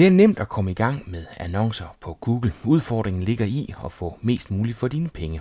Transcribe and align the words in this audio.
Det 0.00 0.06
er 0.06 0.10
nemt 0.10 0.38
at 0.38 0.48
komme 0.48 0.70
i 0.70 0.74
gang 0.74 1.10
med 1.10 1.24
annoncer 1.36 1.96
på 2.00 2.16
Google. 2.20 2.52
Udfordringen 2.64 3.22
ligger 3.22 3.44
i 3.44 3.74
at 3.84 3.92
få 3.92 4.18
mest 4.22 4.50
muligt 4.50 4.76
for 4.76 4.88
dine 4.88 5.08
penge. 5.08 5.40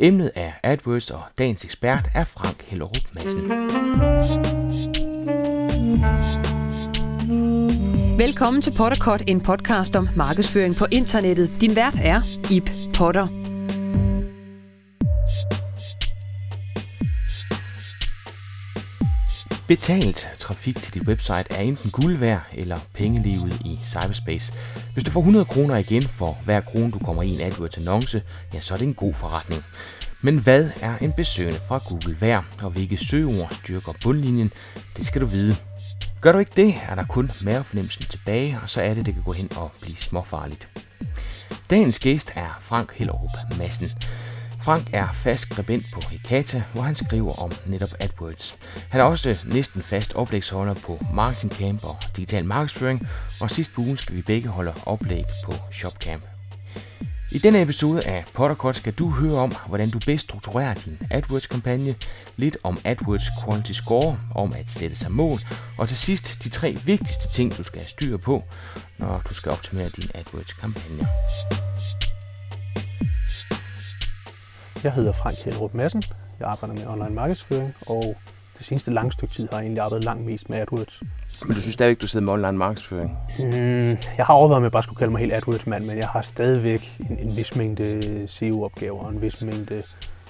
Emnet 0.00 0.30
er 0.34 0.52
AdWords, 0.62 1.10
og 1.10 1.22
dagens 1.38 1.64
ekspert 1.64 2.08
er 2.14 2.24
Frank 2.24 2.62
Hellerup 2.62 3.14
Madsen. 3.14 3.50
Velkommen 8.18 8.62
til 8.62 8.72
Potterkort, 8.78 9.22
en 9.26 9.40
podcast 9.40 9.96
om 9.96 10.08
markedsføring 10.16 10.74
på 10.76 10.86
internettet. 10.92 11.50
Din 11.60 11.76
vært 11.76 11.98
er 12.02 12.20
Ip 12.50 12.70
Potter. 12.94 13.47
Betalt 19.68 20.28
trafik 20.38 20.76
til 20.76 20.94
dit 20.94 21.02
website 21.02 21.44
er 21.50 21.60
enten 21.60 21.90
guld 21.90 22.16
værd 22.16 22.40
eller 22.52 22.78
pengelivet 22.94 23.60
i 23.64 23.78
cyberspace. 23.84 24.52
Hvis 24.92 25.04
du 25.04 25.10
får 25.10 25.20
100 25.20 25.44
kroner 25.44 25.76
igen 25.76 26.02
for 26.02 26.38
hver 26.44 26.60
krone, 26.60 26.90
du 26.92 26.98
kommer 26.98 27.22
i 27.22 27.28
en 27.28 27.40
AdWords 27.40 27.76
annonce, 27.76 28.22
ja, 28.54 28.60
så 28.60 28.74
er 28.74 28.78
det 28.78 28.86
en 28.86 28.94
god 28.94 29.14
forretning. 29.14 29.64
Men 30.20 30.38
hvad 30.38 30.70
er 30.80 30.96
en 30.98 31.12
besøgende 31.12 31.60
fra 31.68 31.80
Google 31.88 32.20
værd, 32.20 32.44
og 32.62 32.70
hvilke 32.70 32.96
søgeord 32.96 33.52
styrker 33.52 33.92
bundlinjen? 34.02 34.52
Det 34.96 35.06
skal 35.06 35.20
du 35.20 35.26
vide. 35.26 35.56
Gør 36.20 36.32
du 36.32 36.38
ikke 36.38 36.52
det, 36.56 36.74
er 36.88 36.94
der 36.94 37.04
kun 37.04 37.30
mavefornemmelsen 37.44 38.04
tilbage, 38.04 38.58
og 38.62 38.70
så 38.70 38.82
er 38.82 38.94
det, 38.94 39.06
det 39.06 39.14
kan 39.14 39.22
gå 39.22 39.32
hen 39.32 39.50
og 39.56 39.72
blive 39.80 39.96
småfarligt. 39.96 40.68
Dagens 41.70 41.98
gæst 41.98 42.32
er 42.34 42.58
Frank 42.60 42.92
Hellerup 42.94 43.58
Madsen. 43.58 43.88
Frank 44.62 44.90
er 44.92 45.08
fast 45.12 45.42
skribent 45.42 45.86
på 45.92 46.00
Hekata, 46.10 46.62
hvor 46.72 46.82
han 46.82 46.94
skriver 46.94 47.42
om 47.42 47.52
netop 47.66 47.88
AdWords. 48.00 48.58
Han 48.88 49.00
er 49.00 49.04
også 49.04 49.44
næsten 49.46 49.82
fast 49.82 50.14
oplægsholder 50.14 50.74
på 50.74 51.04
Marketing 51.14 51.52
Camp 51.52 51.84
og 51.84 51.96
Digital 52.16 52.44
Markedsføring, 52.44 53.08
og 53.40 53.50
sidst 53.50 53.72
på 53.74 53.80
ugen 53.80 53.96
skal 53.96 54.16
vi 54.16 54.22
begge 54.22 54.48
holde 54.48 54.74
oplæg 54.86 55.24
på 55.44 55.52
ShopCamp. 55.72 56.22
I 57.32 57.38
denne 57.38 57.62
episode 57.62 58.06
af 58.06 58.24
Potterkort 58.34 58.76
skal 58.76 58.92
du 58.92 59.10
høre 59.10 59.34
om, 59.34 59.54
hvordan 59.66 59.90
du 59.90 59.98
bedst 60.06 60.24
strukturerer 60.24 60.74
din 60.74 60.98
AdWords-kampagne, 61.10 61.94
lidt 62.36 62.56
om 62.62 62.78
AdWords 62.84 63.24
Quality 63.44 63.72
Score, 63.72 64.18
om 64.34 64.52
at 64.52 64.70
sætte 64.70 64.96
sig 64.96 65.12
mål, 65.12 65.38
og 65.78 65.88
til 65.88 65.96
sidst 65.96 66.44
de 66.44 66.48
tre 66.48 66.76
vigtigste 66.84 67.28
ting, 67.32 67.56
du 67.56 67.62
skal 67.62 67.84
styre 67.84 68.18
på, 68.18 68.44
når 68.98 69.22
du 69.28 69.34
skal 69.34 69.52
optimere 69.52 69.88
din 69.88 70.10
AdWords-kampagne. 70.14 71.08
Jeg 74.84 74.92
hedder 74.92 75.12
Frank 75.12 75.36
Hellerup 75.44 75.74
Madsen. 75.74 76.02
Jeg 76.40 76.48
arbejder 76.48 76.74
med 76.74 76.86
online 76.86 77.14
markedsføring, 77.14 77.74
og 77.86 78.16
det 78.58 78.66
seneste 78.66 78.90
lange 78.90 79.12
stykke 79.12 79.34
tid 79.34 79.48
har 79.48 79.56
jeg 79.56 79.64
egentlig 79.64 79.82
arbejdet 79.82 80.04
langt 80.04 80.24
mest 80.26 80.50
med 80.50 80.58
AdWords. 80.58 81.02
Men 81.46 81.54
du 81.54 81.60
synes 81.60 81.74
stadigvæk, 81.74 82.00
du 82.00 82.06
sidder 82.06 82.26
med 82.26 82.32
online 82.32 82.58
markedsføring? 82.58 83.18
Mm, 83.38 83.98
jeg 84.16 84.26
har 84.26 84.34
overvejet, 84.34 84.56
om 84.56 84.62
jeg 84.62 84.72
bare 84.72 84.82
skulle 84.82 84.98
kalde 84.98 85.10
mig 85.10 85.20
helt 85.20 85.32
AdWords-mand, 85.32 85.84
men 85.84 85.98
jeg 85.98 86.08
har 86.08 86.22
stadigvæk 86.22 86.96
en, 87.10 87.18
en 87.18 87.36
vis 87.36 87.56
mængde 87.56 88.24
SEO-opgaver 88.28 89.04
og 89.04 89.10
en 89.10 89.22
vis 89.22 89.44
mængde 89.44 89.82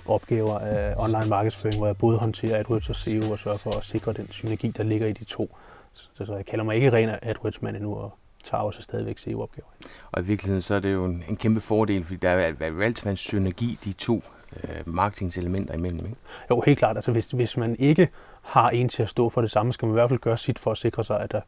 opgaver 0.06 0.58
af 0.58 0.94
online 0.96 1.28
markedsføring, 1.28 1.76
hvor 1.76 1.86
jeg 1.86 1.96
både 1.96 2.18
håndterer 2.18 2.58
AdWords 2.58 2.88
og 2.88 2.96
SEO 2.96 3.32
og 3.32 3.38
sørger 3.38 3.58
for 3.58 3.70
at 3.70 3.84
sikre 3.84 4.12
den 4.12 4.26
synergi, 4.30 4.68
der 4.76 4.82
ligger 4.82 5.06
i 5.06 5.12
de 5.12 5.24
to. 5.24 5.56
Så, 5.94 6.08
så 6.26 6.36
jeg 6.36 6.46
kalder 6.46 6.64
mig 6.64 6.76
ikke 6.76 6.92
ren 6.92 7.10
AdWords-mand 7.22 7.76
endnu, 7.76 7.94
og 7.94 8.14
tager 8.44 8.62
også 8.62 8.82
stadigvæk 8.82 9.18
SEO-opgaver. 9.18 9.68
Og 10.12 10.22
i 10.22 10.24
virkeligheden 10.24 10.62
så 10.62 10.74
er 10.74 10.80
det 10.80 10.92
jo 10.92 11.04
en, 11.04 11.24
en 11.28 11.36
kæmpe 11.36 11.60
fordel, 11.60 12.04
fordi 12.04 12.16
der 12.16 12.30
er, 12.30 12.52
er 12.60 12.82
altid 12.82 13.04
være 13.04 13.10
en 13.10 13.16
synergi 13.16 13.78
de 13.84 13.92
to 13.92 14.22
øh, 14.64 14.94
marketingselementer 14.94 15.74
imellem. 15.74 16.06
Ikke? 16.06 16.16
Jo, 16.50 16.60
helt 16.66 16.78
klart. 16.78 16.96
Altså, 16.96 17.12
hvis, 17.12 17.26
hvis 17.26 17.56
man 17.56 17.76
ikke 17.78 18.08
har 18.42 18.70
en 18.70 18.88
til 18.88 19.02
at 19.02 19.08
stå 19.08 19.28
for 19.28 19.40
det 19.40 19.50
samme, 19.50 19.72
skal 19.72 19.86
man 19.86 19.92
i 19.92 19.98
hvert 19.98 20.08
fald 20.08 20.20
gøre 20.20 20.36
sit 20.36 20.58
for 20.58 20.70
at 20.70 20.78
sikre 20.78 21.04
sig, 21.04 21.20
at 21.20 21.32
der 21.32 21.40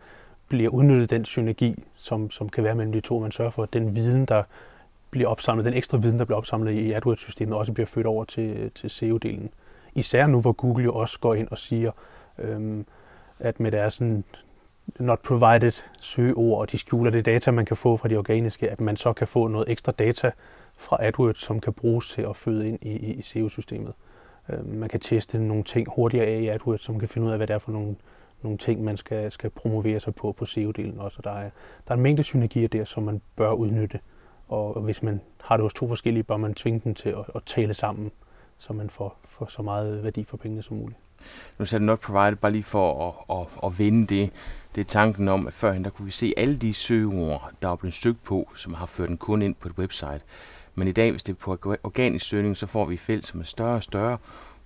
bliver 0.49 0.71
udnyttet 0.71 1.11
den 1.11 1.25
synergi, 1.25 1.85
som, 1.97 2.31
som 2.31 2.49
kan 2.49 2.65
være 2.65 2.75
mellem 2.75 2.93
de 2.93 3.01
to. 3.01 3.19
Man 3.19 3.33
sørger 3.33 3.51
for, 3.51 3.63
at 3.63 3.73
den 3.73 3.95
viden, 3.95 4.25
der 4.25 4.43
bliver 5.11 5.29
opsamlet, 5.29 5.65
den 5.65 5.75
ekstra 5.75 5.99
viden, 5.99 6.19
der 6.19 6.25
bliver 6.25 6.39
opsamlet 6.39 6.73
i 6.73 6.93
AdWords-systemet, 6.93 7.59
også 7.59 7.73
bliver 7.73 7.87
ført 7.87 8.07
over 8.07 8.25
til, 8.25 8.71
til 8.75 8.89
SEO-delen. 8.89 9.49
Især 9.95 10.27
nu, 10.27 10.41
hvor 10.41 10.53
Google 10.53 10.85
jo 10.85 10.95
også 10.95 11.19
går 11.19 11.35
ind 11.35 11.49
og 11.49 11.59
siger, 11.59 11.93
øhm, 12.39 12.87
at 13.39 13.61
med 13.61 13.73
deres 13.73 13.95
sådan 13.95 14.25
not 14.99 15.21
provided 15.21 15.73
søgeord, 16.01 16.61
og 16.61 16.73
de 16.73 16.79
skjuler 16.79 17.11
det 17.11 17.25
data, 17.25 17.51
man 17.51 17.65
kan 17.65 17.77
få 17.77 17.97
fra 17.97 18.09
de 18.09 18.17
organiske, 18.17 18.71
at 18.71 18.81
man 18.81 18.97
så 18.97 19.13
kan 19.13 19.27
få 19.27 19.49
noget 19.49 19.71
ekstra 19.71 19.93
data 19.93 20.31
fra 20.81 20.97
AdWords, 21.01 21.39
som 21.39 21.61
kan 21.61 21.73
bruges 21.73 22.11
til 22.11 22.23
at 22.23 22.37
føde 22.37 22.69
ind 22.69 22.79
i, 22.83 22.91
i, 22.91 23.15
i 23.15 23.23
SEO-systemet. 23.23 23.93
Øh, 24.49 24.67
man 24.67 24.89
kan 24.89 25.01
teste 25.01 25.39
nogle 25.39 25.65
ting 25.65 25.89
hurtigere 25.95 26.27
af 26.27 26.41
i 26.41 26.49
AdWords, 26.49 26.83
som 26.83 26.99
kan 26.99 27.09
finde 27.09 27.27
ud 27.27 27.33
af, 27.33 27.39
hvad 27.39 27.47
det 27.47 27.55
er 27.55 27.59
for 27.59 27.73
nogle, 27.73 27.97
nogle 28.43 28.59
ting, 28.59 28.85
man 28.85 28.97
skal, 28.97 29.33
skal 29.33 29.51
promovere 29.51 30.01
sig 30.01 30.15
på 30.15 30.33
på 30.33 30.45
SEO-delen 30.45 31.01
også. 31.01 31.21
der 31.25 31.31
er, 31.31 31.51
der 31.89 31.93
er 31.93 31.95
en 31.95 32.03
mængde 32.03 32.23
synergier 32.23 32.69
der, 32.69 32.85
som 32.85 33.03
man 33.03 33.21
bør 33.37 33.53
udnytte. 33.53 34.01
Og 34.49 34.81
hvis 34.81 35.03
man 35.03 35.21
har 35.41 35.57
det 35.57 35.65
hos 35.65 35.75
to 35.75 35.89
forskellige, 35.89 36.23
bør 36.23 36.37
man 36.37 36.55
tvinge 36.55 36.81
dem 36.85 36.95
til 36.95 37.09
at, 37.09 37.25
at 37.35 37.43
tale 37.47 37.75
sammen, 37.75 38.11
så 38.59 38.73
man 38.73 38.91
får, 38.91 39.19
får 39.25 39.47
så 39.47 39.63
meget 39.63 40.05
værdi 40.05 40.25
for 40.25 40.37
pengene 40.37 40.63
som 40.63 40.77
muligt. 40.77 40.99
Nu 41.59 41.65
sagde 41.65 41.81
du 41.81 41.87
not 41.87 42.01
provided, 42.01 42.37
bare 42.37 42.53
lige 42.53 42.65
for 42.65 43.09
at, 43.09 43.39
at, 43.41 43.67
at 43.67 43.79
vende 43.79 44.07
det. 44.07 44.31
Det 44.75 44.81
er 44.81 44.85
tanken 44.85 45.29
om, 45.29 45.47
at 45.47 45.53
førhen 45.53 45.85
der 45.85 45.91
kunne 45.91 46.07
vi 46.07 46.11
se 46.11 46.33
alle 46.37 46.59
de 46.59 46.75
søgeord, 46.75 47.51
der 47.63 47.69
er 47.69 47.77
blevet 47.77 47.95
søgt 47.95 48.25
på, 48.25 48.49
som 48.55 48.75
har 48.75 48.87
ført 48.87 49.11
en 49.11 49.19
kunde 49.19 49.47
ind 49.47 49.55
på 49.55 49.69
et 49.69 49.79
website. 49.79 50.21
Men 50.75 50.89
i 50.89 50.93
dag, 50.93 51.11
hvis 51.11 51.23
det 51.23 51.33
er 51.33 51.37
på 51.37 51.77
organisk 51.85 52.27
søgning, 52.27 52.57
så 52.57 52.67
får 52.67 52.85
vi 52.85 52.97
felt, 52.97 53.27
som 53.27 53.41
er 53.41 53.45
større 53.45 53.77
og 53.77 53.83
større, 53.83 54.19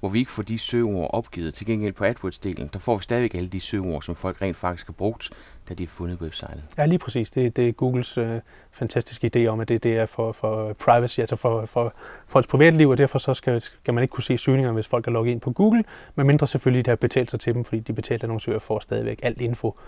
hvor 0.05 0.09
vi 0.09 0.19
ikke 0.19 0.31
får 0.31 0.43
de 0.43 0.59
søgeord 0.59 1.11
opgivet. 1.13 1.55
Til 1.55 1.67
gengæld 1.67 1.93
på 1.93 2.05
AdWords-delen, 2.05 2.69
der 2.73 2.79
får 2.79 2.97
vi 2.97 3.03
stadigvæk 3.03 3.35
alle 3.35 3.49
de 3.49 3.61
søgeord, 3.61 4.03
som 4.03 4.17
folk 4.17 4.43
rent 4.43 4.57
faktisk 4.57 4.87
har 4.87 4.93
brugt, 4.93 5.31
da 5.69 5.75
de 5.75 5.83
har 5.83 5.89
fundet 5.89 6.21
websitet. 6.21 6.63
Ja, 6.79 6.87
lige 6.87 6.99
præcis. 6.99 7.31
Det, 7.31 7.57
det 7.57 7.69
er 7.69 7.73
Googles 7.73 8.19
øh, 8.19 8.41
fantastiske 8.73 9.31
idé 9.37 9.47
om, 9.47 9.61
at 9.61 9.69
det, 9.69 9.83
det 9.83 9.99
er 9.99 10.07
for, 10.07 10.33
for 10.33 10.73
privacy, 10.73 11.21
altså 11.21 11.37
for, 11.37 11.67
for 11.67 11.95
folks 12.27 12.47
privatliv, 12.47 12.89
og 12.89 12.99
derfor 12.99 13.19
så 13.19 13.35
skal, 13.35 13.61
skal 13.61 13.95
man 13.95 14.03
ikke 14.03 14.13
kunne 14.13 14.25
se 14.25 14.39
søgninger, 14.39 14.73
hvis 14.73 14.87
folk 14.87 15.07
er 15.07 15.13
logget 15.13 15.33
ind 15.33 15.41
på 15.41 15.53
Google, 15.53 15.85
men 16.15 16.27
mindre 16.27 16.47
selvfølgelig, 16.47 16.85
de 16.87 16.91
har 16.91 16.97
betalt 16.97 17.31
sig 17.31 17.41
til 17.41 17.55
dem, 17.55 17.65
fordi 17.65 17.81
de 17.81 17.93
betalte 17.93 18.25
annoncører 18.25 18.59
får 18.59 18.81
stadigvæk 18.81 19.21
alt 19.23 19.41
info. 19.41 19.79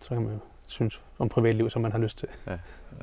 Så 0.00 0.08
kan 0.08 0.22
man 0.22 0.40
synes 0.70 1.00
om 1.18 1.28
privatliv, 1.28 1.70
som 1.70 1.82
man 1.82 1.92
har 1.92 1.98
lyst 1.98 2.18
til. 2.18 2.28
Ja, 2.46 2.58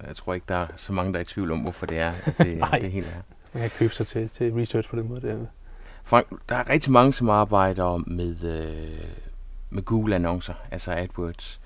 jeg 0.07 0.15
tror 0.15 0.33
ikke, 0.33 0.45
der 0.49 0.55
er 0.55 0.67
så 0.75 0.93
mange, 0.93 1.13
der 1.13 1.19
er 1.19 1.21
i 1.21 1.25
tvivl 1.25 1.51
om, 1.51 1.59
hvorfor 1.59 1.85
det 1.85 1.99
er, 1.99 2.11
at 2.25 2.35
det, 2.37 2.57
Nej, 2.69 2.79
det 2.79 2.91
hele 2.91 3.07
er. 3.07 3.21
man 3.53 3.61
kan 3.61 3.69
købe 3.69 3.93
sig 3.93 4.07
til, 4.07 4.29
til 4.29 4.53
research 4.53 4.89
på 4.89 4.95
den 4.95 5.07
måde. 5.07 5.21
Det 5.21 5.47
Frank, 6.03 6.27
der 6.49 6.55
er 6.55 6.69
rigtig 6.69 6.91
mange, 6.91 7.13
som 7.13 7.29
arbejder 7.29 7.97
med, 8.07 8.43
øh, 8.43 9.07
med 9.69 9.83
Google-annoncer, 9.83 10.53
altså 10.71 10.91
AdWords. 10.91 11.59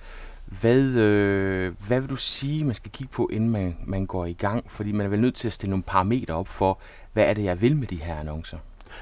Hvad, 0.45 0.81
øh, 0.81 1.73
hvad 1.87 1.99
vil 1.99 2.09
du 2.09 2.15
sige, 2.15 2.65
man 2.65 2.75
skal 2.75 2.91
kigge 2.91 3.13
på, 3.13 3.29
inden 3.33 3.49
man, 3.49 3.77
man 3.85 4.05
går 4.05 4.25
i 4.25 4.33
gang? 4.33 4.71
Fordi 4.71 4.91
man 4.91 5.05
er 5.05 5.09
vel 5.09 5.21
nødt 5.21 5.35
til 5.35 5.47
at 5.47 5.53
stille 5.53 5.69
nogle 5.69 5.83
parametre 5.83 6.33
op 6.33 6.47
for, 6.47 6.79
hvad 7.13 7.23
er 7.25 7.33
det, 7.33 7.43
jeg 7.43 7.61
vil 7.61 7.75
med 7.75 7.87
de 7.87 7.95
her 7.95 8.15
annoncer? 8.15 8.57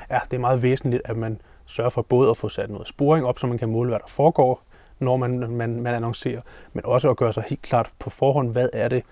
Ja, 0.09 0.19
det 0.31 0.37
er 0.37 0.41
meget 0.41 0.61
væsentligt, 0.61 1.01
at 1.05 1.17
man 1.17 1.41
sørger 1.65 1.89
for 1.89 2.01
både 2.01 2.29
at 2.29 2.37
få 2.37 2.49
sat 2.49 2.69
noget 2.69 2.87
sporing 2.87 3.25
op, 3.25 3.39
så 3.39 3.47
man 3.47 3.57
kan 3.57 3.69
måle, 3.69 3.89
hvad 3.89 3.99
der 3.99 4.07
foregår, 4.07 4.63
når 4.99 5.17
man, 5.17 5.39
man, 5.51 5.81
man 5.81 5.95
annoncerer, 5.95 6.41
men 6.73 6.85
også 6.85 7.09
at 7.09 7.17
gøre 7.17 7.33
sig 7.33 7.43
helt 7.43 7.61
klart 7.61 7.89
på 7.99 8.09
forhånd, 8.09 8.51
hvad 8.51 8.69
er 8.73 8.87
det, 8.87 9.03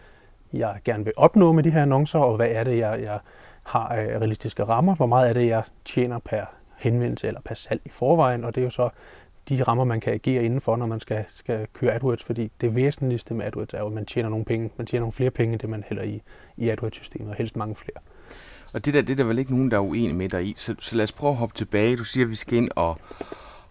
jeg 0.54 0.80
gerne 0.86 1.04
vil 1.04 1.14
opnå 1.18 1.52
med 1.52 1.64
de 1.64 1.70
her 1.70 1.82
annoncer, 1.82 2.20
og 2.20 2.36
hvad 2.36 2.48
er 2.50 2.64
det, 2.64 2.78
jeg, 2.78 3.02
jeg 3.02 3.20
har 3.64 3.88
af 3.88 4.20
realistiske 4.20 4.64
rammer, 4.64 4.96
hvor 4.96 5.06
meget 5.06 5.30
er 5.30 5.34
det, 5.34 5.48
jeg 5.48 5.64
tjener 5.86 6.20
per 6.20 6.46
henvendelse 6.78 7.28
eller 7.28 7.42
per 7.46 7.56
salg 7.56 7.82
i 7.86 7.90
forvejen, 7.90 8.44
og 8.44 8.56
det 8.56 8.62
er 8.62 8.66
jo 8.66 8.70
så 8.70 8.90
de 9.50 9.64
rammer, 9.64 9.84
man 9.84 10.00
kan 10.00 10.14
agere 10.14 10.44
indenfor, 10.44 10.76
når 10.76 10.86
man 10.86 11.00
skal, 11.00 11.26
skal 11.30 11.68
køre 11.74 11.94
AdWords, 11.94 12.24
fordi 12.24 12.52
det 12.62 12.76
væsentligste 12.76 13.34
med 13.34 13.46
AdWords 13.46 13.74
er 13.74 13.80
jo, 13.80 13.88
at 13.88 13.94
man 13.94 14.06
tjener 14.06 14.30
nogle 14.30 14.46
penge. 14.46 14.70
Man 14.78 14.88
tjener 14.88 15.02
nogle 15.02 15.14
flere 15.14 15.32
penge, 15.32 15.54
end 15.54 15.60
det 15.60 15.70
man 15.70 15.84
hælder 15.88 16.04
i, 16.04 16.22
i 16.58 16.70
AdWords-systemet, 16.70 17.30
og 17.30 17.36
helst 17.36 17.56
mange 17.56 17.76
flere. 17.76 17.98
Og 18.74 18.86
det 18.86 18.94
der, 18.94 19.02
det 19.02 19.10
er 19.10 19.16
der 19.16 19.24
vel 19.24 19.40
ikke 19.40 19.52
nogen, 19.52 19.72
der 19.72 19.78
er 19.78 19.82
uenige 19.82 20.14
med 20.14 20.30
dig 20.30 20.46
i, 20.46 20.54
så, 20.58 20.76
så 20.80 20.96
lad 20.96 21.04
os 21.04 21.12
prøve 21.12 21.32
at 21.32 21.38
hoppe 21.38 21.56
tilbage. 21.56 21.98
Du 21.98 22.04
siger, 22.04 22.26
at 22.26 22.30
vi 22.30 22.36
skal 22.36 22.58
ind 22.58 22.70
og, 22.76 22.98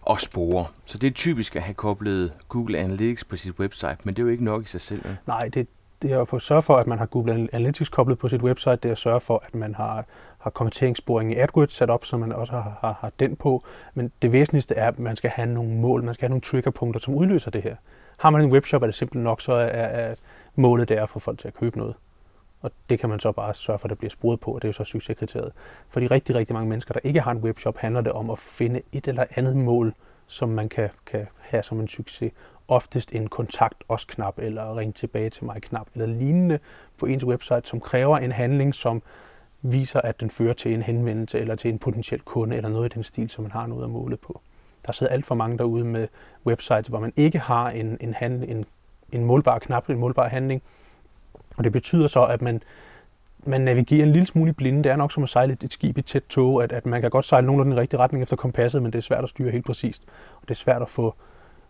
og 0.05 0.21
spore. 0.21 0.65
Så 0.85 0.97
det 0.97 1.07
er 1.07 1.11
typisk 1.11 1.55
at 1.55 1.61
have 1.61 1.73
koblet 1.73 2.33
Google 2.49 2.77
Analytics 2.77 3.23
på 3.23 3.37
sit 3.37 3.59
website, 3.59 3.97
men 4.03 4.13
det 4.13 4.19
er 4.19 4.23
jo 4.23 4.29
ikke 4.29 4.43
nok 4.43 4.63
i 4.63 4.67
sig 4.67 4.81
selv. 4.81 5.05
Nej, 5.27 5.49
det, 5.53 5.67
det 6.01 6.11
er 6.11 6.21
at 6.21 6.27
få 6.27 6.39
sørge 6.39 6.61
for, 6.61 6.77
at 6.77 6.87
man 6.87 6.97
har 6.97 7.05
Google 7.05 7.49
Analytics 7.53 7.89
koblet 7.89 8.19
på 8.19 8.29
sit 8.29 8.41
website. 8.41 8.75
Det 8.75 8.85
er 8.85 8.91
at 8.91 8.97
sørge 8.97 9.19
for, 9.19 9.43
at 9.45 9.55
man 9.55 9.75
har, 9.75 10.05
har 10.37 10.49
konverteringssporing 10.49 11.31
i 11.31 11.35
AdWords 11.35 11.73
sat 11.73 11.89
op, 11.89 12.05
så 12.05 12.17
man 12.17 12.31
også 12.31 12.53
har, 12.53 12.77
har, 12.81 12.97
har 13.01 13.11
den 13.19 13.35
på. 13.35 13.63
Men 13.93 14.11
det 14.21 14.31
væsentligste 14.31 14.75
er, 14.75 14.87
at 14.87 14.99
man 14.99 15.15
skal 15.15 15.29
have 15.29 15.47
nogle 15.47 15.75
mål, 15.75 16.03
man 16.03 16.13
skal 16.13 16.25
have 16.25 16.29
nogle 16.29 16.41
triggerpunkter, 16.41 16.99
som 16.99 17.13
udløser 17.13 17.51
det 17.51 17.61
her. 17.61 17.75
Har 18.19 18.29
man 18.29 18.43
en 18.43 18.51
webshop, 18.51 18.81
er 18.81 18.85
det 18.85 18.95
simpelt 18.95 19.23
nok, 19.23 19.41
så 19.41 19.53
er, 19.53 19.65
er 19.67 20.15
målet 20.55 20.89
der 20.89 21.05
for 21.05 21.19
folk 21.19 21.39
til 21.39 21.47
at 21.47 21.53
købe 21.53 21.77
noget. 21.77 21.95
Og 22.65 22.71
det 22.89 22.99
kan 22.99 23.09
man 23.09 23.19
så 23.19 23.31
bare 23.31 23.53
sørge 23.53 23.79
for, 23.79 23.85
at 23.85 23.89
der 23.89 23.95
bliver 23.95 24.09
sporet 24.09 24.39
på, 24.39 24.51
og 24.51 24.61
det 24.61 24.67
er 24.67 24.69
jo 24.69 24.73
så 24.73 24.83
succeskriteriet. 24.83 25.51
For 25.89 25.99
de 25.99 26.07
rigtig, 26.07 26.35
rigtig 26.35 26.53
mange 26.53 26.69
mennesker, 26.69 26.93
der 26.93 26.99
ikke 27.03 27.21
har 27.21 27.31
en 27.31 27.37
webshop, 27.37 27.77
handler 27.77 28.01
det 28.01 28.11
om 28.11 28.29
at 28.29 28.39
finde 28.39 28.81
et 28.91 29.07
eller 29.07 29.25
andet 29.35 29.55
mål, 29.57 29.93
som 30.27 30.49
man 30.49 30.69
kan, 30.69 30.89
kan 31.05 31.27
have 31.39 31.63
som 31.63 31.79
en 31.79 31.87
succes. 31.87 32.31
Oftest 32.67 33.15
en 33.15 33.27
kontakt 33.27 33.83
os 33.89 34.05
knap, 34.05 34.37
eller 34.37 34.77
ring 34.77 34.95
tilbage 34.95 35.29
til 35.29 35.45
mig 35.45 35.61
knap, 35.61 35.87
eller 35.93 36.07
lignende 36.07 36.59
på 36.97 37.05
ens 37.05 37.23
website, 37.23 37.61
som 37.63 37.79
kræver 37.79 38.17
en 38.17 38.31
handling, 38.31 38.75
som 38.75 39.01
viser, 39.61 40.01
at 40.01 40.19
den 40.19 40.29
fører 40.29 40.53
til 40.53 40.73
en 40.73 40.81
henvendelse, 40.81 41.39
eller 41.39 41.55
til 41.55 41.69
en 41.69 41.79
potentiel 41.79 42.21
kunde, 42.21 42.55
eller 42.55 42.69
noget 42.69 42.85
i 42.85 42.95
den 42.95 43.03
stil, 43.03 43.29
som 43.29 43.43
man 43.43 43.51
har 43.51 43.67
noget 43.67 43.83
at 43.83 43.89
måle 43.89 44.17
på. 44.17 44.41
Der 44.85 44.91
sidder 44.91 45.13
alt 45.13 45.25
for 45.25 45.35
mange 45.35 45.57
derude 45.57 45.85
med 45.85 46.07
websites, 46.45 46.87
hvor 46.87 46.99
man 46.99 47.13
ikke 47.15 47.39
har 47.39 47.69
en, 47.69 47.97
en, 48.01 48.13
handling, 48.13 48.51
en 48.51 48.65
en 49.11 49.25
målbar 49.25 49.59
knap, 49.59 49.89
en 49.89 49.97
målbar 49.97 50.27
handling. 50.27 50.61
Og 51.57 51.63
det 51.63 51.71
betyder 51.71 52.07
så, 52.07 52.25
at 52.25 52.41
man, 52.41 52.61
man 53.45 53.61
navigerer 53.61 54.03
en 54.03 54.11
lille 54.11 54.27
smule 54.27 54.49
i 54.49 54.53
blinde. 54.53 54.83
Det 54.83 54.91
er 54.91 54.95
nok 54.95 55.11
som 55.11 55.23
at 55.23 55.29
sejle 55.29 55.57
et 55.63 55.73
skib 55.73 55.97
i 55.97 56.01
tæt 56.01 56.23
tog, 56.29 56.63
at, 56.63 56.71
at 56.71 56.85
man 56.85 57.01
kan 57.01 57.09
godt 57.09 57.25
sejle 57.25 57.45
nogenlunde 57.45 57.71
den 57.71 57.79
rigtige 57.79 57.99
retning 57.99 58.23
efter 58.23 58.35
kompasset, 58.35 58.81
men 58.81 58.91
det 58.91 58.97
er 58.97 59.03
svært 59.03 59.23
at 59.23 59.29
styre 59.29 59.51
helt 59.51 59.65
præcist. 59.65 60.03
Og 60.35 60.41
det 60.41 60.51
er 60.51 60.55
svært 60.55 60.81
at 60.81 60.89
få 60.89 61.15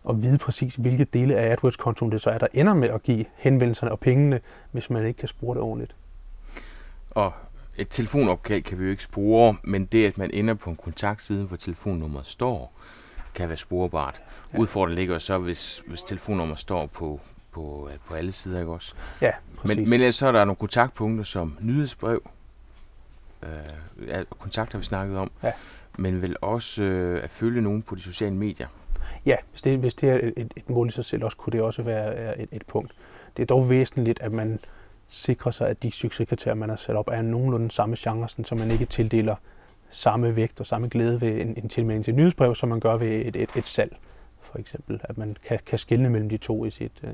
at 0.08 0.22
vide 0.22 0.38
præcis, 0.38 0.74
hvilke 0.74 1.04
dele 1.04 1.36
af 1.36 1.52
AdWords-kontoen 1.52 2.12
det 2.12 2.20
så 2.20 2.30
er, 2.30 2.38
der 2.38 2.46
ender 2.52 2.74
med 2.74 2.88
at 2.88 3.02
give 3.02 3.24
henvendelserne 3.36 3.92
og 3.92 4.00
pengene, 4.00 4.40
hvis 4.72 4.90
man 4.90 5.06
ikke 5.06 5.18
kan 5.18 5.28
spore 5.28 5.54
det 5.54 5.62
ordentligt. 5.62 5.94
Og 7.10 7.32
et 7.76 7.88
telefonopkald 7.90 8.62
kan 8.62 8.78
vi 8.78 8.84
jo 8.84 8.90
ikke 8.90 9.02
spore, 9.02 9.56
men 9.62 9.84
det, 9.84 10.06
at 10.06 10.18
man 10.18 10.30
ender 10.30 10.54
på 10.54 10.70
en 10.70 10.76
kontaktside, 10.76 11.44
hvor 11.44 11.56
telefonnummeret 11.56 12.26
står, 12.26 12.72
kan 13.34 13.48
være 13.48 13.56
sporebart. 13.56 14.22
Ja. 14.52 14.58
Udfordringen 14.58 14.98
ligger 14.98 15.18
så, 15.18 15.38
hvis, 15.38 15.82
hvis 15.86 16.02
telefonnummeret 16.02 16.58
står 16.58 16.86
på, 16.86 17.20
på, 17.56 17.88
øh, 17.92 17.98
på 18.08 18.14
alle 18.14 18.32
sider, 18.32 18.60
ikke 18.60 18.72
også? 18.72 18.94
Ja, 19.20 19.32
præcis. 19.56 19.76
Men, 19.76 19.90
men 19.90 20.00
ellers 20.00 20.14
så 20.14 20.26
er 20.26 20.32
der 20.32 20.44
nogle 20.44 20.56
kontaktpunkter 20.56 21.24
som 21.24 21.58
nyhedsbrev, 21.60 22.22
øh, 23.42 24.08
ja, 24.08 24.22
kontakt 24.38 24.72
har 24.72 24.78
vi 24.78 24.84
snakket 24.84 25.18
om, 25.18 25.30
ja. 25.42 25.52
men 25.98 26.22
vel 26.22 26.36
også 26.40 26.82
øh, 26.82 27.24
at 27.24 27.30
følge 27.30 27.60
nogen 27.60 27.82
på 27.82 27.94
de 27.94 28.02
sociale 28.02 28.36
medier. 28.36 28.66
Ja, 29.26 29.36
hvis 29.50 29.62
det, 29.62 29.78
hvis 29.78 29.94
det 29.94 30.10
er 30.10 30.14
et, 30.36 30.52
et, 30.56 30.70
mål 30.70 30.88
i 30.88 30.90
sig 30.90 31.04
selv, 31.04 31.24
også 31.24 31.36
kunne 31.36 31.52
det 31.52 31.60
også 31.60 31.82
være 31.82 32.40
et, 32.40 32.48
et 32.52 32.66
punkt. 32.66 32.94
Det 33.36 33.42
er 33.42 33.46
dog 33.46 33.70
væsentligt, 33.70 34.20
at 34.20 34.32
man 34.32 34.58
sikrer 35.08 35.52
sig, 35.52 35.68
at 35.68 35.82
de 35.82 35.90
succeskriterier, 35.90 36.54
man 36.54 36.68
har 36.68 36.76
sat 36.76 36.96
op, 36.96 37.08
er 37.12 37.22
nogenlunde 37.22 37.70
samme 37.70 37.96
genre, 37.98 38.28
så 38.28 38.54
man 38.54 38.70
ikke 38.70 38.84
tildeler 38.84 39.36
samme 39.90 40.36
vægt 40.36 40.60
og 40.60 40.66
samme 40.66 40.88
glæde 40.88 41.20
ved 41.20 41.40
en, 41.40 41.54
en 41.56 41.68
tilmelding 41.68 42.04
til 42.04 42.12
et 42.12 42.16
nyhedsbrev, 42.16 42.54
som 42.54 42.68
man 42.68 42.80
gør 42.80 42.96
ved 42.96 43.08
et, 43.08 43.36
et, 43.36 43.50
et 43.56 43.66
salg, 43.66 43.96
for 44.42 44.58
eksempel. 44.58 45.00
At 45.04 45.18
man 45.18 45.36
kan, 45.48 45.58
kan 45.66 45.78
skelne 45.78 46.10
mellem 46.10 46.28
de 46.28 46.36
to 46.36 46.64
i, 46.64 46.70
sit, 46.70 46.92
øh, 47.02 47.10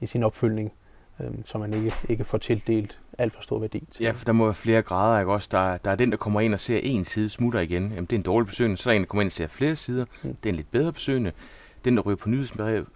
i 0.00 0.06
sin 0.06 0.22
opfølgning, 0.22 0.72
øh, 1.20 1.30
så 1.44 1.58
man 1.58 1.74
ikke, 1.74 1.94
ikke 2.08 2.24
får 2.24 2.38
tildelt 2.38 3.00
alt 3.18 3.34
for 3.34 3.42
stor 3.42 3.58
værdi. 3.58 3.88
Til. 3.90 4.02
Ja, 4.02 4.10
for 4.10 4.24
der 4.24 4.32
må 4.32 4.44
være 4.44 4.54
flere 4.54 4.82
grader, 4.82 5.20
ikke 5.20 5.32
også? 5.32 5.48
Der, 5.52 5.76
der 5.76 5.90
er 5.90 5.94
den, 5.94 6.10
der 6.10 6.16
kommer 6.16 6.40
ind 6.40 6.54
og 6.54 6.60
ser 6.60 6.80
en 6.82 7.04
side, 7.04 7.28
smutter 7.28 7.60
igen. 7.60 7.82
Jamen, 7.82 8.04
det 8.04 8.12
er 8.12 8.18
en 8.18 8.22
dårlig 8.22 8.46
besøgende. 8.46 8.76
Så 8.76 8.90
er 8.90 8.92
der 8.92 8.96
en, 8.96 9.02
der 9.02 9.08
kommer 9.08 9.22
ind 9.22 9.28
og 9.28 9.32
ser 9.32 9.46
flere 9.46 9.76
sider. 9.76 10.04
Mm. 10.22 10.36
Det 10.42 10.48
er 10.48 10.52
en 10.52 10.56
lidt 10.56 10.70
bedre 10.70 10.92
besøgende. 10.92 11.32
Den, 11.84 11.96
der 11.96 12.02
ryger 12.02 12.16
på 12.16 12.28
nyhedsbrev, 12.28 12.86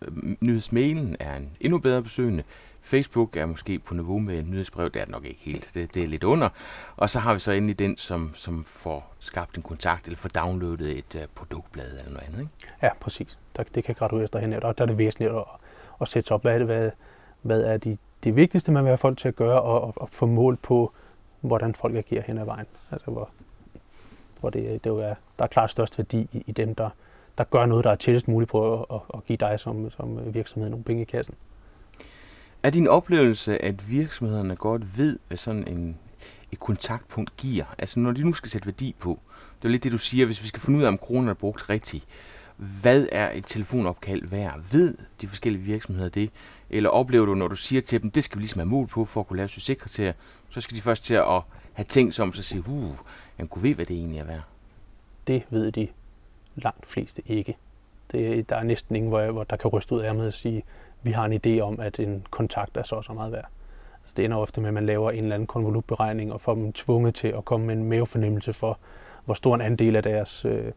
nyhedsmailen, 0.41 1.17
er 1.21 1.37
en 1.37 1.51
endnu 1.61 1.79
bedre 1.79 2.03
besøgende. 2.03 2.43
Facebook 2.83 3.37
er 3.37 3.47
måske 3.47 3.79
på 3.79 3.95
niveau 3.95 4.19
med 4.19 4.39
en 4.39 4.51
nyhedsbrev, 4.51 4.91
det 4.91 5.01
er 5.01 5.05
det 5.05 5.13
nok 5.13 5.25
ikke 5.25 5.41
helt, 5.41 5.71
det, 5.75 5.95
det 5.95 6.03
er 6.03 6.07
lidt 6.07 6.25
under. 6.25 6.49
Og 6.97 7.11
så 7.11 7.19
har 7.19 7.35
vi 7.35 7.41
så 7.41 7.53
endelig 7.53 7.79
den, 7.79 7.97
som, 7.97 8.31
som 8.35 8.65
får 8.69 9.15
skabt 9.19 9.57
en 9.57 9.63
kontakt, 9.63 10.07
eller 10.07 10.17
får 10.17 10.29
downloadet 10.29 10.99
et 10.99 11.15
uh, 11.15 11.21
produktblad 11.35 11.91
eller 11.99 12.11
noget 12.11 12.27
andet. 12.27 12.41
Ikke? 12.41 12.51
Ja, 12.83 12.91
præcis. 13.01 13.39
Der, 13.57 13.63
det 13.63 13.85
kan 13.85 13.95
gradueres 13.95 14.31
derhen, 14.31 14.53
og 14.53 14.79
der 14.79 14.85
er 14.85 14.87
det 14.87 14.99
væsentligt 14.99 15.33
at, 15.33 15.45
at 16.05 16.09
sætte 16.09 16.33
op, 16.33 16.43
hvad 16.43 16.55
er, 16.55 16.59
det, 16.59 16.67
hvad, 16.67 16.91
hvad 17.43 17.63
er 17.63 17.77
de, 17.77 17.97
det 18.25 18.37
vigtigste, 18.37 18.73
man 18.73 18.85
vil 18.85 18.89
have 18.89 18.99
folk 18.99 19.19
til 19.19 19.29
at 19.29 19.37
gøre, 19.37 19.63
og, 19.63 19.81
og, 19.81 19.93
og 19.97 20.09
få 20.09 20.27
mål 20.27 20.57
på, 20.57 20.93
hvordan 21.41 21.75
folk 21.75 21.95
agerer 21.95 22.23
hen 22.23 22.39
ad 22.39 22.45
vejen. 22.45 22.67
Altså, 22.91 23.11
hvor, 23.11 23.31
hvor 24.41 24.51
det, 24.51 24.85
det 24.85 24.91
jo 24.91 24.99
er, 24.99 25.15
der 25.39 25.45
er 25.45 25.49
klart 25.49 25.71
størst 25.71 25.99
værdi 25.99 26.29
i, 26.33 26.45
i 26.47 26.53
dem, 26.53 26.75
der, 26.75 26.91
der 27.39 27.45
gør 27.45 27.67
noget, 27.67 27.85
der 27.85 27.91
er 27.91 27.97
tættest 27.97 28.29
muligt 28.29 28.51
på 28.51 28.75
at, 28.75 28.87
at, 28.91 29.01
at 29.15 29.25
give 29.25 29.37
dig 29.37 29.61
som, 29.61 29.91
som 29.91 30.35
virksomhed 30.35 30.71
nogle 30.71 30.85
penge 30.85 31.03
i 31.03 31.05
kassen. 31.05 31.35
Er 32.63 32.71
din 32.71 32.89
oplevelse, 32.89 33.65
at 33.65 33.91
virksomhederne 33.91 34.57
godt 34.57 34.99
ved, 34.99 35.19
hvad 35.29 35.39
sådan 35.39 35.69
en, 35.69 35.99
et 36.53 36.61
kontaktpunkt 36.61 37.37
giver? 37.37 37.65
Altså 37.79 38.01
når 38.01 38.13
de 38.13 38.25
nu 38.25 38.33
skal 38.33 38.51
sætte 38.51 38.67
værdi 38.67 38.95
på, 38.99 39.19
det 39.63 39.69
er 39.69 39.73
lidt 39.73 39.85
det, 39.85 39.93
du 39.93 39.99
siger, 39.99 40.27
hvis 40.27 40.43
vi 40.43 40.49
skal 40.49 40.61
finde 40.61 40.79
ud 40.79 40.85
af, 40.85 40.89
om 40.89 40.99
kronerne 40.99 41.31
er 41.31 41.35
brugt 41.35 41.71
rigtigt, 41.71 42.05
hvad 42.57 43.07
er 43.13 43.31
et 43.33 43.45
telefonopkald 43.47 44.29
værd? 44.29 44.61
Ved 44.73 44.95
de 45.21 45.29
forskellige 45.29 45.63
virksomheder 45.63 46.09
det? 46.09 46.31
Eller 46.71 46.91
oplever 46.91 47.27
du, 47.27 47.35
når 47.35 47.49
du 47.49 47.57
siger 47.57 47.83
til 47.83 48.03
dem, 48.03 48.11
det 48.11 48.25
skal 48.25 48.39
vi 48.39 48.43
ligesom 48.43 48.59
have 48.59 48.69
mål 48.69 48.87
på 48.87 49.05
for 49.05 49.21
at 49.21 49.27
kunne 49.27 49.37
lave 49.37 49.49
succeskriterier, 49.49 50.13
så 50.49 50.61
skal 50.61 50.77
de 50.77 50.83
først 50.83 51.05
til 51.05 51.15
at 51.15 51.43
have 51.73 51.87
tænkt 51.89 52.15
sig 52.15 52.23
om 52.23 52.33
sig 52.33 52.45
sige, 52.45 52.65
uh, 52.69 52.91
jeg 53.39 53.51
kunne 53.51 53.63
ved, 53.63 53.75
hvad 53.75 53.87
det 53.87 53.97
egentlig 53.97 54.19
er 54.19 54.25
værd? 54.25 54.43
Det 55.27 55.43
ved 55.51 55.73
de 55.73 55.89
langt 56.57 56.87
fleste 56.87 57.23
ikke. 57.27 57.57
Det, 58.13 58.49
der 58.49 58.57
er 58.57 58.63
næsten 58.63 58.97
ingen, 58.97 59.09
hvor, 59.09 59.31
hvor 59.31 59.45
der 59.45 59.57
kan 59.57 59.71
ryste 59.71 59.95
ud 59.95 60.01
af 60.01 60.15
med 60.15 60.27
at 60.27 60.35
sige, 60.35 60.63
vi 61.03 61.11
har 61.11 61.25
en 61.25 61.41
idé 61.47 61.61
om, 61.61 61.81
at 61.81 61.99
en 61.99 62.27
kontakt 62.31 62.77
er 62.77 62.83
så 62.83 63.03
så 63.03 63.13
meget 63.13 63.33
værd. 63.33 63.49
Altså, 64.03 64.15
det 64.17 64.25
ender 64.25 64.37
ofte 64.37 64.61
med, 64.61 64.69
at 64.69 64.75
man 64.75 64.87
laver 64.87 65.11
en 65.11 65.23
eller 65.23 65.35
anden 65.35 65.47
konvolutberegning 65.47 66.33
og 66.33 66.41
får 66.41 66.55
dem 66.55 66.73
tvunget 66.73 67.15
til 67.15 67.29
at 67.29 67.45
komme 67.45 67.67
med 67.67 67.75
en 67.77 67.85
mavefornemmelse 67.85 68.53
for, 68.53 68.79
hvor 69.25 69.35
stor 69.35 69.55
en 69.55 69.61
andel 69.61 69.97
af 69.97 70.03
deres 70.03 70.45
øh, 70.45 70.73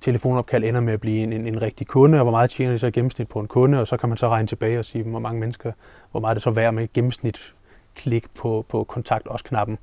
telefonopkald 0.00 0.64
ender 0.64 0.80
med 0.80 0.92
at 0.92 1.00
blive 1.00 1.22
en, 1.22 1.32
en, 1.32 1.46
en 1.46 1.62
rigtig 1.62 1.86
kunde, 1.86 2.18
og 2.18 2.24
hvor 2.24 2.30
meget 2.30 2.50
tjener 2.50 2.72
de 2.72 2.78
så 2.78 2.86
i 2.86 2.90
gennemsnit 2.90 3.28
på 3.28 3.40
en 3.40 3.46
kunde, 3.46 3.80
og 3.80 3.86
så 3.86 3.96
kan 3.96 4.08
man 4.08 4.18
så 4.18 4.28
regne 4.28 4.48
tilbage 4.48 4.78
og 4.78 4.84
sige, 4.84 5.04
hvor 5.04 5.18
mange 5.18 5.40
mennesker, 5.40 5.72
hvor 6.10 6.20
meget 6.20 6.34
det 6.34 6.42
så 6.42 6.50
værd 6.50 6.74
med 6.74 6.88
gennemsnit 6.92 7.54
klik 7.94 8.24
på, 8.34 8.64
på 8.68 8.84
kontakt 8.84 9.26
os 9.30 9.42
knappen. 9.42 9.78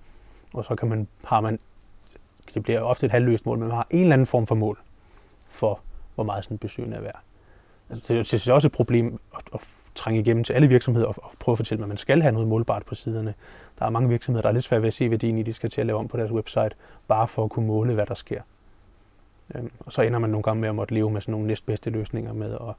Og 0.54 0.66
så 0.66 0.76
kan 0.76 0.88
man, 0.88 1.08
har 1.24 1.42
man, 1.42 1.60
det 2.54 2.64
bliver 2.64 2.82
ofte 2.82 3.06
et 3.06 3.12
halvløst 3.12 3.46
mål, 3.46 3.60
men 3.60 3.68
man 3.68 3.76
har 3.76 3.88
en 3.90 4.02
eller 4.02 4.14
anden 4.14 4.26
form 4.26 4.48
for 4.48 4.56
mål 4.56 4.80
for, 5.50 5.80
hvor 6.16 6.24
meget 6.24 6.44
sådan 6.44 6.56
en 6.56 6.60
besøgende 6.60 6.98
er 6.98 7.02
værd. 7.02 7.20
Altså, 7.90 8.14
det 8.14 8.48
er 8.48 8.54
også 8.54 8.68
et 8.68 8.72
problem 8.72 9.20
at, 9.36 9.42
at 9.54 9.62
trænge 9.96 10.20
igennem 10.20 10.44
til 10.44 10.54
alle 10.54 10.68
virksomheder 10.68 11.08
og, 11.08 11.16
og 11.24 11.32
prøve 11.40 11.54
at 11.54 11.58
fortælle 11.58 11.78
dem, 11.78 11.84
at 11.84 11.90
man 11.90 11.98
skal 11.98 12.22
have 12.22 12.32
noget 12.32 12.48
målbart 12.48 12.86
på 12.86 12.96
siderne. 12.96 13.34
Der 13.80 13.86
er 13.86 13.90
mange 13.90 14.10
virksomheder, 14.10 14.42
der 14.42 14.50
er 14.50 14.54
lidt 14.54 14.66
svært 14.66 14.82
ved 14.82 14.88
at 14.88 14.94
se 14.94 15.10
værdien 15.10 15.38
i, 15.38 15.44
de 15.44 15.54
skal 15.54 15.70
til 15.70 15.82
at 15.82 15.88
lave 15.88 16.00
om 16.00 16.08
på 16.08 16.18
deres 16.18 16.32
website, 16.32 16.72
bare 17.08 17.28
for 17.28 17.44
at 17.44 17.50
kunne 17.50 17.68
måle, 17.68 17.94
hvad 17.94 18.06
der 18.06 18.16
sker. 18.16 18.42
Øhm, 19.56 19.72
og 19.80 19.92
så 19.92 20.02
ender 20.02 20.20
man 20.20 20.30
nogle 20.30 20.44
gange 20.44 20.62
med 20.62 20.70
at 20.70 20.76
måtte 20.76 20.94
leve 20.94 21.12
med 21.12 21.22
sådan 21.22 21.32
nogle 21.32 21.48
næstbedste 21.48 21.90
løsninger 21.90 22.34
med 22.34 22.54
at, 22.54 22.76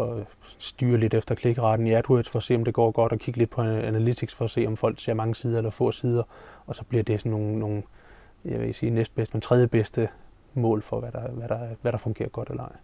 at 0.00 0.26
styre 0.58 0.98
lidt 0.98 1.14
efter 1.14 1.34
klikretten 1.34 1.86
i 1.86 1.92
AdWords 1.92 2.28
for 2.28 2.38
at 2.38 2.42
se, 2.42 2.54
om 2.54 2.64
det 2.64 2.74
går 2.74 2.90
godt, 2.90 3.12
og 3.12 3.18
kigge 3.18 3.38
lidt 3.38 3.50
på 3.50 3.62
Analytics 3.62 4.34
for 4.34 4.44
at 4.44 4.50
se, 4.50 4.66
om 4.66 4.76
folk 4.76 5.00
ser 5.00 5.14
mange 5.14 5.34
sider 5.34 5.58
eller 5.58 5.70
få 5.70 5.92
sider, 5.92 6.22
og 6.66 6.74
så 6.74 6.84
bliver 6.84 7.02
det 7.02 7.20
sådan 7.20 7.32
nogle, 7.32 7.58
nogle 7.58 7.82
jeg 8.44 8.60
vil 8.60 8.74
sige 8.74 8.90
næstbedste, 8.90 9.34
men 9.34 9.40
tredje 9.40 9.68
bedste 9.68 10.08
mål 10.54 10.82
for, 10.82 11.00
hvad 11.00 11.12
der, 11.12 11.30
hvad 11.30 11.48
der, 11.48 11.68
hvad 11.82 11.92
der 11.92 11.98
fungerer 11.98 12.28
godt 12.28 12.50
eller 12.50 12.62
ej 12.62 12.76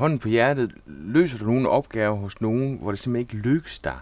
hånden 0.00 0.18
på 0.18 0.28
hjertet, 0.28 0.74
løser 0.86 1.38
du 1.38 1.44
nogle 1.44 1.68
opgaver 1.68 2.16
hos 2.16 2.40
nogen, 2.40 2.78
hvor 2.78 2.90
det 2.90 3.00
simpelthen 3.00 3.36
ikke 3.36 3.48
lykkes 3.48 3.78
dig 3.78 3.98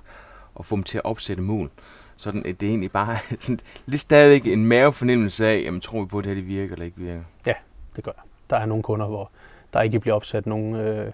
at 0.59 0.65
få 0.65 0.77
dem 0.77 0.85
til 0.85 0.99
at 0.99 1.05
opsætte 1.05 1.43
mål? 1.43 1.71
Sådan 2.19 2.47
at 2.47 2.61
det 2.61 2.67
er 2.67 2.71
egentlig 2.71 2.93
bare 2.93 3.17
sådan, 3.41 3.61
lidt 3.87 4.01
stadig 4.01 4.53
en 4.53 4.67
mavefornemmelse 4.67 5.47
af, 5.47 5.63
jamen 5.65 5.81
tror 5.81 6.01
vi 6.01 6.07
på, 6.07 6.19
at 6.19 6.25
det 6.25 6.31
her 6.31 6.35
det 6.35 6.49
virker 6.49 6.73
eller 6.73 6.85
ikke 6.85 6.99
virker? 6.99 7.23
Ja, 7.47 7.55
det 7.97 8.05
gør 8.05 8.13
jeg. 8.17 8.23
Der 8.51 8.57
er 8.57 8.67
nogle 8.67 8.83
kunder, 8.83 9.07
hvor 9.07 9.31
der 9.73 9.83
ikke 9.83 10.01
bliver 10.01 10.15
opsat 10.15 10.47
nogen 10.47 10.75
øh, 10.75 11.13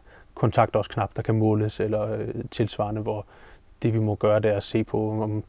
knap, 0.89 1.17
der 1.17 1.23
kan 1.23 1.35
måles, 1.35 1.81
eller 1.81 2.12
øh, 2.12 2.29
tilsvarende, 2.51 3.01
hvor 3.01 3.27
det 3.82 3.94
vi 3.94 3.99
må 3.99 4.15
gøre, 4.15 4.41
det 4.41 4.51
er 4.51 4.56
at 4.56 4.63
se 4.63 4.84
på, 4.84 5.23
om 5.23 5.44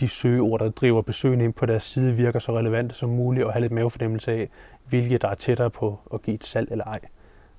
de 0.00 0.08
søgeord, 0.08 0.60
der 0.60 0.70
driver 0.70 1.02
besøgende 1.02 1.44
ind 1.44 1.52
på 1.52 1.66
deres 1.66 1.82
side, 1.82 2.14
virker 2.14 2.38
så 2.38 2.58
relevante 2.58 2.94
som 2.94 3.08
muligt, 3.08 3.46
og 3.46 3.52
have 3.52 3.60
lidt 3.60 3.72
mavefornemmelse 3.72 4.32
af, 4.32 4.48
hvilke 4.88 5.18
der 5.18 5.28
er 5.28 5.34
tættere 5.34 5.70
på 5.70 5.98
at 6.14 6.22
give 6.22 6.34
et 6.34 6.44
salg 6.44 6.68
eller 6.70 6.84
ej. 6.84 7.00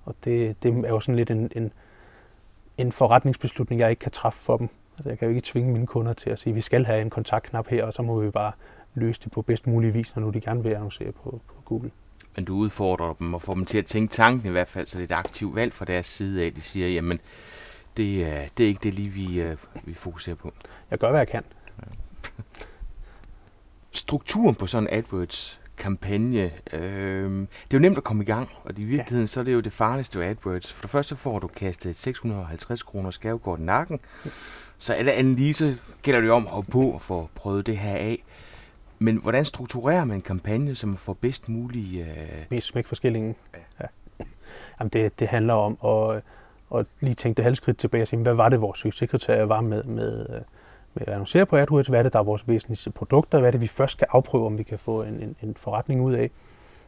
Og 0.05 0.15
det, 0.23 0.63
det 0.63 0.85
er 0.85 0.89
jo 0.89 0.99
sådan 0.99 1.15
lidt 1.15 1.29
en, 1.29 1.51
en, 1.55 1.73
en 2.77 2.91
forretningsbeslutning, 2.91 3.81
jeg 3.81 3.89
ikke 3.89 3.99
kan 3.99 4.11
træffe 4.11 4.39
for 4.39 4.57
dem. 4.57 4.69
Altså, 5.01 5.09
jeg 5.09 5.19
kan 5.19 5.27
jo 5.27 5.29
ikke 5.29 5.41
tvinge 5.45 5.73
mine 5.73 5.87
kunder 5.87 6.13
til 6.13 6.29
at 6.29 6.39
sige, 6.39 6.51
at 6.51 6.55
vi 6.55 6.61
skal 6.61 6.85
have 6.85 7.01
en 7.01 7.09
kontaktknap 7.09 7.67
her, 7.67 7.85
og 7.85 7.93
så 7.93 8.01
må 8.01 8.19
vi 8.19 8.29
bare 8.29 8.51
løse 8.93 9.21
det 9.23 9.31
på 9.31 9.41
bedst 9.41 9.67
mulig 9.67 9.93
vis, 9.93 10.15
når 10.15 10.23
nu 10.23 10.29
de 10.29 10.41
gerne 10.41 10.63
vil 10.63 10.69
annoncere 10.69 11.11
på, 11.11 11.41
på 11.47 11.53
Google. 11.65 11.91
Men 12.35 12.45
du 12.45 12.55
udfordrer 12.55 13.13
dem 13.13 13.33
og 13.33 13.41
får 13.41 13.53
dem 13.53 13.65
til 13.65 13.77
at 13.77 13.85
tænke 13.85 14.13
tanken 14.13 14.47
i 14.47 14.51
hvert 14.51 14.67
fald, 14.67 14.87
så 14.87 14.97
det 14.97 15.11
er 15.11 15.15
et 15.15 15.19
aktivt 15.19 15.55
valg 15.55 15.73
fra 15.73 15.85
deres 15.85 16.05
side 16.05 16.45
af. 16.45 16.53
De 16.53 16.61
siger, 16.61 16.87
jamen, 16.87 17.19
det, 17.97 18.25
er, 18.25 18.47
det 18.57 18.63
er 18.63 18.67
ikke 18.67 18.79
det 18.83 18.93
lige, 18.93 19.09
vi, 19.09 19.41
øh, 19.41 19.57
vi 19.83 19.93
fokuserer 19.93 20.35
på. 20.35 20.53
Jeg 20.91 20.99
gør, 20.99 21.09
hvad 21.09 21.19
jeg 21.19 21.27
kan. 21.27 21.43
Strukturen 23.91 24.55
på 24.55 24.67
sådan 24.67 24.89
AdWords 24.91 25.60
kampagne. 25.81 26.51
Øh, 26.73 27.31
det 27.31 27.73
er 27.73 27.73
jo 27.73 27.79
nemt 27.79 27.97
at 27.97 28.03
komme 28.03 28.23
i 28.23 28.25
gang, 28.25 28.49
og 28.63 28.79
i 28.79 28.83
virkeligheden 28.83 29.23
ja. 29.23 29.27
så 29.27 29.39
er 29.39 29.43
det 29.43 29.53
jo 29.53 29.59
det 29.59 29.73
farligste 29.73 30.19
ved 30.19 30.25
AdWords. 30.25 30.73
For 30.73 30.81
det 30.81 30.91
første 30.91 31.15
får 31.15 31.39
du 31.39 31.47
kastet 31.47 31.95
650 31.95 32.83
kroner 32.83 33.11
skavekort 33.11 33.59
i 33.59 33.63
nakken, 33.63 33.99
så 34.77 34.93
alle 34.93 35.11
analyse 35.11 35.77
gælder 36.01 36.19
det 36.19 36.27
jo 36.27 36.35
om 36.35 36.45
at 36.45 36.51
hoppe 36.51 36.71
på 36.71 36.91
og 36.91 37.01
få 37.01 37.29
prøvet 37.35 37.67
det 37.67 37.77
her 37.77 37.95
af. 37.95 38.23
Men 38.99 39.15
hvordan 39.15 39.45
strukturerer 39.45 40.05
man 40.05 40.17
en 40.17 40.21
kampagne, 40.21 40.75
som 40.75 40.97
får 40.97 41.13
bedst 41.13 41.49
mulig... 41.49 41.99
Øh... 41.99 42.45
Mest 42.49 42.67
smæk 42.67 42.87
for 42.87 42.95
skillingen. 42.95 43.35
Ja. 43.53 43.59
ja. 43.81 43.85
Jamen 44.79 44.89
det, 44.89 45.19
det 45.19 45.27
handler 45.27 45.53
om 45.53 45.77
at, 45.85 46.21
at 46.79 46.87
lige 47.01 47.13
tænke 47.13 47.37
det 47.37 47.43
halvskridt 47.43 47.77
tilbage 47.77 48.01
og 48.01 48.07
sige, 48.07 48.21
hvad 48.21 48.33
var 48.33 48.49
det, 48.49 48.61
vores 48.61 48.79
succeskriterie 48.79 49.49
var 49.49 49.61
med, 49.61 49.83
med, 49.83 50.27
med 50.27 50.41
at 50.95 51.07
annoncere 51.09 51.45
på 51.45 51.57
AdWords, 51.57 51.87
hvad 51.87 51.99
er 51.99 52.03
det, 52.03 52.13
der 52.13 52.19
er 52.19 52.23
vores 52.23 52.47
væsentligste 52.47 52.91
produkter, 52.91 53.39
hvad 53.39 53.49
er 53.49 53.51
det, 53.51 53.61
vi 53.61 53.67
først 53.67 53.91
skal 53.91 54.07
afprøve, 54.11 54.45
om 54.45 54.57
vi 54.57 54.63
kan 54.63 54.79
få 54.79 55.03
en, 55.03 55.13
en, 55.13 55.35
en 55.43 55.55
forretning 55.57 56.01
ud 56.01 56.13
af. 56.13 56.31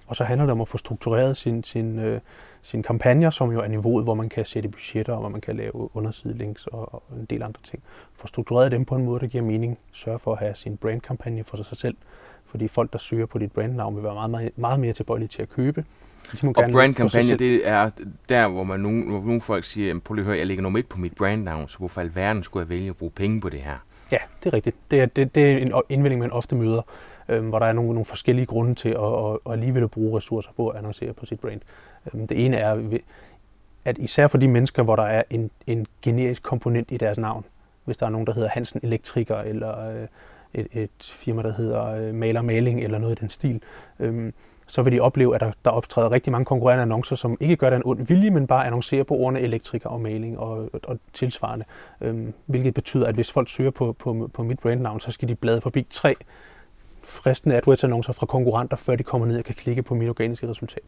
Og 0.08 0.16
så 0.16 0.24
handler 0.24 0.46
det 0.46 0.52
om 0.52 0.62
at 0.62 0.68
få 0.68 0.78
struktureret 0.78 1.38
sin, 1.38 1.64
sin, 1.64 2.00
øh, 2.00 2.20
sin 2.62 2.84
kampagner, 2.84 3.30
som 3.30 3.52
jo 3.52 3.60
er 3.60 3.68
niveauet, 3.68 4.04
hvor 4.04 4.14
man 4.14 4.30
kan 4.30 4.46
sætte 4.46 4.70
budgetter, 4.70 5.14
og 5.14 5.20
hvor 5.20 5.30
man 5.30 5.42
kan 5.42 5.56
lave 5.56 5.96
undersidelinks 5.96 6.68
og, 6.68 6.94
og 6.94 7.04
en 7.20 7.26
del 7.26 7.44
andre 7.44 7.62
ting. 7.64 7.84
Få 8.16 8.28
struktureret 8.28 8.72
dem 8.72 8.86
på 8.86 8.96
en 8.96 9.06
måde, 9.06 9.20
der 9.20 9.28
giver 9.28 9.44
mening. 9.44 9.78
Sørge 9.92 10.20
for 10.20 10.32
at 10.32 10.40
have 10.40 10.56
sin 10.56 10.78
brandkampagne 10.78 11.44
for 11.44 11.58
sig 11.58 11.78
selv, 11.78 11.96
fordi 12.46 12.68
folk, 12.68 12.94
der 12.94 13.00
søger 13.00 13.26
på 13.26 13.38
dit 13.38 13.52
brandnavn, 13.52 13.96
vil 13.96 14.04
være 14.04 14.14
meget, 14.14 14.32
meget, 14.32 14.52
meget 14.56 14.80
mere 14.80 14.94
tilbøjelige 14.94 15.28
til 15.30 15.42
at 15.42 15.50
købe. 15.50 15.86
Og 16.48 16.72
brandkampagne, 16.72 17.30
det 17.40 17.68
er 17.68 17.90
der, 18.30 18.48
hvor 18.48 18.64
man 18.64 18.80
nogle, 18.80 19.06
hvor 19.10 19.20
nogle 19.22 19.42
folk 19.42 19.64
siger, 19.64 19.88
"Jamen, 19.88 20.02
prøv 20.02 20.14
lige 20.16 20.24
at 20.24 20.26
høre, 20.26 20.38
jeg 20.38 20.48
ligger 20.48 20.62
nummer 20.62 20.80
et 20.80 20.88
på 20.88 20.98
mit 21.00 21.16
brandnavn, 21.16 21.68
så 21.68 21.78
hvorfor 21.78 22.02
alverden 22.02 22.44
skulle 22.44 22.62
jeg 22.62 22.70
vælge 22.70 22.90
at 22.90 22.98
bruge 22.98 23.12
penge 23.12 23.42
på 23.42 23.50
det 23.50 23.60
her? 23.60 23.78
Ja, 24.14 24.18
det 24.44 24.50
er 24.50 24.54
rigtigt. 24.54 24.76
Det 24.92 25.02
er, 25.02 25.06
det, 25.06 25.36
det 25.36 25.52
er 25.52 25.58
en 25.58 25.74
indvending, 25.90 26.22
man 26.22 26.32
ofte 26.32 26.56
møder, 26.56 26.82
øhm, 27.30 27.50
hvor 27.50 27.60
der 27.60 27.66
er 27.66 27.74
nogle, 27.74 27.90
nogle 27.90 28.06
forskellige 28.06 28.46
grunde 28.46 28.76
til 28.76 28.90
at, 28.90 28.96
at, 28.96 29.38
at 29.46 29.52
alligevel 29.52 29.88
bruge 29.88 30.18
ressourcer 30.18 30.52
på 30.58 30.68
at 30.68 30.78
annoncere 30.78 31.14
på 31.14 31.26
sit 31.26 31.40
brand. 31.40 31.62
Øhm, 32.14 32.28
det 32.28 32.46
ene 32.46 32.58
er, 32.58 33.00
at 33.86 33.98
især 33.98 34.28
for 34.28 34.38
de 34.38 34.48
mennesker, 34.48 34.84
hvor 34.84 34.96
der 34.96 35.04
er 35.04 35.24
en, 35.30 35.52
en 35.68 35.86
generisk 36.02 36.44
komponent 36.44 36.92
i 36.92 36.98
deres 36.98 37.18
navn, 37.18 37.46
hvis 37.86 37.98
der 37.98 38.06
er 38.06 38.10
nogen, 38.10 38.28
der 38.28 38.34
hedder 38.34 38.50
Hansen 38.50 38.80
Elektriker, 38.84 39.38
eller 39.38 39.90
øh, 39.90 40.08
et, 40.54 40.68
et 40.72 40.90
firma, 41.02 41.42
der 41.42 41.54
hedder 41.54 41.86
øh, 41.86 42.16
Maler 42.16 42.42
Maling, 42.42 42.82
eller 42.82 42.98
noget 42.98 43.20
i 43.20 43.22
den 43.22 43.30
stil, 43.30 43.62
øhm, 44.00 44.34
så 44.68 44.82
vil 44.82 44.94
de 44.94 45.00
opleve, 45.00 45.36
at 45.36 45.42
der, 45.42 45.52
der 45.66 45.72
optræder 45.72 46.12
rigtig 46.12 46.32
mange 46.32 46.46
konkurrerende 46.46 46.82
annoncer, 46.82 47.16
som 47.16 47.38
ikke 47.40 47.56
gør 47.56 47.70
det 47.70 47.78
en 47.78 47.84
ond 47.86 48.08
vilje, 48.08 48.30
men 48.30 48.48
bare 48.48 48.66
annoncerer 48.66 49.04
på 49.04 49.14
ordene 49.14 49.40
elektriker 49.40 49.90
og 49.90 50.02
maling 50.02 50.40
og, 50.40 50.70
og, 50.74 50.80
og 50.84 51.00
tilsvarende. 51.14 51.66
Øhm, 52.02 52.34
hvilket 52.46 52.74
betyder, 52.74 53.08
at 53.08 53.16
hvis 53.16 53.32
folk 53.32 53.50
søger 53.50 53.72
på, 53.72 53.94
på, 53.94 54.30
på 54.34 54.44
mit 54.44 54.60
brandnavn, 54.60 55.00
så 55.00 55.12
skal 55.12 55.28
de 55.28 55.36
blade 55.36 55.62
forbi 55.62 55.88
tre 55.90 56.16
fristende 57.04 57.56
AdWords-annoncer 57.56 58.14
fra 58.14 58.26
konkurrenter, 58.26 58.78
før 58.78 58.96
de 58.96 59.04
kommer 59.04 59.28
ned 59.28 59.38
og 59.38 59.44
kan 59.44 59.56
klikke 59.56 59.84
på 59.84 59.96
mit 59.96 60.10
organiske 60.10 60.50
resultat. 60.50 60.84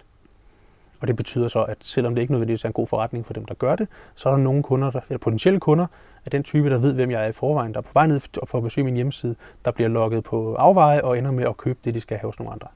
Og 1.01 1.07
det 1.07 1.15
betyder 1.15 1.47
så, 1.47 1.63
at 1.63 1.77
selvom 1.81 2.15
det 2.15 2.21
ikke 2.21 2.33
nødvendigvis 2.33 2.63
er 2.63 2.69
en 2.69 2.73
god 2.73 2.87
forretning 2.87 3.25
for 3.25 3.33
dem, 3.33 3.45
der 3.45 3.53
gør 3.53 3.75
det, 3.75 3.87
så 4.15 4.29
er 4.29 4.33
der 4.33 4.43
nogle 4.43 4.63
kunder, 4.63 4.91
der, 4.91 4.99
eller 5.09 5.17
potentielle 5.17 5.59
kunder 5.59 5.87
af 6.25 6.31
den 6.31 6.43
type, 6.43 6.69
der 6.69 6.77
ved, 6.77 6.93
hvem 6.93 7.11
jeg 7.11 7.23
er 7.23 7.27
i 7.27 7.31
forvejen, 7.31 7.73
der 7.73 7.77
er 7.77 7.81
på 7.81 7.89
vej 7.93 8.07
ned 8.07 8.19
for 8.47 8.57
at 8.57 8.63
besøge 8.63 8.85
min 8.85 8.95
hjemmeside, 8.95 9.35
der 9.65 9.71
bliver 9.71 9.87
logget 9.87 10.23
på 10.23 10.55
afveje 10.55 11.01
og 11.01 11.17
ender 11.17 11.31
med 11.31 11.43
at 11.43 11.57
købe 11.57 11.79
det, 11.85 11.93
de 11.93 12.01
skal 12.01 12.17
have 12.17 12.27
hos 12.27 12.39
nogle 12.39 12.53
andre. 12.53 12.67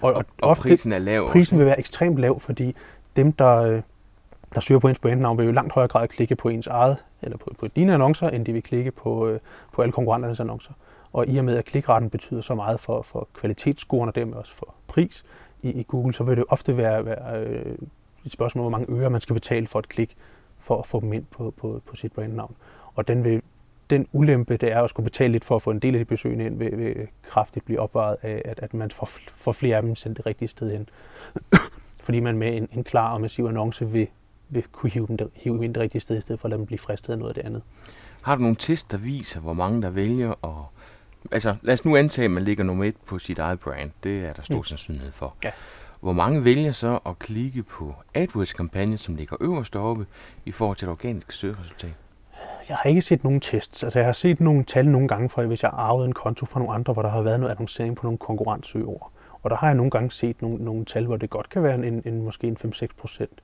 Og, 0.00 0.12
Og, 0.12 0.24
og 0.42 0.56
prisen 0.56 0.92
er 0.92 0.98
lav 0.98 1.28
prisen 1.28 1.40
også. 1.40 1.56
vil 1.56 1.66
være 1.66 1.78
ekstremt 1.78 2.18
lav, 2.18 2.40
fordi 2.40 2.74
dem, 3.16 3.32
der, 3.32 3.56
øh, 3.56 3.82
der 4.54 4.60
søger 4.60 4.78
på 4.78 4.88
ens 4.88 4.98
brandnavn, 4.98 5.38
vil 5.38 5.46
jo 5.46 5.52
langt 5.52 5.72
højere 5.72 5.88
grad 5.88 6.08
klikke 6.08 6.36
på 6.36 6.48
ens 6.48 6.66
eget, 6.66 6.96
eller 7.22 7.36
på, 7.36 7.54
på 7.58 7.66
dine 7.76 7.94
annoncer, 7.94 8.28
end 8.28 8.46
de 8.46 8.52
vil 8.52 8.62
klikke 8.62 8.90
på, 8.90 9.28
øh, 9.28 9.40
på 9.72 9.82
alle 9.82 9.92
konkurrenternes 9.92 10.40
annoncer. 10.40 10.72
Og 11.12 11.28
i 11.28 11.38
og 11.38 11.44
med, 11.44 11.56
at 11.56 11.64
klikretten 11.64 12.10
betyder 12.10 12.40
så 12.40 12.54
meget 12.54 12.80
for, 12.80 13.02
for 13.02 13.28
kvalitetsscoren 13.34 14.08
og 14.08 14.14
dermed 14.14 14.34
også 14.34 14.54
for 14.54 14.74
pris 14.86 15.24
i, 15.62 15.70
i 15.70 15.82
Google, 15.88 16.14
så 16.14 16.24
vil 16.24 16.36
det 16.36 16.44
ofte 16.48 16.76
være, 16.76 17.04
være 17.04 17.40
øh, 17.40 17.76
et 18.26 18.32
spørgsmål, 18.32 18.62
hvor 18.62 18.70
mange 18.70 18.86
øre 19.00 19.10
man 19.10 19.20
skal 19.20 19.34
betale 19.34 19.66
for 19.66 19.78
et 19.78 19.88
klik, 19.88 20.16
for 20.58 20.78
at 20.78 20.86
få 20.86 21.00
dem 21.00 21.12
ind 21.12 21.24
på, 21.30 21.54
på, 21.56 21.82
på 21.86 21.96
sit 21.96 22.12
brandnavn. 22.12 22.54
Og 22.94 23.08
den, 23.08 23.24
vil, 23.24 23.42
den 23.90 24.06
ulempe, 24.12 24.56
det 24.56 24.72
er 24.72 24.82
at 24.82 24.90
skulle 24.90 25.04
betale 25.04 25.32
lidt 25.32 25.44
for 25.44 25.56
at 25.56 25.62
få 25.62 25.70
en 25.70 25.78
del 25.78 25.94
af 25.94 25.98
de 25.98 26.04
besøgende 26.04 26.46
ind, 26.46 26.58
vil, 26.58 26.78
vil 26.78 27.08
kraftigt 27.22 27.64
blive 27.64 27.80
opvejet 27.80 28.16
af, 28.22 28.42
at, 28.44 28.58
at 28.62 28.74
man 28.74 28.90
får, 28.90 29.08
får 29.36 29.52
flere 29.52 29.76
af 29.76 29.82
dem 29.82 29.96
sendt 29.96 30.16
det 30.18 30.26
rigtige 30.26 30.48
sted 30.48 30.70
hen. 30.70 30.88
Fordi 32.02 32.20
man 32.20 32.38
med 32.38 32.56
en, 32.56 32.68
en 32.72 32.84
klar 32.84 33.12
og 33.14 33.20
massiv 33.20 33.44
annonce 33.46 33.88
vil, 33.90 34.06
vil 34.48 34.64
kunne 34.72 34.90
hive 34.90 35.06
dem, 35.06 35.16
det, 35.16 35.30
hive 35.34 35.54
dem 35.54 35.62
ind 35.62 35.74
det 35.74 35.82
rigtige 35.82 36.00
sted, 36.00 36.18
i 36.18 36.20
stedet 36.20 36.40
for 36.40 36.46
at 36.46 36.50
lade 36.50 36.58
dem 36.58 36.66
blive 36.66 36.78
fristet 36.78 37.12
af 37.12 37.18
noget 37.18 37.30
af 37.30 37.34
det 37.34 37.42
andet. 37.46 37.62
Har 38.22 38.34
du 38.36 38.40
nogle 38.42 38.56
test, 38.56 38.90
der 38.90 38.96
viser, 38.98 39.40
hvor 39.40 39.52
mange 39.52 39.82
der 39.82 39.90
vælger 39.90 40.30
at... 40.44 40.64
Altså, 41.32 41.56
lad 41.62 41.74
os 41.74 41.84
nu 41.84 41.96
antage, 41.96 42.24
at 42.24 42.30
man 42.30 42.42
ligger 42.44 42.64
nummer 42.64 42.84
et 42.84 42.96
på 43.06 43.18
sit 43.18 43.38
eget 43.38 43.60
brand. 43.60 43.90
Det 44.04 44.24
er 44.24 44.32
der 44.32 44.42
stor 44.42 44.56
Mm. 44.56 44.64
sandsynlighed 44.64 45.12
for. 45.12 45.34
Ja. 45.44 45.50
Hvor 46.00 46.12
mange 46.12 46.44
vælger 46.44 46.72
så 46.72 46.98
at 47.06 47.18
klikke 47.18 47.62
på 47.62 47.94
AdWords-kampagnen, 48.14 48.98
som 48.98 49.14
ligger 49.16 49.36
øverst 49.40 49.76
oppe, 49.76 50.06
i 50.44 50.52
forhold 50.52 50.76
til 50.76 50.86
det 50.86 50.92
organiske 50.92 51.34
søgeresultat? 51.34 51.92
Jeg 52.68 52.76
har 52.76 52.88
ikke 52.88 53.02
set 53.02 53.24
nogen 53.24 53.40
tests. 53.40 53.82
Altså, 53.82 53.98
jeg 53.98 54.06
har 54.06 54.12
set 54.12 54.40
nogle 54.40 54.64
tal 54.64 54.88
nogle 54.88 55.08
gange, 55.08 55.28
for 55.28 55.42
hvis 55.42 55.62
jeg 55.62 55.70
arvede 55.74 56.06
en 56.06 56.12
konto 56.12 56.46
fra 56.46 56.60
nogle 56.60 56.74
andre, 56.74 56.92
hvor 56.92 57.02
der 57.02 57.08
har 57.08 57.22
været 57.22 57.40
noget 57.40 57.50
annoncering 57.50 57.96
på 57.96 58.06
nogle 58.06 58.18
konkurrentsøgeord. 58.18 59.10
Og 59.42 59.50
der 59.50 59.56
har 59.56 59.66
jeg 59.66 59.76
nogle 59.76 59.90
gange 59.90 60.10
set 60.10 60.42
nogle, 60.42 60.64
nogle 60.64 60.84
tal, 60.84 61.06
hvor 61.06 61.16
det 61.16 61.30
godt 61.30 61.48
kan 61.48 61.62
være 61.62 61.74
en, 61.74 62.02
en 62.04 62.22
måske 62.22 62.46
en 62.46 62.56
5-6 62.64 62.86
procent, 62.98 63.40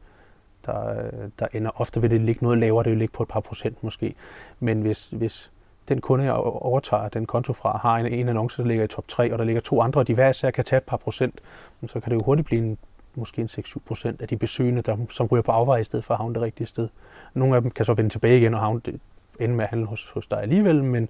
der, 0.67 0.95
der 1.39 1.47
ender. 1.53 1.71
Ofte 1.81 2.01
vil 2.01 2.11
det 2.11 2.21
ligge 2.21 2.45
noget 2.45 2.59
lavere, 2.59 2.85
det 2.85 2.91
vil 2.91 2.99
ligge 2.99 3.13
på 3.13 3.23
et 3.23 3.29
par 3.29 3.41
procent 3.41 3.83
måske. 3.83 4.15
Men 4.61 4.81
hvis, 4.81 5.07
hvis 5.07 5.51
den 5.89 6.01
kunde, 6.01 6.25
jeg 6.25 6.33
overtager 6.35 7.09
den 7.09 7.27
konto 7.27 7.53
fra, 7.53 7.79
har 7.79 7.97
en, 7.97 8.07
en 8.07 8.29
annonce, 8.29 8.63
der 8.63 8.69
ligger 8.69 8.85
i 8.85 8.89
top 8.89 9.09
3, 9.09 9.33
og 9.33 9.39
der 9.39 9.45
ligger 9.45 9.61
to 9.61 9.81
andre, 9.81 10.01
og 10.01 10.09
de 10.09 10.15
hver 10.15 10.31
især 10.31 10.51
kan 10.51 10.65
tage 10.65 10.79
et 10.79 10.85
par 10.85 10.97
procent, 10.97 11.41
så 11.87 12.01
kan 12.01 12.11
det 12.11 12.17
jo 12.17 12.25
hurtigt 12.25 12.47
blive 12.47 12.63
en, 12.63 12.79
måske 13.17 13.41
en 13.41 13.49
6-7 13.53 13.79
procent 13.87 14.23
af 14.23 14.29
de 14.29 14.37
besøgende, 14.37 14.83
der, 14.83 14.97
som 15.11 15.27
ryger 15.27 15.43
på 15.43 15.53
afvej 15.53 15.79
i 15.79 15.85
stedet 15.85 16.05
for 16.05 16.15
at 16.15 16.19
havne 16.19 16.35
det 16.35 16.43
rigtige 16.43 16.67
sted. 16.67 16.89
Nogle 17.35 17.57
af 17.57 17.63
dem 17.63 17.71
kan 17.71 17.85
så 17.85 17.95
vende 17.95 18.11
tilbage 18.11 18.39
igen 18.39 18.55
og 18.55 18.61
havne 18.61 18.81
det, 18.85 19.01
ende 19.41 19.55
med 19.55 19.65
at 19.65 19.71
handle 19.71 19.87
hos, 19.87 20.11
hos 20.11 20.27
dig 20.27 20.43
alligevel, 20.43 20.85
men 20.85 21.09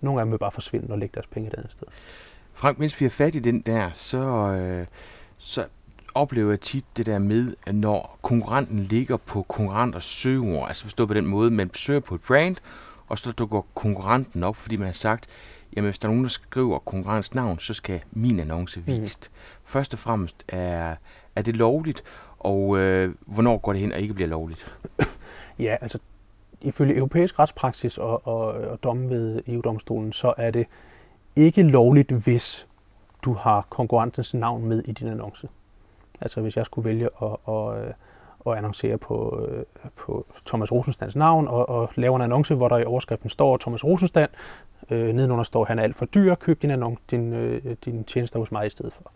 nogle 0.00 0.20
af 0.20 0.26
dem 0.26 0.32
vil 0.32 0.38
bare 0.38 0.52
forsvinde 0.52 0.90
og 0.90 0.98
lægge 0.98 1.14
deres 1.14 1.26
penge 1.26 1.48
et 1.48 1.54
andet 1.54 1.72
sted. 1.72 1.86
Frank, 2.52 2.78
mens 2.78 3.00
vi 3.00 3.06
er 3.06 3.10
fat 3.10 3.34
i 3.34 3.38
den 3.38 3.60
der, 3.60 3.90
så, 3.94 4.18
øh, 4.52 4.86
så 5.38 5.66
oplever 6.14 6.50
jeg 6.50 6.60
tit 6.60 6.84
det 6.96 7.06
der 7.06 7.18
med, 7.18 7.54
at 7.66 7.74
når 7.74 8.18
konkurrenten 8.22 8.78
ligger 8.78 9.16
på 9.16 9.42
konkurrenters 9.42 10.04
søgeord, 10.04 10.68
altså 10.68 10.82
forstået 10.82 11.08
på 11.08 11.14
den 11.14 11.26
måde, 11.26 11.50
man 11.50 11.74
søger 11.74 12.00
på 12.00 12.14
et 12.14 12.20
brand, 12.20 12.56
og 13.08 13.18
så 13.18 13.32
dukker 13.32 13.62
konkurrenten 13.74 14.42
op, 14.42 14.56
fordi 14.56 14.76
man 14.76 14.86
har 14.86 14.92
sagt, 14.92 15.26
jamen 15.78 15.88
hvis 15.88 15.98
der 15.98 16.08
er 16.08 16.12
nogen, 16.12 16.24
der 16.24 16.30
skriver 16.30 16.78
konkurrentens 16.78 17.34
navn, 17.34 17.58
så 17.58 17.74
skal 17.74 18.00
min 18.12 18.40
annonce 18.40 18.80
vist. 18.80 19.30
Mm. 19.32 19.38
Først 19.64 19.92
og 19.92 19.98
fremmest, 19.98 20.44
er, 20.48 20.96
er 21.36 21.42
det 21.42 21.56
lovligt, 21.56 22.02
og 22.38 22.78
øh, 22.78 23.14
hvornår 23.26 23.58
går 23.58 23.72
det 23.72 23.80
hen 23.80 23.92
og 23.92 24.00
ikke 24.00 24.14
bliver 24.14 24.28
lovligt? 24.28 24.76
Ja, 25.58 25.76
altså 25.80 25.98
ifølge 26.60 26.96
europæisk 26.96 27.38
retspraksis 27.38 27.98
og, 27.98 28.26
og, 28.26 28.46
og 28.46 28.82
dommen 28.82 29.10
ved 29.10 29.42
EU-domstolen, 29.46 30.12
så 30.12 30.34
er 30.36 30.50
det 30.50 30.66
ikke 31.36 31.62
lovligt, 31.62 32.12
hvis 32.12 32.66
du 33.22 33.32
har 33.32 33.66
konkurrentens 33.70 34.34
navn 34.34 34.68
med 34.68 34.82
i 34.82 34.92
din 34.92 35.08
annonce. 35.08 35.48
Altså 36.20 36.40
hvis 36.40 36.56
jeg 36.56 36.66
skulle 36.66 36.88
vælge 36.88 37.08
at, 37.22 37.36
at, 37.48 37.94
at 38.46 38.56
annoncere 38.58 38.98
på, 38.98 39.46
øh, 39.48 39.64
på 39.96 40.26
Thomas 40.46 40.72
Rosenstands 40.72 41.16
navn 41.16 41.48
og, 41.48 41.68
og 41.68 41.90
lave 41.94 42.16
en 42.16 42.22
annonce, 42.22 42.54
hvor 42.54 42.68
der 42.68 42.78
i 42.78 42.84
overskriften 42.84 43.30
står 43.30 43.56
Thomas 43.56 43.84
Rosenstand, 43.84 44.30
øh, 44.90 45.14
nedenunder 45.14 45.44
står, 45.44 45.64
han 45.64 45.78
er 45.78 45.82
alt 45.82 45.96
for 45.96 46.04
dyr, 46.06 46.34
køb 46.34 46.62
din, 46.62 46.70
annonce, 46.70 47.02
din, 47.10 47.32
øh, 47.32 47.62
din 47.84 48.04
tjenester 48.04 48.38
hos 48.38 48.52
mig 48.52 48.66
i 48.66 48.70
stedet 48.70 48.92
for. 48.92 49.10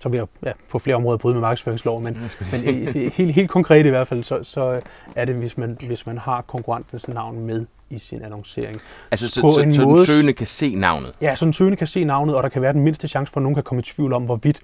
Så 0.00 0.08
vil 0.08 0.18
jeg 0.18 0.26
ja, 0.44 0.52
på 0.70 0.78
flere 0.78 0.96
områder 0.96 1.18
bryde 1.18 1.34
med 1.34 1.40
markedsføringsloven, 1.40 2.04
men, 2.04 2.18
men 2.64 2.74
i- 2.96 3.08
helt, 3.08 3.34
helt 3.34 3.50
konkret 3.50 3.86
i 3.86 3.88
hvert 3.88 4.08
fald, 4.08 4.22
så, 4.22 4.42
så 4.42 4.80
er 5.16 5.24
det, 5.24 5.34
hvis 5.34 5.58
man, 5.58 5.78
hvis 5.86 6.06
man 6.06 6.18
har 6.18 6.40
konkurrentens 6.42 7.08
navn 7.08 7.38
med 7.46 7.66
i 7.90 7.98
sin 7.98 8.22
annoncering. 8.22 8.76
Altså 9.10 9.30
så, 9.30 9.40
På 9.40 9.52
så, 9.52 9.60
en 9.60 9.74
så 9.74 9.82
den 9.82 9.90
måde- 9.90 10.06
søgende 10.06 10.32
kan 10.32 10.46
se 10.46 10.74
navnet. 10.74 11.12
Ja, 11.22 11.34
så 11.34 11.44
en 11.44 11.52
søgende 11.52 11.76
kan 11.76 11.86
se 11.86 12.04
navnet, 12.04 12.36
og 12.36 12.42
der 12.42 12.48
kan 12.48 12.62
være 12.62 12.72
den 12.72 12.82
mindste 12.82 13.08
chance 13.08 13.32
for, 13.32 13.40
at 13.40 13.42
nogen 13.42 13.54
kan 13.54 13.64
komme 13.64 13.80
i 13.80 13.82
tvivl 13.84 14.12
om, 14.12 14.22
hvorvidt 14.24 14.60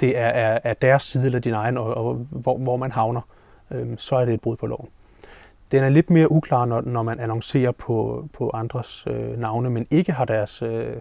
det 0.00 0.18
er, 0.18 0.26
er, 0.26 0.58
er 0.64 0.74
deres 0.74 1.02
side 1.02 1.26
eller 1.26 1.38
din 1.38 1.52
egen, 1.54 1.76
og, 1.78 1.94
og 1.94 2.26
hvor, 2.30 2.58
hvor 2.58 2.76
man 2.76 2.90
havner. 2.92 3.20
Øhm, 3.74 3.98
så 3.98 4.16
er 4.16 4.24
det 4.24 4.34
et 4.34 4.40
brud 4.40 4.56
på 4.56 4.66
loven. 4.66 4.88
Den 5.72 5.84
er 5.84 5.88
lidt 5.88 6.10
mere 6.10 6.32
uklar, 6.32 6.64
når, 6.64 6.80
når 6.80 7.02
man 7.02 7.20
annoncerer 7.20 7.72
på, 7.72 8.28
på 8.32 8.50
andres 8.54 9.04
øh, 9.06 9.36
navne, 9.36 9.70
men 9.70 9.86
ikke 9.90 10.12
har 10.12 10.24
deres, 10.24 10.62
øh, 10.62 10.96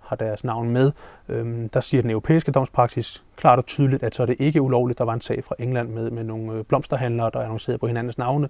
har 0.00 0.16
deres 0.16 0.44
navn 0.44 0.70
med. 0.70 0.92
Øhm, 1.28 1.68
der 1.68 1.80
siger 1.80 2.02
den 2.02 2.10
europæiske 2.10 2.52
domspraksis 2.52 3.22
klart 3.36 3.58
og 3.58 3.66
tydeligt, 3.66 4.02
at 4.02 4.14
så 4.14 4.22
er 4.22 4.26
det 4.26 4.36
ikke 4.38 4.62
ulovligt. 4.62 4.98
Der 4.98 5.04
var 5.04 5.14
en 5.14 5.20
sag 5.20 5.44
fra 5.44 5.54
England 5.58 5.88
med, 5.88 6.10
med 6.10 6.24
nogle 6.24 6.52
øh, 6.52 6.64
blomsterhandlere, 6.64 7.30
der 7.32 7.40
annoncerede 7.40 7.78
på 7.78 7.86
hinandens 7.86 8.18
navne. 8.18 8.48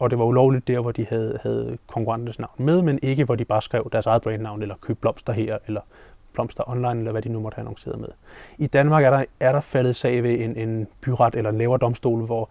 Og 0.00 0.10
det 0.10 0.18
var 0.18 0.24
ulovligt 0.24 0.68
der, 0.68 0.80
hvor 0.80 0.92
de 0.92 1.06
havde, 1.08 1.38
havde 1.42 1.78
konkurrentens 1.86 2.38
navn 2.38 2.54
med, 2.56 2.82
men 2.82 2.98
ikke 3.02 3.24
hvor 3.24 3.34
de 3.34 3.44
bare 3.44 3.62
skrev 3.62 3.88
deres 3.92 4.06
eget 4.06 4.22
brandnavn, 4.22 4.62
eller 4.62 4.74
køb 4.80 5.00
blomster 5.00 5.32
her, 5.32 5.58
eller 5.66 5.80
blomster 6.32 6.70
online, 6.70 6.98
eller 6.98 7.12
hvad 7.12 7.22
de 7.22 7.28
nu 7.28 7.40
måtte 7.40 7.56
have 7.56 7.62
annonceret 7.62 8.00
med. 8.00 8.08
I 8.58 8.66
Danmark 8.66 9.04
er 9.04 9.10
der, 9.10 9.24
er 9.40 9.52
der 9.52 9.60
faldet 9.60 9.96
sag 9.96 10.22
ved 10.22 10.40
en, 10.40 10.56
en 10.56 10.86
byret 11.00 11.34
eller 11.34 11.50
en 11.50 11.58
lavere 11.58 11.78
domstol, 11.78 12.22
hvor 12.22 12.50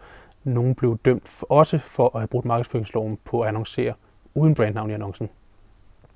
nogen 0.49 0.75
blev 0.75 0.97
dømt 1.05 1.27
for, 1.27 1.47
også 1.49 1.77
for 1.77 2.15
at 2.15 2.21
have 2.21 2.27
brugt 2.27 2.45
markedsføringsloven 2.45 3.17
på 3.25 3.41
at 3.41 3.47
annoncere 3.47 3.93
uden 4.35 4.55
brandnavn 4.55 4.89
i 4.89 4.93
annoncen. 4.93 5.29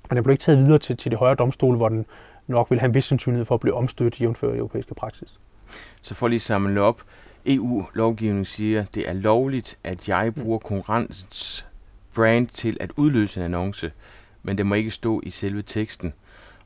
Men 0.08 0.16
den 0.16 0.24
blev 0.24 0.32
ikke 0.32 0.42
taget 0.42 0.58
videre 0.58 0.78
til, 0.78 0.96
til 0.96 1.10
det 1.10 1.18
højere 1.18 1.34
domstol, 1.34 1.76
hvor 1.76 1.88
den 1.88 2.06
nok 2.46 2.70
vil 2.70 2.80
have 2.80 2.88
en 2.88 2.94
vis 2.94 3.04
sandsynlighed 3.04 3.44
for 3.44 3.54
at 3.54 3.60
blive 3.60 3.74
omstødt 3.74 4.14
i 4.14 4.22
jævnfør 4.22 4.54
europæiske 4.54 4.94
praksis. 4.94 5.40
Så 6.02 6.14
for 6.14 6.28
lige 6.28 6.36
at 6.36 6.42
samle 6.42 6.80
op. 6.80 7.02
EU-lovgivningen 7.46 8.44
siger, 8.44 8.84
det 8.94 9.08
er 9.08 9.12
lovligt, 9.12 9.78
at 9.84 10.08
jeg 10.08 10.34
bruger 10.34 10.58
konkurrentens 10.58 11.66
brand 12.14 12.46
til 12.46 12.76
at 12.80 12.90
udløse 12.96 13.40
en 13.40 13.44
annonce, 13.44 13.92
men 14.42 14.58
det 14.58 14.66
må 14.66 14.74
ikke 14.74 14.90
stå 14.90 15.20
i 15.24 15.30
selve 15.30 15.62
teksten. 15.62 16.14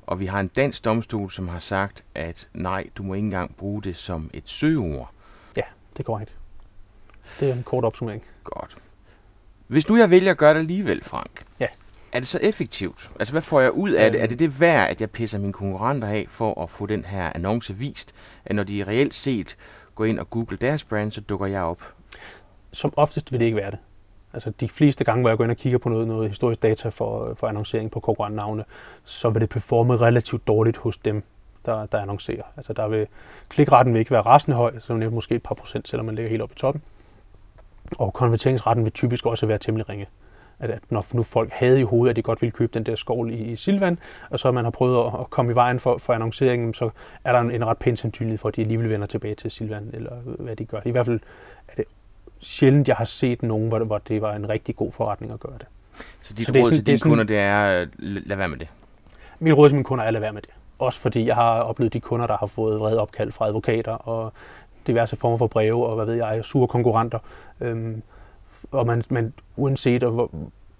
Og 0.07 0.21
vi 0.21 0.27
har 0.27 0.41
en 0.41 0.49
dansk 0.49 0.85
domstol, 0.85 1.31
som 1.31 1.49
har 1.49 1.59
sagt, 1.59 2.05
at 2.15 2.49
nej, 2.55 2.87
du 2.97 3.03
må 3.03 3.15
ikke 3.15 3.25
engang 3.25 3.57
bruge 3.57 3.83
det 3.83 3.97
som 3.97 4.31
et 4.35 4.43
søgeord. 4.47 5.11
Ja, 5.57 5.63
det 5.93 5.99
er 5.99 6.05
korrekt. 6.05 6.33
Det 7.40 7.49
er 7.49 7.52
en 7.52 7.62
kort 7.62 7.85
opsummering. 7.85 8.23
Godt. 8.45 8.76
Hvis 9.66 9.88
nu 9.88 9.97
jeg 9.97 10.11
vælger 10.11 10.30
at 10.30 10.37
gøre 10.38 10.54
det 10.54 10.59
alligevel, 10.61 11.04
Frank, 11.04 11.45
Ja. 11.61 11.66
er 12.12 12.18
det 12.18 12.28
så 12.28 12.38
effektivt? 12.42 13.11
Altså, 13.18 13.33
hvad 13.35 13.42
får 13.42 13.61
jeg 13.61 13.73
ud 13.73 13.90
af 13.90 14.11
det? 14.12 14.18
Øhm. 14.18 14.23
Er 14.25 14.26
det 14.28 14.38
det 14.38 14.61
værd, 14.61 14.90
at 14.90 15.00
jeg 15.00 15.11
pisser 15.11 15.38
mine 15.38 15.52
konkurrenter 15.52 16.09
af 16.09 16.26
for 16.28 16.62
at 16.62 16.71
få 16.71 16.87
den 16.87 17.04
her 17.04 17.33
annonce 17.35 17.75
vist? 17.75 18.14
At 18.45 18.56
når 18.56 18.62
de 18.64 18.85
reelt 18.85 19.14
set 19.14 19.56
går 19.95 20.04
ind 20.04 20.18
og 20.18 20.30
googler 20.30 20.59
deres 20.59 20.85
brand, 20.85 21.12
så 21.12 21.21
dukker 21.21 21.47
jeg 21.47 21.62
op? 21.62 21.92
Som 22.73 22.92
oftest 22.97 23.33
vil 23.33 23.40
det 23.40 23.47
ikke 23.47 23.56
være 23.56 23.71
det. 23.71 23.78
Altså 24.33 24.50
de 24.61 24.68
fleste 24.68 25.04
gange, 25.04 25.21
hvor 25.21 25.30
jeg 25.30 25.37
går 25.37 25.45
ind 25.45 25.50
og 25.50 25.56
kigger 25.56 25.78
på 25.78 25.88
noget, 25.88 26.06
noget 26.09 26.28
historisk 26.28 26.62
data 26.62 26.88
for, 26.88 27.35
for 27.35 27.47
annoncering 27.47 27.90
på 27.90 28.00
konkurrentnavne, 28.00 28.64
så 29.04 29.30
vil 29.30 29.40
det 29.40 29.49
performe 29.49 29.97
relativt 29.97 30.47
dårligt 30.47 30.76
hos 30.76 30.97
dem, 30.97 31.23
der, 31.66 31.87
der 31.87 31.99
annoncerer. 32.00 32.42
Altså 32.56 32.73
der 32.73 32.88
vil, 32.88 33.06
klikretten 33.49 33.95
vil 33.95 33.99
ikke 33.99 34.11
være 34.11 34.21
rasende 34.21 34.56
høj, 34.56 34.78
så 34.78 34.95
det 34.95 35.12
måske 35.12 35.35
et 35.35 35.42
par 35.42 35.54
procent, 35.54 35.88
selvom 35.88 36.06
man 36.06 36.14
ligger 36.14 36.30
helt 36.30 36.42
oppe 36.42 36.52
i 36.52 36.59
toppen. 36.59 36.83
Og 37.99 38.12
konverteringsretten 38.12 38.85
vil 38.85 38.93
typisk 38.93 39.26
også 39.26 39.47
være 39.47 39.59
temmelig 39.59 39.88
ringe. 39.88 40.07
At, 40.59 40.71
at 40.71 40.81
når 40.90 41.07
nu 41.14 41.23
folk 41.23 41.50
havde 41.52 41.81
i 41.81 41.83
hovedet, 41.83 42.11
at 42.11 42.16
de 42.16 42.23
godt 42.23 42.43
ville 42.43 42.52
købe 42.52 42.75
den 42.75 42.87
der 42.87 42.95
skovl 42.95 43.31
i, 43.31 43.37
i 43.37 43.57
Silvan, 43.57 43.99
og 44.31 44.38
så 44.38 44.52
man 44.52 44.64
har 44.64 44.71
prøvet 44.71 45.07
at, 45.07 45.21
at 45.21 45.31
komme 45.31 45.52
i 45.52 45.55
vejen 45.55 45.81
for, 45.81 45.99
for 45.99 46.12
annonceringen, 46.12 46.75
så 46.75 46.90
er 47.25 47.33
der 47.33 47.40
en, 47.40 47.50
en 47.50 47.66
ret 47.66 47.78
pæn 47.78 47.97
sandsynlighed 47.97 48.38
for, 48.38 48.49
at 48.49 48.57
de 48.57 48.61
alligevel 48.61 48.90
vender 48.90 49.07
tilbage 49.07 49.35
til 49.35 49.50
Silvan, 49.50 49.90
eller 49.93 50.12
hvad 50.25 50.57
de 50.57 50.64
gør. 50.64 50.81
I 50.85 50.90
hvert 50.90 51.07
fald 51.07 51.21
er 51.69 51.75
det 51.76 51.85
sjældent, 52.40 52.88
jeg 52.88 52.97
har 52.97 53.05
set 53.05 53.43
nogen, 53.43 53.69
hvor, 53.69 53.78
hvor 53.78 53.99
det 53.99 54.23
var 54.23 54.35
en 54.35 54.49
rigtig 54.49 54.76
god 54.76 54.93
forretning 54.93 55.33
at 55.33 55.40
gøre 55.40 55.59
det. 55.59 55.66
Så 56.21 56.35
dit 56.35 56.47
så 56.47 56.52
råd 56.52 56.71
til 56.71 56.87
dine 56.87 56.99
kunder, 56.99 57.25
det 57.25 57.38
er, 57.38 57.87
lad 57.99 58.37
være 58.37 58.49
med 58.49 58.59
det? 58.59 58.69
Mit 59.38 59.55
råd 59.55 59.69
til 59.69 59.76
mine 59.76 59.85
kunder 59.85 60.05
er, 60.05 60.11
lad 60.11 60.21
være 60.21 60.33
med 60.33 60.43
det. 60.43 60.50
Også 60.78 61.00
fordi 61.00 61.26
jeg 61.26 61.35
har 61.35 61.61
oplevet 61.61 61.93
de 61.93 62.00
kunder, 62.00 62.26
der 62.26 62.37
har 62.37 62.47
fået 62.47 62.81
vrede 62.81 63.00
opkald 63.00 63.33
fra 63.33 63.47
advokater 63.47 63.93
og 63.93 64.33
diverse 64.87 65.16
former 65.16 65.37
for 65.37 65.47
breve 65.47 65.87
og 65.87 65.95
hvad 65.95 66.07
ved 66.07 66.14
jeg, 66.14 66.45
sure 66.45 66.69
konkurrenter. 66.69 67.19
Øhm, 67.61 68.02
og 68.71 68.87
man, 68.87 69.02
man 69.09 69.33
uanset 69.57 70.02
og, 70.02 70.31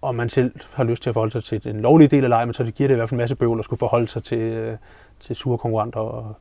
om 0.03 0.15
man 0.15 0.29
selv 0.29 0.53
har 0.73 0.85
lyst 0.85 1.03
til 1.03 1.11
at 1.11 1.15
forholde 1.15 1.33
sig 1.33 1.45
til 1.45 1.65
den 1.65 1.81
lovlige 1.81 2.09
del 2.09 2.25
af 2.25 2.31
lejen, 2.31 2.49
men 2.49 2.55
så 2.55 2.65
det 2.65 2.75
giver 2.75 2.89
det 2.89 2.95
i 2.95 2.97
hvert 2.97 3.09
fald 3.09 3.19
en 3.19 3.23
masse 3.23 3.37
bøvl 3.37 3.59
at 3.59 3.65
skulle 3.65 3.79
forholde 3.79 4.09
sig 4.09 4.23
til, 4.23 4.39
øh, 4.39 4.77
til 5.21 5.37
sure 5.37 5.59
konkurrenter 5.59 6.01
og 6.01 6.35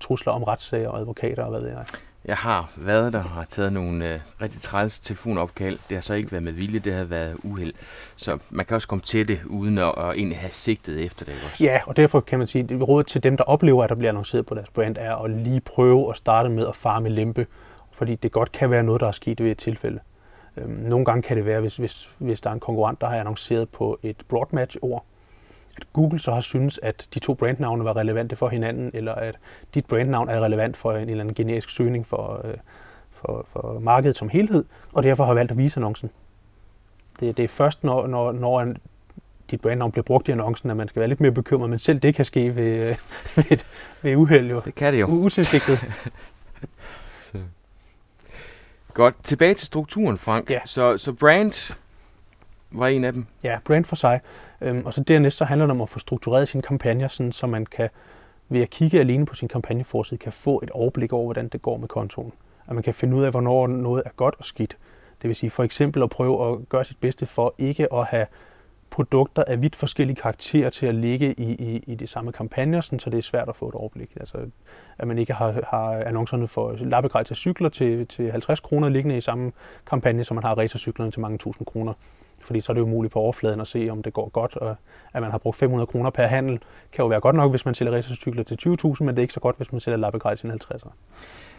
trusler 0.00 0.32
om 0.32 0.42
retssager 0.42 0.88
og 0.88 0.98
advokater 0.98 1.42
og 1.44 1.50
hvad 1.50 1.60
ved 1.60 1.68
jeg. 1.68 1.84
Jeg 2.24 2.36
har 2.36 2.70
været 2.76 3.12
der 3.12 3.18
og 3.18 3.30
har 3.30 3.44
taget 3.44 3.72
nogle 3.72 4.14
øh, 4.14 4.20
rigtig 4.42 4.60
træls 4.60 5.00
telefonopkald. 5.00 5.78
Det 5.88 5.96
har 5.96 6.02
så 6.02 6.14
ikke 6.14 6.32
været 6.32 6.44
med 6.44 6.52
vilje, 6.52 6.78
det 6.78 6.94
har 6.94 7.04
været 7.04 7.36
uheld. 7.42 7.72
Så 8.16 8.38
man 8.50 8.66
kan 8.66 8.74
også 8.74 8.88
komme 8.88 9.02
til 9.02 9.28
det, 9.28 9.40
uden 9.46 9.78
at, 9.78 9.94
at 9.98 10.10
egentlig 10.16 10.38
have 10.38 10.50
sigtet 10.50 11.04
efter 11.04 11.24
det. 11.24 11.34
Også. 11.34 11.64
Ja, 11.64 11.80
og 11.86 11.96
derfor 11.96 12.20
kan 12.20 12.38
man 12.38 12.48
sige, 12.48 12.74
at 12.74 12.88
rådet 12.88 13.06
til 13.06 13.22
dem, 13.22 13.36
der 13.36 13.44
oplever, 13.44 13.84
at 13.84 13.90
der 13.90 13.96
bliver 13.96 14.08
annonceret 14.08 14.46
på 14.46 14.54
deres 14.54 14.70
brand, 14.70 14.96
er 14.98 15.16
at 15.16 15.30
lige 15.30 15.60
prøve 15.60 16.10
at 16.10 16.16
starte 16.16 16.48
med 16.48 16.66
at 16.66 16.76
fare 16.76 17.00
med 17.00 17.10
lempe. 17.10 17.46
Fordi 17.92 18.14
det 18.14 18.32
godt 18.32 18.52
kan 18.52 18.70
være 18.70 18.82
noget, 18.82 19.00
der 19.00 19.06
er 19.08 19.12
sket 19.12 19.42
ved 19.42 19.50
et 19.50 19.58
tilfælde. 19.58 20.00
Øhm, 20.56 20.70
nogle 20.70 21.04
gange 21.04 21.22
kan 21.22 21.36
det 21.36 21.46
være, 21.46 21.60
hvis, 21.60 21.76
hvis, 21.76 22.10
hvis 22.18 22.40
der 22.40 22.50
er 22.50 22.54
en 22.54 22.60
konkurrent, 22.60 23.00
der 23.00 23.06
har 23.06 23.16
annonceret 23.16 23.68
på 23.68 23.98
et 24.02 24.16
broadmatch-ord, 24.28 25.04
at 25.76 25.92
Google 25.92 26.18
så 26.18 26.32
har 26.32 26.40
synes, 26.40 26.80
at 26.82 27.08
de 27.14 27.18
to 27.18 27.34
brandnavne 27.34 27.84
var 27.84 27.96
relevante 27.96 28.36
for 28.36 28.48
hinanden, 28.48 28.90
eller 28.94 29.12
at 29.14 29.36
dit 29.74 29.86
brandnavn 29.86 30.28
er 30.28 30.40
relevant 30.40 30.76
for 30.76 30.92
en 30.92 31.08
eller 31.08 31.20
anden 31.20 31.34
generisk 31.34 31.70
søgning 31.70 32.06
for, 32.06 32.40
øh, 32.44 32.54
for, 33.12 33.46
for 33.48 33.78
markedet 33.80 34.16
som 34.16 34.28
helhed, 34.28 34.64
og 34.92 35.02
derfor 35.02 35.24
har 35.24 35.34
valgt 35.34 35.50
at 35.50 35.58
vise 35.58 35.76
annoncen. 35.76 36.10
Det, 37.20 37.36
det 37.36 37.42
er 37.44 37.48
først, 37.48 37.84
når, 37.84 38.06
når, 38.06 38.32
når 38.32 38.60
en, 38.60 38.76
dit 39.50 39.60
brandnavn 39.60 39.92
bliver 39.92 40.04
brugt 40.04 40.28
i 40.28 40.30
annoncen, 40.30 40.70
at 40.70 40.76
man 40.76 40.88
skal 40.88 41.00
være 41.00 41.08
lidt 41.08 41.20
mere 41.20 41.32
bekymret, 41.32 41.70
men 41.70 41.78
selv 41.78 41.98
det 41.98 42.14
kan 42.14 42.24
ske 42.24 42.56
ved, 42.56 42.64
øh, 42.64 42.96
ved, 43.36 43.58
ved 44.02 44.16
uheld 44.16 44.50
jo. 44.50 44.62
Det 44.64 44.74
kan 44.74 44.92
det 44.92 45.00
jo. 45.00 45.06
Utilsigtet. 45.06 45.78
så. 47.32 47.38
Godt. 48.94 49.24
Tilbage 49.24 49.54
til 49.54 49.66
strukturen, 49.66 50.18
Frank. 50.18 50.50
Ja. 50.50 50.60
Så, 50.64 50.98
så 50.98 51.12
brand 51.12 51.76
var 52.70 52.86
en 52.86 53.04
af 53.04 53.12
dem? 53.12 53.26
Ja, 53.42 53.58
brand 53.64 53.84
for 53.84 53.96
sig. 53.96 54.20
Øhm, 54.60 54.82
og 54.86 54.94
så 54.94 55.02
dernæst 55.02 55.36
så 55.36 55.44
handler 55.44 55.66
det 55.66 55.70
om 55.70 55.80
at 55.80 55.88
få 55.88 55.98
struktureret 55.98 56.48
sine 56.48 56.62
kampagner, 56.62 57.08
sådan, 57.08 57.32
så 57.32 57.46
man 57.46 57.66
kan 57.66 57.88
ved 58.48 58.62
at 58.62 58.70
kigge 58.70 59.00
alene 59.00 59.26
på 59.26 59.34
sin 59.34 59.48
kampagneforside, 59.48 60.18
kan 60.18 60.32
få 60.32 60.60
et 60.62 60.70
overblik 60.70 61.12
over, 61.12 61.24
hvordan 61.24 61.48
det 61.48 61.62
går 61.62 61.76
med 61.76 61.88
kontoen. 61.88 62.32
At 62.68 62.74
man 62.74 62.82
kan 62.82 62.94
finde 62.94 63.16
ud 63.16 63.22
af, 63.22 63.30
hvornår 63.30 63.66
noget 63.66 64.02
er 64.06 64.10
godt 64.16 64.34
og 64.38 64.44
skidt. 64.44 64.76
Det 65.22 65.28
vil 65.28 65.36
sige 65.36 65.50
for 65.50 65.62
eksempel 65.62 66.02
at 66.02 66.10
prøve 66.10 66.52
at 66.52 66.68
gøre 66.68 66.84
sit 66.84 66.96
bedste 67.00 67.26
for 67.26 67.54
ikke 67.58 67.92
at 67.94 68.06
have 68.06 68.26
produkter 68.90 69.44
af 69.46 69.62
vidt 69.62 69.76
forskellige 69.76 70.16
karakterer 70.16 70.70
til 70.70 70.86
at 70.86 70.94
ligge 70.94 71.34
i, 71.40 71.52
i, 71.52 71.84
i 71.86 71.94
de 71.94 72.06
samme 72.06 72.32
kampagner, 72.32 72.80
sådan, 72.80 72.98
så 72.98 73.10
det 73.10 73.18
er 73.18 73.22
svært 73.22 73.48
at 73.48 73.56
få 73.56 73.68
et 73.68 73.74
overblik. 73.74 74.10
Altså, 74.20 74.38
at 74.98 75.08
man 75.08 75.18
ikke 75.18 75.32
har, 75.32 75.60
har 75.68 76.02
annoncerne 76.06 76.48
for 76.48 76.76
lappegrej 76.80 77.22
til 77.22 77.36
cykler 77.36 77.68
til, 77.68 78.06
til 78.06 78.30
50 78.30 78.60
kroner 78.60 78.88
liggende 78.88 79.16
i 79.16 79.20
samme 79.20 79.52
kampagne, 79.86 80.24
som 80.24 80.34
man 80.34 80.44
har 80.44 80.58
racercyklerne 80.58 81.10
til 81.10 81.20
mange 81.20 81.38
tusind 81.38 81.66
kroner 81.66 81.92
fordi 82.42 82.60
så 82.60 82.72
er 82.72 82.74
det 82.74 82.80
jo 82.80 82.86
muligt 82.86 83.12
på 83.12 83.18
overfladen 83.18 83.60
at 83.60 83.66
se, 83.66 83.88
om 83.90 84.02
det 84.02 84.12
går 84.12 84.28
godt. 84.28 84.56
Og 84.56 84.76
at 85.12 85.22
man 85.22 85.30
har 85.30 85.38
brugt 85.38 85.56
500 85.56 85.86
kroner 85.86 86.10
per 86.10 86.26
handel, 86.26 86.58
kan 86.92 87.02
jo 87.02 87.06
være 87.06 87.20
godt 87.20 87.36
nok, 87.36 87.50
hvis 87.50 87.64
man 87.64 87.74
sælger 87.74 87.92
racercykler 87.92 88.42
til 88.42 88.58
20.000, 88.68 88.94
men 89.00 89.08
det 89.08 89.18
er 89.18 89.22
ikke 89.22 89.34
så 89.34 89.40
godt, 89.40 89.56
hvis 89.56 89.72
man 89.72 89.80
sælger 89.80 89.96
lappegrej 89.96 90.34
til 90.34 90.50
50'er. 90.50 90.90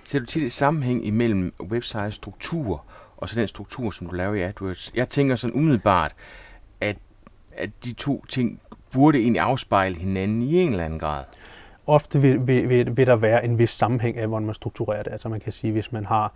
Ser 0.04 0.20
du 0.20 0.26
tit 0.26 0.44
et 0.44 0.52
sammenhæng 0.52 1.06
imellem 1.06 1.54
website 1.62 2.12
struktur 2.12 2.84
og 3.18 3.30
så 3.30 3.40
den 3.40 3.48
struktur, 3.48 3.92
som 3.92 4.08
du 4.08 4.16
laver 4.16 4.34
i 4.34 4.42
AdWords? 4.42 4.92
Jeg 4.96 5.10
tænker 5.10 5.36
sådan 5.36 5.56
umiddelbart, 5.56 6.16
at, 6.82 6.98
at 7.58 7.70
de 7.84 7.94
to 7.94 8.26
ting 8.30 8.62
burde 8.92 9.20
egentlig 9.20 9.42
afspejle 9.42 9.96
hinanden 9.96 10.42
i 10.42 10.62
en 10.62 10.72
eller 10.72 10.86
anden 10.86 11.00
grad. 11.00 11.24
Ofte 11.88 12.22
vil, 12.22 12.48
vil, 12.48 12.70
vil, 12.70 12.98
vil 12.98 13.08
der 13.08 13.16
være 13.16 13.46
en 13.46 13.60
vis 13.60 13.70
sammenhæng 13.70 14.18
af, 14.18 14.28
hvordan 14.28 14.46
man 14.46 14.56
strukturerer 14.56 15.04
det. 15.04 15.12
Altså 15.12 15.30
man 15.30 15.40
kan 15.40 15.52
sige, 15.52 15.74
hvis 15.74 15.92
man 15.92 16.06
har 16.06 16.34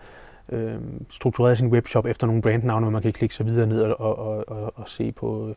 øh, 0.52 0.76
struktureret 1.10 1.58
sin 1.58 1.68
webshop 1.68 2.06
efter 2.06 2.28
nogle 2.28 2.42
brandnavne, 2.42 2.84
hvor 2.84 2.92
man 2.92 3.02
kan 3.02 3.14
klikke 3.14 3.36
sig 3.36 3.46
videre 3.46 3.68
ned 3.68 3.82
og, 3.82 4.00
og, 4.00 4.50
og, 4.50 4.74
og 4.76 4.90
se 4.90 5.12
på 5.12 5.56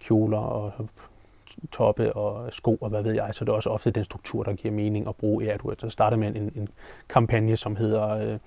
kjoler 0.00 0.38
og 0.38 0.72
toppe 1.72 2.12
og 2.12 2.52
sko 2.52 2.74
og 2.80 2.88
hvad 2.88 3.02
ved 3.02 3.12
jeg, 3.12 3.28
så 3.32 3.44
det 3.44 3.52
er 3.52 3.56
også 3.56 3.70
ofte 3.70 3.90
den 3.90 4.04
struktur, 4.04 4.42
der 4.42 4.52
giver 4.52 4.74
mening 4.74 5.08
at 5.08 5.16
bruge 5.16 5.44
i 5.44 5.48
AdWords. 5.48 5.80
Så 5.80 5.90
starter 5.90 6.16
man 6.16 6.36
en, 6.36 6.52
en 6.56 6.68
kampagne, 7.08 7.56
som 7.56 7.76
hedder, 7.76 8.32
øh, 8.32 8.38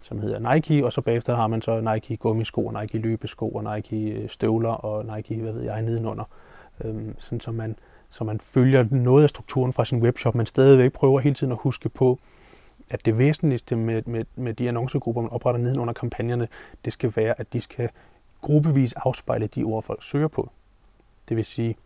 som 0.00 0.18
hedder 0.18 0.54
Nike, 0.54 0.84
og 0.84 0.92
så 0.92 1.00
bagefter 1.00 1.36
har 1.36 1.46
man 1.46 1.62
så 1.62 1.80
Nike 1.80 2.16
gummisko, 2.16 2.66
og 2.66 2.82
Nike 2.82 2.98
løbesko, 2.98 3.48
og 3.48 3.74
Nike 3.74 4.10
øh, 4.10 4.28
støvler, 4.28 4.70
og 4.70 5.16
Nike, 5.16 5.42
hvad 5.42 5.52
ved 5.52 5.62
jeg, 5.62 5.82
nedenunder. 5.82 6.24
Øh, 6.84 6.94
sådan 7.18 7.40
så 7.40 7.52
man, 7.52 7.76
så 8.10 8.24
man 8.24 8.40
følger 8.40 8.84
noget 8.90 9.22
af 9.22 9.28
strukturen 9.28 9.72
fra 9.72 9.84
sin 9.84 10.02
webshop, 10.02 10.34
men 10.34 10.46
stadigvæk 10.46 10.92
prøver 10.92 11.20
hele 11.20 11.34
tiden 11.34 11.52
at 11.52 11.58
huske 11.60 11.88
på, 11.88 12.18
at 12.90 13.06
det 13.06 13.18
væsentligste 13.18 13.76
med, 13.76 14.02
med, 14.06 14.24
med 14.36 14.54
de 14.54 14.68
annoncegrupper, 14.68 15.22
man 15.22 15.30
opretter 15.30 15.60
nedenunder 15.60 15.94
kampagnerne, 15.94 16.48
det 16.84 16.92
skal 16.92 17.12
være, 17.16 17.40
at 17.40 17.52
de 17.52 17.60
skal 17.60 17.88
gruppevis 18.40 18.92
afspejle 18.92 19.46
de 19.46 19.64
ord, 19.64 19.82
folk 19.82 20.04
søger 20.04 20.28
på. 20.28 20.50
Det 21.28 21.36
vil 21.36 21.44
sige, 21.44 21.76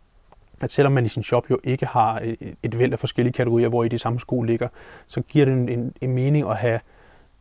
at 0.61 0.71
selvom 0.71 0.93
man 0.93 1.05
i 1.05 1.09
sin 1.09 1.23
shop 1.23 1.51
jo 1.51 1.59
ikke 1.65 1.87
har 1.87 2.21
øh, 2.25 2.37
et, 2.63 2.79
væld 2.79 2.93
af 2.93 2.99
forskellige 2.99 3.33
kategorier, 3.33 3.69
hvor 3.69 3.85
i 3.85 3.89
de 3.89 3.99
samme 3.99 4.21
sko 4.21 4.43
ligger, 4.43 4.69
så 5.07 5.21
giver 5.21 5.45
det 5.45 5.55
en, 5.55 5.69
en, 5.69 5.95
en 6.01 6.13
mening 6.13 6.49
at 6.51 6.57
have 6.57 6.81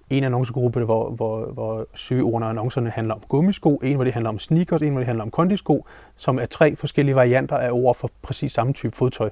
en 0.09 0.23
annoncegruppe, 0.23 0.85
hvor, 0.85 1.09
hvor, 1.09 1.45
hvor 1.45 1.87
søgeordene 1.95 2.45
og 2.45 2.49
annoncerne 2.49 2.89
handler 2.89 3.13
om 3.13 3.21
gummisko, 3.27 3.75
en 3.75 3.95
hvor 3.95 4.03
det 4.03 4.13
handler 4.13 4.29
om 4.29 4.39
sneakers, 4.39 4.81
en 4.81 4.91
hvor 4.91 4.99
det 4.99 5.05
handler 5.05 5.23
om 5.23 5.31
kondisko, 5.31 5.85
som 6.15 6.39
er 6.39 6.45
tre 6.45 6.75
forskellige 6.75 7.15
varianter 7.15 7.57
af 7.57 7.71
ord 7.71 7.95
for 7.95 8.11
præcis 8.21 8.51
samme 8.51 8.73
type 8.73 8.95
fodtøj. 8.95 9.29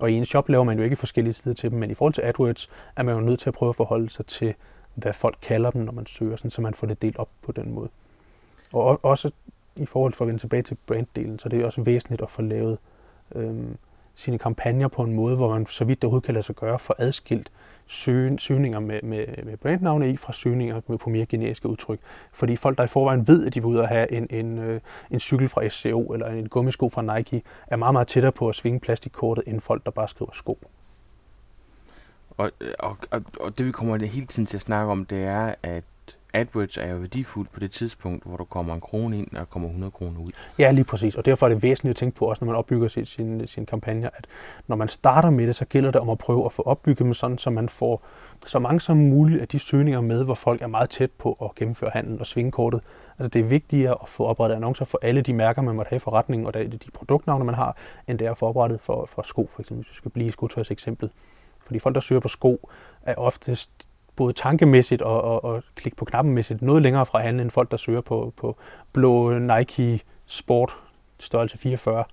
Og 0.00 0.10
i 0.10 0.14
en 0.14 0.24
shop 0.24 0.48
laver 0.48 0.64
man 0.64 0.78
jo 0.78 0.84
ikke 0.84 0.96
forskellige 0.96 1.34
sider 1.34 1.54
til 1.54 1.70
dem, 1.70 1.78
men 1.78 1.90
i 1.90 1.94
forhold 1.94 2.14
til 2.14 2.22
AdWords 2.22 2.70
er 2.96 3.02
man 3.02 3.14
jo 3.14 3.20
nødt 3.20 3.40
til 3.40 3.48
at 3.50 3.54
prøve 3.54 3.68
at 3.68 3.76
forholde 3.76 4.10
sig 4.10 4.26
til, 4.26 4.54
hvad 4.94 5.12
folk 5.12 5.38
kalder 5.42 5.70
dem, 5.70 5.82
når 5.82 5.92
man 5.92 6.06
søger, 6.06 6.36
sådan, 6.36 6.50
så 6.50 6.62
man 6.62 6.74
får 6.74 6.86
det 6.86 7.02
delt 7.02 7.16
op 7.16 7.28
på 7.42 7.52
den 7.52 7.72
måde. 7.74 7.88
Og 8.72 9.04
også 9.04 9.30
i 9.76 9.86
forhold 9.86 10.12
til 10.12 10.24
at 10.24 10.26
vende 10.26 10.40
tilbage 10.40 10.62
til 10.62 10.76
branddelen, 10.86 11.38
så 11.38 11.48
det 11.48 11.60
er 11.60 11.66
også 11.66 11.82
væsentligt 11.82 12.22
at 12.22 12.30
få 12.30 12.42
lavet 12.42 12.78
øhm, 13.34 13.76
sine 14.20 14.38
kampagner 14.38 14.88
på 14.88 15.02
en 15.02 15.12
måde, 15.12 15.36
hvor 15.36 15.54
man 15.54 15.66
så 15.66 15.84
vidt 15.84 16.02
det 16.02 16.04
overhovedet 16.04 16.24
kan 16.24 16.34
lade 16.34 16.46
sig 16.46 16.54
gøre, 16.56 16.78
for 16.78 16.94
adskilt 16.98 17.50
søgninger 18.38 18.80
med, 18.80 19.02
med, 19.02 19.26
med 19.44 19.56
brandnavne 19.56 20.10
i 20.10 20.16
fra 20.16 20.32
søgninger 20.32 20.80
med, 20.86 20.98
på 20.98 21.10
mere 21.10 21.26
generiske 21.26 21.68
udtryk. 21.68 22.00
Fordi 22.32 22.56
folk, 22.56 22.78
der 22.78 22.84
i 22.84 22.86
forvejen 22.86 23.28
ved, 23.28 23.46
at 23.46 23.54
de 23.54 23.60
vil 23.60 23.66
ud 23.66 23.76
og 23.76 23.88
have 23.88 24.12
en, 24.12 24.26
en, 24.30 24.58
øh, 24.58 24.80
en 25.10 25.20
cykel 25.20 25.48
fra 25.48 25.68
SCO 25.68 26.12
eller 26.12 26.26
en 26.26 26.48
gummisko 26.48 26.88
fra 26.88 27.16
Nike, 27.16 27.42
er 27.66 27.76
meget, 27.76 27.94
meget 27.94 28.08
tættere 28.08 28.32
på 28.32 28.48
at 28.48 28.54
svinge 28.54 28.80
plastikkortet, 28.80 29.44
end 29.46 29.60
folk, 29.60 29.84
der 29.84 29.90
bare 29.90 30.08
skriver 30.08 30.30
sko. 30.32 30.58
Og, 32.30 32.50
øh, 32.60 32.74
og, 32.78 32.96
og, 33.10 33.22
og 33.40 33.58
det 33.58 33.66
vi 33.66 33.72
kommer 33.72 34.06
hele 34.06 34.26
tiden 34.26 34.46
til 34.46 34.56
at 34.56 34.60
snakke 34.60 34.92
om, 34.92 35.04
det 35.04 35.24
er, 35.24 35.54
at 35.62 35.84
AdWords 36.32 36.76
er 36.76 36.86
jo 36.86 36.96
værdifuldt 36.96 37.52
på 37.52 37.60
det 37.60 37.70
tidspunkt, 37.70 38.24
hvor 38.24 38.36
der 38.36 38.44
kommer 38.44 38.74
en 38.74 38.80
krone 38.80 39.18
ind, 39.18 39.36
og 39.36 39.50
kommer 39.50 39.68
100 39.68 39.90
kroner 39.90 40.20
ud. 40.20 40.30
Ja, 40.58 40.70
lige 40.70 40.84
præcis. 40.84 41.14
Og 41.14 41.24
derfor 41.24 41.46
er 41.46 41.50
det 41.50 41.62
væsentligt 41.62 41.90
at 41.90 41.96
tænke 41.96 42.16
på, 42.16 42.24
også 42.24 42.44
når 42.44 42.46
man 42.46 42.56
opbygger 42.56 42.88
sin, 42.88 43.04
sin, 43.04 43.46
sin 43.46 43.66
kampagne, 43.66 44.10
at 44.18 44.26
når 44.66 44.76
man 44.76 44.88
starter 44.88 45.30
med 45.30 45.46
det, 45.46 45.56
så 45.56 45.64
gælder 45.64 45.90
det 45.90 46.00
om 46.00 46.10
at 46.10 46.18
prøve 46.18 46.44
at 46.44 46.52
få 46.52 46.62
opbygget 46.62 46.98
dem 46.98 47.14
sådan, 47.14 47.38
så 47.38 47.50
man 47.50 47.68
får 47.68 48.02
så 48.44 48.58
mange 48.58 48.80
som 48.80 48.96
muligt 48.96 49.40
af 49.40 49.48
de 49.48 49.58
søgninger 49.58 50.00
med, 50.00 50.24
hvor 50.24 50.34
folk 50.34 50.62
er 50.62 50.66
meget 50.66 50.90
tæt 50.90 51.10
på 51.10 51.32
at 51.42 51.54
gennemføre 51.54 51.90
handlen 51.90 52.20
og 52.20 52.26
svinge 52.26 52.50
kortet. 52.50 52.80
Altså 53.18 53.28
det 53.28 53.40
er 53.40 53.44
vigtigere 53.44 53.96
at 54.02 54.08
få 54.08 54.24
oprettet 54.24 54.56
annoncer 54.56 54.84
for 54.84 54.98
alle 55.02 55.20
de 55.22 55.32
mærker, 55.32 55.62
man 55.62 55.74
måtte 55.74 55.88
have 55.88 55.96
i 55.96 56.00
forretningen, 56.00 56.46
og 56.46 56.54
de 56.54 56.78
produktnavne, 56.94 57.44
man 57.44 57.54
har, 57.54 57.76
end 58.08 58.18
det 58.18 58.26
er 58.26 58.30
at 58.30 58.38
få 58.38 58.46
oprettet 58.46 58.80
for, 58.80 59.06
for 59.06 59.22
sko, 59.22 59.48
for 59.52 59.60
eksempel, 59.60 59.84
hvis 59.84 59.92
vi 59.92 59.96
skal 59.96 60.10
blive 60.10 60.28
i 60.28 60.30
skotøjs 60.30 60.70
eksempel. 60.70 61.10
Fordi 61.64 61.78
folk, 61.78 61.94
der 61.94 62.00
søger 62.00 62.20
på 62.20 62.28
sko, 62.28 62.70
er 63.02 63.14
oftest 63.14 63.70
både 64.16 64.32
tankemæssigt 64.32 65.02
og, 65.02 65.22
og, 65.22 65.44
og 65.44 65.62
klik 65.74 65.96
på 65.96 66.04
knappenmæssigt 66.04 66.62
noget 66.62 66.82
længere 66.82 67.06
fra 67.06 67.20
hinanden 67.20 67.40
end 67.40 67.50
folk, 67.50 67.70
der 67.70 67.76
søger 67.76 68.00
på, 68.00 68.32
på 68.36 68.56
blå 68.92 69.38
Nike 69.38 70.00
Sport 70.26 70.76
størrelse 71.18 71.58
44. 71.58 72.04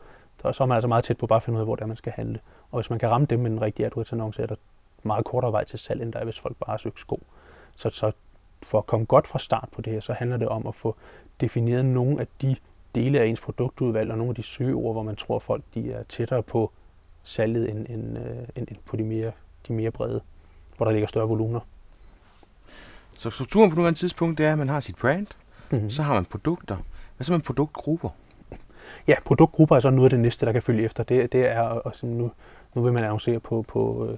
Så, 0.41 0.51
så 0.51 0.63
er 0.63 0.67
man 0.67 0.75
altså 0.75 0.87
meget 0.87 1.03
tæt 1.03 1.17
på 1.17 1.27
bare 1.27 1.37
at 1.37 1.43
finde 1.43 1.57
ud 1.57 1.61
af, 1.61 1.65
hvor 1.65 1.75
det 1.75 1.81
er, 1.81 1.87
man 1.87 1.97
skal 1.97 2.13
handle. 2.15 2.39
Og 2.71 2.79
hvis 2.79 2.89
man 2.89 2.99
kan 2.99 3.09
ramme 3.09 3.27
dem 3.27 3.39
med 3.39 3.51
en 3.51 3.61
rigtig 3.61 3.85
AdWords-annonce, 3.85 4.41
er 4.41 4.47
der 4.47 4.55
meget 5.03 5.25
kortere 5.25 5.51
vej 5.51 5.63
til 5.63 5.79
salg, 5.79 6.01
end 6.01 6.13
der 6.13 6.19
er, 6.19 6.23
hvis 6.23 6.39
folk 6.39 6.57
bare 6.57 6.71
har 6.71 6.77
søgt 6.77 6.99
sko. 6.99 7.23
Så, 7.75 7.89
så 7.89 8.11
for 8.63 8.77
at 8.77 8.85
komme 8.85 9.05
godt 9.05 9.27
fra 9.27 9.39
start 9.39 9.69
på 9.71 9.81
det 9.81 9.93
her, 9.93 9.99
så 9.99 10.13
handler 10.13 10.37
det 10.37 10.47
om 10.47 10.67
at 10.67 10.75
få 10.75 10.95
defineret 11.41 11.85
nogle 11.85 12.21
af 12.21 12.27
de 12.41 12.55
dele 12.95 13.19
af 13.19 13.25
ens 13.25 13.41
produktudvalg 13.41 14.11
og 14.11 14.17
nogle 14.17 14.31
af 14.31 14.35
de 14.35 14.43
søgeord, 14.43 14.93
hvor 14.93 15.03
man 15.03 15.15
tror, 15.15 15.39
folk 15.39 15.63
de 15.73 15.91
er 15.91 16.03
tættere 16.03 16.43
på 16.43 16.71
salget 17.23 17.69
end, 17.69 17.85
end, 17.89 18.17
øh, 18.17 18.37
end, 18.55 18.67
end 18.67 18.77
på 18.85 18.95
de 18.95 19.03
mere, 19.03 19.31
de 19.67 19.73
mere 19.73 19.91
brede, 19.91 20.21
hvor 20.77 20.85
der 20.85 20.91
ligger 20.91 21.07
større 21.07 21.27
volumener. 21.27 21.59
Så 23.17 23.29
strukturen 23.29 23.69
på 23.69 23.75
nuværende 23.75 23.99
tidspunkt, 23.99 24.37
det 24.37 24.45
er, 24.45 24.51
at 24.51 24.57
man 24.57 24.69
har 24.69 24.79
sit 24.79 24.95
brand, 24.95 25.27
Mm-hmm. 25.71 25.89
så 25.89 26.03
har 26.03 26.13
man 26.13 26.25
produkter. 26.25 26.77
Hvad 27.17 27.25
så 27.25 27.31
med 27.31 27.39
produktgrupper? 27.39 28.09
Ja, 29.07 29.15
produktgrupper 29.25 29.75
er 29.75 29.79
så 29.79 29.89
noget 29.89 30.05
af 30.05 30.09
det 30.09 30.19
næste, 30.19 30.45
der 30.45 30.51
kan 30.51 30.61
følge 30.61 30.83
efter. 30.83 31.03
Det, 31.03 31.31
det 31.31 31.51
er, 31.51 31.61
og 31.61 31.93
nu, 32.03 32.31
nu 32.75 32.81
vil 32.81 32.93
man 32.93 33.03
annoncere 33.03 33.39
på, 33.39 33.65
på, 33.67 34.11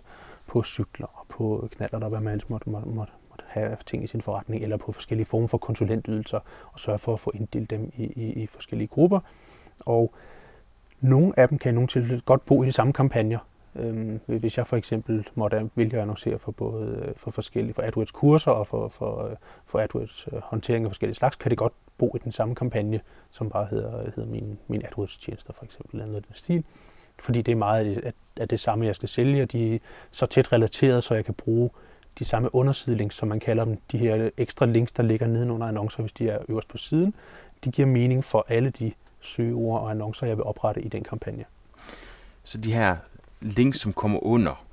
på 0.48 0.64
cykler 0.64 1.08
og 1.20 1.26
på 1.30 1.70
knaller, 1.76 2.00
der 2.00 2.10
hvad 2.10 2.20
man 2.20 2.42
måtte, 2.48 2.70
måtte, 2.70 2.90
måtte, 2.90 3.14
måtte 3.30 3.46
have 3.48 3.78
ting 3.86 4.04
i 4.04 4.08
sin 4.08 4.22
forretning, 4.22 4.64
eller 4.64 4.78
på 4.78 4.92
forskellige 4.92 5.26
former 5.26 5.48
for 5.48 5.58
konsulentydelser, 5.58 6.40
og 6.72 6.80
sørge 6.80 7.00
for 7.00 7.14
at 7.14 7.20
få 7.20 7.32
inddelt 7.36 7.70
dem 7.70 7.92
i, 7.98 8.04
i, 8.04 8.44
i 8.44 8.48
forskellige 8.48 8.88
grupper. 8.88 9.20
Og 9.80 10.14
nogle 11.02 11.40
af 11.40 11.50
dem 11.50 11.58
kan 11.58 11.72
i 11.72 11.74
nogle 11.74 11.88
tilfælde 11.88 12.22
godt 12.22 12.46
bo 12.46 12.64
i 12.64 12.66
de 12.66 12.72
samme 12.72 12.94
kampagner. 12.94 13.40
Øhm, 13.84 14.20
hvis 14.26 14.58
jeg 14.58 14.68
for 14.68 14.78
eksempel 14.78 15.28
måtte 15.36 15.70
vælge 15.76 15.96
at 15.96 16.02
annoncere 16.02 16.40
for 16.40 16.52
både 16.52 17.06
øh, 17.08 17.16
for 17.16 17.32
forskellige 17.32 17.74
for 17.74 17.82
AdWords 17.82 18.12
kurser 18.12 18.52
og 18.52 18.68
for, 18.68 18.88
for, 18.88 19.28
øh, 19.28 19.36
for 19.66 19.80
AdWords 19.80 20.28
øh, 20.34 20.40
håndtering 20.44 20.86
af 20.86 20.92
forskellige 20.92 21.16
slags, 21.16 21.36
kan 21.36 21.50
det 21.50 21.58
godt 21.58 21.74
bo 21.98 22.16
i 22.16 22.20
den 22.24 22.32
samme 22.32 22.56
kampagne, 22.56 23.00
som 23.32 23.50
bare 23.50 23.68
hedder, 23.72 24.04
hedder 24.16 24.26
min, 24.26 24.60
min 24.68 24.86
AdWords 24.86 25.18
tjenester 25.18 25.54
for 25.54 25.66
eksempel, 25.66 25.96
eller 25.96 26.06
noget 26.06 26.18
af 26.18 26.24
den 26.24 26.36
stil. 26.36 26.64
Fordi 27.20 27.42
det 27.42 27.52
er 27.52 27.56
meget 27.56 27.86
af 27.86 27.96
det, 28.02 28.14
af 28.38 28.48
det 28.48 28.60
samme, 28.60 28.86
jeg 28.86 28.96
skal 28.96 29.10
sælge, 29.10 29.44
og 29.44 29.52
de 29.52 29.76
er 29.76 29.80
så 30.12 30.26
tæt 30.26 30.54
relateret, 30.54 31.04
så 31.04 31.16
jeg 31.16 31.26
kan 31.26 31.34
bruge 31.34 31.70
de 32.20 32.26
samme 32.26 32.56
undersidelinks, 32.56 33.16
som 33.16 33.28
man 33.28 33.40
kalder 33.40 33.66
dem, 33.66 33.78
de 33.92 33.98
her 33.98 34.30
ekstra 34.38 34.66
links, 34.66 34.92
der 34.92 35.04
ligger 35.04 35.28
nedenunder 35.28 35.68
annoncer, 35.68 36.02
hvis 36.02 36.14
de 36.14 36.30
er 36.30 36.40
øverst 36.50 36.68
på 36.68 36.78
siden. 36.78 37.14
De 37.64 37.72
giver 37.72 37.88
mening 37.88 38.24
for 38.24 38.46
alle 38.50 38.70
de 38.70 38.92
søgeord 39.22 39.82
og 39.82 39.92
annoncer, 39.92 40.28
jeg 40.28 40.38
vil 40.38 40.44
oprette 40.44 40.82
i 40.82 40.88
den 40.88 41.04
kampagne. 41.04 41.46
Så 42.44 42.58
de 42.58 42.74
her 42.74 42.96
links, 43.42 43.80
som 43.80 43.94
kommer 43.94 44.24
under, 44.24 44.66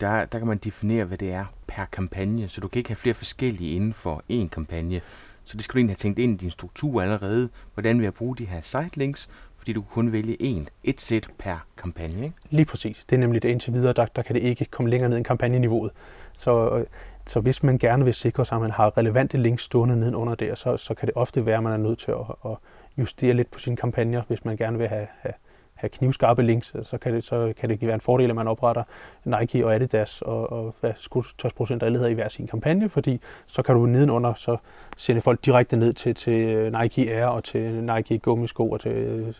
der, 0.00 0.24
der 0.24 0.38
kan 0.38 0.48
man 0.48 0.58
definere, 0.58 1.04
hvad 1.04 1.18
det 1.18 1.32
er 1.32 1.44
per 1.66 1.84
kampagne. 1.84 2.48
Så 2.48 2.60
du 2.60 2.68
kan 2.68 2.78
ikke 2.78 2.90
have 2.90 2.96
flere 2.96 3.14
forskellige 3.14 3.76
inden 3.76 3.92
for 3.92 4.22
én 4.32 4.48
kampagne. 4.48 5.00
Så 5.44 5.56
det 5.56 5.64
skal 5.64 5.72
du 5.74 5.78
egentlig 5.78 5.92
have 5.92 5.98
tænkt 5.98 6.18
ind 6.18 6.34
i 6.34 6.36
din 6.36 6.50
struktur 6.50 7.02
allerede. 7.02 7.48
Hvordan 7.74 7.98
vil 7.98 8.04
jeg 8.04 8.14
bruge 8.14 8.36
de 8.36 8.44
her 8.44 8.60
site 8.60 8.96
links? 8.96 9.28
Fordi 9.56 9.72
du 9.72 9.80
kan 9.80 9.90
kun 9.90 10.12
vælge 10.12 10.36
én, 10.42 10.66
et 10.84 11.00
sæt 11.00 11.28
per 11.38 11.66
kampagne. 11.76 12.24
Ikke? 12.24 12.36
Lige 12.50 12.64
præcis. 12.64 13.04
Det 13.04 13.16
er 13.16 13.20
nemlig 13.20 13.42
det 13.42 13.48
indtil 13.48 13.72
videre, 13.72 13.92
der, 13.92 14.06
der 14.06 14.22
kan 14.22 14.34
det 14.34 14.42
ikke 14.42 14.64
komme 14.64 14.90
længere 14.90 15.10
ned 15.10 15.16
end 15.16 15.24
kampagneniveauet. 15.24 15.90
Så, 16.36 16.76
øh, 16.78 16.86
så 17.26 17.40
hvis 17.40 17.62
man 17.62 17.78
gerne 17.78 18.04
vil 18.04 18.14
sikre 18.14 18.46
sig, 18.46 18.56
at 18.56 18.62
man 18.62 18.70
har 18.70 18.98
relevante 18.98 19.38
links 19.38 19.62
stående 19.62 19.96
nedenunder 19.96 20.34
der, 20.34 20.54
så, 20.54 20.76
så 20.76 20.94
kan 20.94 21.06
det 21.06 21.16
ofte 21.16 21.46
være, 21.46 21.56
at 21.56 21.62
man 21.62 21.72
er 21.72 21.76
nødt 21.76 21.98
til 21.98 22.10
at, 22.10 22.50
at 22.50 22.56
justere 22.98 23.34
lidt 23.34 23.50
på 23.50 23.58
sine 23.58 23.76
kampagner, 23.76 24.22
hvis 24.28 24.44
man 24.44 24.56
gerne 24.56 24.78
vil 24.78 24.88
have, 24.88 25.06
have, 25.20 25.34
have 25.80 25.90
knivskarpe 25.90 26.42
links, 26.42 26.74
så 26.84 26.98
kan, 26.98 27.14
det, 27.14 27.24
så 27.24 27.52
kan 27.56 27.70
det 27.70 27.80
være 27.80 27.94
en 27.94 28.00
fordel, 28.00 28.30
at 28.30 28.36
man 28.36 28.48
opretter 28.48 28.82
Nike 29.24 29.66
og 29.66 29.74
Adidas 29.74 30.22
og, 30.22 30.52
og 30.52 30.74
hvad 30.80 30.92
skudtøjsproducenter 30.96 31.86
alle 31.86 31.98
hedder 31.98 32.10
i 32.10 32.14
hver 32.14 32.28
sin 32.28 32.46
kampagne, 32.46 32.88
fordi 32.88 33.20
så 33.46 33.62
kan 33.62 33.74
du 33.74 33.86
nedenunder 33.86 34.34
så 34.34 34.56
sende 34.96 35.22
folk 35.22 35.44
direkte 35.44 35.76
ned 35.76 35.92
til, 35.92 36.14
til 36.14 36.72
Nike 36.80 37.14
Air 37.14 37.26
og 37.26 37.44
til 37.44 37.84
Nike 37.84 38.18
gummisko 38.18 38.70
og 38.70 38.80
til 38.80 38.92
øh, 38.92 39.34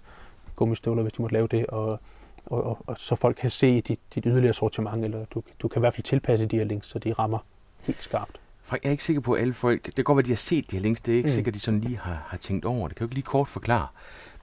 gummistøvler, 0.56 1.02
hvis 1.02 1.12
de 1.12 1.22
måtte 1.22 1.34
lave 1.34 1.46
det, 1.46 1.66
og, 1.66 2.00
og, 2.46 2.64
og, 2.64 2.78
og 2.86 2.96
så 2.98 3.14
folk 3.14 3.36
kan 3.40 3.50
se 3.50 3.80
dit, 3.80 4.00
dit 4.14 4.24
yderligere 4.26 4.54
sortiment, 4.54 5.04
eller 5.04 5.24
du, 5.34 5.42
du 5.62 5.68
kan 5.68 5.80
i 5.80 5.82
hvert 5.82 5.94
fald 5.94 6.04
tilpasse 6.04 6.46
de 6.46 6.56
her 6.56 6.64
links, 6.64 6.86
så 6.86 6.98
de 6.98 7.12
rammer 7.12 7.38
helt 7.82 8.02
skarpt. 8.02 8.40
Jeg 8.72 8.78
er 8.84 8.90
ikke 8.90 9.04
sikker 9.04 9.20
på, 9.20 9.32
at 9.32 9.40
alle 9.40 9.54
folk... 9.54 9.86
Det 9.86 9.94
kan 9.94 10.04
godt 10.04 10.16
være, 10.16 10.22
at 10.22 10.26
de 10.26 10.30
har 10.30 10.36
set 10.36 10.70
de 10.70 10.76
her 10.76 10.82
links. 10.82 11.00
Det 11.00 11.12
er 11.12 11.16
ikke 11.16 11.26
mm. 11.26 11.30
Sikkert, 11.30 11.52
at 11.52 11.54
de 11.54 11.60
sådan 11.60 11.80
lige 11.80 11.98
har, 11.98 12.26
har 12.28 12.36
tænkt 12.36 12.64
over 12.64 12.88
det. 12.88 12.96
Kan 12.96 13.04
du 13.04 13.06
ikke 13.06 13.14
lige 13.14 13.24
kort 13.24 13.48
forklare, 13.48 13.86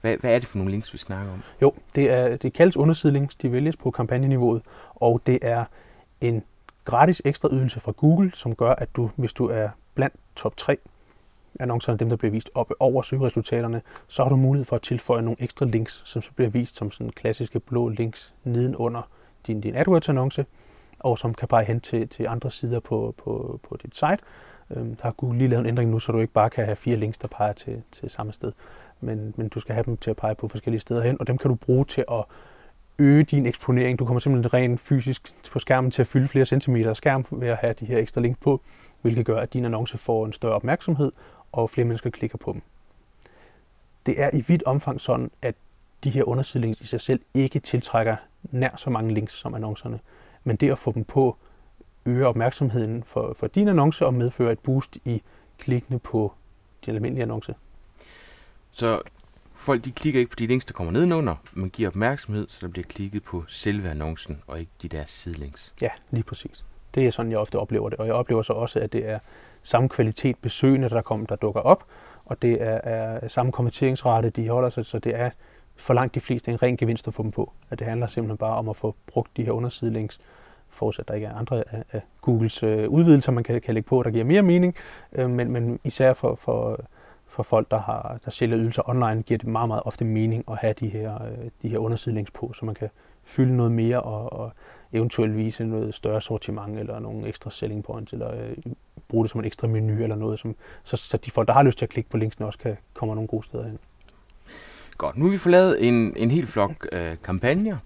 hvad, 0.00 0.16
hvad 0.16 0.34
er 0.34 0.38
det 0.38 0.48
for 0.48 0.58
nogle 0.58 0.70
links, 0.70 0.92
vi 0.92 0.98
snakker 0.98 1.32
om? 1.32 1.42
Jo, 1.62 1.72
det, 1.94 2.10
er, 2.10 2.36
det 2.36 2.52
kaldes 2.52 2.76
undersidelinks, 2.76 3.36
de 3.36 3.52
vælges 3.52 3.76
på 3.76 3.90
kampagneniveauet, 3.90 4.62
og 4.94 5.20
det 5.26 5.38
er 5.42 5.64
en 6.20 6.42
gratis 6.84 7.22
ekstra 7.24 7.48
ydelse 7.52 7.80
fra 7.80 7.92
Google, 7.92 8.30
som 8.34 8.54
gør, 8.54 8.70
at 8.70 8.96
du, 8.96 9.10
hvis 9.16 9.32
du 9.32 9.46
er 9.46 9.68
blandt 9.94 10.14
top 10.36 10.56
3 10.56 10.76
annoncerne, 11.60 11.98
dem 11.98 12.08
der 12.08 12.16
bliver 12.16 12.32
vist 12.32 12.50
op 12.54 12.72
over 12.80 13.02
søgeresultaterne, 13.02 13.82
så 14.08 14.22
har 14.22 14.30
du 14.30 14.36
mulighed 14.36 14.64
for 14.64 14.76
at 14.76 14.82
tilføje 14.82 15.22
nogle 15.22 15.42
ekstra 15.42 15.66
links, 15.66 16.02
som 16.04 16.22
så 16.22 16.30
bliver 16.36 16.50
vist 16.50 16.76
som 16.76 16.90
sådan 16.90 17.10
klassiske 17.10 17.60
blå 17.60 17.88
links 17.88 18.34
nedenunder 18.44 19.02
din, 19.46 19.60
din 19.60 19.76
AdWords-annonce, 19.76 20.44
og 21.00 21.18
som 21.18 21.34
kan 21.34 21.48
pege 21.48 21.64
hen 21.64 21.80
til, 21.80 22.08
til 22.08 22.26
andre 22.28 22.50
sider 22.50 22.80
på, 22.80 23.14
på, 23.24 23.60
på 23.68 23.76
dit 23.82 23.96
site. 23.96 24.18
Øhm, 24.76 24.96
der 24.96 25.02
har 25.02 25.12
Google 25.12 25.38
lige 25.38 25.48
lavet 25.48 25.60
en 25.60 25.68
ændring 25.68 25.90
nu, 25.90 25.98
så 25.98 26.12
du 26.12 26.18
ikke 26.18 26.32
bare 26.32 26.50
kan 26.50 26.64
have 26.64 26.76
fire 26.76 26.96
links, 26.96 27.18
der 27.18 27.28
peger 27.28 27.52
til, 27.52 27.82
til 27.92 28.10
samme 28.10 28.32
sted, 28.32 28.52
men, 29.00 29.34
men 29.36 29.48
du 29.48 29.60
skal 29.60 29.74
have 29.74 29.84
dem 29.84 29.96
til 29.96 30.10
at 30.10 30.16
pege 30.16 30.34
på 30.34 30.48
forskellige 30.48 30.80
steder 30.80 31.02
hen, 31.02 31.16
og 31.20 31.26
dem 31.26 31.38
kan 31.38 31.48
du 31.48 31.54
bruge 31.54 31.84
til 31.84 32.04
at 32.10 32.24
øge 32.98 33.24
din 33.24 33.46
eksponering. 33.46 33.98
Du 33.98 34.04
kommer 34.04 34.20
simpelthen 34.20 34.54
rent 34.54 34.80
fysisk 34.80 35.34
på 35.52 35.58
skærmen 35.58 35.90
til 35.90 36.02
at 36.02 36.06
fylde 36.06 36.28
flere 36.28 36.46
centimeter 36.46 36.94
skærm 36.94 37.26
ved 37.30 37.48
at 37.48 37.56
have 37.56 37.74
de 37.80 37.86
her 37.86 37.98
ekstra 37.98 38.20
links 38.20 38.38
på, 38.40 38.60
hvilket 39.02 39.26
gør, 39.26 39.40
at 39.40 39.52
din 39.52 39.64
annonce 39.64 39.98
får 39.98 40.26
en 40.26 40.32
større 40.32 40.54
opmærksomhed, 40.54 41.12
og 41.52 41.70
flere 41.70 41.86
mennesker 41.86 42.10
klikker 42.10 42.38
på 42.38 42.52
dem. 42.52 42.62
Det 44.06 44.22
er 44.22 44.30
i 44.32 44.44
vidt 44.48 44.62
omfang 44.62 45.00
sådan, 45.00 45.30
at 45.42 45.54
de 46.04 46.10
her 46.10 46.28
undersidelinks 46.28 46.80
i 46.80 46.86
sig 46.86 47.00
selv 47.00 47.20
ikke 47.34 47.60
tiltrækker 47.60 48.16
nær 48.42 48.76
så 48.76 48.90
mange 48.90 49.14
links 49.14 49.32
som 49.32 49.54
annoncerne, 49.54 50.00
men 50.44 50.56
det 50.56 50.70
at 50.70 50.78
få 50.78 50.92
dem 50.92 51.04
på 51.04 51.36
øger 52.06 52.26
opmærksomheden 52.26 53.02
for, 53.02 53.34
for 53.36 53.46
din 53.46 53.68
annonce 53.68 54.06
og 54.06 54.14
medfører 54.14 54.52
et 54.52 54.58
boost 54.58 54.98
i 55.04 55.22
klikkene 55.58 55.98
på 55.98 56.32
de 56.86 56.90
almindelige 56.90 57.22
annonce. 57.22 57.54
Så 58.78 59.00
folk 59.54 59.84
de 59.84 59.92
klikker 59.92 60.20
ikke 60.20 60.30
på 60.30 60.36
de 60.38 60.46
links, 60.46 60.64
der 60.64 60.72
kommer 60.72 60.92
nedenunder, 60.92 61.34
men 61.52 61.70
giver 61.70 61.88
opmærksomhed, 61.88 62.46
så 62.48 62.58
der 62.60 62.68
bliver 62.68 62.84
klikket 62.88 63.24
på 63.24 63.44
selve 63.48 63.90
annoncen, 63.90 64.42
og 64.46 64.60
ikke 64.60 64.72
de 64.82 64.88
der 64.88 65.02
sidelinks. 65.06 65.72
Ja, 65.80 65.88
lige 66.10 66.22
præcis. 66.22 66.64
Det 66.94 67.06
er 67.06 67.10
sådan, 67.10 67.30
jeg 67.30 67.38
ofte 67.38 67.58
oplever 67.58 67.88
det. 67.88 67.98
Og 67.98 68.06
jeg 68.06 68.14
oplever 68.14 68.42
så 68.42 68.52
også, 68.52 68.80
at 68.80 68.92
det 68.92 69.08
er 69.08 69.18
samme 69.62 69.88
kvalitet 69.88 70.36
besøgende, 70.42 70.90
der, 70.90 71.02
kommer, 71.02 71.26
der 71.26 71.36
dukker 71.36 71.60
op, 71.60 71.84
og 72.24 72.42
det 72.42 72.62
er, 72.62 72.80
er 72.84 73.28
samme 73.28 73.52
konverteringsrate, 73.52 74.30
de 74.30 74.48
holder 74.48 74.70
sig, 74.70 74.86
så 74.86 74.98
det 74.98 75.14
er 75.14 75.30
for 75.76 75.94
langt 75.94 76.14
de 76.14 76.20
fleste 76.20 76.50
en 76.50 76.62
ren 76.62 76.76
gevinst 76.76 77.08
at 77.08 77.14
få 77.14 77.22
dem 77.22 77.30
på. 77.30 77.52
At 77.70 77.78
det 77.78 77.86
handler 77.86 78.06
simpelthen 78.06 78.38
bare 78.38 78.56
om 78.56 78.68
at 78.68 78.76
få 78.76 78.94
brugt 79.06 79.36
de 79.36 79.44
her 79.44 79.52
undersidelinks, 79.52 80.20
forudsat 80.68 81.08
der 81.08 81.14
ikke 81.14 81.26
er 81.26 81.34
andre 81.34 81.64
af, 81.72 81.84
af 81.92 82.00
Googles 82.20 82.62
øh, 82.62 82.88
udvidelser, 82.88 83.32
man 83.32 83.44
kan, 83.44 83.60
kan 83.60 83.74
lægge 83.74 83.88
på, 83.88 84.02
der 84.02 84.10
giver 84.10 84.24
mere 84.24 84.42
mening, 84.42 84.74
øh, 85.12 85.30
men, 85.30 85.50
men 85.50 85.80
især 85.84 86.14
for, 86.14 86.34
for, 86.34 86.80
for 87.38 87.42
folk, 87.42 87.70
der, 87.70 87.78
har, 87.78 88.18
der 88.24 88.30
sælger 88.30 88.58
ydelser 88.58 88.88
online, 88.88 89.22
giver 89.22 89.38
det 89.38 89.48
meget, 89.48 89.68
meget 89.68 89.82
ofte 89.84 90.04
mening 90.04 90.44
at 90.50 90.56
have 90.56 90.74
de 90.80 90.88
her, 90.88 91.14
øh, 91.14 91.50
de 91.62 91.68
her 91.68 91.78
undersidelinks 91.78 92.30
på, 92.30 92.52
så 92.52 92.64
man 92.64 92.74
kan 92.74 92.88
fylde 93.24 93.56
noget 93.56 93.72
mere 93.72 94.00
og, 94.00 94.32
og 94.32 94.52
eventuelt 94.92 95.36
vise 95.36 95.64
noget 95.64 95.94
større 95.94 96.20
sortiment 96.20 96.78
eller 96.78 96.98
nogle 96.98 97.28
ekstra 97.28 97.50
selling 97.50 97.84
points, 97.84 98.12
eller 98.12 98.34
øh, 98.34 98.56
bruge 99.08 99.24
det 99.24 99.30
som 99.30 99.40
en 99.40 99.44
ekstra 99.44 99.66
menu 99.66 100.02
eller 100.02 100.16
noget, 100.16 100.38
som, 100.38 100.56
så, 100.84 100.96
så 100.96 101.16
de 101.16 101.30
folk, 101.30 101.48
der 101.48 101.54
har 101.54 101.62
lyst 101.62 101.78
til 101.78 101.84
at 101.84 101.90
klikke 101.90 102.10
på 102.10 102.16
linksene, 102.16 102.46
også 102.46 102.58
kan 102.58 102.76
komme 102.94 103.14
nogle 103.14 103.28
gode 103.28 103.44
steder 103.44 103.64
hen. 103.64 103.78
Godt, 104.96 105.16
nu 105.16 105.24
har 105.24 105.32
vi 105.32 105.38
fået 105.38 105.50
lavet 105.50 105.88
en, 105.88 106.16
en 106.16 106.30
hel 106.30 106.46
flok 106.46 106.86
øh, 106.92 107.16
kampagner. 107.24 107.76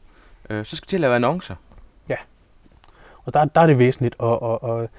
Øh, 0.50 0.64
så 0.64 0.76
skal 0.76 0.86
vi 0.86 0.88
til 0.88 0.96
at 0.96 1.00
lave 1.00 1.14
annoncer. 1.14 1.54
Og 3.24 3.34
der, 3.34 3.44
der 3.44 3.60
er 3.60 3.66
det 3.66 3.78
væsentligt 3.78 4.16
at, 4.22 4.38
at, 4.42 4.70
at 4.70 4.90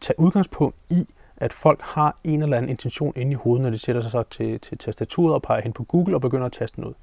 tage 0.00 0.20
udgangspunkt 0.20 0.76
i, 0.90 1.06
at 1.36 1.52
folk 1.52 1.80
har 1.82 2.16
en 2.24 2.42
eller 2.42 2.56
anden 2.56 2.70
intention 2.70 3.12
inde 3.16 3.32
i 3.32 3.34
hovedet, 3.34 3.62
når 3.62 3.70
de 3.70 3.78
sætter 3.78 4.02
sig 4.02 4.10
så 4.10 4.22
til, 4.22 4.60
til 4.60 4.78
tastaturet 4.78 5.34
og 5.34 5.42
peger 5.42 5.60
hen 5.62 5.72
på 5.72 5.84
Google 5.84 6.14
og 6.14 6.20
begynder 6.20 6.46
at 6.46 6.52
taste 6.52 6.80
noget. 6.80 6.96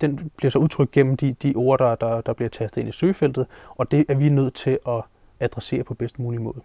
Den 0.00 0.30
bliver 0.36 0.50
så 0.50 0.58
udtrykt 0.58 0.90
gennem 0.90 1.16
de, 1.16 1.32
de 1.32 1.52
ord, 1.56 1.78
der, 1.78 1.94
der, 1.94 2.20
der 2.20 2.32
bliver 2.32 2.48
tastet 2.48 2.80
ind 2.80 2.88
i 2.88 2.92
søgefeltet, 2.92 3.46
og 3.68 3.90
det 3.90 4.04
er 4.08 4.14
vi 4.14 4.28
nødt 4.28 4.54
til 4.54 4.78
at 4.88 5.02
adressere 5.40 5.84
på 5.84 5.94
bedst 5.94 6.18
mulig 6.18 6.40
måde. 6.40 6.60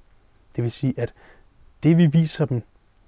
Det 0.55 0.63
vil 0.63 0.71
sige, 0.71 0.93
at 0.97 1.13
det 1.83 1.97
vi 1.97 2.05
viser 2.05 2.45
dem, 2.45 2.61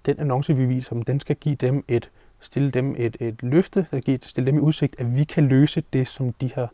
den 0.06 0.20
annonce 0.20 0.56
vi 0.56 0.66
viser 0.66 0.94
dem, 0.94 1.04
den 1.04 1.20
skal 1.20 1.36
give 1.36 1.56
dem 1.56 1.84
et, 1.88 2.12
stille 2.40 2.72
dem 2.72 2.96
et, 2.98 3.18
et 3.20 3.44
løfte, 3.44 3.86
der 3.92 4.00
giver, 4.00 4.18
stille 4.22 4.48
dem 4.48 4.58
i 4.58 4.62
udsigt, 4.62 4.96
at 5.00 5.16
vi 5.16 5.24
kan 5.24 5.48
løse 5.48 5.84
det, 5.94 6.08
som 6.08 6.34
de 6.34 6.52
har 6.54 6.72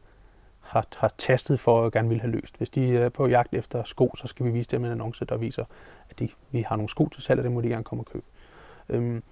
har, 0.70 0.86
har 0.98 1.12
tastet 1.18 1.60
for 1.60 1.86
at 1.86 1.94
gerne 1.94 2.10
vil 2.10 2.22
have 2.22 2.32
løst. 2.32 2.58
Hvis 2.58 2.70
de 2.70 2.98
er 2.98 3.10
på 3.10 3.28
jagt 3.28 3.54
efter 3.54 3.84
sko, 3.84 4.16
så 4.16 4.28
skal 4.28 4.46
vi 4.46 4.52
vise 4.52 4.70
dem 4.70 4.86
en 4.86 4.92
annonce, 4.92 5.26
der 5.26 5.38
viser, 5.38 5.66
at 6.10 6.20
de, 6.20 6.30
vi 6.52 6.62
har 6.62 6.76
nogle 6.76 6.90
sko 6.90 7.10
til 7.10 7.24
salg, 7.24 7.40
og 7.40 7.44
det 7.44 7.52
må 7.52 7.62
de 7.62 7.68
gerne 7.68 7.84
komme 7.84 8.02
og 8.02 8.06
købe. 8.06 8.26
Øhm, 8.90 9.24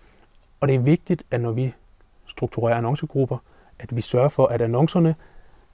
og 0.60 0.68
det 0.68 0.76
er 0.76 0.80
vigtigt, 0.80 1.24
at 1.32 1.42
når 1.42 1.52
vi 1.52 1.74
strukturerer 2.26 2.78
annoncegrupper, 2.78 3.38
at 3.80 3.96
vi 3.96 4.02
sørger 4.02 4.30
for, 4.30 4.48
at 4.48 4.62
annoncerne 4.62 5.16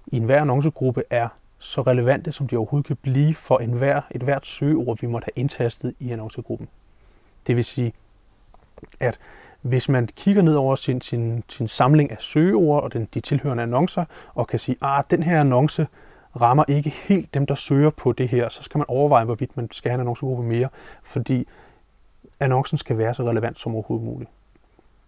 i 0.08 0.18
enhver 0.18 0.42
annoncegruppe 0.42 1.04
er 1.10 1.28
så 1.60 1.82
relevante, 1.82 2.32
som 2.32 2.48
de 2.48 2.58
overhovedet 2.58 2.88
kan 2.88 2.96
blive 2.96 3.36
for 3.36 3.58
enhver, 3.58 4.02
et 4.12 4.24
hvert 4.24 4.46
søgeord, 4.46 5.00
vi 5.02 5.08
måtte 5.08 5.26
have 5.26 5.42
indtastet 5.42 5.96
i 6.00 6.12
annoncegruppen. 6.12 6.70
Det 7.48 7.56
vil 7.56 7.66
sige, 7.66 7.94
at 9.00 9.20
hvis 9.64 9.90
man 9.90 10.08
kigger 10.08 10.42
ned 10.42 10.56
over 10.56 10.76
sin, 10.76 11.02
sin, 11.02 11.44
sin 11.50 11.68
samling 11.68 12.12
af 12.12 12.18
søgeord 12.20 12.84
og 12.84 12.94
den, 12.94 13.08
de 13.14 13.20
tilhørende 13.20 13.64
annoncer, 13.64 14.06
og 14.34 14.48
kan 14.48 14.60
sige, 14.60 14.78
at 14.82 15.06
den 15.12 15.24
her 15.24 15.40
annonce 15.40 15.88
rammer 16.42 16.64
ikke 16.68 16.90
helt 16.90 17.34
dem, 17.34 17.46
der 17.46 17.56
søger 17.56 17.90
på 17.90 18.12
det 18.12 18.30
her, 18.30 18.50
så 18.50 18.64
skal 18.64 18.78
man 18.78 18.86
overveje, 18.88 19.26
hvorvidt 19.26 19.58
man 19.58 19.72
skal 19.72 19.90
have 19.90 19.96
en 19.96 20.00
annoncegruppe 20.00 20.44
mere, 20.44 20.70
fordi 21.04 21.48
annoncen 22.40 22.78
skal 22.78 22.98
være 22.98 23.14
så 23.14 23.24
relevant 23.24 23.60
som 23.60 23.74
overhovedet 23.74 24.06
muligt. 24.08 24.32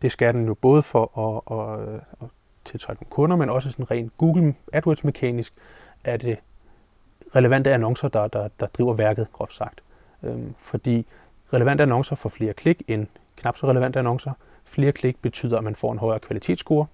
Det 0.01 0.11
skal 0.11 0.33
den 0.33 0.45
jo 0.45 0.53
både 0.53 0.83
for 0.83 1.19
at, 1.19 1.57
at, 1.57 2.01
at 2.21 2.27
tiltrække 2.65 3.03
nogle 3.03 3.11
kunder, 3.11 3.35
men 3.35 3.49
også 3.49 3.71
sådan 3.71 3.91
rent 3.91 4.17
Google 4.17 4.55
AdWords 4.73 5.03
mekanisk, 5.03 5.53
er 6.03 6.17
det 6.17 6.37
relevante 7.35 7.73
annoncer, 7.73 8.07
der, 8.07 8.27
der, 8.27 8.47
der 8.59 8.67
driver 8.67 8.93
værket, 8.93 9.27
groft 9.33 9.53
sagt. 9.53 9.83
Øhm, 10.23 10.55
fordi 10.57 11.07
relevante 11.53 11.83
annoncer 11.83 12.15
får 12.15 12.29
flere 12.29 12.53
klik 12.53 12.81
end 12.87 13.07
knap 13.35 13.57
så 13.57 13.67
relevante 13.67 13.99
annoncer. 13.99 14.31
Flere 14.65 14.91
klik 14.91 15.21
betyder, 15.21 15.57
at 15.57 15.63
man 15.63 15.75
får 15.75 15.91
en 15.91 15.99
højere 15.99 16.19
kvalitetsscore, 16.19 16.85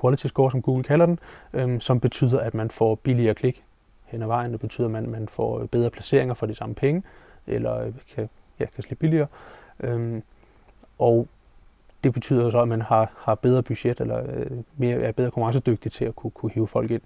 quality 0.00 0.26
score, 0.26 0.50
som 0.50 0.62
Google 0.62 0.84
kalder 0.84 1.06
den, 1.06 1.18
øhm, 1.52 1.80
som 1.80 2.00
betyder, 2.00 2.40
at 2.40 2.54
man 2.54 2.70
får 2.70 2.94
billigere 2.94 3.34
klik 3.34 3.64
hen 4.04 4.22
ad 4.22 4.26
vejen. 4.26 4.52
Det 4.52 4.60
betyder, 4.60 4.86
at 4.86 4.92
man, 4.92 5.10
man 5.10 5.28
får 5.28 5.66
bedre 5.66 5.90
placeringer 5.90 6.34
for 6.34 6.46
de 6.46 6.54
samme 6.54 6.74
penge, 6.74 7.02
eller 7.46 7.80
øh, 7.80 7.92
kan, 8.14 8.28
ja, 8.60 8.66
kan 8.66 8.82
slippe 8.82 9.00
billigere. 9.00 9.26
Øhm, 9.80 10.22
og 10.98 11.28
det 12.04 12.12
betyder 12.12 12.50
så, 12.50 12.62
at 12.62 12.68
man 12.68 12.82
har, 12.82 13.12
har 13.16 13.34
bedre 13.34 13.62
budget, 13.62 14.00
eller 14.00 14.22
øh, 14.28 14.50
mere, 14.76 15.00
er 15.00 15.12
bedre 15.12 15.30
konkurrencedygtig 15.30 15.92
til 15.92 16.04
at 16.04 16.16
kunne, 16.16 16.30
kunne 16.30 16.52
hive 16.52 16.68
folk 16.68 16.90
ind. 16.90 17.02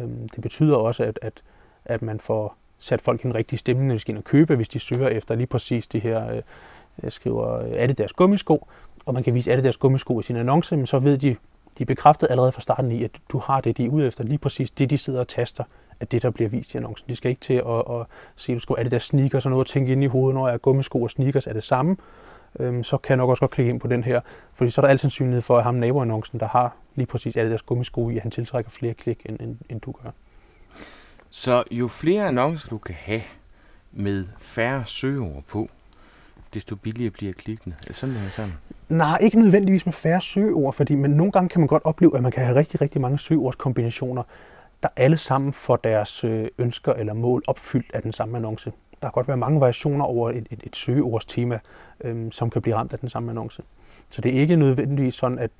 Øhm, 0.00 0.28
det 0.28 0.42
betyder 0.42 0.76
også, 0.76 1.04
at, 1.04 1.18
at, 1.22 1.42
at 1.84 2.02
man 2.02 2.20
får 2.20 2.56
sat 2.78 3.00
folk 3.00 3.24
i 3.24 3.26
en 3.26 3.34
rigtig 3.34 3.58
stemning, 3.58 3.86
når 3.88 3.94
de 3.94 3.98
skal 3.98 4.12
ind 4.12 4.18
og 4.18 4.24
købe, 4.24 4.56
hvis 4.56 4.68
de 4.68 4.78
søger 4.78 5.08
efter 5.08 5.34
lige 5.34 5.46
præcis 5.46 5.86
de 5.86 5.98
her, 5.98 6.30
øh, 6.30 6.42
skriver, 7.08 7.58
øh, 7.58 7.70
er 7.70 7.86
det 7.86 8.16
gummisko, 8.16 8.66
og 9.06 9.14
man 9.14 9.22
kan 9.22 9.34
vise, 9.34 9.52
Adidas 9.52 9.74
det 9.74 9.80
gummisko 9.80 10.20
i 10.20 10.22
sin 10.22 10.36
annonce, 10.36 10.76
men 10.76 10.86
så 10.86 10.98
ved 10.98 11.18
de, 11.18 11.36
de 11.78 11.82
er 11.82 11.86
bekræftet 11.86 12.26
allerede 12.30 12.52
fra 12.52 12.60
starten 12.60 12.92
i, 12.92 13.04
at 13.04 13.10
du 13.32 13.38
har 13.38 13.60
det, 13.60 13.76
de 13.76 13.84
er 13.84 13.88
ude 13.88 14.06
efter, 14.06 14.24
lige 14.24 14.38
præcis 14.38 14.70
det, 14.70 14.90
de 14.90 14.98
sidder 14.98 15.20
og 15.20 15.28
taster, 15.28 15.64
at 16.00 16.12
det, 16.12 16.22
der 16.22 16.30
bliver 16.30 16.50
vist 16.50 16.74
i 16.74 16.76
annoncen. 16.76 17.08
De 17.08 17.16
skal 17.16 17.30
ikke 17.30 17.40
til 17.40 17.54
at, 17.54 17.78
at 17.90 18.06
sige, 18.36 18.56
du 18.56 18.60
skal, 18.60 18.76
er 18.78 18.82
det 18.82 18.92
der 18.92 18.98
sneakers 18.98 19.46
og 19.46 19.50
noget 19.50 19.64
at 19.64 19.68
tænke 19.68 19.92
ind 19.92 20.04
i 20.04 20.06
hovedet, 20.06 20.34
når 20.34 20.46
jeg 20.46 20.54
er 20.54 20.58
gummisko 20.58 21.02
og 21.02 21.10
sneakers 21.10 21.46
er 21.46 21.52
det 21.52 21.64
samme, 21.64 21.96
øhm, 22.60 22.82
så 22.82 22.96
kan 22.96 23.10
jeg 23.10 23.16
nok 23.16 23.30
også 23.30 23.40
godt 23.40 23.50
klikke 23.50 23.70
ind 23.70 23.80
på 23.80 23.88
den 23.88 24.04
her. 24.04 24.20
Fordi 24.52 24.70
så 24.70 24.80
er 24.80 24.82
der 24.82 24.90
altid 24.90 25.00
sandsynlighed 25.00 25.42
for, 25.42 25.58
at 25.58 25.64
ham 25.64 25.74
naboannoncen, 25.74 26.40
der 26.40 26.48
har 26.48 26.76
lige 26.94 27.06
præcis 27.06 27.36
alle 27.36 27.50
deres 27.50 27.62
gummisko 27.62 28.10
i, 28.10 28.16
at 28.16 28.22
han 28.22 28.30
tiltrækker 28.30 28.70
flere 28.70 28.94
klik, 28.94 29.22
end, 29.26 29.40
end, 29.40 29.56
end 29.68 29.80
du 29.80 29.92
gør. 29.92 30.10
Så 31.30 31.64
jo 31.70 31.88
flere 31.88 32.26
annoncer 32.26 32.68
du 32.68 32.78
kan 32.78 32.94
have 32.98 33.22
med 33.92 34.26
færre 34.38 34.82
søgeord 34.86 35.42
på, 35.48 35.68
desto 36.54 36.76
billigere 36.76 37.10
bliver 37.10 37.32
klikkene. 37.32 37.76
Er 37.88 37.92
sådan, 37.92 38.14
det 38.14 38.24
er 38.26 38.30
sådan? 38.30 38.52
Nej, 38.88 39.18
ikke 39.20 39.38
nødvendigvis 39.38 39.86
med 39.86 39.92
færre 39.92 40.20
søgeord, 40.20 40.74
fordi 40.74 40.94
men 40.94 41.10
nogle 41.10 41.32
gange 41.32 41.48
kan 41.48 41.60
man 41.60 41.68
godt 41.68 41.84
opleve, 41.84 42.16
at 42.16 42.22
man 42.22 42.32
kan 42.32 42.44
have 42.44 42.56
rigtig, 42.56 42.80
rigtig 42.80 43.00
mange 43.00 43.18
søgeordskombinationer, 43.18 44.22
der 44.82 44.88
alle 44.96 45.16
sammen 45.16 45.52
får 45.52 45.76
deres 45.76 46.24
øh, 46.24 46.48
ønsker 46.58 46.92
eller 46.92 47.14
mål 47.14 47.42
opfyldt 47.46 47.90
af 47.94 48.02
den 48.02 48.12
samme 48.12 48.36
annonce. 48.36 48.72
Der 49.02 49.08
kan 49.08 49.12
godt 49.12 49.28
være 49.28 49.36
mange 49.36 49.60
variationer 49.60 50.04
over 50.04 50.30
et, 50.30 50.46
et, 50.50 50.60
et 50.64 50.76
søgeordstema, 50.76 51.58
øhm, 52.00 52.32
som 52.32 52.50
kan 52.50 52.62
blive 52.62 52.76
ramt 52.76 52.92
af 52.92 52.98
den 52.98 53.08
samme 53.08 53.30
annonce. 53.30 53.62
Så 54.10 54.20
det 54.20 54.36
er 54.36 54.40
ikke 54.40 54.56
nødvendigvis 54.56 55.14
sådan, 55.14 55.38
at 55.38 55.50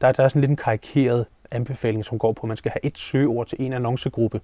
der, 0.00 0.12
der 0.12 0.24
er 0.24 0.28
sådan 0.28 0.40
lidt 0.40 0.50
en 0.50 0.56
karikeret 0.56 1.26
anbefaling, 1.50 2.04
som 2.04 2.18
går 2.18 2.32
på, 2.32 2.40
at 2.42 2.48
man 2.48 2.56
skal 2.56 2.70
have 2.70 2.84
et 2.84 2.98
søgeord 2.98 3.46
til 3.46 3.56
en 3.60 3.72
annoncegruppe. 3.72 4.40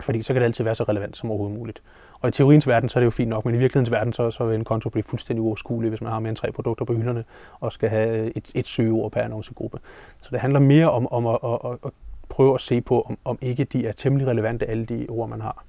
Fordi 0.00 0.22
så 0.22 0.32
kan 0.32 0.40
det 0.40 0.46
altid 0.46 0.64
være 0.64 0.74
så 0.74 0.84
relevant 0.84 1.16
som 1.16 1.30
overhovedet 1.30 1.58
muligt. 1.58 1.82
Og 2.20 2.28
i 2.28 2.32
teoriens 2.32 2.66
verden, 2.66 2.88
så 2.88 2.98
er 2.98 3.00
det 3.00 3.04
jo 3.04 3.10
fint 3.10 3.28
nok, 3.28 3.44
men 3.44 3.54
i 3.54 3.58
virkelighedens 3.58 3.90
verden, 3.90 4.12
så, 4.12 4.30
så 4.30 4.44
vil 4.44 4.54
en 4.54 4.64
konto 4.64 4.88
blive 4.88 5.02
fuldstændig 5.02 5.42
uoverskuelig, 5.42 5.88
hvis 5.88 6.00
man 6.00 6.12
har 6.12 6.20
mere 6.20 6.28
end 6.28 6.36
tre 6.36 6.52
produkter 6.52 6.84
på 6.84 6.94
hylderne, 6.94 7.24
og 7.60 7.72
skal 7.72 7.88
have 7.88 8.36
et, 8.36 8.50
et 8.54 8.66
søgeord 8.66 9.12
per 9.12 9.20
annoncegruppe. 9.20 9.78
Så 10.20 10.28
det 10.32 10.40
handler 10.40 10.60
mere 10.60 10.90
om, 10.90 11.12
om 11.12 11.26
at, 11.26 11.38
at, 11.44 11.78
at 11.84 11.90
prøve 12.28 12.54
at 12.54 12.60
se 12.60 12.80
på, 12.80 13.02
om, 13.02 13.18
om 13.24 13.38
ikke 13.40 13.64
de 13.64 13.86
er 13.86 13.92
temmelig 13.92 14.26
relevante, 14.26 14.66
alle 14.66 14.84
de 14.84 15.06
ord, 15.08 15.28
man 15.28 15.40
har. 15.40 15.64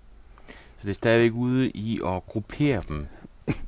Så 0.48 0.82
det 0.82 0.90
er 0.90 0.94
stadigvæk 0.94 1.34
ude 1.34 1.70
i 1.70 2.00
at 2.06 2.26
gruppere 2.26 2.82
dem 2.88 3.08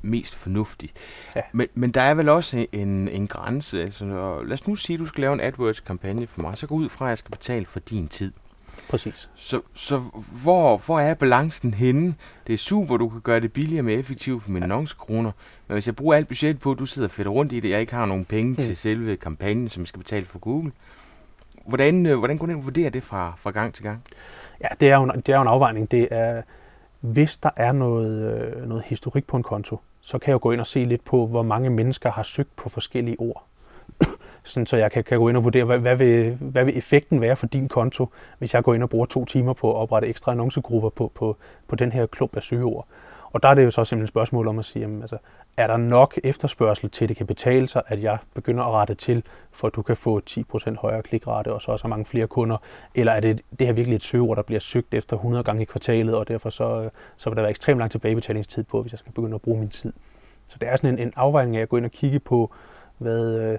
mest 0.02 0.34
fornuftigt. 0.34 0.92
Ja. 1.36 1.40
Men, 1.52 1.66
men 1.74 1.90
der 1.90 2.00
er 2.00 2.14
vel 2.14 2.28
også 2.28 2.66
en, 2.72 3.08
en 3.08 3.26
grænse. 3.26 3.82
Altså, 3.82 4.04
lad 4.42 4.52
os 4.52 4.66
nu 4.66 4.76
sige, 4.76 4.94
at 4.94 5.00
du 5.00 5.06
skal 5.06 5.20
lave 5.20 5.32
en 5.32 5.40
AdWords-kampagne 5.40 6.26
for 6.26 6.42
mig. 6.42 6.58
Så 6.58 6.66
gå 6.66 6.74
ud 6.74 6.88
fra, 6.88 7.04
at 7.04 7.08
jeg 7.08 7.18
skal 7.18 7.30
betale 7.30 7.66
for 7.66 7.80
din 7.80 8.08
tid. 8.08 8.32
Præcis. 8.88 9.30
Så, 9.34 9.60
så 9.74 10.02
hvor, 10.42 10.76
hvor 10.76 11.00
er 11.00 11.14
balancen 11.14 11.74
henne? 11.74 12.14
Det 12.46 12.52
er 12.52 12.58
super, 12.58 12.96
du 12.96 13.08
kan 13.08 13.20
gøre 13.20 13.40
det 13.40 13.52
billigere 13.52 13.80
og 13.80 13.84
mere 13.84 13.98
effektivt 13.98 14.42
for 14.42 14.50
mine 14.50 14.64
annoncekroner. 14.64 15.32
Men 15.68 15.72
hvis 15.72 15.86
jeg 15.86 15.96
bruger 15.96 16.14
alt 16.14 16.28
budget 16.28 16.60
på, 16.60 16.70
at 16.70 16.78
du 16.78 16.86
sidder 16.86 17.08
fedt 17.08 17.28
rundt 17.28 17.52
i 17.52 17.60
det, 17.60 17.70
jeg 17.70 17.80
ikke 17.80 17.94
har 17.94 18.06
nogen 18.06 18.24
penge 18.24 18.50
mm. 18.50 18.56
til 18.56 18.76
selve 18.76 19.16
kampagnen, 19.16 19.68
som 19.68 19.80
jeg 19.80 19.88
skal 19.88 19.98
betale 19.98 20.26
for 20.26 20.38
Google. 20.38 20.72
Hvordan, 21.66 22.06
øh, 22.06 22.18
hvordan 22.18 22.38
kunne 22.38 22.54
du 22.54 22.60
vurdere 22.60 22.90
det 22.90 23.02
fra, 23.02 23.32
fra 23.38 23.50
gang 23.50 23.74
til 23.74 23.84
gang? 23.84 24.02
Ja, 24.60 24.68
det 24.80 24.90
er 24.90 24.96
jo, 24.96 25.06
det 25.06 25.28
er 25.28 25.36
jo 25.36 25.42
en 25.42 25.48
afvejning. 25.48 25.90
Det 25.90 26.08
er, 26.10 26.42
hvis 27.00 27.36
der 27.36 27.50
er 27.56 27.72
noget, 27.72 28.42
øh, 28.42 28.68
noget 28.68 28.84
historik 28.86 29.26
på 29.26 29.36
en 29.36 29.42
konto, 29.42 29.80
så 30.00 30.18
kan 30.18 30.28
jeg 30.28 30.32
jo 30.32 30.38
gå 30.42 30.52
ind 30.52 30.60
og 30.60 30.66
se 30.66 30.84
lidt 30.84 31.04
på, 31.04 31.26
hvor 31.26 31.42
mange 31.42 31.70
mennesker 31.70 32.10
har 32.10 32.22
søgt 32.22 32.56
på 32.56 32.68
forskellige 32.68 33.16
ord. 33.20 33.46
Sådan, 34.44 34.66
så 34.66 34.76
jeg 34.76 34.92
kan, 34.92 35.04
kan 35.04 35.18
gå 35.18 35.28
ind 35.28 35.36
og 35.36 35.44
vurdere, 35.44 35.64
hvad, 35.64 35.78
hvad, 35.78 35.96
vil, 35.96 36.36
hvad 36.40 36.64
vil 36.64 36.78
effekten 36.78 37.20
være 37.20 37.36
for 37.36 37.46
din 37.46 37.68
konto, 37.68 38.08
hvis 38.38 38.54
jeg 38.54 38.62
går 38.62 38.74
ind 38.74 38.82
og 38.82 38.90
bruger 38.90 39.06
to 39.06 39.24
timer 39.24 39.52
på 39.52 39.70
at 39.70 39.76
oprette 39.76 40.08
ekstra 40.08 40.32
annoncegrupper 40.32 40.88
på, 40.88 41.12
på, 41.14 41.36
på 41.68 41.76
den 41.76 41.92
her 41.92 42.06
klub 42.06 42.36
af 42.36 42.42
søgeord. 42.42 42.86
Og 43.34 43.42
der 43.42 43.48
er 43.48 43.54
det 43.54 43.64
jo 43.64 43.70
så 43.70 43.84
simpelthen 43.84 44.04
et 44.04 44.08
spørgsmål 44.08 44.48
om 44.48 44.58
at 44.58 44.64
sige, 44.64 44.80
jamen, 44.80 45.02
altså, 45.02 45.16
er 45.56 45.66
der 45.66 45.76
nok 45.76 46.14
efterspørgsel 46.24 46.90
til, 46.90 47.04
at 47.04 47.08
det 47.08 47.16
kan 47.16 47.26
betale 47.26 47.68
sig, 47.68 47.82
at 47.86 48.02
jeg 48.02 48.18
begynder 48.34 48.64
at 48.64 48.70
rette 48.70 48.94
til, 48.94 49.22
for 49.52 49.66
at 49.66 49.74
du 49.74 49.82
kan 49.82 49.96
få 49.96 50.20
10% 50.30 50.80
højere 50.80 51.02
klikrate 51.02 51.52
og 51.52 51.62
så 51.62 51.72
også 51.72 51.88
mange 51.88 52.04
flere 52.04 52.26
kunder? 52.26 52.56
Eller 52.94 53.12
er 53.12 53.20
det, 53.20 53.40
det 53.58 53.66
her 53.66 53.74
virkelig 53.74 53.96
et 53.96 54.02
søgeord, 54.02 54.36
der 54.36 54.42
bliver 54.42 54.60
søgt 54.60 54.94
efter 54.94 55.16
100 55.16 55.44
gange 55.44 55.62
i 55.62 55.64
kvartalet, 55.64 56.14
og 56.14 56.28
derfor 56.28 56.50
så, 56.50 56.90
så 57.16 57.30
vil 57.30 57.36
der 57.36 57.42
være 57.42 57.50
ekstremt 57.50 57.78
lang 57.78 57.90
tilbagebetalingstid 57.90 58.64
på, 58.64 58.82
hvis 58.82 58.92
jeg 58.92 58.98
skal 58.98 59.12
begynde 59.12 59.34
at 59.34 59.42
bruge 59.42 59.58
min 59.58 59.68
tid? 59.68 59.92
Så 60.48 60.56
det 60.60 60.68
er 60.68 60.76
sådan 60.76 60.94
en, 60.94 61.06
en 61.06 61.12
afvejning 61.16 61.56
af 61.56 61.62
at 61.62 61.68
gå 61.68 61.76
ind 61.76 61.84
og 61.84 61.90
kigge 61.90 62.18
på, 62.18 62.50
hvad, 62.98 63.38
øh, 63.38 63.58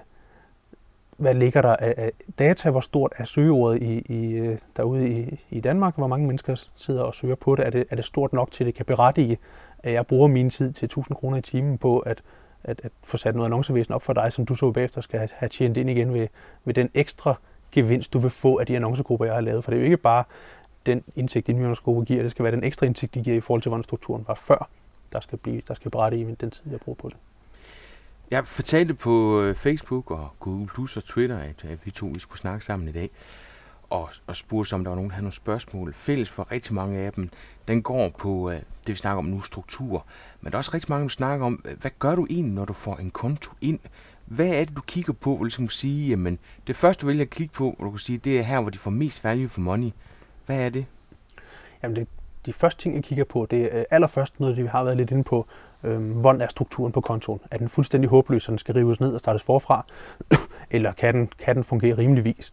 hvad 1.16 1.34
ligger 1.34 1.62
der 1.62 1.76
af, 1.76 2.12
data, 2.38 2.70
hvor 2.70 2.80
stort 2.80 3.12
er 3.16 3.24
søgeordet 3.24 3.82
i, 3.82 3.98
i, 3.98 4.34
øh, 4.34 4.58
derude 4.76 5.10
i, 5.10 5.40
i 5.50 5.60
Danmark, 5.60 5.96
hvor 5.96 6.06
mange 6.06 6.26
mennesker 6.26 6.66
sidder 6.74 7.02
og 7.02 7.14
søger 7.14 7.34
på 7.34 7.56
det. 7.56 7.66
Er, 7.66 7.70
det, 7.70 7.84
er 7.90 7.96
det 7.96 8.04
stort 8.04 8.32
nok 8.32 8.50
til, 8.50 8.64
at 8.64 8.66
det 8.66 8.74
kan 8.74 8.84
berettige, 8.84 9.38
at 9.78 9.92
jeg 9.92 10.06
bruger 10.06 10.28
min 10.28 10.50
tid 10.50 10.72
til 10.72 10.86
1000 10.86 11.16
kroner 11.16 11.38
i 11.38 11.42
timen 11.42 11.78
på 11.78 11.98
at, 11.98 12.22
at, 12.64 12.80
at 12.84 12.92
få 13.04 13.16
sat 13.16 13.34
noget 13.34 13.46
annoncevæsen 13.46 13.94
op 13.94 14.02
for 14.02 14.12
dig, 14.12 14.32
som 14.32 14.46
du 14.46 14.54
så 14.54 14.70
bagefter 14.70 15.00
skal 15.00 15.28
have, 15.32 15.48
tjent 15.48 15.76
ind 15.76 15.90
igen 15.90 16.14
ved, 16.14 16.28
ved 16.64 16.74
den 16.74 16.90
ekstra 16.94 17.34
gevinst, 17.72 18.12
du 18.12 18.18
vil 18.18 18.30
få 18.30 18.58
af 18.58 18.66
de 18.66 18.76
annoncegrupper, 18.76 19.26
jeg 19.26 19.34
har 19.34 19.40
lavet. 19.40 19.64
For 19.64 19.70
det 19.70 19.76
er 19.76 19.80
jo 19.80 19.84
ikke 19.84 19.96
bare 19.96 20.24
den 20.86 21.04
indsigt, 21.14 21.46
de 21.46 21.52
nye 21.52 21.62
annoncegrupper 21.62 22.02
giver, 22.02 22.22
det 22.22 22.30
skal 22.30 22.44
være 22.44 22.54
den 22.54 22.64
ekstra 22.64 22.86
indsigt, 22.86 23.14
de 23.14 23.22
giver 23.22 23.36
i 23.36 23.40
forhold 23.40 23.62
til, 23.62 23.70
hvordan 23.70 23.84
strukturen 23.84 24.24
var 24.28 24.34
før, 24.34 24.68
der 25.12 25.20
skal, 25.20 25.38
blive, 25.38 25.62
der 25.68 25.74
skal 25.74 25.90
berettige 25.90 26.36
den 26.40 26.50
tid, 26.50 26.62
jeg 26.70 26.80
bruger 26.80 26.96
på 26.96 27.08
det. 27.08 27.16
Jeg 28.30 28.46
fortalte 28.46 28.94
på 28.94 29.40
øh, 29.40 29.54
Facebook 29.54 30.10
og 30.10 30.28
Google 30.40 30.66
Plus 30.66 30.96
og 30.96 31.04
Twitter, 31.04 31.38
at, 31.38 31.64
at 31.64 31.78
vi 31.84 31.90
to 31.90 32.06
vi 32.06 32.18
skulle 32.18 32.38
snakke 32.38 32.64
sammen 32.64 32.88
i 32.88 32.92
dag, 32.92 33.10
og, 33.90 34.10
og 34.26 34.36
spurgte, 34.36 34.74
om 34.74 34.84
der 34.84 34.90
var 34.90 34.94
nogen, 34.94 35.10
der 35.10 35.14
havde 35.14 35.24
nogle 35.24 35.34
spørgsmål. 35.34 35.94
Fælles 35.94 36.30
for 36.30 36.52
rigtig 36.52 36.74
mange 36.74 36.98
af 36.98 37.12
dem, 37.12 37.30
den 37.68 37.82
går 37.82 38.08
på 38.18 38.50
øh, 38.50 38.56
det, 38.56 38.88
vi 38.88 38.94
snakker 38.94 39.18
om 39.18 39.24
nu, 39.24 39.40
struktur. 39.40 40.06
Men 40.40 40.52
der 40.52 40.56
er 40.56 40.58
også 40.58 40.70
rigtig 40.74 40.90
mange, 40.90 41.02
der 41.02 41.08
snakker 41.08 41.46
om, 41.46 41.64
øh, 41.64 41.80
hvad 41.80 41.90
gør 41.98 42.14
du 42.14 42.26
egentlig, 42.30 42.54
når 42.54 42.64
du 42.64 42.72
får 42.72 42.96
en 42.96 43.10
konto 43.10 43.50
ind? 43.60 43.78
Hvad 44.24 44.48
er 44.48 44.64
det, 44.64 44.76
du 44.76 44.82
kigger 44.82 45.12
på, 45.12 45.30
hvor 45.30 45.38
du 45.38 45.44
ligesom 45.44 45.68
sige, 45.68 46.08
jamen, 46.08 46.38
det 46.66 46.76
første, 46.76 47.02
du 47.02 47.06
vælger 47.06 47.24
at 47.24 47.30
kigge 47.30 47.52
på, 47.54 47.74
hvor 47.76 47.84
du 47.84 47.90
kan 47.90 47.98
sige, 47.98 48.18
det 48.18 48.38
er 48.38 48.42
her, 48.42 48.60
hvor 48.60 48.70
de 48.70 48.78
får 48.78 48.90
mest 48.90 49.24
value 49.24 49.48
for 49.48 49.60
money. 49.60 49.90
Hvad 50.46 50.60
er 50.60 50.68
det? 50.68 50.86
Jamen, 51.82 51.96
det, 51.96 52.08
de 52.46 52.52
første 52.52 52.82
ting, 52.82 52.94
jeg 52.94 53.04
kigger 53.04 53.24
på, 53.24 53.46
det 53.50 53.76
er 53.76 53.84
allerførst 53.90 54.40
noget, 54.40 54.56
vi 54.56 54.66
har 54.66 54.84
været 54.84 54.96
lidt 54.96 55.10
inde 55.10 55.24
på, 55.24 55.46
Øhm, 55.84 56.12
hvordan 56.12 56.40
er 56.40 56.48
strukturen 56.48 56.92
på 56.92 57.00
kontoen? 57.00 57.40
Er 57.50 57.58
den 57.58 57.68
fuldstændig 57.68 58.10
håbløs, 58.10 58.42
så 58.42 58.50
den 58.50 58.58
skal 58.58 58.74
rives 58.74 59.00
ned 59.00 59.14
og 59.14 59.20
startes 59.20 59.42
forfra? 59.42 59.84
Eller 60.70 60.92
kan 60.92 61.14
den, 61.14 61.30
kan 61.38 61.56
den 61.56 61.64
fungere 61.64 61.98
rimeligvis? 61.98 62.52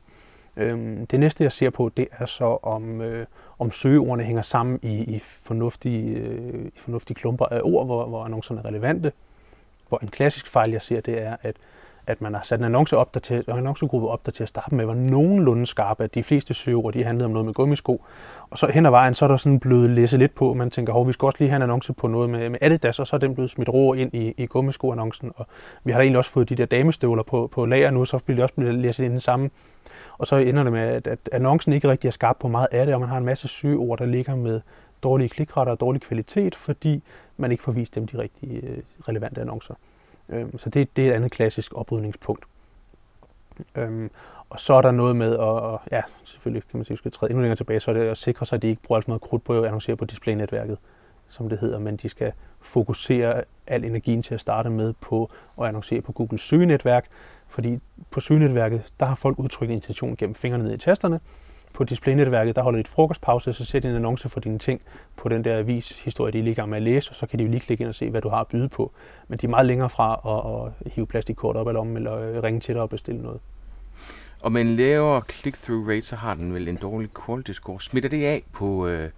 Øhm, 0.57 1.07
det 1.07 1.19
næste, 1.19 1.43
jeg 1.43 1.51
ser 1.51 1.69
på, 1.69 1.91
det 1.97 2.07
er 2.11 2.25
så, 2.25 2.57
om, 2.63 3.01
øh, 3.01 3.25
om 3.59 3.71
søgeordene 3.71 4.23
hænger 4.23 4.41
sammen 4.41 4.79
i, 4.81 5.15
i, 5.15 5.19
fornuftige, 5.19 6.15
øh, 6.15 6.65
i 6.65 6.79
fornuftige 6.79 7.15
klumper 7.15 7.45
af 7.45 7.61
ord, 7.63 7.85
hvor, 7.85 8.05
hvor 8.05 8.23
annoncerne 8.25 8.61
er 8.61 8.65
relevante. 8.65 9.11
Hvor 9.89 9.97
en 9.97 10.07
klassisk 10.07 10.47
fejl, 10.47 10.71
jeg 10.71 10.81
ser, 10.81 11.01
det 11.01 11.21
er, 11.21 11.35
at 11.41 11.55
at 12.07 12.21
man 12.21 12.33
har 12.33 12.43
sat 12.43 12.59
en 12.59 12.65
annonce 12.65 12.97
op, 12.97 13.13
der 13.13 13.19
til, 13.19 13.43
en 13.47 13.57
annoncegruppe 13.57 14.07
op, 14.07 14.25
der 14.25 14.31
til 14.31 14.43
at 14.43 14.49
starte 14.49 14.75
med 14.75 14.85
var 14.85 14.93
nogenlunde 14.93 15.65
skarpe. 15.65 16.07
De 16.07 16.23
fleste 16.23 16.53
søgeord, 16.53 16.93
de 16.93 17.03
handlede 17.03 17.25
om 17.25 17.31
noget 17.31 17.45
med 17.45 17.53
gummisko. 17.53 18.05
Og 18.49 18.57
så 18.57 18.67
hen 18.67 18.85
ad 18.85 18.91
vejen, 18.91 19.13
så 19.13 19.25
er 19.25 19.29
der 19.29 19.37
sådan 19.37 19.59
blevet 19.59 19.89
læsset 19.89 20.19
lidt 20.19 20.35
på, 20.35 20.53
man 20.53 20.69
tænker, 20.69 20.93
hov, 20.93 21.07
vi 21.07 21.13
skal 21.13 21.25
også 21.25 21.37
lige 21.39 21.49
have 21.49 21.55
en 21.55 21.61
annonce 21.61 21.93
på 21.93 22.07
noget 22.07 22.29
med, 22.29 22.49
med 22.49 22.59
Adidas, 22.61 22.99
og 22.99 23.07
så 23.07 23.15
er 23.15 23.19
den 23.19 23.33
blevet 23.33 23.51
smidt 23.51 23.69
ro 23.69 23.93
ind 23.93 24.13
i, 24.13 24.33
i 24.37 24.45
gummisko-annoncen. 24.45 25.31
Og 25.35 25.45
vi 25.83 25.91
har 25.91 25.99
da 25.99 26.03
egentlig 26.03 26.17
også 26.17 26.31
fået 26.31 26.49
de 26.49 26.55
der 26.55 26.65
damestøvler 26.65 27.23
på, 27.23 27.49
på 27.51 27.65
lager 27.65 27.91
nu, 27.91 28.05
så 28.05 28.17
bliver 28.17 28.35
det 28.35 28.43
også 28.43 28.55
blevet 28.55 28.75
læsset 28.75 29.03
ind 29.03 29.17
i 29.17 29.19
samme. 29.19 29.49
Og 30.17 30.27
så 30.27 30.35
ender 30.35 30.63
det 30.63 30.71
med, 30.71 30.81
at, 30.81 31.07
at 31.07 31.19
annoncen 31.31 31.73
ikke 31.73 31.89
rigtig 31.89 32.07
er 32.07 32.11
skarp 32.11 32.37
på 32.39 32.47
meget 32.47 32.67
af 32.71 32.85
det, 32.85 32.95
og 32.95 33.01
man 33.01 33.09
har 33.09 33.17
en 33.17 33.25
masse 33.25 33.47
søgeord, 33.47 33.97
der 33.97 34.05
ligger 34.05 34.35
med 34.35 34.61
dårlige 35.03 35.29
klikretter 35.29 35.71
og 35.71 35.79
dårlig 35.79 36.01
kvalitet, 36.01 36.55
fordi 36.55 37.03
man 37.37 37.51
ikke 37.51 37.63
får 37.63 37.71
vist 37.71 37.95
dem 37.95 38.07
de 38.07 38.17
rigtige 38.17 38.61
øh, 38.61 38.77
relevante 39.07 39.41
annoncer. 39.41 39.73
Øhm, 40.33 40.57
så 40.57 40.69
det, 40.69 40.97
det 40.97 41.05
er 41.05 41.11
et 41.11 41.15
andet 41.15 41.31
klassisk 41.31 41.73
oprydningspunkt. 41.75 42.45
Øhm, 43.75 44.09
og 44.49 44.59
så 44.59 44.73
er 44.73 44.81
der 44.81 44.91
noget 44.91 45.15
med 45.15 45.33
at, 45.39 45.79
ja, 45.91 46.01
selvfølgelig 46.23 46.63
kan 46.71 46.77
man 46.77 46.85
sige, 46.85 46.93
at 46.93 46.95
vi 46.95 46.97
skal 46.97 47.11
træde 47.11 47.31
endnu 47.31 47.41
længere 47.41 47.55
tilbage, 47.55 47.79
så 47.79 47.91
er 47.91 47.95
det 47.95 48.01
at 48.01 48.17
sikre 48.17 48.45
sig, 48.45 48.55
at 48.55 48.61
de 48.61 48.67
ikke 48.67 48.81
bruger 48.81 48.97
alt 48.97 49.05
for 49.05 49.11
meget 49.11 49.21
krudt 49.21 49.43
på 49.43 49.59
at 49.59 49.65
annoncere 49.65 49.95
på 49.95 50.05
displaynetværket, 50.05 50.77
som 51.29 51.49
det 51.49 51.59
hedder, 51.59 51.79
men 51.79 51.97
de 51.97 52.09
skal 52.09 52.31
fokusere 52.61 53.43
al 53.67 53.85
energien 53.85 54.21
til 54.21 54.33
at 54.33 54.39
starte 54.39 54.69
med 54.69 54.93
på 55.01 55.31
at 55.61 55.67
annoncere 55.67 56.01
på 56.01 56.11
Google 56.11 56.39
søgenetværk, 56.39 57.07
fordi 57.47 57.79
på 58.11 58.19
søgenetværket, 58.19 58.91
der 58.99 59.05
har 59.05 59.15
folk 59.15 59.39
udtrykt 59.39 59.71
intention 59.71 60.15
gennem 60.15 60.35
fingrene 60.35 60.63
ned 60.63 60.73
i 60.73 60.77
tasterne, 60.77 61.19
på 61.73 61.83
displaynetværket, 61.83 62.55
der 62.55 62.61
holder 62.61 62.77
de 62.77 62.81
et 62.81 62.87
frokostpause, 62.87 63.53
så 63.53 63.79
de 63.79 63.87
en 63.87 63.95
annonce 63.95 64.29
for 64.29 64.39
dine 64.39 64.59
ting 64.59 64.81
på 65.15 65.29
den 65.29 65.43
der 65.43 65.57
avishistorie, 65.57 66.31
de 66.33 66.39
er 66.39 66.43
lige 66.43 66.51
i 66.51 66.55
gang 66.55 66.69
med 66.69 66.77
at 66.77 66.83
læse, 66.83 67.11
og 67.11 67.15
så 67.15 67.25
kan 67.25 67.39
de 67.39 67.43
jo 67.43 67.49
lige 67.49 67.59
klikke 67.59 67.81
ind 67.81 67.89
og 67.89 67.95
se, 67.95 68.09
hvad 68.09 68.21
du 68.21 68.29
har 68.29 68.39
at 68.39 68.47
byde 68.47 68.69
på. 68.69 68.91
Men 69.27 69.39
de 69.39 69.45
er 69.45 69.49
meget 69.49 69.65
længere 69.65 69.89
fra 69.89 70.19
at, 70.25 70.67
at 70.85 70.91
hive 70.93 71.07
plastikkort 71.07 71.55
op 71.55 71.67
eller 71.67 71.81
om, 71.81 71.95
eller 71.95 72.17
øh, 72.17 72.43
ringe 72.43 72.59
til 72.59 72.75
dig 72.75 72.81
og 72.81 72.89
bestille 72.89 73.21
noget. 73.21 73.39
Og 74.41 74.51
med 74.51 74.61
en 74.61 74.75
lavere 74.75 75.21
click-through 75.31 75.89
rate, 75.89 76.01
så 76.01 76.15
har 76.15 76.33
den 76.33 76.53
vel 76.53 76.67
en 76.67 76.75
dårlig 76.75 77.09
quality 77.25 77.51
score. 77.51 77.81
Smitter 77.81 78.09
det 78.09 78.25
af 78.25 78.43
på, 78.53 78.87
øh, 78.87 79.09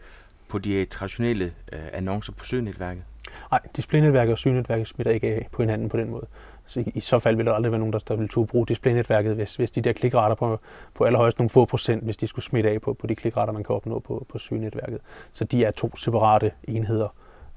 på 0.47 0.57
de 0.57 0.85
traditionelle 0.85 1.53
øh, 1.73 1.79
annoncer 1.93 2.33
på 2.33 2.45
søgenetværket? 2.45 3.03
Nej, 3.51 3.59
displaynetværket 3.75 4.31
og 4.31 4.37
søgenetværket 4.37 4.87
smitter 4.87 5.13
ikke 5.13 5.27
af 5.27 5.47
på 5.51 5.61
hinanden 5.61 5.89
på 5.89 5.97
den 5.97 6.09
måde. 6.09 6.25
Så 6.65 6.79
i, 6.79 6.91
i 6.95 6.99
så 6.99 7.19
fald 7.19 7.35
vil 7.35 7.45
der 7.45 7.53
aldrig 7.53 7.71
være 7.71 7.79
nogen, 7.79 7.93
der, 7.93 7.99
der 7.99 8.15
vil 8.15 8.29
turde 8.29 8.47
bruge 8.47 8.65
displaynetværket, 8.67 9.35
hvis, 9.35 9.55
hvis 9.55 9.71
de 9.71 9.81
der 9.81 9.93
klikrater 9.93 10.35
på, 10.35 10.59
på 10.93 11.03
allerhøjst 11.03 11.39
nogle 11.39 11.49
få 11.49 11.65
procent, 11.65 12.03
hvis 12.03 12.17
de 12.17 12.27
skulle 12.27 12.45
smitte 12.45 12.69
af 12.69 12.81
på, 12.81 12.93
på 12.93 13.07
de 13.07 13.15
klikrater, 13.15 13.53
man 13.53 13.63
kan 13.63 13.75
opnå 13.75 13.99
på, 13.99 14.25
på 14.29 14.37
søgenetværket. 14.37 14.99
Så 15.33 15.43
de 15.43 15.65
er 15.65 15.71
to 15.71 15.95
separate 15.95 16.51
enheder. 16.63 17.07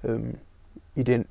Øhm, 0.05 0.39
I 0.97 1.03
den 1.03 1.27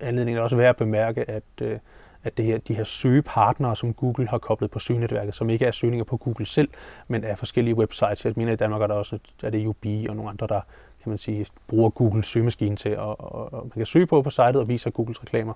anledning 0.00 0.36
er 0.36 0.38
det 0.38 0.44
også 0.44 0.56
værd 0.56 0.68
at 0.68 0.76
bemærke, 0.76 1.30
at, 1.30 1.42
øh, 1.60 1.78
at 2.24 2.36
det 2.36 2.44
her, 2.44 2.58
de 2.58 2.74
her 2.74 2.84
søgepartnere, 2.84 3.76
som 3.76 3.94
Google 3.94 4.28
har 4.28 4.38
koblet 4.38 4.70
på 4.70 4.78
søgenetværket, 4.78 5.34
som 5.34 5.50
ikke 5.50 5.64
er 5.64 5.70
søgninger 5.70 6.04
på 6.04 6.16
Google 6.16 6.46
selv, 6.46 6.68
men 7.08 7.24
er 7.24 7.34
forskellige 7.34 7.74
websites. 7.74 8.24
Jeg 8.24 8.32
mener, 8.36 8.52
i 8.52 8.56
Danmark 8.56 8.82
er 8.82 8.86
der 8.86 8.94
også 8.94 9.18
er 9.42 9.50
det 9.50 9.66
UB 9.66 9.86
og 10.08 10.16
nogle 10.16 10.30
andre, 10.30 10.46
der 10.46 10.60
kan 11.02 11.10
man 11.10 11.18
sige, 11.18 11.46
bruger 11.66 11.90
Googles 11.90 12.26
søgemaskine 12.26 12.76
til, 12.76 12.88
at 12.88 12.98
og, 12.98 13.20
og 13.20 13.62
man 13.62 13.70
kan 13.70 13.86
søge 13.86 14.06
på 14.06 14.22
på 14.22 14.30
sitet 14.30 14.56
og 14.56 14.68
viser 14.68 14.90
Googles 14.90 15.22
reklamer 15.22 15.52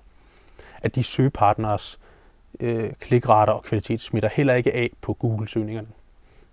at 0.81 0.95
de 0.95 1.03
søgepartners 1.03 1.99
øh, 2.59 2.93
klikrater 2.99 3.53
og 3.53 3.63
kvalitet 3.63 4.01
smitter 4.01 4.29
heller 4.29 4.53
ikke 4.53 4.75
af 4.75 4.89
på 5.01 5.13
Google-søgningerne. 5.13 5.87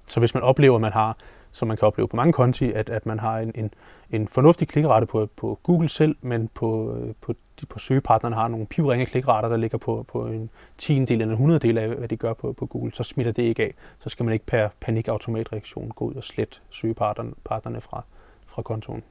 Så 0.06 0.20
hvis 0.20 0.34
man 0.34 0.42
oplever, 0.42 0.74
at 0.74 0.80
man 0.80 0.92
har, 0.92 1.16
som 1.52 1.68
man 1.68 1.76
kan 1.76 1.86
opleve 1.86 2.08
på 2.08 2.16
mange 2.16 2.32
konti, 2.32 2.72
at, 2.72 2.90
at 2.90 3.06
man 3.06 3.18
har 3.18 3.38
en, 3.38 3.52
en, 3.54 3.70
en 4.10 4.28
fornuftig 4.28 4.68
klikrate 4.68 5.06
på, 5.06 5.28
på 5.36 5.58
Google 5.62 5.88
selv, 5.88 6.16
men 6.20 6.48
på, 6.54 6.96
øh, 6.96 7.14
på, 7.20 7.34
de, 7.60 7.66
på 7.66 7.78
søgepartnerne 7.78 8.36
har 8.36 8.48
nogle 8.48 8.66
pivringe 8.66 9.06
klikrater, 9.06 9.48
der 9.48 9.56
ligger 9.56 9.78
på, 9.78 10.04
på 10.08 10.26
en 10.26 10.50
tiendel 10.78 11.20
eller 11.20 11.32
en 11.32 11.38
hundreddel 11.38 11.78
af, 11.78 11.88
hvad 11.88 12.08
de 12.08 12.16
gør 12.16 12.32
på, 12.32 12.52
på 12.52 12.66
Google, 12.66 12.94
så 12.94 13.02
smitter 13.02 13.32
det 13.32 13.42
ikke 13.42 13.62
af. 13.62 13.74
Så 13.98 14.08
skal 14.08 14.24
man 14.24 14.32
ikke 14.32 14.46
per 14.46 14.68
panikautomatreaktion 14.80 15.90
gå 15.90 16.04
ud 16.04 16.14
og 16.14 16.24
slette 16.24 16.58
søgepartnerne 16.70 17.80
fra, 17.80 18.02
fra 18.46 18.62
kontoen. 18.62 19.02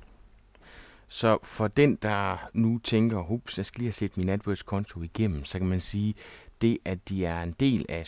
Så 1.11 1.37
for 1.43 1.67
den, 1.67 1.95
der 1.95 2.49
nu 2.53 2.77
tænker, 2.77 3.19
hups, 3.19 3.57
jeg 3.57 3.65
skal 3.65 3.79
lige 3.79 3.87
have 3.87 3.93
set 3.93 4.17
min 4.17 4.29
AdWords-konto 4.29 5.01
igennem, 5.01 5.45
så 5.45 5.57
kan 5.57 5.67
man 5.67 5.81
sige, 5.81 6.13
det, 6.61 6.77
at 6.85 7.09
de 7.09 7.25
er 7.25 7.41
en 7.43 7.55
del 7.59 7.85
af 7.89 8.03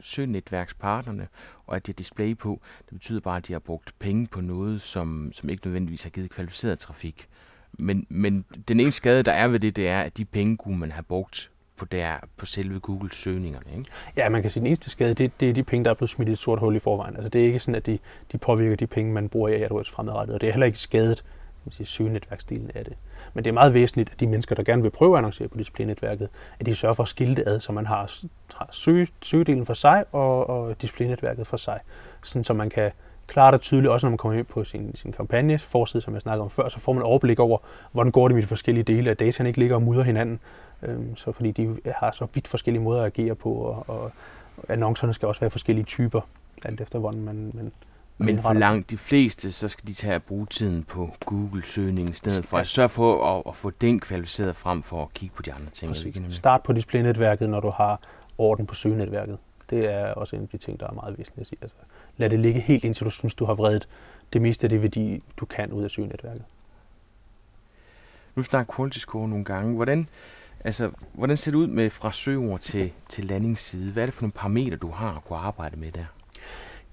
søgenetværkspartnerne, 0.00 1.28
og 1.66 1.76
at 1.76 1.86
de 1.86 1.90
har 1.92 1.94
display 1.94 2.36
på, 2.36 2.60
det 2.78 2.92
betyder 2.92 3.20
bare, 3.20 3.36
at 3.36 3.48
de 3.48 3.52
har 3.52 3.60
brugt 3.60 3.94
penge 3.98 4.26
på 4.26 4.40
noget, 4.40 4.82
som, 4.82 5.30
som 5.32 5.48
ikke 5.48 5.66
nødvendigvis 5.66 6.02
har 6.02 6.10
givet 6.10 6.30
kvalificeret 6.30 6.78
trafik. 6.78 7.28
Men, 7.72 8.06
men 8.08 8.44
den 8.68 8.80
ene 8.80 8.92
skade, 8.92 9.22
der 9.22 9.32
er 9.32 9.48
ved 9.48 9.60
det, 9.60 9.76
det 9.76 9.88
er, 9.88 10.00
at 10.00 10.16
de 10.16 10.24
penge 10.24 10.56
kunne 10.56 10.78
man 10.78 10.92
have 10.92 11.02
brugt 11.02 11.50
på, 11.76 11.84
der, 11.84 12.16
på 12.36 12.46
selve 12.46 12.80
Google-søgningerne. 12.80 13.78
Ikke? 13.78 13.90
Ja, 14.16 14.28
man 14.28 14.42
kan 14.42 14.50
sige, 14.50 14.60
at 14.60 14.62
den 14.62 14.66
eneste 14.66 14.90
skade, 14.90 15.14
det, 15.14 15.40
det 15.40 15.50
er 15.50 15.54
de 15.54 15.62
penge, 15.62 15.84
der 15.84 15.90
er 15.90 15.94
blevet 15.94 16.10
smidt 16.10 16.28
i 16.28 16.32
et 16.32 16.38
sort 16.38 16.58
hul 16.58 16.76
i 16.76 16.78
forvejen. 16.78 17.16
Altså, 17.16 17.28
det 17.28 17.40
er 17.40 17.46
ikke 17.46 17.58
sådan, 17.58 17.74
at 17.74 17.86
de, 17.86 17.98
de 18.32 18.38
påvirker 18.38 18.76
de 18.76 18.86
penge, 18.86 19.12
man 19.12 19.28
bruger 19.28 19.48
i 19.48 19.62
AdWords 19.62 19.90
fremadrettet, 19.90 20.34
og 20.34 20.40
det 20.40 20.48
er 20.48 20.52
heller 20.52 20.66
ikke 20.66 20.78
skadet 20.78 21.24
sige, 21.72 21.86
søgenetværksdelen 21.86 22.70
af 22.74 22.84
det. 22.84 22.94
Men 23.34 23.44
det 23.44 23.50
er 23.50 23.54
meget 23.54 23.74
væsentligt, 23.74 24.12
at 24.12 24.20
de 24.20 24.26
mennesker, 24.26 24.54
der 24.54 24.62
gerne 24.62 24.82
vil 24.82 24.90
prøve 24.90 25.14
at 25.14 25.18
annoncere 25.18 25.48
på 25.48 25.58
displaynetværket, 25.58 26.28
at 26.60 26.66
de 26.66 26.74
sørger 26.74 26.94
for 26.94 27.02
at 27.02 27.08
skille 27.08 27.34
det 27.34 27.44
ad, 27.46 27.60
så 27.60 27.72
man 27.72 27.86
har, 27.86 28.12
har 28.54 28.68
søge, 28.72 29.08
søgedelen 29.22 29.66
for 29.66 29.74
sig 29.74 30.04
og, 30.12 30.50
og 30.50 30.82
displaynetværket 30.82 31.46
for 31.46 31.56
sig. 31.56 31.80
Sådan, 32.22 32.44
så 32.44 32.54
man 32.54 32.70
kan 32.70 32.90
klart 33.26 33.54
og 33.54 33.60
tydeligt, 33.60 33.90
også 33.90 34.06
når 34.06 34.10
man 34.10 34.18
kommer 34.18 34.38
ind 34.38 34.46
på 34.46 34.64
sin, 34.64 34.96
sin 34.96 35.12
kampagne, 35.12 35.58
forside, 35.58 36.00
som 36.00 36.14
jeg 36.14 36.22
snakkede 36.22 36.42
om 36.42 36.50
før, 36.50 36.68
så 36.68 36.80
får 36.80 36.92
man 36.92 37.02
overblik 37.02 37.38
over, 37.38 37.58
hvordan 37.92 38.12
går 38.12 38.28
det 38.28 38.34
med 38.34 38.42
de 38.42 38.48
forskellige 38.48 38.84
dele, 38.84 39.10
at 39.10 39.20
dataen 39.20 39.46
ikke 39.46 39.58
ligger 39.58 39.76
og 39.76 39.82
mudrer 39.82 40.02
hinanden. 40.02 40.40
Øhm, 40.82 41.16
så 41.16 41.32
fordi 41.32 41.50
de 41.50 41.76
har 41.86 42.10
så 42.10 42.26
vidt 42.34 42.48
forskellige 42.48 42.82
måder 42.82 43.02
at 43.02 43.06
agere 43.06 43.34
på, 43.34 43.52
og, 43.52 43.84
og 43.88 44.12
annoncerne 44.68 45.14
skal 45.14 45.28
også 45.28 45.40
være 45.40 45.50
forskellige 45.50 45.84
typer, 45.84 46.20
alt 46.64 46.80
efter 46.80 46.98
hvordan 46.98 47.20
man, 47.20 47.50
man 47.54 47.72
men 48.18 48.42
for 48.42 48.52
langt 48.52 48.90
de 48.90 48.98
fleste, 48.98 49.52
så 49.52 49.68
skal 49.68 49.86
de 49.86 49.92
tage 49.94 50.14
at 50.14 50.22
bruge 50.22 50.46
tiden 50.46 50.84
på 50.84 51.16
Google-søgning 51.24 52.10
i 52.10 52.12
stedet 52.12 52.46
for 52.46 52.56
at 52.56 52.66
sørge 52.66 52.88
for 52.88 53.36
at, 53.36 53.42
at 53.48 53.56
få 53.56 53.70
den 53.70 54.00
kvalificeret 54.00 54.56
frem 54.56 54.82
for 54.82 55.02
at 55.02 55.14
kigge 55.14 55.34
på 55.34 55.42
de 55.42 55.52
andre 55.52 55.70
ting. 55.70 55.96
Start 56.30 56.62
på 56.62 56.72
display-netværket, 56.72 57.50
når 57.50 57.60
du 57.60 57.70
har 57.70 58.00
orden 58.38 58.66
på 58.66 58.74
søgenetværket. 58.74 59.38
Det 59.70 59.92
er 59.92 60.06
også 60.06 60.36
en 60.36 60.42
af 60.42 60.48
de 60.48 60.58
ting, 60.58 60.80
der 60.80 60.86
er 60.86 60.92
meget 60.92 61.18
væsentligt 61.18 61.40
at 61.40 61.46
sige. 61.46 61.58
Altså, 61.62 61.76
lad 62.16 62.30
det 62.30 62.38
ligge 62.38 62.60
helt 62.60 62.84
indtil 62.84 63.04
du 63.04 63.10
synes, 63.10 63.34
du 63.34 63.44
har 63.44 63.54
vredet 63.54 63.88
det 64.32 64.42
meste 64.42 64.64
af 64.64 64.70
det 64.70 64.82
værdi, 64.82 65.22
du 65.36 65.46
kan 65.46 65.72
ud 65.72 65.84
af 65.84 65.90
søgenetværket. 65.90 66.44
Nu 68.36 68.42
snakker 68.42 68.74
quality 68.76 68.98
nogle 69.14 69.44
gange. 69.44 69.74
Hvordan, 69.74 70.08
altså, 70.64 70.90
hvordan 71.12 71.36
ser 71.36 71.50
det 71.50 71.58
ud 71.58 71.66
med 71.66 71.90
fra 71.90 72.12
søgeord 72.12 72.60
til, 72.60 72.92
til 73.08 73.24
landingsside? 73.24 73.92
Hvad 73.92 74.02
er 74.02 74.06
det 74.06 74.14
for 74.14 74.22
nogle 74.22 74.32
parametre, 74.32 74.76
du 74.76 74.90
har 74.90 75.14
at 75.14 75.24
kunne 75.24 75.38
arbejde 75.38 75.76
med 75.76 75.92
der? 75.92 76.04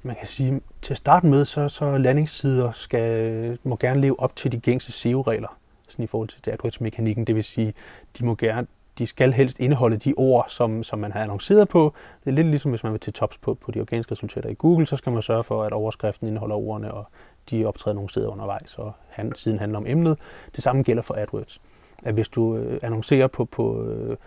Man 0.03 0.15
kan 0.15 0.27
sige, 0.27 0.61
til 0.81 0.93
at 0.93 0.97
starte 0.97 1.25
med, 1.25 1.45
så, 1.45 1.69
så 1.69 1.97
landingssider 1.97 2.71
skal, 2.71 3.57
må 3.63 3.77
gerne 3.79 4.01
leve 4.01 4.19
op 4.19 4.35
til 4.35 4.51
de 4.51 4.59
gængse 4.59 4.91
SEO-regler, 4.91 5.57
sådan 5.89 6.03
i 6.03 6.07
forhold 6.07 6.29
til 6.29 6.51
AdWords-mekanikken. 6.51 7.25
Det 7.25 7.35
vil 7.35 7.43
sige, 7.43 7.73
de 8.19 8.25
må 8.25 8.35
gerne, 8.35 8.67
de 8.97 9.07
skal 9.07 9.33
helst 9.33 9.59
indeholde 9.59 9.97
de 9.97 10.13
ord, 10.17 10.45
som, 10.49 10.83
som 10.83 10.99
man 10.99 11.11
har 11.11 11.21
annonceret 11.21 11.69
på. 11.69 11.93
Det 12.23 12.29
er 12.29 12.35
lidt 12.35 12.47
ligesom, 12.47 12.71
hvis 12.71 12.83
man 12.83 12.91
vil 12.91 12.99
til 12.99 13.13
tops 13.13 13.37
på, 13.37 13.53
på 13.53 13.71
de 13.71 13.81
organiske 13.81 14.11
resultater 14.11 14.49
i 14.49 14.53
Google, 14.53 14.85
så 14.85 14.95
skal 14.95 15.11
man 15.11 15.21
sørge 15.21 15.43
for, 15.43 15.63
at 15.63 15.71
overskriften 15.71 16.27
indeholder 16.27 16.55
ordene, 16.55 16.93
og 16.93 17.05
de 17.51 17.65
optræder 17.65 17.95
nogle 17.95 18.09
steder 18.09 18.27
undervejs, 18.27 18.75
og 18.77 18.91
han, 19.09 19.35
siden 19.35 19.59
handler 19.59 19.77
om 19.77 19.85
emnet. 19.87 20.19
Det 20.55 20.63
samme 20.63 20.83
gælder 20.83 21.03
for 21.03 21.13
AdWords. 21.13 21.61
At 22.03 22.13
hvis 22.13 22.29
du 22.29 22.57
øh, 22.57 22.79
annoncerer 22.83 23.27
på, 23.27 23.45
på 23.45 23.83
øh, 23.85 24.17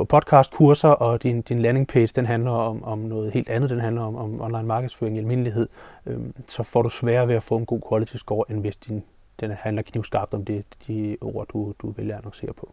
på 0.00 0.04
podcastkurser, 0.04 0.88
og 0.88 1.22
din, 1.22 1.42
din 1.42 1.62
landing 1.62 1.88
page, 1.88 2.06
den 2.06 2.26
handler 2.26 2.50
om, 2.50 2.84
om 2.84 2.98
noget 2.98 3.32
helt 3.32 3.48
andet, 3.48 3.70
den 3.70 3.80
handler 3.80 4.02
om, 4.02 4.16
om 4.16 4.40
online 4.40 4.62
markedsføring 4.62 5.16
i 5.16 5.18
almindelighed, 5.18 5.68
øhm, 6.06 6.34
så 6.48 6.62
får 6.62 6.82
du 6.82 6.90
sværere 6.90 7.28
ved 7.28 7.34
at 7.34 7.42
få 7.42 7.56
en 7.56 7.66
god 7.66 7.80
quality 7.88 8.16
score, 8.16 8.44
end 8.50 8.60
hvis 8.60 8.76
din, 8.76 9.02
den 9.40 9.50
handler 9.50 9.82
knivskarpt 9.82 10.34
om 10.34 10.44
det, 10.44 10.64
de 10.86 11.16
ord, 11.20 11.46
du, 11.52 11.74
du 11.82 11.90
vil 11.90 12.10
annoncere 12.10 12.52
på. 12.52 12.72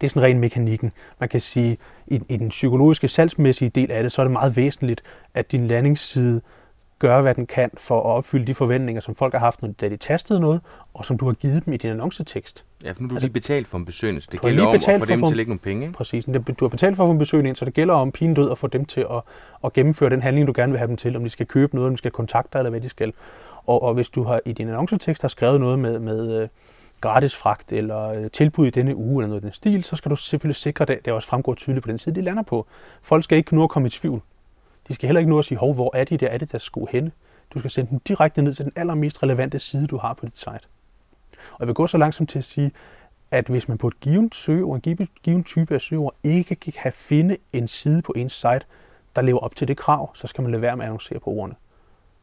Det 0.00 0.06
er 0.06 0.10
sådan 0.10 0.22
ren 0.22 0.40
mekanikken. 0.40 0.92
Man 1.20 1.28
kan 1.28 1.40
sige, 1.40 1.76
i, 2.06 2.20
i 2.28 2.36
den 2.36 2.48
psykologiske 2.48 3.08
salgsmæssige 3.08 3.68
del 3.68 3.92
af 3.92 4.02
det, 4.02 4.12
så 4.12 4.22
er 4.22 4.24
det 4.24 4.32
meget 4.32 4.56
væsentligt, 4.56 5.02
at 5.34 5.52
din 5.52 5.66
landingsside 5.66 6.40
gør, 7.02 7.20
hvad 7.20 7.34
den 7.34 7.46
kan 7.46 7.70
for 7.76 8.00
at 8.00 8.06
opfylde 8.06 8.44
de 8.44 8.54
forventninger, 8.54 9.00
som 9.00 9.14
folk 9.14 9.32
har 9.32 9.40
haft, 9.40 9.60
da 9.80 9.88
de 9.88 9.96
tastede 9.96 10.40
noget, 10.40 10.60
og 10.94 11.04
som 11.04 11.18
du 11.18 11.26
har 11.26 11.32
givet 11.32 11.64
dem 11.64 11.72
i 11.72 11.76
din 11.76 11.90
annoncetekst. 11.90 12.64
Ja, 12.84 12.92
for 12.92 13.02
nu 13.02 13.06
har 13.06 13.08
du 13.08 13.14
altså, 13.14 13.26
lige 13.26 13.32
betalt 13.32 13.66
for 13.66 13.78
en 13.78 13.84
besøgende, 13.84 14.20
så 14.20 14.28
det 14.32 14.40
gælder 14.40 14.64
om 14.64 14.74
at 14.74 14.82
få 14.82 15.06
dem 15.06 15.18
for, 15.18 15.26
til 15.26 15.32
at 15.32 15.36
lægge 15.36 15.50
nogle 15.50 15.60
penge. 15.60 15.86
Ikke? 15.86 15.96
Præcis, 15.96 16.24
du 16.24 16.64
har 16.64 16.68
betalt 16.68 16.96
for 16.96 17.04
at 17.04 17.08
få 17.08 17.12
en 17.12 17.18
besøgende 17.18 17.48
ind, 17.48 17.56
så 17.56 17.64
det 17.64 17.74
gælder 17.74 17.94
om 17.94 18.12
pinen 18.12 18.34
død 18.34 18.50
at 18.50 18.58
få 18.58 18.66
dem 18.66 18.84
til 18.84 19.00
at, 19.00 19.22
at 19.64 19.72
gennemføre 19.72 20.10
den 20.10 20.22
handling, 20.22 20.46
du 20.46 20.52
gerne 20.56 20.72
vil 20.72 20.78
have 20.78 20.88
dem 20.88 20.96
til, 20.96 21.16
om 21.16 21.24
de 21.24 21.30
skal 21.30 21.46
købe 21.46 21.74
noget, 21.74 21.88
om 21.88 21.94
de 21.94 21.98
skal 21.98 22.10
kontakte 22.10 22.50
dig, 22.52 22.58
eller 22.58 22.70
hvad 22.70 22.80
de 22.80 22.88
skal. 22.88 23.12
Og, 23.66 23.82
og 23.82 23.94
hvis 23.94 24.08
du 24.08 24.22
har 24.22 24.40
i 24.44 24.52
din 24.52 24.68
annoncetekst 24.68 25.22
har 25.22 25.28
skrevet 25.28 25.60
noget 25.60 25.78
med, 25.78 25.98
med 25.98 26.42
uh, 26.42 26.48
gratis 27.00 27.36
fragt 27.36 27.72
eller 27.72 28.20
uh, 28.20 28.26
tilbud 28.32 28.66
i 28.66 28.70
denne 28.70 28.96
uge 28.96 29.22
eller 29.22 29.28
noget 29.28 29.42
i 29.42 29.44
den 29.44 29.52
stil, 29.52 29.84
så 29.84 29.96
skal 29.96 30.10
du 30.10 30.16
selvfølgelig 30.16 30.56
sikre 30.56 30.84
det, 30.84 30.98
det 31.04 31.12
også 31.12 31.28
fremgår 31.28 31.54
tydeligt 31.54 31.84
på 31.84 31.90
den 31.90 31.98
side, 31.98 32.14
de 32.14 32.22
lander 32.22 32.42
på. 32.42 32.66
Folk 33.02 33.24
skal 33.24 33.38
ikke 33.38 33.54
nu 33.54 33.66
komme 33.66 33.86
i 33.86 33.90
tvivl. 33.90 34.22
De 34.92 34.94
skal 34.94 35.06
heller 35.06 35.20
ikke 35.20 35.30
nu 35.30 35.38
at 35.38 35.44
sige, 35.44 35.58
hov, 35.58 35.74
hvor 35.74 35.96
er 35.96 36.04
de 36.04 36.16
der, 36.16 36.28
er 36.28 36.38
det 36.38 36.52
der 36.52 36.58
skulle 36.58 36.92
henne? 36.92 37.12
Du 37.54 37.58
skal 37.58 37.70
sende 37.70 37.90
dem 37.90 38.00
direkte 38.00 38.42
ned 38.42 38.54
til 38.54 38.64
den 38.64 38.72
allermest 38.76 39.22
relevante 39.22 39.58
side, 39.58 39.86
du 39.86 39.96
har 39.96 40.14
på 40.14 40.26
dit 40.26 40.38
site. 40.38 40.60
Og 41.52 41.60
jeg 41.60 41.66
vil 41.66 41.74
gå 41.74 41.86
så 41.86 41.98
langsomt 41.98 42.30
til 42.30 42.38
at 42.38 42.44
sige, 42.44 42.72
at 43.30 43.46
hvis 43.46 43.68
man 43.68 43.78
på 43.78 43.88
et 43.88 44.00
givet 44.00 44.34
søgeord, 44.34 44.86
en 44.86 45.08
given 45.22 45.44
type 45.44 45.74
af 45.74 45.80
søgeord, 45.80 46.14
ikke 46.24 46.54
kan 46.54 46.92
finde 46.92 47.36
en 47.52 47.68
side 47.68 48.02
på 48.02 48.12
en 48.16 48.28
site, 48.28 48.60
der 49.16 49.22
lever 49.22 49.38
op 49.38 49.56
til 49.56 49.68
det 49.68 49.76
krav, 49.76 50.16
så 50.16 50.26
skal 50.26 50.42
man 50.42 50.50
lade 50.50 50.62
være 50.62 50.76
med 50.76 50.84
at 50.84 50.86
annoncere 50.86 51.20
på 51.20 51.30
ordene. 51.30 51.54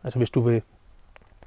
Altså 0.04 0.20
hvis 0.20 0.30
du 0.30 0.42
vil 0.42 0.62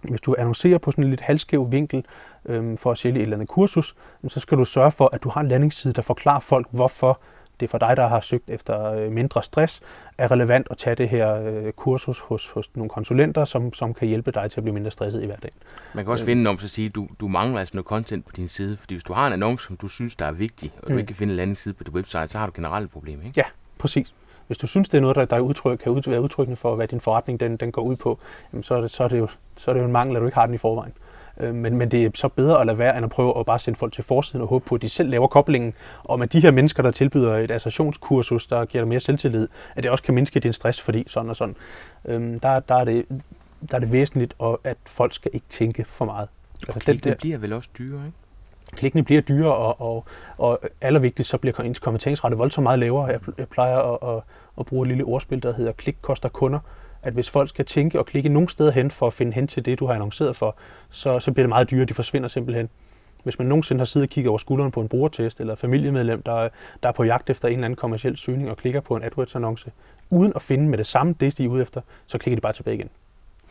hvis 0.03 0.21
du 0.21 0.35
annoncerer 0.39 0.79
på 0.79 0.91
sådan 0.91 1.05
en 1.05 1.11
lidt 1.11 1.21
halvskæv 1.21 1.73
vinkel 1.73 2.05
øhm, 2.45 2.77
for 2.77 2.91
at 2.91 2.99
sælge 2.99 3.17
et 3.17 3.23
eller 3.23 3.37
andet 3.37 3.49
kursus, 3.49 3.97
så 4.29 4.41
skal 4.41 4.59
du 4.59 4.65
sørge 4.65 4.93
for, 4.93 5.11
at 5.13 5.23
du 5.23 5.29
har 5.29 5.41
en 5.41 5.49
landingsside, 5.49 5.93
der 5.93 6.03
forklarer 6.03 6.41
folk, 6.41 6.67
hvorfor 6.71 7.21
det 7.63 7.71
for 7.71 7.79
dig, 7.79 7.97
der 7.97 8.09
har 8.09 8.21
søgt 8.21 8.51
efter 8.51 8.93
øh, 8.93 9.13
mindre 9.13 9.43
stress, 9.43 9.81
er 10.19 10.31
relevant 10.31 10.67
at 10.71 10.77
tage 10.77 10.97
det 10.97 11.09
her 11.09 11.35
øh, 11.35 11.73
kursus 11.73 12.19
hos, 12.19 12.49
hos 12.49 12.71
nogle 12.75 12.89
konsulenter, 12.91 13.45
som, 13.45 13.75
som 13.75 13.95
kan 13.95 14.09
hjælpe 14.09 14.31
dig 14.31 14.51
til 14.51 14.61
at 14.61 14.65
blive 14.65 14.75
mindre 14.75 14.91
stresset 14.91 15.23
i 15.23 15.27
hverdagen. 15.27 15.55
Man 15.95 16.05
kan 16.05 16.13
også 16.13 16.25
vende 16.25 16.51
om 16.51 16.59
at 16.63 16.71
sige, 16.71 16.87
at 16.87 16.95
du, 16.95 17.09
du 17.21 17.29
mangler 17.29 17.61
altså 17.61 17.77
noget 17.77 17.87
content 17.87 18.27
på 18.27 18.33
din 18.37 18.49
side, 18.49 18.77
fordi 18.77 18.95
hvis 18.95 19.05
du 19.05 19.13
har 19.13 19.27
en 19.27 19.33
annonce, 19.33 19.67
som 19.67 19.77
du 19.77 19.89
synes, 19.89 20.17
der 20.17 20.27
er 20.27 20.33
vigtig, 20.33 20.73
og 20.83 20.89
du 20.89 20.93
mm. 20.93 20.99
ikke 20.99 21.07
kan 21.07 21.17
finde 21.17 21.33
en 21.33 21.37
landingsside 21.37 21.75
på 21.75 21.85
dit 21.85 21.95
website, 21.95 22.29
så 22.29 22.39
har 22.39 22.47
du 22.47 22.53
generelt 22.55 22.85
et 22.85 22.91
problem, 22.91 23.21
ikke? 23.27 23.33
Ja, 23.37 23.45
præcis. 23.79 24.15
Hvis 24.47 24.59
du 24.59 24.67
synes, 24.67 24.89
det 24.89 24.99
er 24.99 25.03
noget, 25.03 25.17
der, 25.17 25.25
der 25.25 25.37
er 25.37 25.41
udtryk, 25.41 25.79
kan 25.79 25.93
ud, 25.93 26.03
være 26.07 26.21
udtrykkende 26.21 26.57
for, 26.57 26.75
hvad 26.75 26.89
din 26.89 27.01
forretning 27.01 27.41
den, 27.41 27.57
den 27.57 27.73
går 27.73 27.83
ud 27.83 27.97
på, 27.97 28.19
jamen 28.53 28.63
så, 28.63 28.75
er 28.75 28.81
det, 28.81 28.91
så, 28.91 29.05
er 29.05 29.09
det 29.09 29.19
jo, 29.19 29.29
så 29.57 29.71
er 29.71 29.75
det 29.75 29.81
jo 29.81 29.87
en 29.87 29.93
mangel, 29.93 30.17
at 30.17 30.21
du 30.21 30.27
ikke 30.27 30.39
har 30.39 30.47
den 30.47 30.55
i 30.55 30.59
forvejen. 30.59 30.93
Øh, 31.41 31.55
men, 31.55 31.77
men 31.77 31.91
det 31.91 32.05
er 32.05 32.11
så 32.15 32.29
bedre 32.29 32.61
at 32.61 32.67
lade 32.67 32.79
være, 32.79 32.97
end 32.97 33.05
at 33.05 33.11
prøve 33.11 33.39
at 33.41 33.47
bare 33.47 33.59
sende 33.59 33.79
folk 33.79 33.93
til 33.93 34.05
forsiden 34.05 34.43
og 34.43 34.49
håbe 34.49 34.65
på, 34.65 34.75
at 34.75 34.83
de 34.83 34.89
selv 34.89 35.11
laver 35.11 35.27
koblingen, 35.27 35.75
og 36.05 36.19
med 36.19 36.27
de 36.27 36.41
her 36.41 36.51
mennesker, 36.51 36.83
der 36.83 36.91
tilbyder 36.91 37.37
et 37.37 37.51
associationskursus, 37.51 38.47
der 38.47 38.65
giver 38.65 38.83
dig 38.85 38.89
mere 38.89 39.01
selvtillid, 39.01 39.49
at 39.77 39.83
det 39.83 39.91
også 39.91 40.05
kan 40.05 40.15
mindske 40.15 40.41
din 40.41 40.53
stress, 40.53 40.81
fordi 40.81 41.05
sådan 41.07 41.31
og 41.31 41.37
sådan. 41.37 41.57
Øhm, 42.05 42.41
der, 42.41 42.61
der 42.61 42.75
er 42.75 42.85
det 42.85 43.07
der 43.71 43.77
er 43.77 43.81
det 43.81 43.93
væsentligt, 43.93 44.35
at 44.65 44.77
folk 44.87 45.15
skal 45.15 45.31
ikke 45.35 45.47
tænke 45.49 45.85
for 45.85 46.05
meget. 46.05 46.29
Altså, 46.69 46.81
klikkene 46.81 47.11
den 47.11 47.13
der, 47.13 47.19
bliver 47.19 47.39
vel 47.39 47.53
også 47.53 47.71
dyre, 47.79 48.07
ikke? 48.07 48.19
Klikkene 48.73 49.03
bliver 49.03 49.21
dyre, 49.21 49.55
og, 49.55 49.81
og, 49.81 50.05
og 50.39 50.61
allervigtigst, 50.81 51.31
så 51.31 51.39
bliver 51.39 51.61
ens 51.61 51.79
konverteringsrate 51.79 52.37
voldsomt 52.37 52.63
meget 52.63 52.79
lavere. 52.79 53.07
Jeg, 53.07 53.21
jeg 53.39 53.49
plejer 53.49 53.79
at, 53.79 54.17
at, 54.17 54.23
at 54.59 54.67
bruge 54.67 54.83
et 54.83 54.89
lille 54.89 55.05
ordspil, 55.05 55.43
der 55.43 55.55
hedder 55.55 55.73
klik 55.73 55.97
koster 56.01 56.29
kunder. 56.29 56.59
At 57.03 57.13
hvis 57.13 57.31
folk 57.31 57.49
skal 57.49 57.65
tænke 57.65 57.99
og 57.99 58.07
klikke 58.07 58.29
nogle 58.29 58.49
steder 58.49 58.71
hen 58.71 58.91
for 58.91 59.07
at 59.07 59.13
finde 59.13 59.33
hen 59.33 59.49
til 59.49 59.65
det, 59.65 59.79
du 59.79 59.87
har 59.87 59.95
annonceret 59.95 60.37
for, 60.37 60.57
så, 60.91 61.21
så 61.21 61.33
bliver 61.33 61.45
det 61.45 61.49
meget 61.49 61.71
dyre. 61.71 61.85
De 61.85 61.95
forsvinder 61.95 62.29
simpelthen. 62.29 62.69
Hvis 63.25 63.39
man 63.39 63.49
nogensinde 63.49 63.81
har 63.81 63.87
siddet 63.87 64.09
og 64.09 64.11
kigget 64.11 64.29
over 64.29 64.39
skulderen 64.39 64.71
på 64.71 64.81
en 64.81 64.89
brugertest, 64.89 65.41
eller 65.41 65.55
familiemedlem, 65.55 66.23
der, 66.23 66.49
der 66.83 66.89
er 66.89 66.93
på 66.93 67.05
jagt 67.05 67.31
efter 67.31 67.49
en 67.49 67.55
eller 67.55 67.65
anden 67.65 67.77
kommersiel 67.77 68.17
søgning 68.17 68.51
og 68.51 68.57
klikker 68.57 68.81
på 68.81 68.97
en 68.97 69.03
AdWords-annonce, 69.03 69.71
uden 70.11 70.33
at 70.37 70.43
finde 70.43 70.69
med 70.69 70.79
det 70.79 70.87
samme 70.87 71.15
det, 71.21 71.39
de 71.39 71.45
er 71.45 71.49
ude 71.49 71.63
efter, 71.63 71.81
så 72.07 72.19
klikker 72.19 72.37
de 72.37 72.41
bare 72.41 72.53
tilbage 72.53 72.77
igen. 72.77 72.89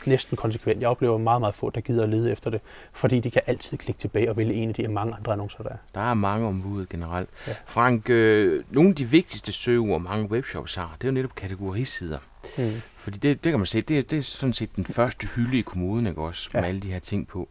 Næsten 0.05 0.37
konsekvent. 0.37 0.81
Jeg 0.81 0.89
oplever 0.89 1.17
meget, 1.17 1.41
meget 1.41 1.55
få, 1.55 1.69
der 1.69 1.81
gider 1.81 2.03
at 2.03 2.09
lede 2.09 2.31
efter 2.31 2.49
det, 2.49 2.61
fordi 2.93 3.19
de 3.19 3.31
kan 3.31 3.41
altid 3.47 3.77
klikke 3.77 3.99
tilbage 3.99 4.29
og 4.29 4.37
vælge 4.37 4.53
en 4.53 4.69
af 4.69 4.75
de 4.75 4.87
mange 4.87 5.15
andre 5.15 5.31
annoncer, 5.31 5.63
der 5.63 5.69
er. 5.69 5.75
Der 5.95 6.01
er 6.01 6.13
mange 6.13 6.47
ombud 6.47 6.85
generelt. 6.85 7.29
Ja. 7.47 7.53
Frank, 7.65 8.09
øh, 8.09 8.63
nogle 8.69 8.89
af 8.89 8.95
de 8.95 9.05
vigtigste 9.05 9.51
søgeord, 9.51 10.01
mange 10.01 10.31
webshops 10.31 10.75
har, 10.75 10.91
det 10.93 11.03
er 11.03 11.07
jo 11.07 11.13
netop 11.13 11.35
kategorisider. 11.35 12.17
Mm. 12.57 12.81
Fordi 12.95 13.19
det, 13.19 13.43
det 13.43 13.51
kan 13.51 13.59
man 13.59 13.65
se, 13.65 13.81
det, 13.81 14.11
det 14.11 14.17
er 14.17 14.21
sådan 14.21 14.53
set 14.53 14.75
den 14.75 14.85
første 14.85 15.27
hylde 15.27 15.57
i 15.57 15.61
kommunen, 15.61 16.07
ikke 16.07 16.21
også, 16.21 16.49
ja. 16.53 16.61
med 16.61 16.69
alle 16.69 16.81
de 16.81 16.91
her 16.91 16.99
ting 16.99 17.27
på 17.27 17.49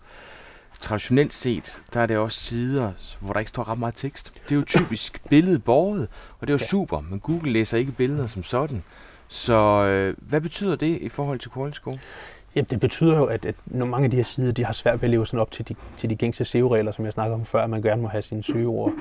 traditionelt 0.81 1.33
set, 1.33 1.81
der 1.95 2.01
er 2.01 2.07
det 2.07 2.17
også 2.17 2.41
sider, 2.41 2.93
hvor 3.21 3.33
der 3.33 3.41
ikke 3.41 3.49
står 3.49 3.69
ret 3.69 3.79
meget 3.79 3.95
tekst. 3.95 4.33
Det 4.49 4.53
er 4.53 4.57
jo 4.57 4.65
typisk 4.67 5.23
billedborget, 5.31 6.09
og 6.39 6.47
det 6.47 6.53
er 6.53 6.55
jo 6.55 6.63
ja. 6.63 6.67
super, 6.67 7.01
men 7.01 7.21
Google 7.21 7.53
læser 7.53 7.79
ikke 7.79 7.93
billeder 7.93 8.27
som 8.27 8.43
sådan. 8.43 8.83
Så 9.29 9.85
øh, 9.85 10.17
hvad 10.19 10.41
betyder 10.41 10.77
det 10.77 10.99
i 11.01 11.09
forhold 11.09 11.39
til 11.39 11.51
Score? 11.73 11.99
Jamen, 12.55 12.67
det 12.71 12.81
betyder 12.81 13.17
jo, 13.17 13.25
at, 13.25 13.45
at 13.45 13.55
når 13.67 13.87
mange 13.87 14.05
af 14.05 14.11
de 14.11 14.17
her 14.17 14.25
sider, 14.25 14.53
de 14.53 14.65
har 14.65 14.73
svært 14.73 15.03
ved 15.03 15.09
at 15.09 15.11
leve 15.11 15.27
sådan 15.27 15.41
op 15.41 15.51
til 15.51 15.69
de, 15.69 15.75
til 15.97 16.11
de 16.11 16.17
gængse 16.17 16.45
SEO-regler, 16.45 16.93
som 16.93 17.05
jeg 17.05 17.13
snakkede 17.13 17.35
om 17.35 17.45
før, 17.45 17.65
at 17.65 17.71
man 17.71 17.83
gerne 17.83 18.03
må 18.03 18.09
have 18.09 18.23
sine 18.23 18.43
søgeord 18.43 18.93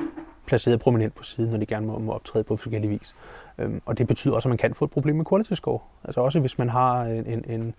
placeret 0.45 0.79
prominent 0.79 1.15
på 1.15 1.23
siden, 1.23 1.49
når 1.51 1.57
de 1.57 1.65
gerne 1.65 1.87
må, 1.87 1.99
må 1.99 2.11
optræde 2.11 2.43
på 2.43 2.57
forskellige 2.57 2.89
vis. 2.89 3.15
Øhm, 3.59 3.81
og 3.85 3.97
det 3.97 4.07
betyder 4.07 4.35
også, 4.35 4.49
at 4.49 4.51
man 4.51 4.57
kan 4.57 4.75
få 4.75 4.85
et 4.85 4.91
problem 4.91 5.15
med 5.15 5.25
quality 5.29 5.53
score. 5.53 5.79
Altså 6.03 6.21
også 6.21 6.39
hvis 6.39 6.57
man 6.57 6.69
har 6.69 7.03
en, 7.03 7.25
en, 7.25 7.43
en 7.47 7.75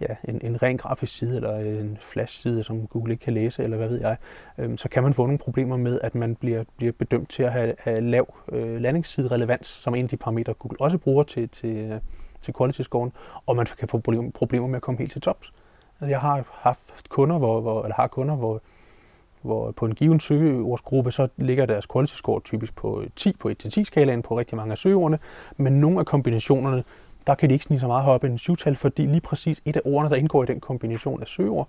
ja, 0.00 0.14
en, 0.24 0.40
en 0.42 0.62
ren 0.62 0.78
grafisk 0.78 1.18
side 1.18 1.36
eller 1.36 1.56
en 1.56 1.98
flash-side, 2.00 2.64
som 2.64 2.86
Google 2.86 3.12
ikke 3.12 3.24
kan 3.24 3.32
læse, 3.32 3.62
eller 3.62 3.76
hvad 3.76 3.88
ved 3.88 4.00
jeg, 4.00 4.16
øhm, 4.58 4.76
så 4.76 4.88
kan 4.88 5.02
man 5.02 5.14
få 5.14 5.22
nogle 5.22 5.38
problemer 5.38 5.76
med, 5.76 6.00
at 6.02 6.14
man 6.14 6.36
bliver, 6.36 6.64
bliver 6.76 6.92
bedømt 6.92 7.30
til 7.30 7.42
at 7.42 7.52
have, 7.52 7.74
have 7.78 8.00
lav 8.00 8.34
øh, 8.52 8.80
landingsside-relevans, 8.80 9.66
som 9.66 9.92
er 9.92 9.96
en 9.96 10.02
af 10.02 10.08
de 10.08 10.16
parametre, 10.16 10.54
Google 10.54 10.80
også 10.80 10.98
bruger 10.98 11.22
til, 11.22 11.48
til, 11.48 12.00
til 12.42 12.54
quality-scoren, 12.58 13.12
og 13.46 13.56
man 13.56 13.66
kan 13.78 13.88
få 13.88 13.98
problemer 14.34 14.66
med 14.66 14.76
at 14.76 14.82
komme 14.82 14.98
helt 14.98 15.12
til 15.12 15.20
tops. 15.20 15.52
Altså, 16.00 16.10
jeg 16.10 16.20
har 16.20 16.44
haft 16.52 17.08
kunder, 17.08 17.38
hvor, 17.38 17.60
hvor, 17.60 17.82
eller 17.82 17.94
har 17.94 18.06
kunder, 18.06 18.36
hvor, 18.36 18.60
hvor 19.44 19.70
på 19.70 19.86
en 19.86 19.94
given 19.94 20.20
søgeordsgruppe, 20.20 21.10
så 21.10 21.28
ligger 21.36 21.66
deres 21.66 21.86
quality 21.92 22.14
score 22.14 22.40
typisk 22.40 22.76
på 22.76 23.02
10 23.16 23.36
på 23.40 23.50
1-10-skalaen 23.50 24.22
på 24.22 24.38
rigtig 24.38 24.56
mange 24.56 24.72
af 24.72 24.78
søgeordene, 24.78 25.18
men 25.56 25.80
nogle 25.80 26.00
af 26.00 26.06
kombinationerne 26.06 26.84
der 27.26 27.34
kan 27.34 27.48
de 27.48 27.54
ikke 27.54 27.64
snige 27.64 27.80
så 27.80 27.86
meget 27.86 28.04
højere 28.04 28.24
end 28.24 28.32
en 28.32 28.38
syvtal, 28.38 28.76
fordi 28.76 29.06
lige 29.06 29.20
præcis 29.20 29.62
et 29.64 29.76
af 29.76 29.80
ordene, 29.84 30.10
der 30.10 30.16
indgår 30.16 30.42
i 30.42 30.46
den 30.46 30.60
kombination 30.60 31.20
af 31.20 31.26
søgeord, 31.26 31.68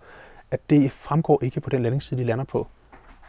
at 0.51 0.69
det 0.69 0.91
fremgår 0.91 1.43
ikke 1.43 1.61
på 1.61 1.69
den 1.69 1.83
landingsside, 1.83 2.21
de 2.21 2.25
lander 2.25 2.45
på. 2.45 2.67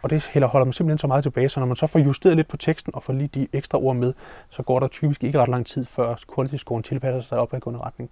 Og 0.03 0.11
det 0.11 0.30
heller 0.32 0.47
holder 0.47 0.64
man 0.64 0.72
simpelthen 0.72 0.99
så 0.99 1.07
meget 1.07 1.22
tilbage, 1.22 1.49
så 1.49 1.61
når 1.61 1.66
man 1.66 1.76
så 1.76 1.86
får 1.86 1.99
justeret 1.99 2.36
lidt 2.36 2.49
på 2.49 2.57
teksten 2.57 2.94
og 2.94 3.03
får 3.03 3.12
lige 3.12 3.28
de 3.34 3.49
ekstra 3.53 3.78
ord 3.78 3.97
med, 3.97 4.12
så 4.51 4.62
går 4.62 4.80
der 4.80 4.88
typisk 4.88 5.24
ikke 5.24 5.40
ret 5.40 5.49
lang 5.49 5.66
tid, 5.66 5.84
før 5.84 6.14
quality-scoren 6.34 6.82
tilpasser 6.82 7.20
sig 7.20 7.38
op 7.38 7.55
i 7.55 7.57
retning, 7.57 8.11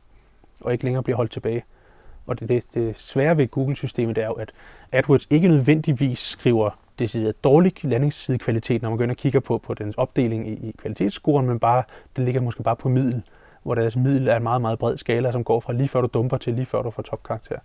og 0.61 0.73
ikke 0.73 0.85
længere 0.85 1.03
bliver 1.03 1.17
holdt 1.17 1.33
tilbage. 1.33 1.65
Og 2.27 2.41
det, 2.41 2.49
det, 2.49 2.75
det 2.75 2.97
svære 2.97 3.37
ved 3.37 3.49
Google-systemet 3.49 4.19
er 4.19 4.27
jo, 4.27 4.33
at 4.33 4.53
AdWords 4.93 5.27
ikke 5.31 5.49
nødvendigvis 5.49 6.19
skriver 6.19 6.71
decideret 6.99 7.45
dårlig 7.45 7.85
landingsside-kvalitet, 7.85 8.83
når 8.83 8.89
man 8.89 8.97
går 8.97 9.05
ind 9.05 9.11
og 9.11 9.17
kigger 9.17 9.41
på, 9.41 9.59
på 9.59 9.75
den 9.75 9.95
opdeling 9.97 10.49
i, 10.49 10.53
i 10.53 10.75
kvalitetsscoren, 10.79 11.47
men 11.47 11.59
bare, 11.59 11.83
det 12.17 12.25
ligger 12.25 12.41
måske 12.41 12.63
bare 12.63 12.77
på 12.77 12.89
middel 12.89 13.23
hvor 13.65 13.75
deres 13.75 13.97
middel 13.97 14.29
er 14.29 14.37
en 14.37 14.43
meget, 14.43 14.61
meget 14.61 14.79
bred 14.79 14.97
skala, 14.97 15.33
som 15.33 15.45
går 15.45 15.61
fra 15.61 15.73
lige 15.73 15.89
før 15.89 16.01
du 16.01 16.09
dumper 16.15 16.37
til 16.37 16.55
lige 16.55 16.67
før 16.67 16.83
du 16.83 16.91
får 16.91 17.03
topkarakter. 17.03 17.59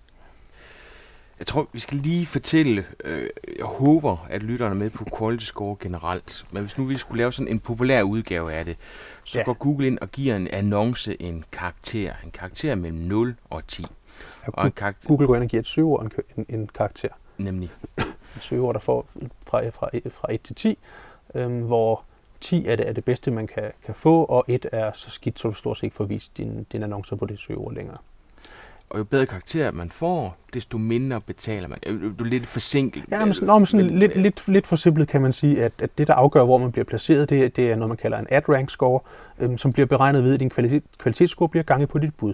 Jeg 1.39 1.47
tror, 1.47 1.67
vi 1.73 1.79
skal 1.79 1.97
lige 1.97 2.25
fortælle, 2.25 2.85
øh, 3.03 3.29
jeg 3.57 3.65
håber, 3.65 4.27
at 4.29 4.43
lytterne 4.43 4.71
er 4.71 4.77
med 4.79 4.89
på 4.89 5.05
quality 5.17 5.45
score 5.45 5.75
generelt, 5.79 6.45
men 6.51 6.63
hvis 6.63 6.77
nu 6.77 6.85
vi 6.85 6.97
skulle 6.97 7.17
lave 7.17 7.31
sådan 7.31 7.47
en 7.47 7.59
populær 7.59 8.01
udgave 8.01 8.53
af 8.53 8.65
det, 8.65 8.77
så 9.23 9.39
ja. 9.39 9.45
går 9.45 9.53
Google 9.53 9.87
ind 9.87 9.99
og 9.99 10.09
giver 10.09 10.35
en 10.35 10.47
annonce 10.47 11.21
en 11.21 11.43
karakter, 11.51 12.13
en 12.23 12.31
karakter 12.31 12.75
mellem 12.75 12.99
0 12.99 13.35
og 13.49 13.67
10. 13.67 13.85
Ja, 14.47 14.51
og 14.53 14.65
en 14.65 14.71
karakter, 14.71 15.07
Google 15.07 15.27
går 15.27 15.35
ind 15.35 15.43
og 15.43 15.49
giver 15.49 15.61
et 15.61 15.67
søgeord 15.67 16.03
en, 16.03 16.11
en, 16.37 16.59
en 16.59 16.69
karakter. 16.75 17.09
Nemlig? 17.37 17.71
et 18.35 18.41
søgeord, 18.43 18.73
der 18.73 18.79
får 18.79 19.07
fra, 19.47 19.69
fra, 19.69 19.89
fra 20.09 20.33
1 20.33 20.41
til 20.41 20.55
10, 20.55 20.77
øh, 21.35 21.63
hvor 21.63 22.03
10 22.41 22.65
er 22.65 22.75
det, 22.75 22.89
er 22.89 22.93
det 22.93 23.05
bedste, 23.05 23.31
man 23.31 23.47
kan, 23.47 23.71
kan 23.85 23.95
få, 23.95 24.23
og 24.23 24.45
1 24.47 24.65
er 24.71 24.91
så 24.93 25.09
skidt, 25.09 25.39
så 25.39 25.47
du 25.47 25.53
stort 25.53 25.77
set 25.77 25.83
ikke 25.83 25.95
får 25.95 26.03
vist 26.03 26.37
din, 26.37 26.67
din 26.71 26.83
annoncer 26.83 27.15
på 27.15 27.25
det 27.25 27.39
søgeord 27.39 27.73
længere. 27.73 27.97
Og 28.89 28.99
jo 28.99 29.03
bedre 29.03 29.25
karakter 29.25 29.71
man 29.71 29.91
får, 29.91 30.37
desto 30.53 30.77
mindre 30.77 31.21
betaler 31.21 31.67
man. 31.67 31.79
Du 32.19 32.23
er 32.23 32.27
lidt 32.27 32.47
forsinket. 32.47 33.03
Ja, 33.11 33.25
men, 33.25 33.35
nå, 33.41 33.59
men 33.59 33.65
sådan 33.65 33.85
men, 33.85 33.99
lidt, 33.99 34.17
lidt, 34.17 34.47
lidt 34.47 34.67
forsimplet 34.67 35.07
kan 35.07 35.21
man 35.21 35.33
sige, 35.33 35.63
at, 35.63 35.71
at 35.81 35.97
det, 35.97 36.07
der 36.07 36.13
afgør, 36.13 36.43
hvor 36.43 36.57
man 36.57 36.71
bliver 36.71 36.85
placeret, 36.85 37.29
det, 37.29 37.55
det 37.55 37.71
er 37.71 37.75
noget, 37.75 37.89
man 37.89 37.97
kalder 37.97 38.17
en 38.17 38.27
ad 38.29 38.49
rank 38.49 38.69
score, 38.69 38.99
øhm, 39.39 39.57
som 39.57 39.73
bliver 39.73 39.85
beregnet 39.85 40.23
ved, 40.23 40.33
at 40.33 40.39
din 40.39 40.49
kvalitet, 40.49 40.83
kvalitetsscore 40.97 41.49
bliver 41.49 41.63
ganget 41.63 41.89
på 41.89 41.99
dit 41.99 42.15
bud. 42.15 42.33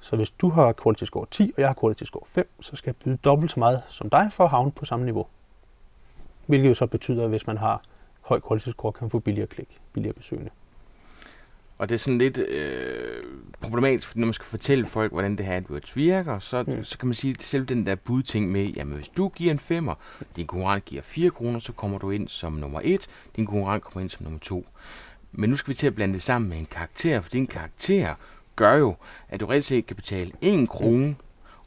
Så 0.00 0.16
hvis 0.16 0.30
du 0.30 0.48
har 0.48 0.74
quality 0.82 1.04
score 1.04 1.26
10, 1.30 1.52
og 1.56 1.60
jeg 1.60 1.68
har 1.68 1.76
quality 1.80 2.02
score 2.04 2.22
5, 2.26 2.50
så 2.60 2.76
skal 2.76 2.88
jeg 2.88 2.96
byde 2.96 3.16
dobbelt 3.16 3.50
så 3.50 3.60
meget 3.60 3.82
som 3.88 4.10
dig 4.10 4.28
for 4.32 4.44
at 4.44 4.50
havne 4.50 4.72
på 4.72 4.84
samme 4.84 5.04
niveau. 5.04 5.26
Hvilket 6.46 6.68
jo 6.68 6.74
så 6.74 6.86
betyder, 6.86 7.24
at 7.24 7.28
hvis 7.28 7.46
man 7.46 7.58
har 7.58 7.82
høj 8.20 8.40
quality 8.48 8.68
score 8.68 8.92
kan 8.92 9.04
man 9.04 9.10
få 9.10 9.18
billigere 9.18 9.46
klik, 9.46 9.80
billigere 9.92 10.14
besøgende. 10.14 10.50
Og 11.78 11.88
det 11.88 11.94
er 11.94 11.98
sådan 11.98 12.18
lidt 12.18 12.38
øh, 12.38 13.24
problematisk, 13.60 14.16
når 14.16 14.26
man 14.26 14.34
skal 14.34 14.44
fortælle 14.46 14.86
folk, 14.86 15.12
hvordan 15.12 15.36
det 15.36 15.46
her 15.46 15.56
AdWords 15.56 15.96
virker, 15.96 16.38
så, 16.38 16.64
mm. 16.66 16.84
så 16.84 16.98
kan 16.98 17.08
man 17.08 17.14
sige, 17.14 17.30
at 17.30 17.42
selv 17.42 17.66
den 17.66 17.86
der 17.86 17.94
budting 17.94 18.50
med, 18.50 18.66
jamen 18.66 18.94
hvis 18.94 19.08
du 19.08 19.28
giver 19.28 19.52
en 19.52 19.58
femmer, 19.58 19.94
din 20.36 20.46
konkurrent 20.46 20.84
giver 20.84 21.02
4 21.02 21.30
kroner, 21.30 21.58
så 21.58 21.72
kommer 21.72 21.98
du 21.98 22.10
ind 22.10 22.28
som 22.28 22.52
nummer 22.52 22.80
1, 22.84 23.06
din 23.36 23.46
konkurrent 23.46 23.84
kommer 23.84 24.00
ind 24.00 24.10
som 24.10 24.24
nummer 24.24 24.40
2. 24.40 24.66
Men 25.32 25.50
nu 25.50 25.56
skal 25.56 25.70
vi 25.70 25.74
til 25.74 25.86
at 25.86 25.94
blande 25.94 26.14
det 26.14 26.22
sammen 26.22 26.48
med 26.48 26.58
en 26.58 26.66
karakter, 26.66 27.20
for 27.20 27.30
din 27.30 27.46
karakter 27.46 28.14
gør 28.58 28.76
jo, 28.76 28.96
at 29.28 29.40
du 29.40 29.46
reelt 29.46 29.64
set 29.64 29.86
kan 29.86 29.96
betale 29.96 30.32
1 30.40 30.68
krone 30.68 31.16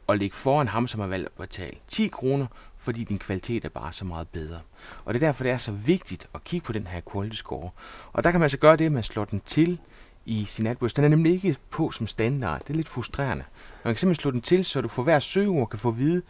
og 0.06 0.16
ligge 0.16 0.36
foran 0.36 0.68
ham, 0.68 0.88
som 0.88 1.00
har 1.00 1.06
valgt 1.06 1.26
at 1.26 1.32
betale 1.32 1.76
10 1.88 2.06
kroner, 2.06 2.46
fordi 2.78 3.04
din 3.04 3.18
kvalitet 3.18 3.64
er 3.64 3.68
bare 3.68 3.92
så 3.92 4.04
meget 4.04 4.28
bedre. 4.28 4.60
Og 5.04 5.14
det 5.14 5.22
er 5.22 5.26
derfor, 5.26 5.44
det 5.44 5.52
er 5.52 5.58
så 5.58 5.72
vigtigt 5.72 6.28
at 6.34 6.44
kigge 6.44 6.64
på 6.64 6.72
den 6.72 6.86
her 6.86 7.00
quality 7.12 7.36
score. 7.36 7.70
Og 8.12 8.24
der 8.24 8.30
kan 8.30 8.40
man 8.40 8.44
altså 8.44 8.58
gøre 8.58 8.76
det, 8.76 8.86
at 8.86 8.92
man 8.92 9.02
slår 9.02 9.24
den 9.24 9.42
til 9.46 9.78
i 10.26 10.44
sin 10.44 10.66
AdWords. 10.66 10.94
Den 10.94 11.04
er 11.04 11.08
nemlig 11.08 11.32
ikke 11.32 11.56
på 11.70 11.90
som 11.90 12.06
standard. 12.06 12.60
Det 12.60 12.70
er 12.70 12.74
lidt 12.74 12.88
frustrerende. 12.88 13.44
Man 13.84 13.94
kan 13.94 13.98
simpelthen 13.98 14.22
slå 14.22 14.30
den 14.30 14.40
til, 14.40 14.64
så 14.64 14.80
du 14.80 14.88
for 14.88 15.02
hver 15.02 15.18
søgeord 15.18 15.68
kan 15.68 15.78
få 15.78 15.88
at 15.88 15.98
vide, 15.98 16.22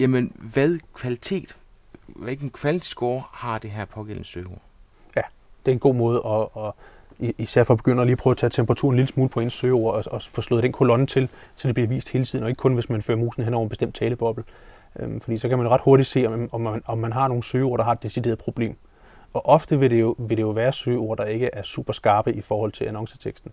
jamen 0.00 0.32
hvad 0.34 0.78
kvalitet, 0.94 1.56
hvilken 2.06 2.50
quality 2.50 2.88
score 2.88 3.22
har 3.32 3.58
det 3.58 3.70
her 3.70 3.84
pågældende 3.84 4.28
søgeord. 4.28 4.62
Ja, 5.16 5.22
det 5.66 5.72
er 5.72 5.74
en 5.74 5.78
god 5.78 5.94
måde 5.94 6.22
at, 6.26 6.64
at 6.64 6.72
især 7.20 7.64
for 7.64 7.74
begynder 7.74 7.82
begynde 7.82 8.02
at 8.02 8.06
lige 8.06 8.16
prøve 8.16 8.32
at 8.32 8.36
tage 8.36 8.50
temperaturen 8.50 8.94
en 8.94 8.96
lille 8.96 9.08
smule 9.08 9.28
på 9.28 9.40
ens 9.40 9.52
søgeord 9.52 9.94
og, 9.94 10.12
og 10.12 10.22
få 10.22 10.40
slået 10.40 10.62
den 10.62 10.72
kolonne 10.72 11.06
til, 11.06 11.28
så 11.54 11.68
det 11.68 11.74
bliver 11.74 11.88
vist 11.88 12.08
hele 12.08 12.24
tiden, 12.24 12.42
og 12.42 12.50
ikke 12.50 12.58
kun 12.58 12.74
hvis 12.74 12.88
man 12.90 13.02
fører 13.02 13.18
musen 13.18 13.44
hen 13.44 13.54
over 13.54 13.62
en 13.62 13.68
bestemt 13.68 13.94
taleboble. 13.94 14.44
Øhm, 14.98 15.20
fordi 15.20 15.38
så 15.38 15.48
kan 15.48 15.58
man 15.58 15.68
ret 15.68 15.80
hurtigt 15.80 16.08
se, 16.08 16.26
om, 16.26 16.48
om, 16.52 16.60
man, 16.60 16.82
om 16.86 16.98
man 16.98 17.12
har 17.12 17.28
nogle 17.28 17.42
søgeord, 17.42 17.78
der 17.78 17.84
har 17.84 17.92
et 17.92 18.02
decideret 18.02 18.38
problem. 18.38 18.76
Og 19.32 19.46
ofte 19.46 19.78
vil 19.78 19.90
det, 19.90 20.00
jo, 20.00 20.14
vil 20.18 20.36
det 20.36 20.42
jo 20.42 20.50
være 20.50 20.72
søgeord, 20.72 21.16
der 21.16 21.24
ikke 21.24 21.50
er 21.52 21.62
super 21.62 21.92
skarpe 21.92 22.32
i 22.34 22.40
forhold 22.40 22.72
til 22.72 22.84
annonceteksten. 22.84 23.52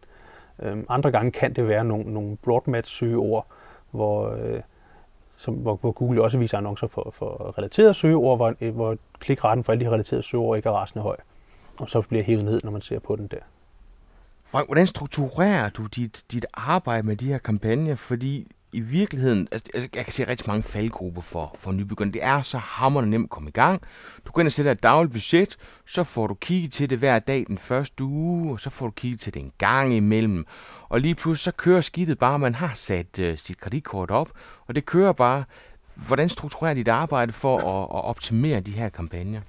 Øhm, 0.60 0.86
andre 0.90 1.12
gange 1.12 1.32
kan 1.32 1.54
det 1.54 1.68
være 1.68 1.86
nogle, 1.86 2.14
nogle 2.14 2.38
broadmatch 2.38 2.96
søgeord, 2.96 3.48
hvor, 3.92 4.30
øh, 4.30 4.62
som, 5.38 5.54
hvor, 5.54 5.76
hvor 5.76 5.92
Google 5.92 6.24
også 6.24 6.38
viser 6.38 6.58
annoncer 6.58 6.88
for, 6.88 7.10
for 7.14 7.58
relaterede 7.58 7.94
søgeord, 7.94 8.38
hvor, 8.38 8.72
hvor 8.72 8.98
klikretten 9.20 9.64
for 9.64 9.72
alle 9.72 9.86
de 9.86 9.90
relaterede 9.90 10.24
søgeord 10.24 10.58
ikke 10.58 10.70
er 10.70 10.74
rasende 10.74 11.04
høj. 11.04 11.18
Og 11.80 11.90
så 11.90 12.02
bliver 12.02 12.24
hævet 12.24 12.46
ned, 12.46 12.62
når 12.64 12.72
man 12.72 12.82
ser 12.82 13.00
på 13.00 13.16
den 13.16 13.28
der. 13.28 13.38
Frank, 14.58 14.68
hvordan 14.68 14.88
strukturerer 14.88 15.70
du 15.70 15.86
dit, 15.86 16.24
dit 16.32 16.46
arbejde 16.54 17.08
med 17.08 17.16
de 17.16 17.26
her 17.26 17.38
kampagner? 17.38 17.96
Fordi 17.96 18.48
i 18.74 18.80
virkeligheden, 18.80 19.48
altså, 19.52 19.70
altså 19.74 19.90
jeg 19.96 20.04
kan 20.06 20.14
se 20.14 20.28
rigtig 20.28 20.48
mange 20.48 20.64
faldgrupper 20.64 21.22
for, 21.22 21.56
for 21.60 21.72
nybegyndere. 21.72 22.14
Det 22.14 22.24
er 22.24 22.42
så 22.42 22.58
hammerende 22.58 23.10
nemt 23.10 23.24
at 23.24 23.30
komme 23.30 23.50
i 23.50 23.52
gang. 23.52 23.82
Du 24.26 24.32
går 24.32 24.42
ind 24.42 24.48
og 24.48 24.52
sætter 24.52 24.72
et 24.72 24.84
dagligt 24.84 25.14
budget, 25.14 25.58
så 25.86 26.04
får 26.04 26.28
du 26.28 26.34
kigget 26.34 26.72
til 26.72 26.90
det 26.90 26.98
hver 26.98 27.20
dag 27.20 27.46
den 27.48 27.58
første 27.58 28.04
uge, 28.04 28.52
og 28.52 28.60
så 28.60 28.70
får 28.70 28.86
du 28.86 28.92
kigget 28.92 29.20
til 29.20 29.34
det 29.34 29.40
en 29.40 29.52
gang 29.58 29.94
imellem. 29.94 30.46
Og 30.90 31.02
lige 31.02 31.16
pludselig 31.16 31.44
så 31.44 31.58
kører 31.58 31.82
skidtet 31.82 32.20
bare, 32.20 32.40
man 32.40 32.56
har 32.56 32.74
sat 32.74 33.20
uh, 33.20 33.38
sit 33.38 33.60
kreditkort 33.60 34.12
op, 34.12 34.30
og 34.68 34.76
det 34.76 34.86
kører 34.86 35.14
bare. 35.14 35.44
Hvordan 35.96 36.30
strukturerer 36.30 36.74
dit 36.74 36.88
arbejde 36.88 37.34
for 37.34 37.58
at, 37.58 37.84
at 37.84 38.04
optimere 38.04 38.60
de 38.60 38.72
her 38.72 38.90
kampagner? 38.90 39.42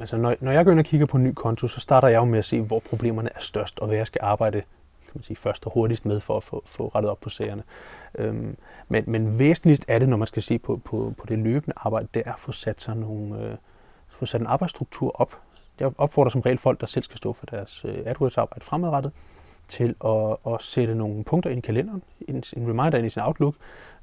Altså, 0.00 0.16
når, 0.16 0.34
når 0.40 0.52
jeg 0.52 0.64
går 0.64 0.72
ind 0.72 0.80
og 0.80 0.84
kigger 0.84 1.06
på 1.06 1.16
en 1.16 1.24
ny 1.24 1.32
konto, 1.32 1.68
så 1.68 1.80
starter 1.80 2.08
jeg 2.08 2.16
jo 2.16 2.24
med 2.24 2.38
at 2.38 2.44
se, 2.44 2.60
hvor 2.60 2.78
problemerne 2.78 3.30
er 3.34 3.40
størst, 3.40 3.78
og 3.78 3.86
hvad 3.86 3.96
jeg 3.96 4.06
skal 4.06 4.20
arbejde 4.22 4.62
kan 5.08 5.12
man 5.14 5.22
sige, 5.22 5.36
først 5.36 5.66
og 5.66 5.72
hurtigst 5.74 6.06
med 6.06 6.20
for 6.20 6.36
at 6.36 6.44
få, 6.44 6.62
få 6.66 6.88
rettet 6.94 7.10
op 7.10 7.20
på 7.20 7.30
sagerne. 7.30 7.62
Øhm, 8.18 8.56
men, 8.88 9.04
men 9.06 9.38
væsentligst 9.38 9.84
er 9.88 9.98
det, 9.98 10.08
når 10.08 10.16
man 10.16 10.26
skal 10.26 10.42
se 10.42 10.58
på, 10.58 10.76
på, 10.84 11.14
på 11.18 11.26
det 11.26 11.38
løbende 11.38 11.74
arbejde, 11.76 12.08
det 12.14 12.22
er 12.26 12.32
at 12.32 12.40
få 12.40 12.52
sat, 12.52 12.80
sig 12.80 12.96
nogle, 12.96 13.42
øh, 13.42 13.56
få 14.08 14.26
sat 14.26 14.40
en 14.40 14.46
arbejdsstruktur 14.46 15.20
op. 15.20 15.38
Jeg 15.80 15.90
opfordrer 15.98 16.30
som 16.30 16.40
regel 16.40 16.58
folk, 16.58 16.80
der 16.80 16.86
selv 16.86 17.04
skal 17.04 17.16
stå 17.16 17.32
for 17.32 17.46
deres 17.46 17.84
øh, 17.84 17.98
AdWords-arbejde 18.06 18.64
fremadrettet, 18.64 19.12
til 19.68 19.94
at, 20.04 20.54
at 20.54 20.62
sætte 20.62 20.94
nogle 20.94 21.24
punkter 21.24 21.50
ind 21.50 21.58
i 21.58 21.66
kalenderen, 21.66 22.02
en, 22.28 22.36
en 22.56 22.68
reminder 22.68 22.98
ind 22.98 23.06
i 23.06 23.10
sin 23.10 23.22
Outlook, 23.22 23.54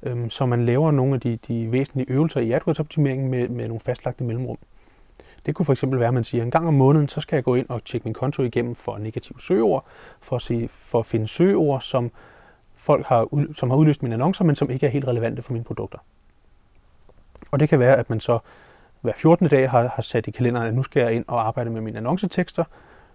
øhm, 0.02 0.30
så 0.30 0.46
man 0.46 0.66
laver 0.66 0.90
nogle 0.90 1.14
af 1.14 1.20
de, 1.20 1.36
de 1.48 1.72
væsentlige 1.72 2.10
øvelser 2.10 2.40
i 2.40 2.52
AdWords-optimeringen 2.52 3.30
med, 3.30 3.48
med 3.48 3.68
nogle 3.68 3.80
fastlagte 3.80 4.24
mellemrum. 4.24 4.58
Det 5.46 5.54
kunne 5.54 5.66
for 5.66 5.72
eksempel 5.72 5.98
være, 5.98 6.08
at 6.08 6.14
man 6.14 6.24
siger, 6.24 6.42
at 6.42 6.44
en 6.44 6.50
gang 6.50 6.68
om 6.68 6.74
måneden, 6.74 7.08
så 7.08 7.20
skal 7.20 7.36
jeg 7.36 7.44
gå 7.44 7.54
ind 7.54 7.68
og 7.68 7.84
tjekke 7.84 8.04
min 8.04 8.14
konto 8.14 8.42
igennem 8.42 8.74
for 8.74 8.98
negative 8.98 9.40
søgeord, 9.40 9.86
for 10.20 10.36
at, 10.36 10.42
se, 10.42 10.68
for 10.68 10.98
at 10.98 11.06
finde 11.06 11.28
søgeord, 11.28 11.80
som 11.80 12.10
folk 12.74 13.06
har, 13.06 13.52
som 13.54 13.70
har 13.70 13.76
udløst 13.76 14.02
mine 14.02 14.14
annoncer, 14.14 14.44
men 14.44 14.56
som 14.56 14.70
ikke 14.70 14.86
er 14.86 14.90
helt 14.90 15.08
relevante 15.08 15.42
for 15.42 15.52
mine 15.52 15.64
produkter. 15.64 15.98
Og 17.50 17.60
det 17.60 17.68
kan 17.68 17.78
være, 17.78 17.96
at 17.96 18.10
man 18.10 18.20
så 18.20 18.38
hver 19.00 19.12
14. 19.16 19.48
dag 19.48 19.70
har, 19.70 19.88
har 19.88 20.02
sat 20.02 20.26
i 20.26 20.30
kalenderen, 20.30 20.66
at 20.66 20.74
nu 20.74 20.82
skal 20.82 21.00
jeg 21.00 21.12
ind 21.12 21.24
og 21.28 21.46
arbejde 21.46 21.70
med 21.70 21.80
mine 21.80 21.98
annoncetekster, 21.98 22.64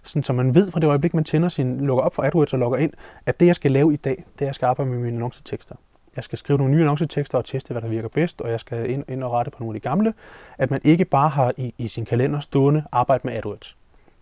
sådan, 0.04 0.24
så 0.24 0.34
man 0.34 0.56
ved 0.56 0.72
fra 0.72 0.80
det 0.80 0.88
øjeblik, 0.88 1.14
man 1.14 1.24
tænder 1.24 1.50
sin, 1.50 1.86
lukker 1.88 2.04
op 2.04 2.16
for 2.16 2.24
AdWords 2.24 2.54
og 2.54 2.60
logger 2.60 2.78
ind, 2.78 2.94
at 3.26 3.40
det, 3.40 3.46
jeg 3.46 3.56
skal 3.56 3.72
lave 3.72 3.94
i 3.94 3.96
dag, 3.96 4.16
det 4.16 4.42
er, 4.42 4.46
at 4.46 4.46
jeg 4.46 4.56
skal 4.56 4.66
arbejde 4.66 4.92
med 4.92 5.00
mine 5.00 5.16
annoncetekster. 5.16 5.76
Jeg 6.16 6.24
skal 6.24 6.38
skrive 6.38 6.58
nogle 6.58 6.74
nye 6.74 6.82
annoncetekster 6.82 7.38
og 7.38 7.46
teste, 7.46 7.72
hvad 7.72 7.82
der 7.82 7.88
virker 7.88 8.10
bedst, 8.10 8.42
og 8.42 8.52
jeg 8.52 8.60
skal 8.60 8.90
ind, 8.90 9.04
ind 9.08 9.24
og 9.24 9.32
rette 9.32 9.52
på 9.52 9.58
nogle 9.60 9.76
af 9.76 9.82
de 9.82 9.90
gamle. 9.90 10.14
At 10.58 10.72
man 10.72 10.82
ikke 10.84 11.06
bare 11.06 11.30
har 11.30 11.54
i, 11.58 11.74
i 11.78 11.88
sin 11.88 12.06
kalender 12.06 12.40
stående 12.40 12.84
arbejde 12.92 13.22
med 13.28 13.34
AdWords. 13.34 13.78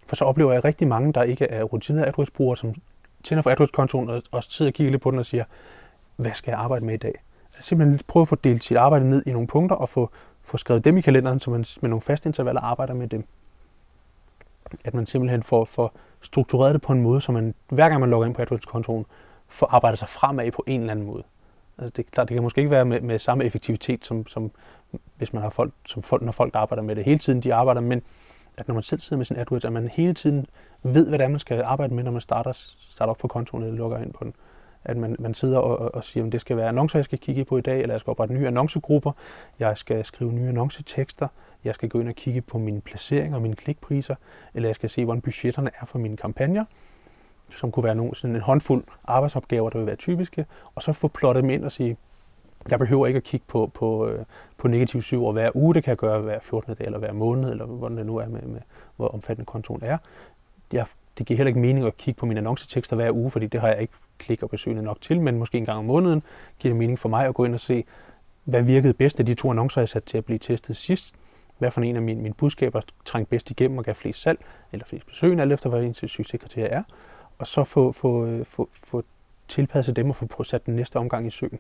For 0.08 0.16
så 0.16 0.26
oplever 0.26 0.54
jeg 0.54 0.64
rigtig 0.66 0.88
mange, 0.88 1.14
der 1.14 1.24
ikke 1.24 1.46
er 1.46 1.64
rutinerede 1.64 2.08
AdWords-brugere, 2.08 2.58
som 2.58 2.74
tænder 3.24 3.42
for 3.42 3.50
AdWords-kontoen 3.50 4.10
og, 4.10 4.22
og 4.32 4.44
sidder 4.44 4.70
og 4.70 4.74
kigger 4.74 4.92
lidt 4.92 5.02
på 5.02 5.12
den 5.12 5.20
og 5.20 5.26
siger, 5.26 5.44
hvad 6.16 6.34
skal 6.34 6.52
jeg 6.52 6.60
arbejde 6.60 6.86
med 6.86 6.94
i 6.94 6.98
dag? 6.98 7.14
Altså 7.46 7.64
simpelthen 7.64 8.00
prøve 8.08 8.22
at 8.22 8.28
få 8.28 8.36
delt 8.36 8.64
sit 8.64 8.78
arbejde 8.78 9.10
ned 9.10 9.24
i 9.26 9.32
nogle 9.32 9.48
punkter 9.48 9.76
og 9.76 9.90
få, 9.90 10.10
få 10.42 10.58
skrevet 10.58 10.86
dem 10.86 10.98
i 10.98 11.02
kalenderen, 11.02 11.40
så 11.40 11.52
man 11.52 11.66
med 11.82 11.90
nogle 11.90 12.02
faste 12.02 12.30
intervaller 12.30 12.62
arbejder 12.62 12.94
med 12.94 13.08
dem 13.08 13.28
at 14.86 14.94
man 14.94 15.06
simpelthen 15.06 15.44
får, 15.44 15.66
får 15.66 15.94
struktureret 16.22 16.74
det 16.74 16.82
på 16.82 16.94
en 16.94 17.02
måde, 17.02 17.22
så 17.22 17.32
man 17.32 17.54
hver 17.70 17.90
gang 17.90 18.00
man 18.00 18.10
logger 18.10 18.28
ind 18.28 18.36
på 18.36 18.42
AdWords-kontoen, 18.42 19.06
får 19.48 19.68
arbejdet 19.68 20.00
sig 20.00 20.10
fremad 20.10 20.52
på 20.52 20.64
en 20.68 20.80
eller 20.80 20.92
anden 20.92 21.06
måde. 21.06 21.24
Altså 21.80 21.94
det, 21.96 22.12
klart, 22.12 22.30
det 22.30 22.36
kan 22.36 22.44
måske 22.44 22.60
ikke 22.60 22.72
være 22.72 22.86
med, 22.86 23.02
med 23.02 23.20
samme 23.20 23.46
effektivitet, 23.46 24.06
som, 24.06 24.28
som 24.28 24.52
hvis 25.18 25.34
man 25.34 25.42
har 25.42 25.50
folk, 25.50 25.74
som 25.86 26.04
folk, 26.04 26.22
når 26.22 26.32
folk 26.32 26.56
arbejder 26.56 26.84
med 26.84 26.96
det 26.96 27.04
hele 27.04 27.20
tiden, 27.20 27.42
de 27.42 27.54
arbejder, 27.54 27.82
men 27.82 28.02
at 28.58 28.68
når 28.68 28.74
man 28.74 28.84
selv 28.84 29.00
sidder 29.00 29.18
med 29.18 29.26
sin 29.26 29.38
AdWords, 29.38 29.66
at 29.66 29.74
man 29.74 29.88
hele 29.88 30.14
tiden 30.14 30.46
ved, 30.84 31.10
hvad 31.10 31.20
det 31.20 31.26
er, 31.26 31.30
man 31.30 31.40
skal 31.40 31.62
arbejde 31.62 31.94
med, 31.94 32.04
når 32.04 32.12
man 32.12 32.22
starter, 32.22 32.52
starter 32.90 33.12
op 33.12 33.20
for 33.20 33.28
kontoen 33.28 33.64
eller 33.64 33.78
lukker 33.78 33.98
ind 33.98 34.14
på 34.14 34.24
den. 34.24 34.34
At 34.84 34.98
man, 34.98 35.16
man 35.20 35.34
sidder 35.34 35.58
og, 35.58 35.96
og, 35.96 36.04
siger, 36.04 36.24
om 36.24 36.32
det 36.32 36.42
skal 36.42 36.58
være 36.58 36.68
annoncer, 36.68 37.00
jeg 37.00 37.06
skal 37.06 37.20
kigge 37.20 37.46
på 37.46 37.58
i 37.58 37.62
dag, 37.62 37.82
eller 37.82 37.94
jeg 37.94 38.00
skal 38.00 38.12
oprette 38.12 38.34
nye 38.34 38.48
annoncegrupper, 38.48 39.12
jeg 39.60 39.78
skal 39.78 40.06
skrive 40.06 40.34
nye 40.34 40.48
annoncetekster, 40.48 41.28
jeg 41.64 41.76
skal 41.76 41.90
gå 41.90 42.00
ind 42.00 42.10
og 42.10 42.16
kigge 42.16 42.42
på 42.42 42.58
mine 42.58 42.82
placeringer 42.82 43.36
og 43.36 43.42
mine 43.42 43.56
klikpriser, 43.56 44.16
eller 44.54 44.70
jeg 44.70 44.76
skal 44.76 44.90
se, 44.90 45.06
hvordan 45.06 45.22
budgetterne 45.22 45.70
er 45.82 45.86
for 45.86 46.00
mine 46.00 46.18
kampagner, 46.18 46.66
som 47.52 47.72
kunne 47.72 47.84
være 47.84 47.96
nogle, 47.96 48.16
sådan 48.16 48.36
en 48.36 48.42
håndfuld 48.42 48.84
arbejdsopgaver, 49.04 49.70
der 49.70 49.78
vil 49.78 49.88
være 49.88 49.96
typiske, 49.96 50.46
og 50.76 50.84
så 50.84 50.94
få 50.94 51.08
plottet 51.08 51.42
dem 51.42 51.50
ind 51.50 51.66
og 51.66 51.72
sige, 51.72 51.98
jeg 52.70 52.80
behøver 52.80 53.08
ikke 53.08 53.18
at 53.18 53.24
kigge 53.24 53.46
på, 53.48 53.72
på, 53.74 54.08
øh, 54.08 54.26
på 54.58 54.68
negativ 54.68 55.02
syv 55.02 55.26
år 55.26 55.32
hver 55.32 55.52
uge, 55.54 55.74
det 55.74 55.84
kan 55.84 55.90
jeg 55.90 55.98
gøre 55.98 56.22
hver 56.22 56.40
14. 56.42 56.74
dag 56.74 56.86
eller 56.86 57.00
hver 57.00 57.14
måned, 57.14 57.52
eller 57.52 57.66
hvordan 57.66 57.98
det 57.98 58.06
nu 58.06 58.18
er 58.18 58.28
med, 58.28 58.42
med 58.42 58.62
hvor 58.96 59.08
omfattende 59.08 59.46
kontoen 59.46 59.84
er. 59.84 59.98
Jeg, 60.74 60.86
det 61.18 61.26
giver 61.26 61.38
heller 61.38 61.48
ikke 61.48 61.60
mening 61.60 61.86
at 61.86 61.98
kigge 61.98 62.20
på 62.20 62.26
mine 62.26 62.40
annoncetekster 62.40 62.96
hver 62.96 63.12
uge, 63.12 63.32
fordi 63.32 63.48
det 63.48 63.62
har 63.62 63.68
jeg 63.68 63.82
ikke 63.82 63.94
klik 64.18 64.44
og 64.44 64.50
besøgende 64.50 64.84
nok 64.84 65.02
til, 65.02 65.22
men 65.22 65.38
måske 65.38 65.58
en 65.58 65.66
gang 65.66 65.80
om 65.80 65.86
måneden 65.86 66.24
giver 66.60 66.74
det 66.74 66.80
mening 66.80 67.00
for 67.00 67.10
mig 67.10 67.26
at 67.26 67.34
gå 67.34 67.46
ind 67.46 67.54
og 67.54 67.60
se, 67.60 67.84
hvad 68.44 68.62
virkede 68.62 68.94
bedst 68.94 69.20
af 69.20 69.26
de 69.26 69.34
to 69.34 69.50
annoncer, 69.50 69.82
jeg 69.82 69.90
satte 69.90 70.10
til 70.10 70.18
at 70.18 70.26
blive 70.26 70.40
testet 70.40 70.76
sidst, 70.78 71.14
hvad 71.58 71.72
for 71.72 71.82
en 71.82 71.96
af 71.96 72.02
mine, 72.02 72.22
mine 72.22 72.34
budskaber 72.34 72.82
trængte 73.06 73.30
bedst 73.30 73.52
igennem 73.52 73.78
og 73.78 73.84
gav 73.84 73.96
flest 73.96 74.22
salg, 74.22 74.40
eller 74.72 74.86
flest 74.86 75.08
besøgende, 75.08 75.42
alt 75.42 75.54
efter 75.54 75.70
hvad 75.70 75.84
ens 75.84 75.98
succeskriterie 75.98 76.68
er, 76.68 76.84
og 77.40 77.48
så 77.48 77.64
få, 77.64 77.92
få, 77.92 78.26
øh, 78.26 78.46
få, 78.46 78.70
få 78.74 79.04
tilpasset 79.48 79.96
dem 79.96 80.10
og 80.10 80.16
få 80.16 80.44
sat 80.44 80.66
den 80.66 80.76
næste 80.76 80.96
omgang 80.96 81.28
i 81.28 81.30
søen. 81.30 81.60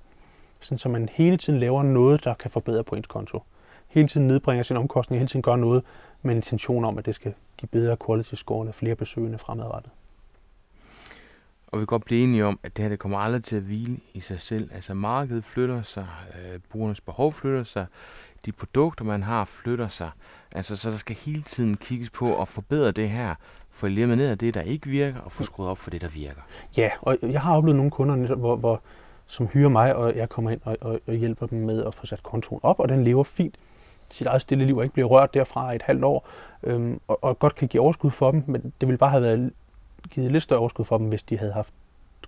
Sådan, 0.59 0.77
så 0.77 0.89
man 0.89 1.09
hele 1.11 1.37
tiden 1.37 1.59
laver 1.59 1.83
noget, 1.83 2.23
der 2.23 2.33
kan 2.33 2.51
forbedre 2.51 2.83
på 2.83 2.95
ens 2.95 3.07
konto. 3.07 3.43
Hele 3.87 4.07
tiden 4.07 4.27
nedbringer 4.27 4.63
sin 4.63 4.77
omkostning, 4.77 5.19
hele 5.19 5.29
tiden 5.29 5.41
gør 5.41 5.55
noget 5.55 5.83
med 6.21 6.31
en 6.31 6.37
intention 6.37 6.85
om, 6.85 6.97
at 6.97 7.05
det 7.05 7.15
skal 7.15 7.33
give 7.57 7.69
bedre 7.69 7.97
quality 8.05 8.33
score 8.33 8.61
eller 8.61 8.73
flere 8.73 8.95
besøgende 8.95 9.37
fremadrettet. 9.37 9.91
Og 11.67 11.79
vi 11.79 11.81
kan 11.81 11.87
godt 11.87 12.05
blive 12.05 12.23
enige 12.23 12.45
om, 12.45 12.59
at 12.63 12.77
det 12.77 12.83
her 12.83 12.89
det 12.89 12.99
kommer 12.99 13.17
aldrig 13.19 13.43
til 13.43 13.55
at 13.55 13.61
hvile 13.61 13.97
i 14.13 14.19
sig 14.19 14.39
selv. 14.39 14.69
Altså 14.73 14.93
markedet 14.93 15.43
flytter 15.43 15.81
sig, 15.81 16.07
øh, 16.35 16.59
brugernes 16.69 17.01
behov 17.01 17.33
flytter 17.33 17.63
sig, 17.63 17.85
de 18.45 18.51
produkter, 18.51 19.05
man 19.05 19.23
har, 19.23 19.45
flytter 19.45 19.87
sig. 19.87 20.11
Altså, 20.51 20.75
så 20.75 20.89
der 20.89 20.97
skal 20.97 21.15
hele 21.15 21.41
tiden 21.41 21.77
kigges 21.77 22.09
på 22.09 22.41
at 22.41 22.47
forbedre 22.47 22.91
det 22.91 23.09
her, 23.09 23.35
få 23.79 23.85
elimineret 23.85 24.17
ned 24.17 24.29
af 24.29 24.37
det, 24.37 24.53
der 24.53 24.61
ikke 24.61 24.87
virker, 24.89 25.19
og 25.19 25.31
få 25.31 25.43
skruet 25.43 25.69
op 25.69 25.77
for 25.77 25.89
det, 25.89 26.01
der 26.01 26.07
virker. 26.07 26.41
Ja, 26.77 26.89
og 27.01 27.17
jeg 27.21 27.41
har 27.41 27.57
oplevet 27.57 27.75
nogle 27.75 27.91
kunder, 27.91 28.35
hvor, 28.35 28.55
hvor, 28.55 28.81
som 29.27 29.47
hyrer 29.47 29.69
mig, 29.69 29.95
og 29.95 30.15
jeg 30.15 30.29
kommer 30.29 30.51
ind 30.51 30.61
og, 30.63 30.77
og, 30.81 30.99
og 31.07 31.13
hjælper 31.13 31.47
dem 31.47 31.59
med 31.59 31.85
at 31.85 31.93
få 31.93 32.05
sat 32.05 32.23
kontoen 32.23 32.59
op, 32.63 32.79
og 32.79 32.89
den 32.89 33.03
lever 33.03 33.23
fint 33.23 33.55
sit 34.11 34.27
eget 34.27 34.41
stille 34.41 34.65
liv 34.65 34.77
og 34.77 34.83
ikke 34.83 34.93
bliver 34.93 35.07
rørt 35.07 35.33
derfra 35.33 35.71
i 35.71 35.75
et 35.75 35.81
halvt 35.81 36.03
år, 36.03 36.27
øhm, 36.63 36.99
og, 37.07 37.23
og 37.23 37.39
godt 37.39 37.55
kan 37.55 37.67
give 37.67 37.83
overskud 37.83 38.11
for 38.11 38.31
dem, 38.31 38.43
men 38.47 38.73
det 38.81 38.87
ville 38.87 38.97
bare 38.97 39.09
have 39.09 39.23
været 39.23 39.51
givet 40.09 40.31
lidt 40.31 40.43
større 40.43 40.59
overskud 40.59 40.85
for 40.85 40.97
dem, 40.97 41.07
hvis 41.07 41.23
de 41.23 41.37
havde 41.37 41.53
haft 41.53 41.73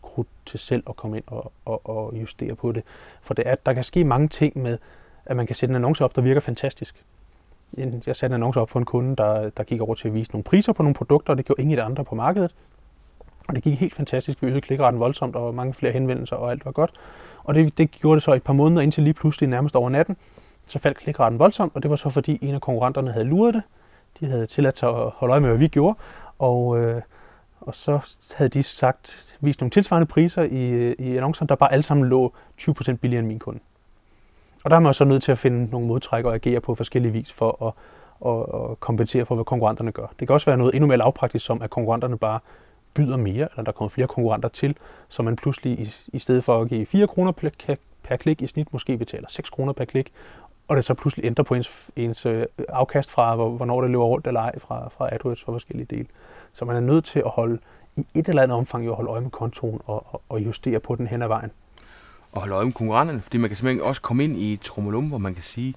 krudt 0.01 0.27
til 0.45 0.59
selv 0.59 0.83
at 0.89 0.95
komme 0.95 1.17
ind 1.17 1.23
og, 1.27 1.51
og, 1.65 1.89
og 1.89 2.13
justere 2.21 2.55
på 2.55 2.71
det. 2.71 2.83
For 3.21 3.33
det 3.33 3.47
er, 3.47 3.55
der 3.55 3.73
kan 3.73 3.83
ske 3.83 4.03
mange 4.03 4.27
ting 4.27 4.57
med, 4.57 4.77
at 5.25 5.37
man 5.37 5.47
kan 5.47 5.55
sætte 5.55 5.71
en 5.71 5.75
annonce 5.75 6.03
op, 6.03 6.15
der 6.15 6.21
virker 6.21 6.41
fantastisk. 6.41 7.05
Jeg 7.77 8.15
satte 8.15 8.25
en 8.25 8.33
annonce 8.33 8.59
op 8.59 8.69
for 8.69 8.79
en 8.79 8.85
kunde, 8.85 9.15
der, 9.15 9.49
der 9.49 9.63
gik 9.63 9.81
over 9.81 9.95
til 9.95 10.07
at 10.07 10.13
vise 10.13 10.31
nogle 10.31 10.43
priser 10.43 10.73
på 10.73 10.83
nogle 10.83 10.93
produkter, 10.93 11.33
og 11.33 11.37
det 11.37 11.45
gjorde 11.45 11.61
ingen 11.61 11.79
af 11.79 11.85
andre 11.85 12.03
på 12.03 12.15
markedet. 12.15 12.55
Og 13.47 13.55
det 13.55 13.63
gik 13.63 13.79
helt 13.79 13.95
fantastisk. 13.95 14.41
Vi 14.41 14.47
øgede 14.47 14.61
klikkeretten 14.61 14.99
voldsomt, 14.99 15.35
og 15.35 15.55
mange 15.55 15.73
flere 15.73 15.91
henvendelser, 15.91 16.35
og 16.35 16.51
alt 16.51 16.65
var 16.65 16.71
godt. 16.71 16.91
Og 17.43 17.55
det, 17.55 17.77
det 17.77 17.91
gjorde 17.91 18.15
det 18.15 18.23
så 18.23 18.33
et 18.33 18.43
par 18.43 18.53
måneder, 18.53 18.81
indtil 18.81 19.03
lige 19.03 19.13
pludselig 19.13 19.49
nærmest 19.49 19.75
over 19.75 19.89
natten, 19.89 20.17
så 20.67 20.79
faldt 20.79 20.97
klikkeretten 20.97 21.39
voldsomt, 21.39 21.75
og 21.75 21.83
det 21.83 21.89
var 21.89 21.95
så 21.95 22.09
fordi 22.09 22.39
en 22.41 22.55
af 22.55 22.61
konkurrenterne 22.61 23.11
havde 23.11 23.25
luret 23.25 23.53
det. 23.53 23.63
De 24.19 24.25
havde 24.25 24.45
tilladt 24.45 24.77
sig 24.77 24.89
at 24.89 25.09
holde 25.09 25.31
øje 25.31 25.39
med, 25.39 25.49
hvad 25.49 25.59
vi 25.59 25.67
gjorde, 25.67 25.97
og, 26.39 26.79
øh, 26.79 27.01
og 27.61 27.75
så 27.75 27.99
havde 28.35 28.49
de 28.49 28.63
sagt, 28.63 29.37
vist 29.41 29.61
nogle 29.61 29.71
tilsvarende 29.71 30.05
priser 30.05 30.43
i, 30.43 30.69
øh, 30.69 30.95
i 30.99 31.17
annoncerne, 31.17 31.47
der 31.47 31.55
bare 31.55 31.71
alle 31.71 31.83
sammen 31.83 32.05
lå 32.07 32.33
20% 32.57 32.95
billigere 32.95 33.19
end 33.19 33.27
min 33.27 33.39
kunde. 33.39 33.59
Og 34.63 34.69
der 34.69 34.75
er 34.75 34.79
man 34.79 34.93
så 34.93 35.05
nødt 35.05 35.23
til 35.23 35.31
at 35.31 35.37
finde 35.37 35.71
nogle 35.71 35.87
modtræk 35.87 36.25
og 36.25 36.33
agere 36.33 36.59
på 36.59 36.75
forskellige 36.75 37.11
vis 37.11 37.31
for 37.31 37.65
at, 37.65 37.73
at, 38.31 38.71
at 38.71 38.79
kompensere 38.79 39.25
for, 39.25 39.35
hvad 39.35 39.45
konkurrenterne 39.45 39.91
gør. 39.91 40.07
Det 40.19 40.27
kan 40.27 40.33
også 40.33 40.45
være 40.45 40.57
noget 40.57 40.75
endnu 40.75 40.87
mere 40.87 40.97
lavpraktisk, 40.97 41.45
som 41.45 41.61
at 41.61 41.69
konkurrenterne 41.69 42.17
bare 42.17 42.39
byder 42.93 43.17
mere, 43.17 43.47
eller 43.51 43.63
der 43.63 43.71
kommer 43.71 43.89
flere 43.89 44.07
konkurrenter 44.07 44.49
til, 44.49 44.77
så 45.09 45.23
man 45.23 45.35
pludselig 45.35 45.79
i, 45.79 45.93
i 46.13 46.19
stedet 46.19 46.43
for 46.43 46.61
at 46.61 46.69
give 46.69 46.85
4 46.85 47.07
kroner 47.07 47.31
per, 47.31 47.75
per 48.03 48.15
klik 48.15 48.41
i 48.41 48.47
snit, 48.47 48.73
måske 48.73 48.97
betaler 48.97 49.27
6 49.29 49.49
kroner 49.49 49.73
per 49.73 49.85
klik, 49.85 50.11
og 50.67 50.77
det 50.77 50.85
så 50.85 50.93
pludselig 50.93 51.25
ændrer 51.25 51.43
på 51.43 51.55
ens, 51.55 51.91
ens 51.95 52.25
øh, 52.25 52.45
afkast 52.69 53.11
fra, 53.11 53.35
hvornår 53.35 53.81
det 53.81 53.91
løber 53.91 54.05
rundt 54.05 54.27
eller 54.27 54.39
ej 54.39 54.59
fra, 54.59 54.89
fra 54.89 55.09
AdWords 55.11 55.43
for 55.43 55.51
forskellige 55.51 55.87
dele. 55.95 56.07
Så 56.53 56.65
man 56.65 56.75
er 56.75 56.79
nødt 56.79 57.05
til 57.05 57.19
at 57.19 57.29
holde 57.29 57.59
i 57.97 58.05
et 58.15 58.29
eller 58.29 58.41
andet 58.41 58.57
omfang 58.57 58.85
jo 58.85 58.89
at 58.89 58.95
holde 58.95 59.11
øje 59.11 59.21
med 59.21 59.31
kontoen 59.31 59.81
og, 59.85 60.05
og, 60.07 60.21
og 60.29 60.39
justere 60.39 60.79
på 60.79 60.95
den 60.95 61.07
hen 61.07 61.21
ad 61.21 61.27
vejen 61.27 61.51
og 62.31 62.41
holde 62.41 62.55
øje 62.55 62.65
med 62.65 62.73
konkurrenterne, 62.73 63.21
fordi 63.21 63.37
man 63.37 63.49
kan 63.49 63.57
simpelthen 63.57 63.85
også 63.85 64.01
komme 64.01 64.23
ind 64.23 64.37
i 64.37 64.53
et 64.53 64.61
tromolum, 64.61 65.05
hvor 65.05 65.17
man 65.17 65.33
kan 65.33 65.43
sige, 65.43 65.75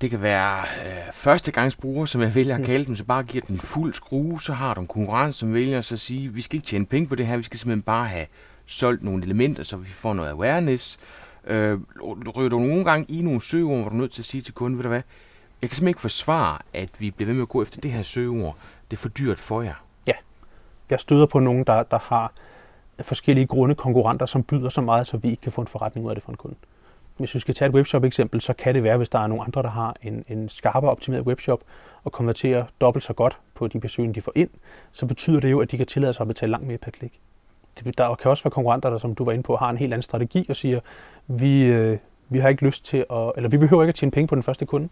det 0.00 0.10
kan 0.10 0.22
være 0.22 0.60
øh, 0.60 1.12
førstegangsbrugere, 1.12 2.06
som 2.06 2.20
jeg 2.20 2.34
vælger 2.34 2.54
at 2.54 2.60
mm. 2.60 2.66
kalde 2.66 2.86
dem, 2.86 2.96
så 2.96 3.04
bare 3.04 3.22
giver 3.22 3.44
den 3.48 3.60
fuld 3.60 3.94
skrue, 3.94 4.40
så 4.40 4.52
har 4.52 4.74
du 4.74 4.80
en 4.80 4.86
konkurrence, 4.86 5.38
som 5.38 5.54
vælger 5.54 5.80
så 5.80 5.94
at 5.94 6.00
sige, 6.00 6.32
vi 6.32 6.40
skal 6.40 6.56
ikke 6.56 6.66
tjene 6.66 6.86
penge 6.86 7.08
på 7.08 7.14
det 7.14 7.26
her, 7.26 7.36
vi 7.36 7.42
skal 7.42 7.58
simpelthen 7.58 7.82
bare 7.82 8.08
have 8.08 8.26
solgt 8.66 9.02
nogle 9.02 9.24
elementer, 9.24 9.62
så 9.62 9.76
vi 9.76 9.88
får 9.88 10.14
noget 10.14 10.30
awareness. 10.30 10.98
Øh, 11.46 11.78
ryger 12.36 12.48
du 12.48 12.58
nogle 12.58 12.84
gange 12.84 13.06
i 13.08 13.22
nogle 13.22 13.42
søgeord, 13.42 13.80
hvor 13.80 13.88
du 13.88 13.96
er 13.96 14.00
nødt 14.00 14.12
til 14.12 14.22
at 14.22 14.26
sige 14.26 14.40
til 14.40 14.54
kunden, 14.54 14.78
ved 14.78 14.82
du 14.82 14.88
hvad, 14.88 15.02
jeg 15.62 15.70
kan 15.70 15.74
simpelthen 15.76 15.88
ikke 15.88 16.00
forsvare, 16.00 16.58
at 16.72 16.88
vi 16.98 17.10
bliver 17.10 17.26
ved 17.26 17.34
med 17.34 17.42
at 17.42 17.48
gå 17.48 17.62
efter 17.62 17.80
det 17.80 17.92
her 17.92 18.02
søgeord. 18.02 18.56
Det 18.90 18.96
er 18.96 19.00
for 19.00 19.08
dyrt 19.08 19.38
for 19.38 19.62
jer. 19.62 19.84
Ja, 20.06 20.12
jeg 20.90 21.00
støder 21.00 21.26
på 21.26 21.38
nogen, 21.38 21.64
der, 21.64 21.82
der 21.82 21.98
har 21.98 22.32
forskellige 23.00 23.46
grunde 23.46 23.74
konkurrenter, 23.74 24.26
som 24.26 24.42
byder 24.42 24.68
så 24.68 24.80
meget, 24.80 25.06
så 25.06 25.16
vi 25.16 25.30
ikke 25.30 25.40
kan 25.40 25.52
få 25.52 25.60
en 25.60 25.66
forretning 25.66 26.06
ud 26.06 26.10
af 26.10 26.16
det 26.16 26.24
for 26.24 26.30
en 26.30 26.36
kunde. 26.36 26.56
Hvis 27.16 27.34
vi 27.34 27.40
skal 27.40 27.54
tage 27.54 27.68
et 27.68 27.74
webshop-eksempel, 27.74 28.40
så 28.40 28.52
kan 28.52 28.74
det 28.74 28.82
være, 28.82 28.96
hvis 28.96 29.08
der 29.08 29.18
er 29.18 29.26
nogle 29.26 29.44
andre, 29.44 29.62
der 29.62 29.68
har 29.68 29.96
en, 30.02 30.24
en 30.28 30.48
skarpere 30.48 30.90
optimeret 30.90 31.26
webshop 31.26 31.60
og 32.04 32.12
konverterer 32.12 32.64
dobbelt 32.80 33.04
så 33.04 33.12
godt 33.12 33.38
på 33.54 33.68
de 33.68 33.80
besøgende, 33.80 34.14
de 34.14 34.20
får 34.20 34.32
ind, 34.34 34.50
så 34.92 35.06
betyder 35.06 35.40
det 35.40 35.50
jo, 35.50 35.60
at 35.60 35.70
de 35.70 35.76
kan 35.76 35.86
tillade 35.86 36.14
sig 36.14 36.20
at 36.20 36.28
betale 36.28 36.50
langt 36.50 36.66
mere 36.66 36.78
per 36.78 36.90
klik. 36.90 37.20
Der 37.98 38.14
kan 38.14 38.30
også 38.30 38.44
være 38.44 38.50
konkurrenter, 38.50 38.90
der, 38.90 38.98
som 38.98 39.14
du 39.14 39.24
var 39.24 39.32
inde 39.32 39.42
på, 39.42 39.56
har 39.56 39.70
en 39.70 39.76
helt 39.76 39.92
anden 39.92 40.02
strategi 40.02 40.46
og 40.48 40.56
siger, 40.56 40.80
vi, 41.26 41.64
øh, 41.64 41.98
vi 42.28 42.38
har 42.38 42.48
ikke 42.48 42.64
lyst 42.64 42.84
til 42.84 43.04
at, 43.10 43.32
eller 43.36 43.48
vi 43.48 43.58
behøver 43.58 43.82
ikke 43.82 43.90
at 43.90 43.94
tjene 43.94 44.10
penge 44.10 44.28
på 44.28 44.34
den 44.34 44.42
første 44.42 44.66
kunde 44.66 44.88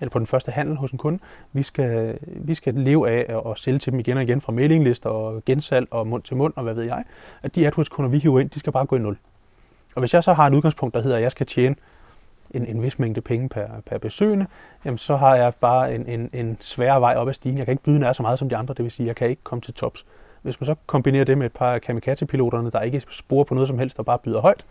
eller 0.00 0.10
på 0.10 0.18
den 0.18 0.26
første 0.26 0.50
handel 0.50 0.76
hos 0.76 0.90
en 0.90 0.98
kunde. 0.98 1.18
Vi 1.52 1.62
skal, 1.62 2.18
vi 2.26 2.54
skal 2.54 2.74
leve 2.74 3.10
af 3.10 3.50
at 3.50 3.58
sælge 3.58 3.78
til 3.78 3.92
dem 3.92 4.00
igen 4.00 4.16
og 4.16 4.22
igen 4.22 4.40
fra 4.40 4.52
mailinglister 4.52 5.10
og 5.10 5.44
gensalg 5.44 5.88
og 5.90 6.06
mund 6.06 6.22
til 6.22 6.36
mund 6.36 6.52
og 6.56 6.62
hvad 6.62 6.74
ved 6.74 6.84
jeg. 6.84 7.04
At 7.42 7.56
de 7.56 7.66
AdWords-kunder, 7.66 8.10
vi 8.10 8.18
hiver 8.18 8.40
ind, 8.40 8.50
de 8.50 8.58
skal 8.58 8.72
bare 8.72 8.86
gå 8.86 8.96
i 8.96 8.98
nul. 8.98 9.16
Og 9.94 10.00
hvis 10.00 10.14
jeg 10.14 10.24
så 10.24 10.32
har 10.32 10.46
et 10.46 10.54
udgangspunkt, 10.54 10.94
der 10.94 11.00
hedder, 11.00 11.16
at 11.16 11.22
jeg 11.22 11.30
skal 11.30 11.46
tjene 11.46 11.76
en, 12.50 12.66
en 12.66 12.82
vis 12.82 12.98
mængde 12.98 13.20
penge 13.20 13.48
per, 13.48 13.66
per 13.86 13.98
besøgende, 13.98 14.46
jamen 14.84 14.98
så 14.98 15.16
har 15.16 15.36
jeg 15.36 15.52
bare 15.60 15.94
en, 15.94 16.06
en, 16.06 16.30
en 16.32 16.56
sværere 16.60 17.00
vej 17.00 17.14
op 17.16 17.28
ad 17.28 17.32
stigen. 17.32 17.58
Jeg 17.58 17.66
kan 17.66 17.72
ikke 17.72 17.82
byde 17.82 17.98
nær 17.98 18.12
så 18.12 18.22
meget 18.22 18.38
som 18.38 18.48
de 18.48 18.56
andre, 18.56 18.74
det 18.74 18.84
vil 18.84 18.92
sige, 18.92 19.04
at 19.04 19.08
jeg 19.08 19.16
kan 19.16 19.28
ikke 19.28 19.42
komme 19.44 19.62
til 19.62 19.74
tops. 19.74 20.06
Hvis 20.42 20.60
man 20.60 20.66
så 20.66 20.74
kombinerer 20.86 21.24
det 21.24 21.38
med 21.38 21.46
et 21.46 21.52
par 21.52 21.78
kamikaze-piloterne, 21.78 22.70
der 22.70 22.80
ikke 22.80 23.02
sporer 23.10 23.44
på 23.44 23.54
noget 23.54 23.68
som 23.68 23.78
helst, 23.78 23.96
der 23.96 24.02
bare 24.02 24.18
byder 24.18 24.40
højt, 24.40 24.64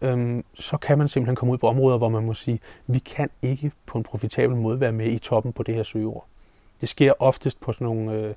øhm, 0.00 0.44
så 0.54 0.76
kan 0.76 0.98
man 0.98 1.08
simpelthen 1.08 1.36
komme 1.36 1.52
ud 1.52 1.58
på 1.58 1.68
områder, 1.68 1.98
hvor 1.98 2.08
man 2.08 2.24
må 2.24 2.34
sige, 2.34 2.60
vi 2.86 2.98
kan 2.98 3.30
ikke 3.42 3.72
på 3.86 3.98
en 3.98 4.04
profitabel 4.04 4.56
måde 4.56 4.80
være 4.80 4.92
med 4.92 5.06
i 5.06 5.18
toppen 5.18 5.52
på 5.52 5.62
det 5.62 5.74
her 5.74 5.82
søgeord. 5.82 6.26
Det 6.80 6.88
sker 6.88 7.12
oftest 7.18 7.60
på 7.60 7.72
sådan 7.72 7.84
nogle 7.84 8.12
øh, 8.12 8.34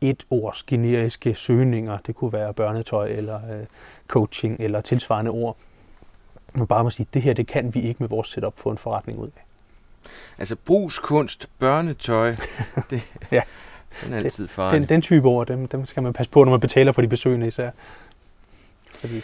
et-års 0.00 0.62
generiske 0.62 1.34
søgninger. 1.34 1.98
Det 2.06 2.14
kunne 2.14 2.32
være 2.32 2.54
børnetøj 2.54 3.08
eller 3.08 3.60
øh, 3.60 3.66
coaching 4.08 4.56
eller 4.60 4.80
tilsvarende 4.80 5.30
ord. 5.30 5.56
Man 6.54 6.66
bare 6.66 6.84
må 6.84 6.90
sige, 6.90 7.06
det 7.14 7.22
her 7.22 7.32
det 7.32 7.46
kan 7.46 7.74
vi 7.74 7.80
ikke 7.80 8.02
med 8.02 8.08
vores 8.08 8.28
setup 8.28 8.58
få 8.58 8.70
en 8.70 8.78
forretning 8.78 9.18
ud 9.18 9.26
af. 9.36 9.44
Altså 10.38 10.56
brugskunst, 10.56 11.48
børnetøj, 11.58 12.34
det, 12.90 13.02
ja. 13.30 13.42
den 14.04 14.12
er 14.12 14.16
altid 14.16 14.48
farlig. 14.48 14.80
Den, 14.80 14.88
den 14.88 15.02
type 15.02 15.28
ord, 15.28 15.46
dem, 15.46 15.68
dem 15.68 15.86
skal 15.86 16.02
man 16.02 16.12
passe 16.12 16.30
på, 16.30 16.44
når 16.44 16.50
man 16.50 16.60
betaler 16.60 16.92
for 16.92 17.02
de 17.02 17.08
besøgende 17.08 17.46
især. 17.46 17.70
Fordi... 18.90 19.20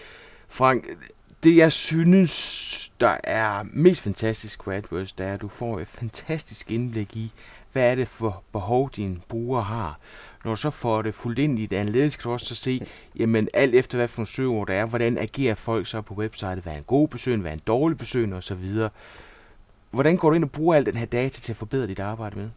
Frank, 0.49 0.84
det 1.47 1.57
jeg 1.57 1.72
synes, 1.72 2.92
der 3.01 3.16
er 3.24 3.62
mest 3.72 4.01
fantastisk 4.01 4.66
ved 4.66 4.74
AdWords, 4.74 5.12
det 5.12 5.26
er, 5.26 5.34
at 5.34 5.42
du 5.42 5.49
får 5.49 5.80
et 5.80 5.88
fantastisk 5.88 6.70
indblik 6.70 7.16
i, 7.16 7.32
hvad 7.72 7.90
er 7.90 7.94
det 7.94 8.09
for 8.09 8.42
behov, 8.53 8.90
dine 8.97 9.16
brugere 9.28 9.62
har. 9.62 9.99
Når 10.44 10.53
du 10.53 10.57
så 10.57 10.70
får 10.70 11.03
det 11.03 11.14
fuldt 11.14 11.38
ind 11.38 11.59
i 11.59 11.66
det 11.66 11.76
analytisk, 11.76 12.18
kan 12.18 12.28
du 12.28 12.32
også 12.32 12.47
så 12.47 12.55
se, 12.55 12.86
jamen 13.16 13.49
alt 13.55 13.74
efter 13.74 13.99
hvad 13.99 14.09
for 14.09 14.18
nogle 14.18 14.26
søgeord 14.26 14.66
der 14.66 14.74
er, 14.74 14.86
hvordan 14.86 15.18
agerer 15.18 15.55
folk 15.55 15.86
så 15.86 16.01
på 16.01 16.14
websitet, 16.14 16.59
hvad 16.59 16.72
er 16.72 16.76
en 16.76 16.84
god 16.84 17.09
besøgende, 17.09 17.42
hvad 17.42 17.53
er 17.53 17.57
en 17.57 17.62
dårlig 17.66 17.99
besøgende 17.99 18.36
osv. 18.36 18.88
Hvordan 19.90 20.16
går 20.16 20.30
du 20.30 20.36
ind 20.36 20.44
og 20.44 20.51
bruger 20.51 20.74
al 20.74 20.86
den 20.86 20.97
her 20.97 21.07
data 21.07 21.40
til 21.40 21.53
at 21.53 21.57
forbedre 21.57 21.86
dit 21.86 22.01
arbejde 22.01 22.38
med? 22.38 22.51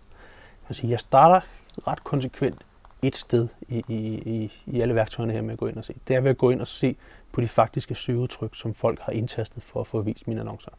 Jeg 0.84 1.00
starter 1.00 1.42
ret 1.88 2.04
konsekvent 2.04 2.66
et 3.02 3.16
sted 3.16 3.48
i, 3.68 3.84
i, 3.88 3.96
i, 4.16 4.52
i 4.66 4.82
alle 4.82 4.96
værktøjerne 4.96 5.34
her 5.34 5.42
med 5.42 5.54
at 5.54 5.60
gå 5.60 5.68
ind 5.68 5.78
og 5.78 5.86
se. 5.86 5.94
Det 6.08 6.16
er 6.16 6.22
ved 6.22 6.30
at 6.30 6.38
gå 6.38 6.50
ind 6.50 6.62
og 6.62 6.68
se 6.68 6.96
på 7.32 7.42
de 7.42 7.48
faktiske 7.48 7.96
søgeudtryk, 7.96 8.56
som 8.56 8.74
folk 8.74 9.00
har 9.00 9.12
indtastet 9.12 9.64
for 9.64 9.82
at 9.82 9.88
få 9.88 10.02
vist 10.02 10.28
mine 10.28 10.40
annoncer. 10.40 10.72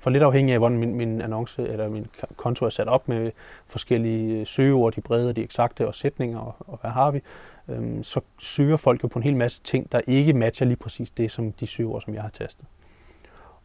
For 0.00 0.10
lidt 0.10 0.22
afhængig 0.22 0.52
af, 0.52 0.58
hvordan 0.58 0.78
min, 0.78 0.94
min 0.94 1.20
annonce 1.20 1.68
eller 1.68 1.88
min 1.88 2.06
konto 2.36 2.64
er 2.64 2.70
sat 2.70 2.88
op 2.88 3.08
med 3.08 3.30
forskellige 3.66 4.40
øh, 4.40 4.46
søgeord, 4.46 4.92
de 4.92 5.00
brede, 5.00 5.32
de 5.32 5.42
eksakte 5.42 5.86
og 5.86 5.94
sætninger 5.94 6.38
og, 6.38 6.54
og 6.58 6.78
hvad 6.80 6.90
har 6.90 7.10
vi, 7.10 7.20
øhm, 7.68 8.02
så 8.02 8.20
søger 8.38 8.76
folk 8.76 9.02
jo 9.02 9.08
på 9.08 9.18
en 9.18 9.22
hel 9.22 9.36
masse 9.36 9.62
ting, 9.62 9.92
der 9.92 10.00
ikke 10.06 10.32
matcher 10.32 10.66
lige 10.66 10.76
præcis 10.76 11.10
det, 11.10 11.30
som 11.30 11.52
de 11.52 11.66
søgeord, 11.66 12.02
som 12.02 12.14
jeg 12.14 12.22
har 12.22 12.28
tastet. 12.28 12.66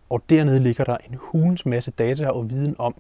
Og 0.10 0.22
dernede 0.30 0.60
ligger 0.60 0.84
der 0.84 0.98
en 0.98 1.18
hulens 1.20 1.66
masse 1.66 1.92
data 1.92 2.30
og 2.30 2.50
viden 2.50 2.76
om, 2.80 2.96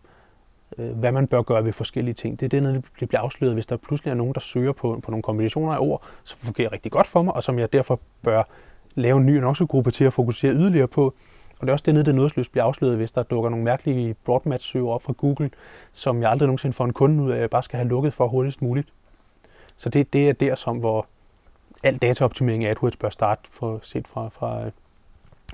øh, 0.77 0.91
hvad 0.91 1.11
man 1.11 1.27
bør 1.27 1.41
gøre 1.41 1.65
ved 1.65 1.73
forskellige 1.73 2.13
ting. 2.13 2.39
Det 2.39 2.45
er 2.45 2.49
dernede, 2.49 2.81
det 2.99 3.07
bliver 3.07 3.21
afsløret, 3.21 3.53
hvis 3.53 3.65
der 3.65 3.77
pludselig 3.77 4.11
er 4.11 4.15
nogen, 4.15 4.33
der 4.33 4.39
søger 4.39 4.71
på, 4.71 4.99
på 5.03 5.11
nogle 5.11 5.23
kombinationer 5.23 5.73
af 5.73 5.79
ord, 5.79 6.03
som 6.23 6.39
fungerer 6.39 6.71
rigtig 6.71 6.91
godt 6.91 7.07
for 7.07 7.21
mig, 7.21 7.35
og 7.35 7.43
som 7.43 7.59
jeg 7.59 7.73
derfor 7.73 7.99
bør 8.21 8.43
lave 8.95 9.17
en 9.17 9.25
ny 9.25 9.37
annoncegruppe 9.37 9.91
til 9.91 10.05
at 10.05 10.13
fokusere 10.13 10.53
yderligere 10.53 10.87
på. 10.87 11.13
Og 11.59 11.61
det 11.61 11.69
er 11.69 11.73
også 11.73 11.83
dernede, 11.85 12.05
det 12.05 12.15
nådesløst 12.15 12.51
bliver 12.51 12.65
afsløret, 12.65 12.97
hvis 12.97 13.11
der 13.11 13.23
dukker 13.23 13.49
nogle 13.49 13.65
mærkelige 13.65 14.15
broadmatch-søger 14.25 14.87
op 14.87 15.03
fra 15.03 15.13
Google, 15.13 15.51
som 15.93 16.21
jeg 16.21 16.31
aldrig 16.31 16.47
nogensinde 16.47 16.73
får 16.73 16.85
en 16.85 16.93
kunde 16.93 17.23
ud 17.23 17.31
af, 17.31 17.39
jeg 17.39 17.49
bare 17.49 17.63
skal 17.63 17.77
have 17.77 17.89
lukket 17.89 18.13
for 18.13 18.27
hurtigst 18.27 18.61
muligt. 18.61 18.87
Så 19.77 19.89
det, 19.89 20.13
det 20.13 20.29
er 20.29 20.33
der, 20.33 20.55
som 20.55 20.77
hvor 20.77 21.07
al 21.83 21.97
dataoptimering 21.97 22.65
af 22.65 22.69
AdWords 22.69 22.97
bør 22.97 23.09
starte, 23.09 23.41
for 23.51 23.79
set 23.83 24.07
fra, 24.07 24.29
fra, 24.29 24.69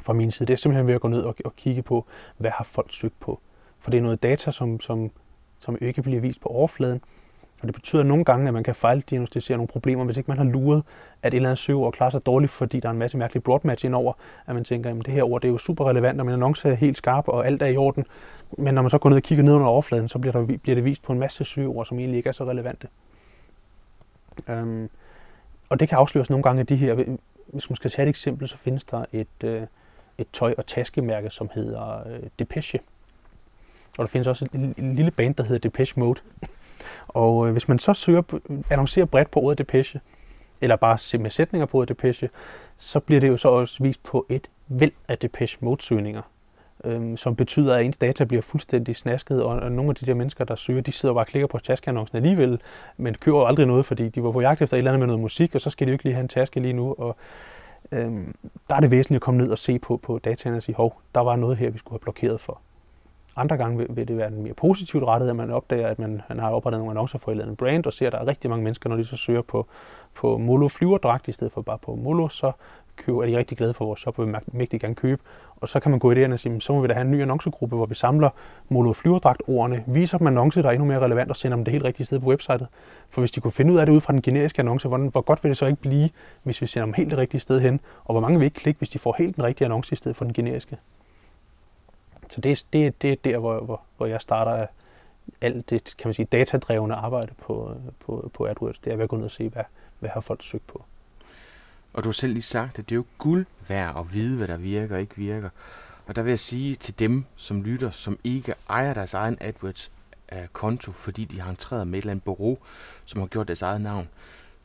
fra 0.02 0.14
min 0.14 0.32
side. 0.32 0.48
Det 0.48 0.54
er 0.54 0.58
simpelthen 0.58 0.88
ved 0.88 0.94
at 0.96 1.02
gå 1.02 1.08
ned 1.08 1.22
og, 1.22 1.36
og 1.46 1.56
kigge 1.56 1.82
på, 1.82 2.06
hvad 2.38 2.52
har 2.52 2.64
folk 2.64 2.94
søgt 2.94 3.20
på. 3.20 3.40
For 3.80 3.92
det 3.92 3.98
er 3.98 4.02
noget 4.02 4.24
data, 4.24 4.52
som, 4.52 4.80
som, 4.80 5.12
som 5.60 5.78
ikke 5.82 6.02
bliver 6.02 6.22
vist 6.22 6.42
på 6.42 6.50
overfladen, 6.50 7.02
og 7.62 7.68
det 7.68 7.76
betyder 7.76 8.04
nogle 8.04 8.26
gange, 8.26 8.48
at 8.48 8.54
man 8.54 8.64
kan 8.64 8.76
fejldiagnostisere 8.76 9.58
nogle 9.58 9.68
problemer, 9.68 10.04
hvis 10.04 10.18
ikke 10.18 10.32
man 10.32 10.38
har 10.38 10.46
luret, 10.46 10.84
at 11.24 11.34
et 11.34 11.36
eller 11.36 11.50
andet 11.50 11.58
søgeord 11.58 11.94
klarer 11.94 12.10
sig 12.10 12.26
dårligt, 12.26 12.52
fordi 12.52 12.80
der 12.80 12.88
er 12.88 12.94
en 12.94 13.00
masse 13.00 13.18
mærkelig 13.18 13.44
broadmatch 13.44 13.86
indover, 13.86 14.14
at 14.48 14.56
man 14.56 14.64
tænker, 14.64 14.90
at 14.90 15.06
det 15.06 15.14
her 15.14 15.24
ord 15.24 15.42
det 15.42 15.48
er 15.48 15.52
jo 15.52 15.58
super 15.58 15.90
relevant, 15.90 16.20
og 16.20 16.26
min 16.26 16.34
annonce 16.34 16.70
er 16.70 16.74
helt 16.74 16.98
skarp, 16.98 17.28
og 17.28 17.48
alt 17.48 17.62
er 17.62 17.66
i 17.66 17.78
orden. 17.78 18.06
Men 18.58 18.74
når 18.74 18.82
man 18.82 18.90
så 18.92 18.98
går 18.98 19.10
ned 19.10 19.18
og 19.18 19.24
kigger 19.24 19.44
ned 19.44 19.54
under 19.54 19.68
overfladen, 19.68 20.10
så 20.10 20.20
bliver, 20.20 20.32
der, 20.32 20.46
bliver 20.46 20.76
det 20.76 20.86
vist 20.86 21.04
på 21.04 21.14
en 21.14 21.20
masse 21.20 21.44
søgeord, 21.44 21.86
som 21.86 22.00
egentlig 22.00 22.18
ikke 22.18 22.30
er 22.30 22.34
så 22.34 22.46
relevante. 22.46 22.88
Øhm, 24.48 24.90
og 25.70 25.80
det 25.80 25.90
kan 25.90 25.98
afsløres 25.98 26.30
nogle 26.30 26.44
gange 26.44 26.60
af 26.60 26.68
de 26.68 26.76
her. 26.76 26.94
Hvis 27.48 27.70
man 27.70 27.76
skal 27.76 27.92
tage 27.92 28.04
et 28.04 28.10
eksempel, 28.10 28.48
så 28.48 28.58
findes 28.58 28.84
der 28.84 29.06
et, 29.12 29.44
øh, 29.44 29.62
et 30.18 30.28
tøj- 30.34 30.56
og 30.58 30.66
taskemærke, 30.66 31.30
som 31.30 31.50
hedder 31.54 32.08
øh, 32.08 32.20
Depeche. 32.40 32.80
Og 33.98 34.02
der 34.04 34.08
findes 34.08 34.28
også 34.28 34.46
et, 34.46 34.62
et 34.78 34.96
lille 34.96 35.12
band, 35.12 35.36
der 35.36 35.44
hedder 35.44 35.70
Depeche 35.70 36.00
Mode. 36.00 36.20
Og 37.08 37.48
øh, 37.48 37.52
hvis 37.52 37.68
man 37.68 37.80
så 37.80 37.94
søger, 37.94 38.22
annoncerer 38.70 39.06
bredt 39.06 39.32
på 39.32 39.40
ordet 39.40 39.58
depeche, 39.58 40.00
eller 40.62 40.76
bare 40.76 41.18
med 41.18 41.30
sætninger 41.30 41.66
på 41.66 41.78
ordet 41.78 41.90
depeche, 41.90 42.30
så 42.78 43.00
bliver 43.00 43.22
det 43.22 43.28
jo 43.28 43.38
så 43.38 43.50
også 43.50 43.84
vist 43.84 44.04
på 44.04 44.26
et 44.30 44.50
væld 44.68 44.94
af 45.08 45.18
depeche 45.18 45.58
modsøgninger 45.62 46.22
øh, 46.84 47.18
som 47.18 47.36
betyder, 47.36 47.76
at 47.76 47.86
ens 47.86 47.98
data 47.98 48.24
bliver 48.24 48.42
fuldstændig 48.42 48.96
snasket, 48.96 49.44
og, 49.44 49.60
og 49.60 49.72
nogle 49.72 49.90
af 49.90 49.96
de 49.96 50.06
der 50.06 50.14
mennesker, 50.14 50.44
der 50.46 50.56
søger, 50.56 50.82
de 50.82 50.92
sidder 50.92 51.14
og 51.14 51.16
bare 51.16 51.24
og 51.24 51.28
klikker 51.28 51.48
på 51.48 51.60
taskeannoncen 51.60 52.18
alligevel, 52.18 52.62
men 52.98 53.16
køber 53.16 53.46
aldrig 53.46 53.66
noget, 53.66 53.86
fordi 53.86 54.10
de 54.10 54.24
var 54.24 54.32
på 54.32 54.42
jagt 54.42 54.62
efter 54.62 54.78
et 54.78 54.78
eller 54.78 54.92
andet 54.92 55.00
med 55.00 55.08
noget 55.08 55.22
musik, 55.22 55.56
og 55.56 55.62
så 55.62 55.70
skal 55.70 55.88
de 55.88 55.90
jo 55.90 55.94
ikke 55.94 56.04
lige 56.04 56.14
have 56.14 56.22
en 56.22 56.28
taske 56.28 56.60
lige 56.60 56.74
nu, 56.74 56.96
og 56.98 57.16
øhm, 57.92 58.36
der 58.70 58.76
er 58.76 58.80
det 58.80 58.92
væsentligt 58.92 59.18
at 59.18 59.22
komme 59.22 59.42
ned 59.42 59.52
og 59.52 59.58
se 59.58 59.80
på, 59.80 59.98
på 59.98 60.20
dataen 60.20 60.56
og 60.56 60.64
sige, 60.64 60.76
hov, 60.76 61.02
der 61.16 61.22
var 61.22 61.36
noget 61.36 61.58
her, 61.58 61.70
vi 61.70 61.78
skulle 61.78 61.94
have 61.94 62.00
blokeret 62.00 62.42
for. 62.42 62.62
Andre 63.36 63.58
gange 63.58 63.78
vil, 63.78 63.88
vil 63.90 64.08
det 64.08 64.18
være 64.18 64.28
en 64.28 64.44
mere 64.44 64.54
positivt 64.54 65.04
rettet, 65.04 65.30
at 65.30 65.36
man 65.36 65.52
opdager, 65.52 65.88
at 65.88 66.00
man, 66.00 66.22
man 66.30 66.40
har 66.40 66.52
oprettet 66.52 66.80
nogle 66.80 66.92
annoncer 66.92 67.20
for 67.20 67.32
et 67.32 67.34
eller 67.34 67.44
andet 67.44 67.58
brand, 67.58 67.86
og 67.86 67.94
ser, 67.94 68.08
at 68.08 68.14
der 68.14 68.20
er 68.20 68.28
rigtig 68.28 68.50
mange 68.50 68.64
mennesker, 68.64 68.90
når 68.90 68.96
de 68.96 69.06
så 69.06 69.18
søger 69.18 69.42
på, 69.42 69.68
på 70.16 70.38
Molo 70.38 70.68
flyverdragt, 70.68 71.28
i 71.28 71.32
stedet 71.32 71.54
for 71.54 71.62
bare 71.62 71.78
på 71.78 71.96
Molo, 71.96 72.30
så 72.30 72.52
køber, 72.98 73.24
er 73.24 73.28
de 73.28 73.38
rigtig 73.38 73.58
glade 73.58 73.74
for 73.74 73.86
vores 73.86 74.00
shop, 74.00 74.20
og 74.20 74.28
vil 74.28 74.36
mægtig 74.48 74.82
gerne 74.82 74.96
købe. 74.96 75.22
Og 75.62 75.70
så 75.70 75.80
kan 75.80 75.92
man 75.92 76.00
gå 76.00 76.12
i 76.12 76.16
det 76.16 76.34
og 76.34 76.40
sige, 76.40 76.62
så 76.62 76.74
må 76.74 76.82
vi 76.82 76.88
da 76.88 76.94
have 76.94 77.06
en 77.06 77.12
ny 77.12 77.22
annoncegruppe, 77.22 77.76
hvor 77.76 77.86
vi 77.86 77.96
samler 77.96 78.30
Molo 78.70 78.94
flyverdragt 78.94 79.44
ordene, 79.48 79.84
viser 79.88 80.18
dem 80.18 80.28
annonce, 80.28 80.62
der 80.62 80.68
er 80.68 80.74
endnu 80.74 80.86
mere 80.86 81.00
relevant, 81.00 81.30
og 81.30 81.36
sender 81.36 81.58
dem 81.58 81.66
det 81.66 81.72
helt 81.72 81.84
rigtige 81.84 82.06
sted 82.06 82.20
på 82.20 82.26
websitet. 82.26 82.68
For 83.10 83.22
hvis 83.22 83.32
de 83.32 83.42
kunne 83.42 83.52
finde 83.52 83.74
ud 83.74 83.78
af 83.78 83.86
det 83.86 83.94
ud 83.94 84.02
fra 84.02 84.14
den 84.14 84.22
generiske 84.22 84.60
annonce, 84.60 84.88
hvordan, 84.88 85.08
hvor 85.08 85.22
godt 85.22 85.44
vil 85.44 85.50
det 85.50 85.58
så 85.58 85.66
ikke 85.66 85.82
blive, 85.82 86.10
hvis 86.44 86.62
vi 86.62 86.68
sender 86.68 86.86
dem 86.86 86.94
helt 86.94 87.10
det 87.10 87.18
rigtige 87.18 87.42
sted 87.42 87.60
hen, 87.60 87.80
og 88.06 88.14
hvor 88.14 88.22
mange 88.22 88.40
vil 88.40 88.46
ikke 88.46 88.60
klikke, 88.60 88.78
hvis 88.78 88.90
de 88.90 89.00
får 89.00 89.16
helt 89.18 89.36
den 89.36 89.44
rigtige 89.44 89.66
annonce 89.66 89.94
i 89.94 89.96
stedet 89.96 90.18
for 90.18 90.26
den 90.26 90.34
generiske. 90.34 90.78
Så 92.30 92.42
det, 92.42 92.66
det, 92.74 93.02
det 93.02 93.12
er 93.12 93.16
der, 93.24 93.38
hvor, 93.38 93.60
hvor, 93.60 93.82
hvor 93.98 94.06
jeg 94.06 94.22
starter 94.22 94.68
alt 95.42 95.70
det, 95.70 95.94
kan 95.98 96.08
man 96.08 96.14
sige, 96.14 96.26
datadrevne 96.26 96.96
arbejde 96.96 97.34
på, 97.42 97.76
på, 98.00 98.32
på 98.34 98.48
AdWords. 98.48 98.80
Det 98.80 98.94
er 98.94 98.96
ved 98.96 99.04
at 99.04 99.10
gå 99.10 99.16
ned 99.16 99.26
og 99.26 99.32
se, 99.32 99.50
hvad, 99.50 99.64
hvad 100.00 100.10
har 100.10 100.22
folk 100.22 100.44
søgt 100.44 100.68
på. 100.68 100.84
Og 101.94 102.04
du 102.04 102.10
har 102.10 102.14
selv 102.14 102.34
lige 102.34 102.42
sagt, 102.44 102.80
at 102.80 102.90
det 102.90 102.96
er 102.96 103.00
jo 103.00 103.06
guld 103.18 103.46
værd 103.68 103.98
at 103.98 104.14
vide, 104.14 104.38
hvad 104.38 104.48
der 104.48 104.58
virker 104.58 104.96
og 104.96 105.02
ikke 105.02 105.16
virker. 105.16 105.50
Og 106.08 106.16
der 106.16 106.22
vil 106.22 106.32
jeg 106.32 106.40
sige 106.40 106.76
til 106.76 107.00
dem, 107.00 107.26
som 107.36 107.64
lytter, 107.64 107.90
som 107.90 108.20
ikke 108.24 108.54
ejer 108.70 108.94
deres 108.94 109.14
egen 109.14 109.38
AdWords-konto, 109.42 110.92
øh, 110.92 110.96
fordi 110.96 111.26
de 111.26 111.42
har 111.42 111.50
entreret 111.50 111.88
med 111.88 112.00
et 112.00 112.02
eller 112.02 112.12
andet 112.12 112.24
bureau, 112.24 112.58
som 113.06 113.20
har 113.20 113.28
gjort 113.28 113.48
deres 113.48 113.62
eget 113.62 113.82
navn, 113.82 114.10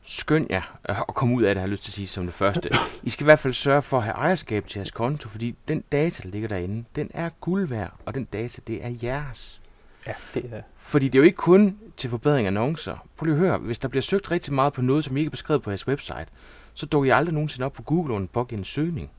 skynd 0.05 0.47
jer 0.49 0.77
at 0.83 1.07
komme 1.07 1.35
ud 1.35 1.43
af 1.43 1.55
det, 1.55 1.61
har 1.61 1.67
jeg 1.67 1.71
lyst 1.71 1.83
til 1.83 1.89
at 1.89 1.93
sige 1.93 2.07
som 2.07 2.25
det 2.25 2.33
første. 2.33 2.69
I 3.03 3.09
skal 3.09 3.23
i 3.23 3.27
hvert 3.27 3.39
fald 3.39 3.53
sørge 3.53 3.81
for 3.81 3.97
at 3.97 4.03
have 4.03 4.15
ejerskab 4.15 4.67
til 4.67 4.79
jeres 4.79 4.91
konto, 4.91 5.29
fordi 5.29 5.55
den 5.67 5.83
data, 5.91 6.23
der 6.23 6.29
ligger 6.29 6.47
derinde, 6.47 6.85
den 6.95 7.11
er 7.13 7.29
guld 7.29 7.67
værd, 7.67 7.93
og 8.05 8.15
den 8.15 8.25
data, 8.25 8.61
det 8.67 8.85
er 8.85 8.93
jeres. 9.03 9.61
Ja, 10.07 10.13
det 10.33 10.49
er 10.53 10.61
Fordi 10.77 11.05
det 11.05 11.15
er 11.15 11.19
jo 11.19 11.25
ikke 11.25 11.35
kun 11.35 11.77
til 11.97 12.09
forbedring 12.09 12.47
af 12.47 12.51
annoncer. 12.51 13.07
Prøv 13.17 13.25
lige 13.25 13.33
at 13.35 13.39
høre, 13.39 13.57
hvis 13.57 13.79
der 13.79 13.87
bliver 13.87 14.01
søgt 14.01 14.31
rigtig 14.31 14.53
meget 14.53 14.73
på 14.73 14.81
noget, 14.81 15.03
som 15.03 15.17
ikke 15.17 15.27
er 15.27 15.31
beskrevet 15.31 15.61
på 15.61 15.69
jeres 15.69 15.87
website, 15.87 16.25
så 16.73 16.85
dukker 16.85 17.13
I 17.13 17.17
aldrig 17.17 17.33
nogensinde 17.33 17.65
op 17.65 17.73
på 17.73 17.83
Google 17.83 18.13
under 18.13 18.23
en 18.23 18.27
pågældende 18.27 18.69
søgning. 18.69 19.11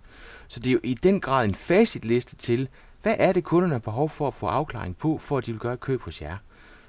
Så 0.48 0.60
det 0.60 0.66
er 0.66 0.72
jo 0.72 0.80
i 0.82 0.94
den 0.94 1.20
grad 1.20 1.44
en 1.44 1.54
facitliste 1.54 2.36
til, 2.36 2.68
hvad 3.02 3.14
er 3.18 3.32
det, 3.32 3.44
kunderne 3.44 3.74
har 3.74 3.78
behov 3.78 4.08
for 4.08 4.28
at 4.28 4.34
få 4.34 4.46
afklaring 4.46 4.96
på, 4.96 5.18
for 5.18 5.38
at 5.38 5.46
de 5.46 5.52
vil 5.52 5.60
gøre 5.60 5.74
et 5.74 5.80
køb 5.80 6.02
hos 6.02 6.22
jer. 6.22 6.36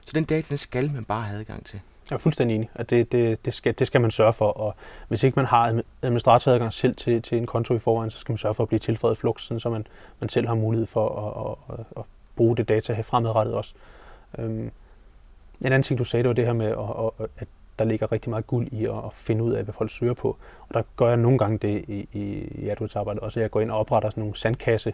Så 0.06 0.12
den 0.16 0.24
data, 0.24 0.50
den 0.50 0.58
skal 0.58 0.92
man 0.92 1.06
bare 1.06 1.24
have 1.24 1.40
adgang 1.40 1.66
til. 1.66 1.80
Jeg 2.10 2.16
er 2.16 2.20
fuldstændig 2.20 2.56
enig, 2.56 2.70
at 2.76 2.90
det, 2.90 3.12
det, 3.12 3.46
det, 3.46 3.54
skal, 3.54 3.74
det 3.80 3.88
skal 3.88 4.02
man 4.02 4.12
sørge 4.12 4.34
for, 4.34 4.46
og 4.46 4.76
hvis 5.08 5.24
ikke 5.24 5.36
man 5.36 5.46
har 5.46 5.82
administratoradgang 6.02 6.74
selv 6.74 6.96
til, 6.96 7.22
til 7.22 7.38
en 7.38 7.46
konto 7.46 7.74
i 7.74 7.80
forvejen, 7.80 8.12
så 8.12 8.20
skal 8.20 8.34
man 8.34 8.38
sørge 8.38 8.54
for 8.54 8.64
at 8.64 8.68
blive 8.70 8.80
tilføjet 8.80 9.18
flux, 9.18 9.52
så 9.58 9.70
man, 9.70 9.88
man 10.20 10.30
selv 10.30 10.48
har 10.48 10.56
mulighed 10.56 10.88
for 10.88 11.10
at, 11.10 11.52
at, 11.52 11.80
at, 11.80 11.86
at 11.98 12.04
bruge 12.36 12.58
det 12.58 12.70
data 12.70 12.94
her 12.94 13.04
fremadrettet 13.04 13.56
også. 13.56 13.74
Øhm, 14.38 14.72
en 15.62 15.66
anden 15.66 15.84
ting, 15.84 16.00
du 16.00 16.04
sagde, 16.04 16.24
det 16.24 16.28
var 16.28 16.34
det 16.34 16.46
her 16.46 16.54
med, 16.54 16.66
at, 16.68 17.26
at, 17.26 17.30
at 17.38 17.48
der 17.80 17.86
ligger 17.86 18.12
rigtig 18.12 18.30
meget 18.30 18.48
guld 18.48 18.68
i 18.72 18.86
at, 18.86 18.98
at 18.98 19.14
finde 19.14 19.44
ud 19.44 19.54
af, 19.54 19.64
hvad 19.64 19.74
folk 19.74 19.92
søger 19.92 20.14
på. 20.14 20.38
Og 20.70 20.74
der 20.74 20.82
gør 20.96 21.08
jeg 21.08 21.18
nogle 21.18 21.38
gange 21.38 21.58
det 21.58 21.86
i, 21.88 22.10
i, 22.14 22.24
i 22.56 22.70
AdWords-arbejdet 22.70 23.24
også, 23.24 23.40
at 23.40 23.42
jeg 23.42 23.52
går 23.52 23.62
ind 23.62 23.72
og 23.72 23.80
opretter 23.80 24.10
sådan 24.10 24.22
nogle 24.22 24.36
sandkasse 24.36 24.94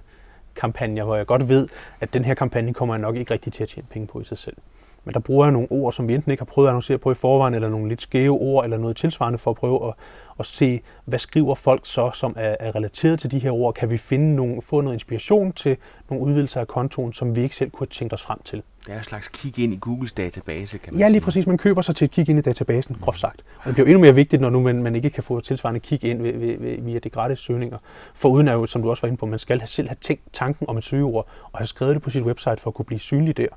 kampagner, 0.56 1.04
hvor 1.04 1.16
jeg 1.16 1.26
godt 1.26 1.50
ved, 1.50 1.68
at 2.02 2.14
den 2.14 2.26
her 2.26 2.34
kampagne 2.34 2.74
kommer 2.74 2.96
jeg 2.96 3.02
nok 3.02 3.16
ikke 3.16 3.34
rigtig 3.34 3.54
til 3.54 3.64
at 3.64 3.70
tjene 3.70 3.88
penge 3.90 4.08
på 4.08 4.22
i 4.22 4.24
sig 4.24 4.38
selv. 4.38 4.58
Men 5.06 5.14
der 5.14 5.20
bruger 5.20 5.46
jeg 5.46 5.52
nogle 5.52 5.68
ord, 5.72 5.94
som 5.94 6.08
vi 6.08 6.14
enten 6.14 6.32
ikke 6.32 6.42
har 6.42 6.46
prøvet 6.46 6.68
at 6.68 6.70
annoncere 6.72 6.98
på 6.98 7.12
i 7.12 7.14
forvejen, 7.14 7.54
eller 7.54 7.70
nogle 7.70 7.90
lidt 7.90 8.02
skæve 8.02 8.34
ord, 8.40 8.64
eller 8.64 8.78
noget 8.78 8.96
tilsvarende 8.96 9.40
for 9.40 9.52
at 9.52 9.58
prøve 9.58 9.88
at, 9.88 9.94
at 10.40 10.46
se, 10.46 10.82
hvad 11.06 11.20
skriver 11.20 11.56
folk 11.56 11.82
så, 11.86 12.12
som 12.14 12.34
er, 12.38 12.56
er 12.60 12.76
relateret 12.76 13.20
til 13.20 13.32
de 13.32 13.40
her 13.40 13.52
ord. 13.52 13.74
Kan 13.74 13.90
vi 13.90 13.98
finde 13.98 14.36
nogle, 14.36 14.62
få 14.62 14.82
noget 14.82 14.96
inspiration 14.96 15.54
til 15.54 15.78
nogle 16.10 16.26
udvidelser 16.26 16.60
af 16.62 16.68
kontoen, 16.68 17.14
som 17.14 17.36
vi 17.36 17.42
ikke 17.44 17.56
selv 17.56 17.70
kunne 17.72 17.88
tænke 17.88 18.14
os 18.14 18.22
frem 18.22 18.38
til? 18.46 18.62
Det 18.86 18.94
er 18.94 18.98
en 18.98 19.04
slags 19.04 19.28
kig 19.28 19.60
ind 19.60 19.74
i 19.74 19.78
Googles 19.82 20.12
database, 20.12 20.78
kan 20.78 20.94
man 20.94 21.00
Ja, 21.00 21.08
lige 21.08 21.14
sige. 21.14 21.22
præcis. 21.26 21.48
Man 21.48 21.58
køber 21.58 21.82
sig 21.82 21.96
til 21.96 22.06
et 22.06 22.12
kig 22.12 22.30
ind 22.30 22.40
i 22.40 22.42
databasen, 22.42 22.98
groft 23.02 23.20
sagt. 23.20 23.44
Og 23.60 23.66
det 23.66 23.74
bliver 23.74 23.88
endnu 23.88 24.00
mere 24.00 24.16
vigtigt, 24.16 24.42
når 24.42 24.50
nu 24.50 24.62
man, 24.62 24.84
man 24.84 24.96
ikke 24.96 25.10
kan 25.10 25.24
få 25.24 25.40
tilsvarende 25.40 25.80
kig 25.80 26.04
ind 26.04 26.22
ved, 26.22 26.34
ved, 26.34 26.58
ved, 26.60 26.82
via 26.82 27.00
de 27.00 27.10
gratis 27.10 27.40
søgninger. 27.40 27.78
For 28.16 28.30
uden 28.30 28.48
jo, 28.48 28.66
som 28.66 28.82
du 28.82 28.90
også 28.90 29.02
var 29.02 29.08
inde 29.08 29.18
på, 29.18 29.26
man 29.26 29.40
skal 29.40 29.60
have 29.60 29.68
selv 29.68 29.88
have 29.88 29.98
tænkt 30.02 30.24
tanken 30.34 30.70
om 30.70 30.78
et 30.78 30.84
søgeord, 30.84 31.28
og 31.52 31.60
have 31.60 31.68
skrevet 31.68 31.96
det 31.96 32.02
på 32.04 32.10
sit 32.10 32.24
website 32.24 32.58
for 32.58 32.70
at 32.70 32.74
kunne 32.74 32.86
blive 32.86 33.00
synlig 33.00 33.38
der. 33.38 33.48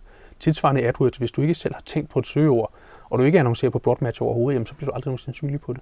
Tilsvarende 0.40 0.86
AdWords, 0.86 1.16
hvis 1.16 1.32
du 1.32 1.42
ikke 1.42 1.54
selv 1.54 1.74
har 1.74 1.82
tænkt 1.86 2.10
på 2.10 2.18
et 2.18 2.26
søgeord, 2.26 2.72
og 3.10 3.18
du 3.18 3.24
ikke 3.24 3.38
annoncerer 3.38 3.70
på 3.70 3.78
Broadmatch 3.78 4.22
overhovedet, 4.22 4.54
jamen, 4.54 4.66
så 4.66 4.74
bliver 4.74 4.90
du 4.90 4.94
aldrig 4.94 5.10
nogensinde 5.10 5.36
synlig 5.36 5.60
på 5.60 5.72
det. 5.72 5.80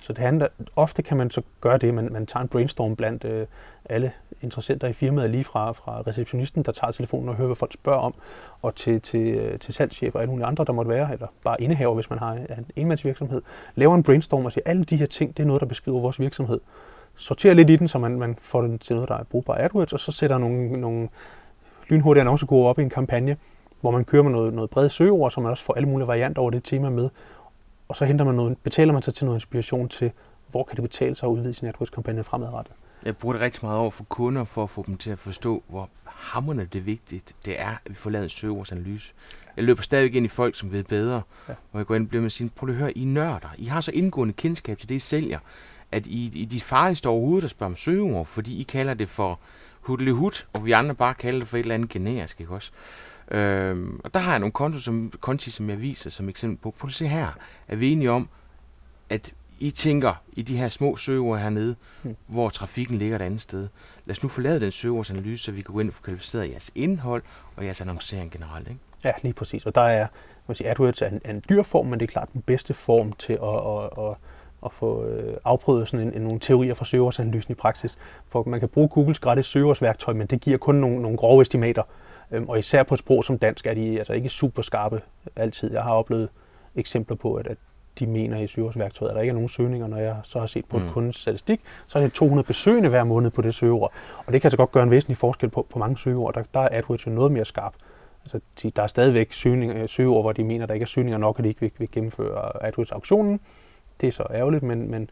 Så 0.00 0.12
det 0.12 0.18
handler, 0.18 0.48
ofte 0.76 1.02
kan 1.02 1.16
man 1.16 1.30
så 1.30 1.42
gøre 1.60 1.78
det, 1.78 1.94
man, 1.94 2.12
man 2.12 2.26
tager 2.26 2.42
en 2.42 2.48
brainstorm 2.48 2.96
blandt 2.96 3.24
øh, 3.24 3.46
alle 3.84 4.12
interessenter 4.40 4.88
i 4.88 4.92
firmaet, 4.92 5.30
lige 5.30 5.44
fra, 5.44 5.72
fra 5.72 6.02
receptionisten, 6.06 6.62
der 6.62 6.72
tager 6.72 6.90
telefonen 6.90 7.28
og 7.28 7.34
hører, 7.34 7.46
hvad 7.46 7.56
folk 7.56 7.72
spørger 7.72 7.98
om, 7.98 8.14
og 8.62 8.74
til, 8.74 9.00
til, 9.00 9.34
øh, 9.34 9.58
til 9.58 9.74
salgschef 9.74 10.14
og 10.14 10.20
alle 10.20 10.30
mulige 10.30 10.46
andre, 10.46 10.64
der 10.64 10.72
måtte 10.72 10.88
være, 10.88 11.12
eller 11.12 11.26
bare 11.44 11.62
indehaver, 11.62 11.94
hvis 11.94 12.10
man 12.10 12.18
har 12.18 12.32
en 12.32 12.66
enmandsvirksomhed, 12.76 13.42
laver 13.74 13.94
en 13.94 14.02
brainstorm 14.02 14.44
og 14.44 14.52
siger, 14.52 14.62
alle 14.66 14.84
de 14.84 14.96
her 14.96 15.06
ting, 15.06 15.36
det 15.36 15.42
er 15.42 15.46
noget, 15.46 15.60
der 15.60 15.66
beskriver 15.66 16.00
vores 16.00 16.20
virksomhed. 16.20 16.60
Sorterer 17.16 17.54
lidt 17.54 17.70
i 17.70 17.76
den, 17.76 17.88
så 17.88 17.98
man, 17.98 18.18
man 18.18 18.36
får 18.40 18.62
den 18.62 18.78
til 18.78 18.96
noget, 18.96 19.08
der 19.08 19.16
er 19.16 19.24
brugbar 19.24 19.54
AdWords, 19.54 19.92
og 19.92 20.00
så 20.00 20.12
sætter 20.12 20.38
nogle, 20.38 20.80
nogle 20.80 21.08
lynhurtige 21.88 22.20
annoncegoder 22.20 22.68
op 22.68 22.78
i 22.78 22.82
en 22.82 22.90
kampagne, 22.90 23.36
hvor 23.82 23.90
man 23.90 24.04
kører 24.04 24.22
med 24.22 24.32
noget, 24.32 24.54
noget 24.54 24.70
bredt 24.70 24.92
søgeord, 24.92 25.30
så 25.30 25.40
man 25.40 25.50
også 25.50 25.64
får 25.64 25.74
alle 25.74 25.88
mulige 25.88 26.06
varianter 26.06 26.42
over 26.42 26.50
det 26.50 26.64
tema 26.64 26.90
med, 26.90 27.08
og 27.88 27.96
så 27.96 28.04
henter 28.04 28.24
man 28.24 28.34
noget, 28.34 28.58
betaler 28.58 28.92
man 28.92 29.02
sig 29.02 29.14
til 29.14 29.24
noget 29.24 29.36
inspiration 29.36 29.88
til, 29.88 30.10
hvor 30.50 30.64
kan 30.64 30.76
det 30.76 30.82
betale 30.82 31.16
sig 31.16 31.26
at 31.26 31.30
udvide 31.30 31.54
sin 31.54 31.68
AdWords-kampagne 31.68 32.24
fremadrettet. 32.24 32.74
Jeg 33.04 33.16
bruger 33.16 33.32
det 33.32 33.42
rigtig 33.42 33.64
meget 33.64 33.80
over 33.80 33.90
for 33.90 34.04
kunder, 34.04 34.44
for 34.44 34.62
at 34.62 34.70
få 34.70 34.84
dem 34.86 34.96
til 34.96 35.10
at 35.10 35.18
forstå, 35.18 35.62
hvor 35.68 35.88
hammerne 36.04 36.64
det 36.72 36.86
vigtigt 36.86 37.34
det 37.46 37.60
er, 37.60 37.68
at 37.68 37.90
vi 37.90 37.94
får 37.94 38.10
lavet 38.10 38.24
en 38.24 38.30
søgeordsanalyse. 38.30 39.12
Jeg 39.56 39.64
løber 39.64 39.82
stadig 39.82 40.14
ind 40.14 40.26
i 40.26 40.28
folk, 40.28 40.56
som 40.56 40.72
ved 40.72 40.84
bedre, 40.84 41.22
Ja. 41.48 41.54
hvor 41.70 41.80
jeg 41.80 41.86
går 41.86 41.94
ind 41.94 42.04
og 42.04 42.08
bliver 42.08 42.22
med 42.22 42.30
sin, 42.30 42.48
prøv 42.50 42.66
lige 42.66 42.76
at 42.76 42.80
høre, 42.80 42.92
I 42.98 43.02
er 43.02 43.06
nørder. 43.06 43.48
I 43.58 43.64
har 43.64 43.80
så 43.80 43.90
indgående 43.90 44.34
kendskab 44.34 44.78
til 44.78 44.88
det, 44.88 44.94
I 44.94 44.98
sælger, 44.98 45.38
at 45.92 46.06
I, 46.06 46.30
I 46.34 46.44
de 46.44 46.60
farligste 46.60 47.08
overhovedet 47.08 47.44
at 47.44 47.50
spørge 47.50 47.70
om 47.70 47.76
søgeord, 47.76 48.26
fordi 48.26 48.60
I 48.60 48.62
kalder 48.62 48.94
det 48.94 49.08
for 49.08 49.38
hudlehud, 49.80 50.44
og 50.52 50.64
vi 50.64 50.72
andre 50.72 50.94
bare 50.94 51.14
kalder 51.14 51.38
det 51.38 51.48
for 51.48 51.56
et 51.56 51.60
eller 51.60 51.74
andet 51.74 51.88
generisk, 51.88 52.40
ikke 52.40 52.54
også? 52.54 52.70
Øhm, 53.32 54.00
og 54.04 54.14
der 54.14 54.20
har 54.20 54.30
jeg 54.30 54.40
nogle 54.40 54.52
konto, 54.52 54.78
som, 54.78 55.12
konti, 55.20 55.50
som 55.50 55.70
jeg 55.70 55.80
viser 55.80 56.10
som 56.10 56.28
eksempel 56.28 56.58
på. 56.62 56.74
Prøv 56.78 56.88
at 56.88 56.94
se 56.94 57.06
her. 57.06 57.28
Er 57.68 57.76
vi 57.76 57.92
enige 57.92 58.10
om, 58.10 58.28
at 59.10 59.32
I 59.60 59.70
tænker 59.70 60.14
i 60.32 60.42
de 60.42 60.56
her 60.56 60.68
små 60.68 60.96
søgeord 60.96 61.38
hernede, 61.38 61.76
Hmm. 62.02 62.16
hvor 62.26 62.48
trafikken 62.48 62.98
ligger 62.98 63.16
et 63.16 63.22
andet 63.22 63.40
sted. 63.40 63.68
Lad 64.06 64.16
os 64.16 64.22
nu 64.22 64.42
lavet 64.42 64.60
den 64.60 64.72
søgeordsanalyse, 64.72 65.44
så 65.44 65.52
vi 65.52 65.60
kan 65.60 65.74
gå 65.74 65.80
ind 65.80 65.88
og 65.88 65.94
få 65.94 66.02
kvalificeret 66.02 66.50
jeres 66.50 66.70
indhold 66.74 67.22
og 67.56 67.64
jeres 67.64 67.80
annoncering 67.80 68.30
generelt. 68.30 68.68
Ikke? 68.68 68.80
Ja, 69.04 69.12
lige 69.22 69.32
præcis. 69.32 69.66
Og 69.66 69.74
der 69.74 69.80
er, 69.82 70.06
man 70.46 70.54
sige, 70.54 70.70
AdWords 70.70 71.02
er 71.02 71.08
en, 71.08 71.20
er 71.24 71.30
en 71.30 71.42
dyr 71.48 71.62
form, 71.62 71.86
men 71.86 72.00
det 72.00 72.06
er 72.06 72.12
klart 72.12 72.28
den 72.32 72.42
bedste 72.42 72.74
form 72.74 73.12
til 73.12 73.32
at, 73.32 73.38
at, 73.42 74.10
at, 74.10 74.16
at 74.64 74.72
få 74.72 75.04
øh, 75.06 75.36
afprøvet 75.44 75.88
sådan 75.88 76.06
en, 76.06 76.14
en, 76.14 76.22
nogle 76.22 76.40
teorier 76.40 76.74
fra 76.74 76.84
søgeordsanalysen 76.84 77.52
i 77.52 77.54
praksis. 77.54 77.98
For 78.28 78.44
man 78.44 78.60
kan 78.60 78.68
bruge 78.68 78.88
Googles 78.88 79.18
gratis 79.18 79.46
søgeordsværktøj, 79.46 80.14
men 80.14 80.26
det 80.26 80.40
giver 80.40 80.58
kun 80.58 80.74
nogle, 80.74 81.02
nogle 81.02 81.16
grove 81.18 81.42
estimater. 81.42 81.82
Øhm, 82.32 82.48
og 82.48 82.58
især 82.58 82.82
på 82.82 82.94
et 82.94 83.00
sprog 83.00 83.24
som 83.24 83.38
dansk 83.38 83.66
er 83.66 83.74
de 83.74 83.98
altså 83.98 84.12
ikke 84.12 84.28
super 84.28 84.62
skarpe 84.62 85.00
altid. 85.36 85.72
Jeg 85.72 85.82
har 85.82 85.92
oplevet 85.94 86.28
eksempler 86.74 87.16
på, 87.16 87.34
at, 87.34 87.46
at 87.46 87.56
de 87.98 88.06
mener 88.06 88.38
i 88.38 88.46
søgeordsværktøjet, 88.46 89.10
at 89.10 89.14
der 89.14 89.20
ikke 89.22 89.30
er 89.30 89.34
nogen 89.34 89.48
søgninger, 89.48 89.86
når 89.86 89.96
jeg 89.96 90.16
så 90.22 90.38
har 90.38 90.46
set 90.46 90.64
på 90.64 90.78
mm. 90.78 90.84
Et 90.84 90.90
kundes 90.92 91.16
statistik, 91.16 91.60
så 91.86 91.98
er 91.98 92.02
det 92.02 92.12
200 92.12 92.46
besøgende 92.46 92.88
hver 92.88 93.04
måned 93.04 93.30
på 93.30 93.42
det 93.42 93.54
søgeord. 93.54 93.92
Og 94.26 94.32
det 94.32 94.40
kan 94.40 94.46
altså 94.48 94.56
godt 94.56 94.72
gøre 94.72 94.82
en 94.82 94.90
væsentlig 94.90 95.16
forskel 95.16 95.48
på, 95.50 95.66
på 95.70 95.78
mange 95.78 95.98
søgeord. 95.98 96.34
Der, 96.34 96.42
der 96.54 96.60
er 96.60 96.68
AdWords 96.78 97.06
jo 97.06 97.10
noget 97.10 97.32
mere 97.32 97.44
skarp. 97.44 97.74
Altså, 98.24 98.40
de- 98.62 98.70
der 98.70 98.82
er 98.82 98.86
stadigvæk 98.86 99.32
søgninger, 99.32 99.86
søgeord, 99.86 100.22
hvor 100.22 100.32
de 100.32 100.44
mener, 100.44 100.62
at 100.64 100.68
der 100.68 100.74
ikke 100.74 100.84
er 100.84 100.86
søgninger 100.86 101.18
nok, 101.18 101.38
og 101.38 101.44
de 101.44 101.48
ikke 101.48 101.60
vil, 101.60 101.70
vil 101.78 101.90
gennemføre 101.92 102.66
AdWords-auktionen. 102.66 103.40
Det 104.00 104.06
er 104.06 104.12
så 104.12 104.26
ærgerligt, 104.30 104.62
men, 104.62 104.90
men 104.90 105.10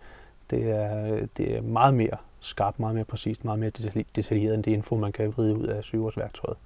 det, 0.50 0.70
er, 0.70 1.18
det 1.36 1.56
er 1.56 1.62
meget 1.62 1.94
mere 1.94 2.16
skarpt, 2.40 2.80
meget 2.80 2.94
mere 2.94 3.04
præcist, 3.04 3.44
meget 3.44 3.58
mere 3.58 3.70
detalj- 3.78 4.04
detaljeret 4.16 4.54
end 4.54 4.64
det 4.64 4.70
info, 4.70 4.96
man 4.96 5.12
kan 5.12 5.32
vride 5.36 5.56
ud 5.56 5.66
af 5.66 5.84
søgeordsværktøjet. 5.84 6.56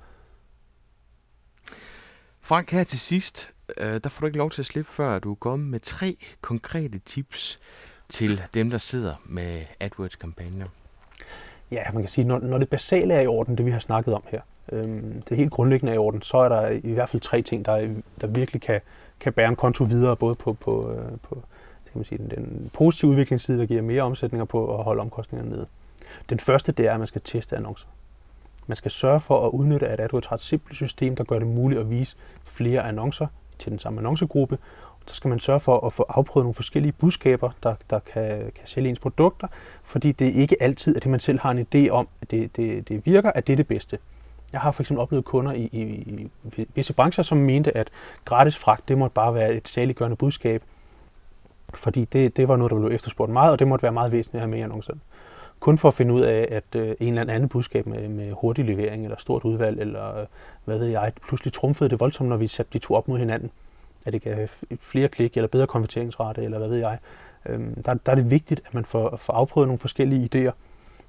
Frank, 2.47 2.71
her 2.71 2.85
til 2.85 2.99
sidst, 2.99 3.53
øh, 3.79 4.01
der 4.05 4.09
får 4.09 4.21
du 4.21 4.27
ikke 4.27 4.39
lov 4.39 4.51
til 4.51 4.63
at 4.63 4.67
slippe, 4.67 4.93
før 4.93 5.19
du 5.19 5.31
er 5.31 5.35
kommet 5.35 5.69
med 5.69 5.81
tre 5.81 6.17
konkrete 6.41 6.99
tips 6.99 7.59
til 8.09 8.43
dem, 8.55 8.71
der 8.71 8.79
sidder 8.79 9.15
med 9.25 9.63
AdWords-kampagner. 9.81 10.67
Ja, 11.71 11.83
man 11.93 12.03
kan 12.03 12.11
sige, 12.11 12.25
når, 12.29 12.39
når 12.39 12.59
det 12.59 12.69
basale 12.69 13.15
er 13.15 13.21
i 13.21 13.27
orden, 13.27 13.59
det 13.59 13.67
vi 13.67 13.71
har 13.71 13.79
snakket 13.79 14.15
om 14.15 14.23
her, 14.29 14.41
øhm, 14.73 15.23
det 15.29 15.37
helt 15.37 15.51
grundlæggende 15.51 15.93
er 15.93 15.95
i 15.95 15.99
orden, 15.99 16.23
så 16.23 16.37
er 16.37 16.49
der 16.49 16.69
i 16.85 16.93
hvert 16.93 17.09
fald 17.09 17.23
tre 17.23 17.43
ting, 17.43 17.65
der, 17.65 17.89
der 18.21 18.27
virkelig 18.27 18.63
kan, 18.63 18.81
kan 19.21 19.33
bære 19.33 19.49
en 19.49 19.57
konto 19.57 19.85
videre, 19.85 20.17
både 20.17 20.35
på, 20.35 20.53
på, 20.53 20.93
øh, 20.93 21.19
på 21.23 21.35
kan 21.85 21.99
man 21.99 22.05
sige, 22.05 22.19
den, 22.19 22.31
den 22.31 22.71
positive 22.73 23.11
udviklingsside, 23.11 23.59
der 23.59 23.67
giver 23.67 23.83
mere 23.83 24.03
omsætninger 24.03 24.45
på 24.45 24.79
at 24.79 24.85
holde 24.85 25.01
omkostningerne 25.01 25.51
nede. 25.51 25.67
Den 26.29 26.39
første, 26.39 26.73
det 26.73 26.87
er, 26.87 26.93
at 26.93 26.99
man 26.99 27.07
skal 27.07 27.21
teste 27.25 27.57
annoncer. 27.57 27.87
Man 28.67 28.77
skal 28.77 28.91
sørge 28.91 29.21
for 29.21 29.47
at 29.47 29.51
udnytte, 29.51 29.89
at 29.89 30.01
AdWords 30.01 30.27
har 30.27 30.37
et 30.37 30.43
simpelt 30.43 30.77
system, 30.77 31.17
der 31.17 31.25
gør 31.25 31.39
det 31.39 31.49
muligt 31.49 31.81
at 31.81 31.91
vise 31.91 32.17
flere 32.45 32.83
annoncer 32.83 33.27
til 33.59 33.71
den 33.71 33.79
samme 33.79 34.01
annoncegruppe. 34.01 34.59
Så 35.07 35.15
skal 35.15 35.29
man 35.29 35.39
sørge 35.39 35.61
for 35.61 35.87
at 35.87 35.93
få 35.93 36.05
afprøvet 36.09 36.45
nogle 36.45 36.55
forskellige 36.55 36.93
budskaber, 36.93 37.51
der, 37.63 37.75
der 37.91 37.99
kan, 37.99 38.39
kan 38.39 38.67
sælge 38.67 38.89
ens 38.89 38.99
produkter, 38.99 39.49
fordi 39.83 40.13
det 40.13 40.29
er 40.29 40.33
ikke 40.33 40.63
altid, 40.63 40.97
at 40.97 41.03
det 41.03 41.11
man 41.11 41.21
selv 41.21 41.41
har 41.41 41.51
en 41.51 41.67
idé 41.75 41.91
om, 41.91 42.09
at 42.23 42.31
det, 42.31 42.57
det, 42.57 42.89
det 42.89 43.07
virker, 43.07 43.31
at 43.31 43.47
det 43.47 43.53
er 43.53 43.57
det 43.57 43.67
bedste. 43.67 43.99
Jeg 44.53 44.61
har 44.61 44.73
for 44.73 44.83
eksempel 44.83 45.03
oplevet 45.03 45.25
kunder 45.25 45.53
i, 45.53 45.69
i, 45.73 45.83
i 46.57 46.67
visse 46.75 46.93
brancher, 46.93 47.25
som 47.25 47.39
mente, 47.39 47.77
at 47.77 47.91
gratis 48.25 48.57
fragt, 48.57 48.89
det 48.89 48.99
måtte 48.99 49.15
bare 49.15 49.35
være 49.35 49.55
et 49.55 49.69
saliggørende 49.69 50.17
budskab, 50.17 50.63
fordi 51.75 52.05
det, 52.05 52.37
det 52.37 52.49
var 52.49 52.57
noget, 52.57 52.71
der 52.71 52.79
blev 52.79 52.91
efterspurgt 52.91 53.33
meget, 53.33 53.53
og 53.53 53.59
det 53.59 53.69
måtte 53.69 53.83
være 53.83 53.93
meget 53.93 54.13
væsentligt 54.13 54.35
at 54.35 54.41
have 54.41 54.51
med 54.51 54.59
i 54.59 54.63
annoncerne. 54.63 55.01
Kun 55.65 55.79
for 55.79 55.89
at 55.89 55.95
finde 55.95 56.15
ud 56.15 56.21
af, 56.21 56.49
at 56.51 56.65
øh, 56.77 56.95
en 57.01 57.19
eller 57.19 57.35
anden 57.35 57.49
budskab 57.49 57.87
med, 57.87 58.09
med 58.09 58.33
hurtig 58.33 58.65
levering, 58.65 59.05
eller 59.05 59.17
stort 59.19 59.45
udvalg, 59.45 59.81
eller 59.81 60.19
øh, 60.21 60.27
hvad 60.65 60.79
ved 60.79 60.87
jeg, 60.87 61.13
pludselig 61.27 61.53
trumfede 61.53 61.91
det 61.91 62.01
voldsomt, 62.01 62.29
når 62.29 62.37
vi 62.37 62.47
satte 62.47 62.73
de 62.73 62.79
to 62.79 62.95
op 62.95 63.09
mod 63.09 63.19
hinanden. 63.19 63.51
At 64.07 64.13
det 64.13 64.23
gav 64.23 64.49
flere 64.81 65.09
klik, 65.09 65.37
eller 65.37 65.49
bedre 65.49 65.67
konverteringsrate, 65.67 66.45
eller 66.45 66.59
hvad 66.59 66.69
ved 66.69 66.79
jeg. 66.79 66.99
Øh, 67.47 67.61
der, 67.85 67.95
der 67.95 68.13
er 68.13 68.15
det 68.15 68.31
vigtigt, 68.31 68.61
at 68.67 68.75
man 68.75 68.85
får, 68.85 69.17
får 69.17 69.33
afprøvet 69.33 69.69
nogle 69.69 69.79
forskellige 69.79 70.31
idéer, 70.35 70.53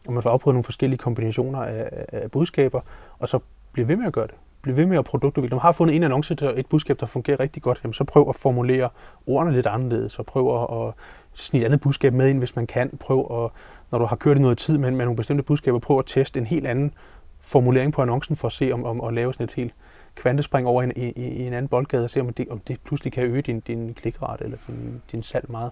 og 0.07 0.13
man 0.13 0.23
får 0.23 0.29
afprøvet 0.29 0.55
nogle 0.55 0.63
forskellige 0.63 0.97
kombinationer 0.97 1.59
af, 1.59 2.05
af, 2.11 2.31
budskaber, 2.31 2.81
og 3.19 3.29
så 3.29 3.39
bliver 3.71 3.87
ved 3.87 3.95
med 3.95 4.07
at 4.07 4.13
gøre 4.13 4.27
det. 4.27 4.35
Bliv 4.61 4.77
ved 4.77 4.85
med 4.85 4.97
at 4.97 5.05
produktudvikle. 5.05 5.49
Når 5.49 5.57
man 5.57 5.61
har 5.61 5.71
fundet 5.71 5.95
en 5.95 6.03
annonce, 6.03 6.35
der, 6.35 6.53
et 6.55 6.65
budskab, 6.65 6.99
der 6.99 7.05
fungerer 7.05 7.39
rigtig 7.39 7.63
godt, 7.63 7.79
jamen 7.83 7.93
så 7.93 8.03
prøv 8.03 8.25
at 8.29 8.35
formulere 8.35 8.89
ordene 9.27 9.53
lidt 9.55 9.65
anderledes, 9.65 10.19
og 10.19 10.25
prøv 10.25 10.63
at, 10.63 10.87
at 10.87 10.93
snit 11.33 11.63
andet 11.63 11.81
budskab 11.81 12.13
med 12.13 12.29
ind, 12.29 12.37
hvis 12.37 12.55
man 12.55 12.67
kan. 12.67 12.97
Prøv 12.99 13.43
at, 13.43 13.51
når 13.91 13.99
du 13.99 14.05
har 14.05 14.15
kørt 14.15 14.37
i 14.37 14.39
noget 14.39 14.57
tid 14.57 14.77
med, 14.77 14.91
med 14.91 15.05
nogle 15.05 15.17
bestemte 15.17 15.43
budskaber, 15.43 15.79
prøv 15.79 15.99
at 15.99 16.05
teste 16.05 16.39
en 16.39 16.45
helt 16.45 16.67
anden 16.67 16.93
formulering 17.41 17.93
på 17.93 18.01
annoncen, 18.01 18.35
for 18.35 18.47
at 18.47 18.53
se 18.53 18.71
om, 18.71 18.83
om 18.83 19.01
at 19.01 19.13
lave 19.13 19.33
sådan 19.33 19.43
et 19.43 19.53
helt 19.53 19.73
kvantespring 20.15 20.67
over 20.67 20.83
i, 20.83 20.89
i, 20.95 21.21
i 21.21 21.47
en 21.47 21.53
anden 21.53 21.67
boldgade, 21.67 22.03
og 22.03 22.09
se 22.09 22.19
om 22.19 22.33
det, 22.33 22.47
om 22.49 22.59
det 22.59 22.79
pludselig 22.85 23.13
kan 23.13 23.23
øge 23.23 23.41
din, 23.41 23.59
din 23.59 23.93
klikrate 23.93 24.43
eller 24.43 24.57
din, 24.67 25.01
din 25.11 25.23
salg 25.23 25.51
meget. 25.51 25.71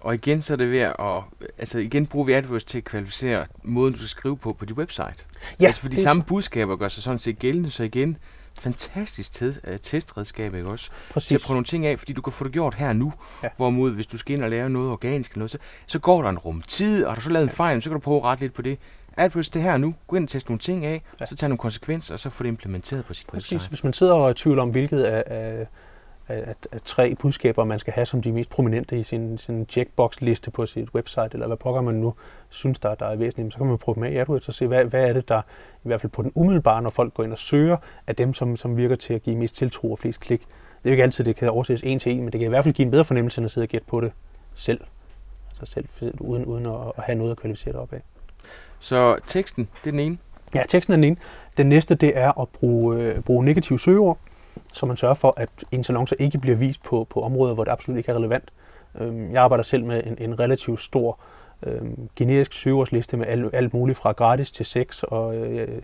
Og 0.00 0.14
igen 0.14 0.42
så 0.42 0.52
er 0.52 0.56
det 0.56 0.70
ved 0.70 0.80
at, 0.80 0.94
altså 1.58 1.78
igen 1.78 2.06
bruger 2.06 2.26
vi 2.26 2.32
AdWords 2.32 2.64
til 2.64 2.78
at 2.78 2.84
kvalificere 2.84 3.46
måden, 3.62 3.92
du 3.92 3.98
skal 3.98 4.08
skrive 4.08 4.36
på 4.36 4.52
på 4.52 4.64
dit 4.64 4.76
website. 4.76 5.24
Ja, 5.60 5.66
altså 5.66 5.80
for 5.80 5.88
de 5.88 6.00
samme 6.00 6.22
budskaber 6.22 6.76
gør 6.76 6.88
sig 6.88 7.02
sådan 7.02 7.18
set 7.18 7.38
gældende, 7.38 7.70
så 7.70 7.82
igen, 7.82 8.16
fantastisk 8.60 9.32
test, 9.32 9.60
uh, 9.68 9.76
testredskab, 9.82 10.54
ikke 10.54 10.68
også? 10.68 10.90
Præcis. 11.10 11.28
Til 11.28 11.34
at 11.34 11.40
prøve 11.40 11.54
nogle 11.54 11.64
ting 11.64 11.86
af, 11.86 11.98
fordi 11.98 12.12
du 12.12 12.22
kan 12.22 12.32
få 12.32 12.44
det 12.44 12.52
gjort 12.52 12.74
her 12.74 12.92
nu. 12.92 13.12
Ja. 13.42 13.48
Hvorimod, 13.56 13.90
hvis 13.90 14.06
du 14.06 14.18
skal 14.18 14.34
ind 14.34 14.44
og 14.44 14.50
lave 14.50 14.70
noget 14.70 14.90
organisk 14.90 15.30
eller 15.30 15.38
noget, 15.38 15.50
så, 15.50 15.58
så 15.86 15.98
går 15.98 16.22
der 16.22 16.28
en 16.30 16.38
rum 16.38 16.62
tid, 16.68 17.04
og 17.04 17.10
har 17.10 17.14
du 17.14 17.20
så 17.20 17.30
lavet 17.30 17.44
en 17.44 17.50
fejl, 17.50 17.82
så 17.82 17.90
kan 17.90 17.94
du 17.94 18.00
prøve 18.00 18.16
at 18.16 18.24
rette 18.24 18.44
lidt 18.44 18.54
på 18.54 18.62
det. 18.62 18.78
AdWords, 19.16 19.48
det 19.48 19.62
her 19.62 19.76
nu. 19.76 19.94
Gå 20.06 20.16
ind 20.16 20.24
og 20.24 20.28
teste 20.28 20.50
nogle 20.50 20.58
ting 20.58 20.86
af, 20.86 21.02
Ja. 21.20 21.26
så 21.26 21.34
tage 21.36 21.48
nogle 21.48 21.58
konsekvenser, 21.58 22.14
og 22.14 22.20
så 22.20 22.30
få 22.30 22.42
det 22.42 22.48
implementeret 22.48 23.04
på 23.04 23.14
sit 23.14 23.26
Præcis. 23.26 23.66
Hvis 23.66 23.84
man 23.84 23.92
sidder 23.92 24.12
og 24.14 24.26
er 24.26 24.30
i 24.30 24.34
tvivl 24.34 24.58
om, 24.58 24.70
hvilket 24.70 25.02
af, 25.02 25.22
af, 25.26 25.66
af, 26.28 26.54
af, 26.72 26.80
tre 26.84 27.14
budskaber, 27.14 27.64
man 27.64 27.78
skal 27.78 27.92
have 27.92 28.06
som 28.06 28.22
de 28.22 28.32
mest 28.32 28.50
prominente 28.50 28.98
i 28.98 29.02
sin, 29.02 29.38
sin 29.38 29.66
checkbox-liste 29.68 30.50
på 30.50 30.66
sit 30.66 30.94
website, 30.94 31.28
eller 31.32 31.46
hvad 31.46 31.56
pokker 31.56 31.80
man 31.80 31.94
nu 31.94 32.14
synes, 32.48 32.78
der, 32.78 32.94
der 32.94 33.06
er 33.06 33.16
væsentligt, 33.16 33.52
så 33.52 33.58
kan 33.58 33.66
man 33.66 33.78
prøve 33.78 33.94
dem 33.94 34.02
af 34.02 34.10
i 34.10 34.16
AdWords 34.16 34.48
og 34.48 34.54
se, 34.54 34.66
hvad, 34.66 34.84
hvad 34.84 35.08
er 35.08 35.12
det, 35.12 35.28
der 35.28 35.42
i 35.84 35.88
hvert 35.88 36.00
fald 36.00 36.12
på 36.12 36.22
den 36.22 36.32
umiddelbare, 36.34 36.82
når 36.82 36.90
folk 36.90 37.14
går 37.14 37.24
ind 37.24 37.32
og 37.32 37.38
søger, 37.38 37.76
af 38.06 38.16
dem, 38.16 38.34
som, 38.34 38.56
som 38.56 38.76
virker 38.76 38.96
til 38.96 39.14
at 39.14 39.22
give 39.22 39.36
mest 39.36 39.56
tiltro 39.56 39.92
og 39.92 39.98
flest 39.98 40.20
klik. 40.20 40.40
Det 40.40 40.84
er 40.84 40.90
jo 40.90 40.90
ikke 40.90 41.02
altid, 41.02 41.24
det 41.24 41.36
kan 41.36 41.50
oversættes 41.50 41.82
en 41.82 41.98
til 41.98 42.12
en, 42.12 42.18
men 42.18 42.32
det 42.32 42.40
kan 42.40 42.46
i 42.46 42.48
hvert 42.48 42.64
fald 42.64 42.74
give 42.74 42.84
en 42.84 42.90
bedre 42.90 43.04
fornemmelse, 43.04 43.38
end 43.40 43.44
at 43.44 43.50
sidde 43.50 43.64
og 43.64 43.68
gætte 43.68 43.86
på 43.86 44.00
det 44.00 44.12
selv. 44.54 44.80
Altså 45.50 45.74
selv, 45.74 45.88
selv 45.98 46.14
uden, 46.20 46.44
uden 46.44 46.66
at, 46.66 46.92
at 46.96 47.04
have 47.04 47.18
noget 47.18 47.30
at 47.30 47.36
kvalificere 47.36 47.72
det 47.72 47.80
op 47.80 47.92
af. 47.92 48.00
Så 48.78 49.16
teksten, 49.26 49.68
det 49.84 49.86
er 49.86 49.90
den 49.90 50.00
ene. 50.00 50.18
Ja, 50.54 50.62
teksten 50.68 50.92
er 50.92 50.96
den 50.96 51.04
ene. 51.04 51.16
Den 51.56 51.68
næste, 51.68 51.94
det 51.94 52.18
er 52.18 52.40
at 52.40 52.48
bruge, 52.48 52.96
øh, 53.02 53.20
bruge 53.20 53.44
negative 53.44 53.78
søgeord, 53.78 54.18
så 54.72 54.86
man 54.86 54.96
sørger 54.96 55.14
for, 55.14 55.34
at 55.36 55.48
ens 55.72 55.90
annoncer 55.90 56.16
ikke 56.18 56.38
bliver 56.38 56.56
vist 56.56 56.82
på, 56.82 57.06
på 57.10 57.20
områder, 57.20 57.54
hvor 57.54 57.64
det 57.64 57.72
absolut 57.72 57.98
ikke 57.98 58.12
er 58.12 58.16
relevant. 58.16 58.50
Øhm, 59.00 59.32
jeg 59.32 59.42
arbejder 59.42 59.64
selv 59.64 59.84
med 59.84 60.02
en, 60.06 60.16
en 60.18 60.38
relativt 60.38 60.80
stor 60.80 61.18
øhm, 61.66 62.08
generisk 62.16 62.52
søgeordsliste 62.52 63.16
med 63.16 63.26
alt, 63.26 63.54
alt 63.54 63.74
muligt 63.74 63.98
fra 63.98 64.12
gratis 64.12 64.52
til 64.52 64.66
sex, 64.66 65.02
og 65.02 65.36
øh, 65.36 65.82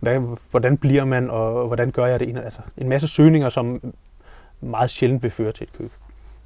hvad, 0.00 0.20
hvordan 0.50 0.76
bliver 0.76 1.04
man, 1.04 1.30
og 1.30 1.66
hvordan 1.66 1.90
gør 1.90 2.06
jeg 2.06 2.20
det? 2.20 2.38
Altså, 2.38 2.60
en 2.76 2.88
masse 2.88 3.08
søgninger, 3.08 3.48
som 3.48 3.94
meget 4.60 4.90
sjældent 4.90 5.22
vil 5.22 5.30
føre 5.30 5.52
til 5.52 5.64
et 5.64 5.72
køb. 5.72 5.92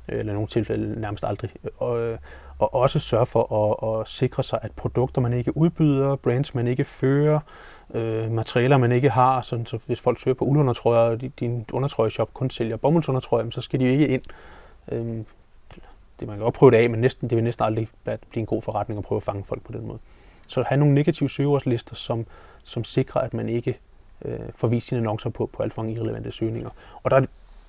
Eller 0.08 0.32
i 0.32 0.34
nogle 0.34 0.48
tilfælde 0.48 1.00
nærmest 1.00 1.24
aldrig. 1.24 1.50
Og, 1.78 2.00
øh, 2.00 2.18
og 2.58 2.74
også 2.74 2.98
sørge 2.98 3.26
for 3.26 3.52
at, 3.54 4.00
at 4.00 4.08
sikre 4.08 4.42
sig, 4.42 4.58
at 4.62 4.72
produkter, 4.72 5.20
man 5.20 5.32
ikke 5.32 5.56
udbyder, 5.56 6.16
brands, 6.16 6.54
man 6.54 6.66
ikke 6.66 6.84
fører, 6.84 7.40
øh, 7.94 8.30
materialer, 8.30 8.76
man 8.76 8.92
ikke 8.92 9.10
har, 9.10 9.42
sådan, 9.42 9.66
så 9.66 9.78
hvis 9.86 10.00
folk 10.00 10.20
søger 10.20 10.34
på 10.34 10.44
uldundertrøjer, 10.44 11.10
og 11.10 11.20
din 11.40 11.64
undertrøjeshop 11.72 12.34
kun 12.34 12.50
sælger 12.50 12.76
bomuldsundertrøjer, 12.76 13.50
så 13.50 13.60
skal 13.60 13.80
de 13.80 13.84
jo 13.84 13.90
ikke 13.90 14.08
ind. 14.08 14.22
Øh, 14.92 15.24
det 16.20 16.28
man 16.28 16.36
kan 16.36 16.44
godt 16.44 16.54
prøve 16.54 16.70
det 16.70 16.76
af, 16.76 16.90
men 16.90 17.00
næsten, 17.00 17.30
det 17.30 17.36
vil 17.36 17.44
næsten 17.44 17.64
aldrig 17.64 17.88
blive 18.04 18.40
en 18.40 18.46
god 18.46 18.62
forretning 18.62 18.98
at 18.98 19.04
prøve 19.04 19.16
at 19.16 19.22
fange 19.22 19.44
folk 19.44 19.62
på 19.62 19.72
den 19.72 19.86
måde. 19.86 19.98
Så 20.46 20.64
have 20.66 20.78
nogle 20.78 20.94
negative 20.94 21.30
søgeordslister, 21.30 21.94
som, 21.94 22.26
som 22.64 22.84
sikrer, 22.84 23.20
at 23.20 23.34
man 23.34 23.48
ikke 23.48 23.78
øh, 24.24 24.38
får 24.54 24.68
vist 24.68 24.86
sine 24.86 24.98
annoncer 24.98 25.30
på, 25.30 25.46
på 25.52 25.62
alt 25.62 25.74
for 25.74 25.82
mange 25.82 25.94
irrelevante 25.94 26.32
søgninger. 26.32 26.70
Og 27.02 27.10
der, 27.10 27.20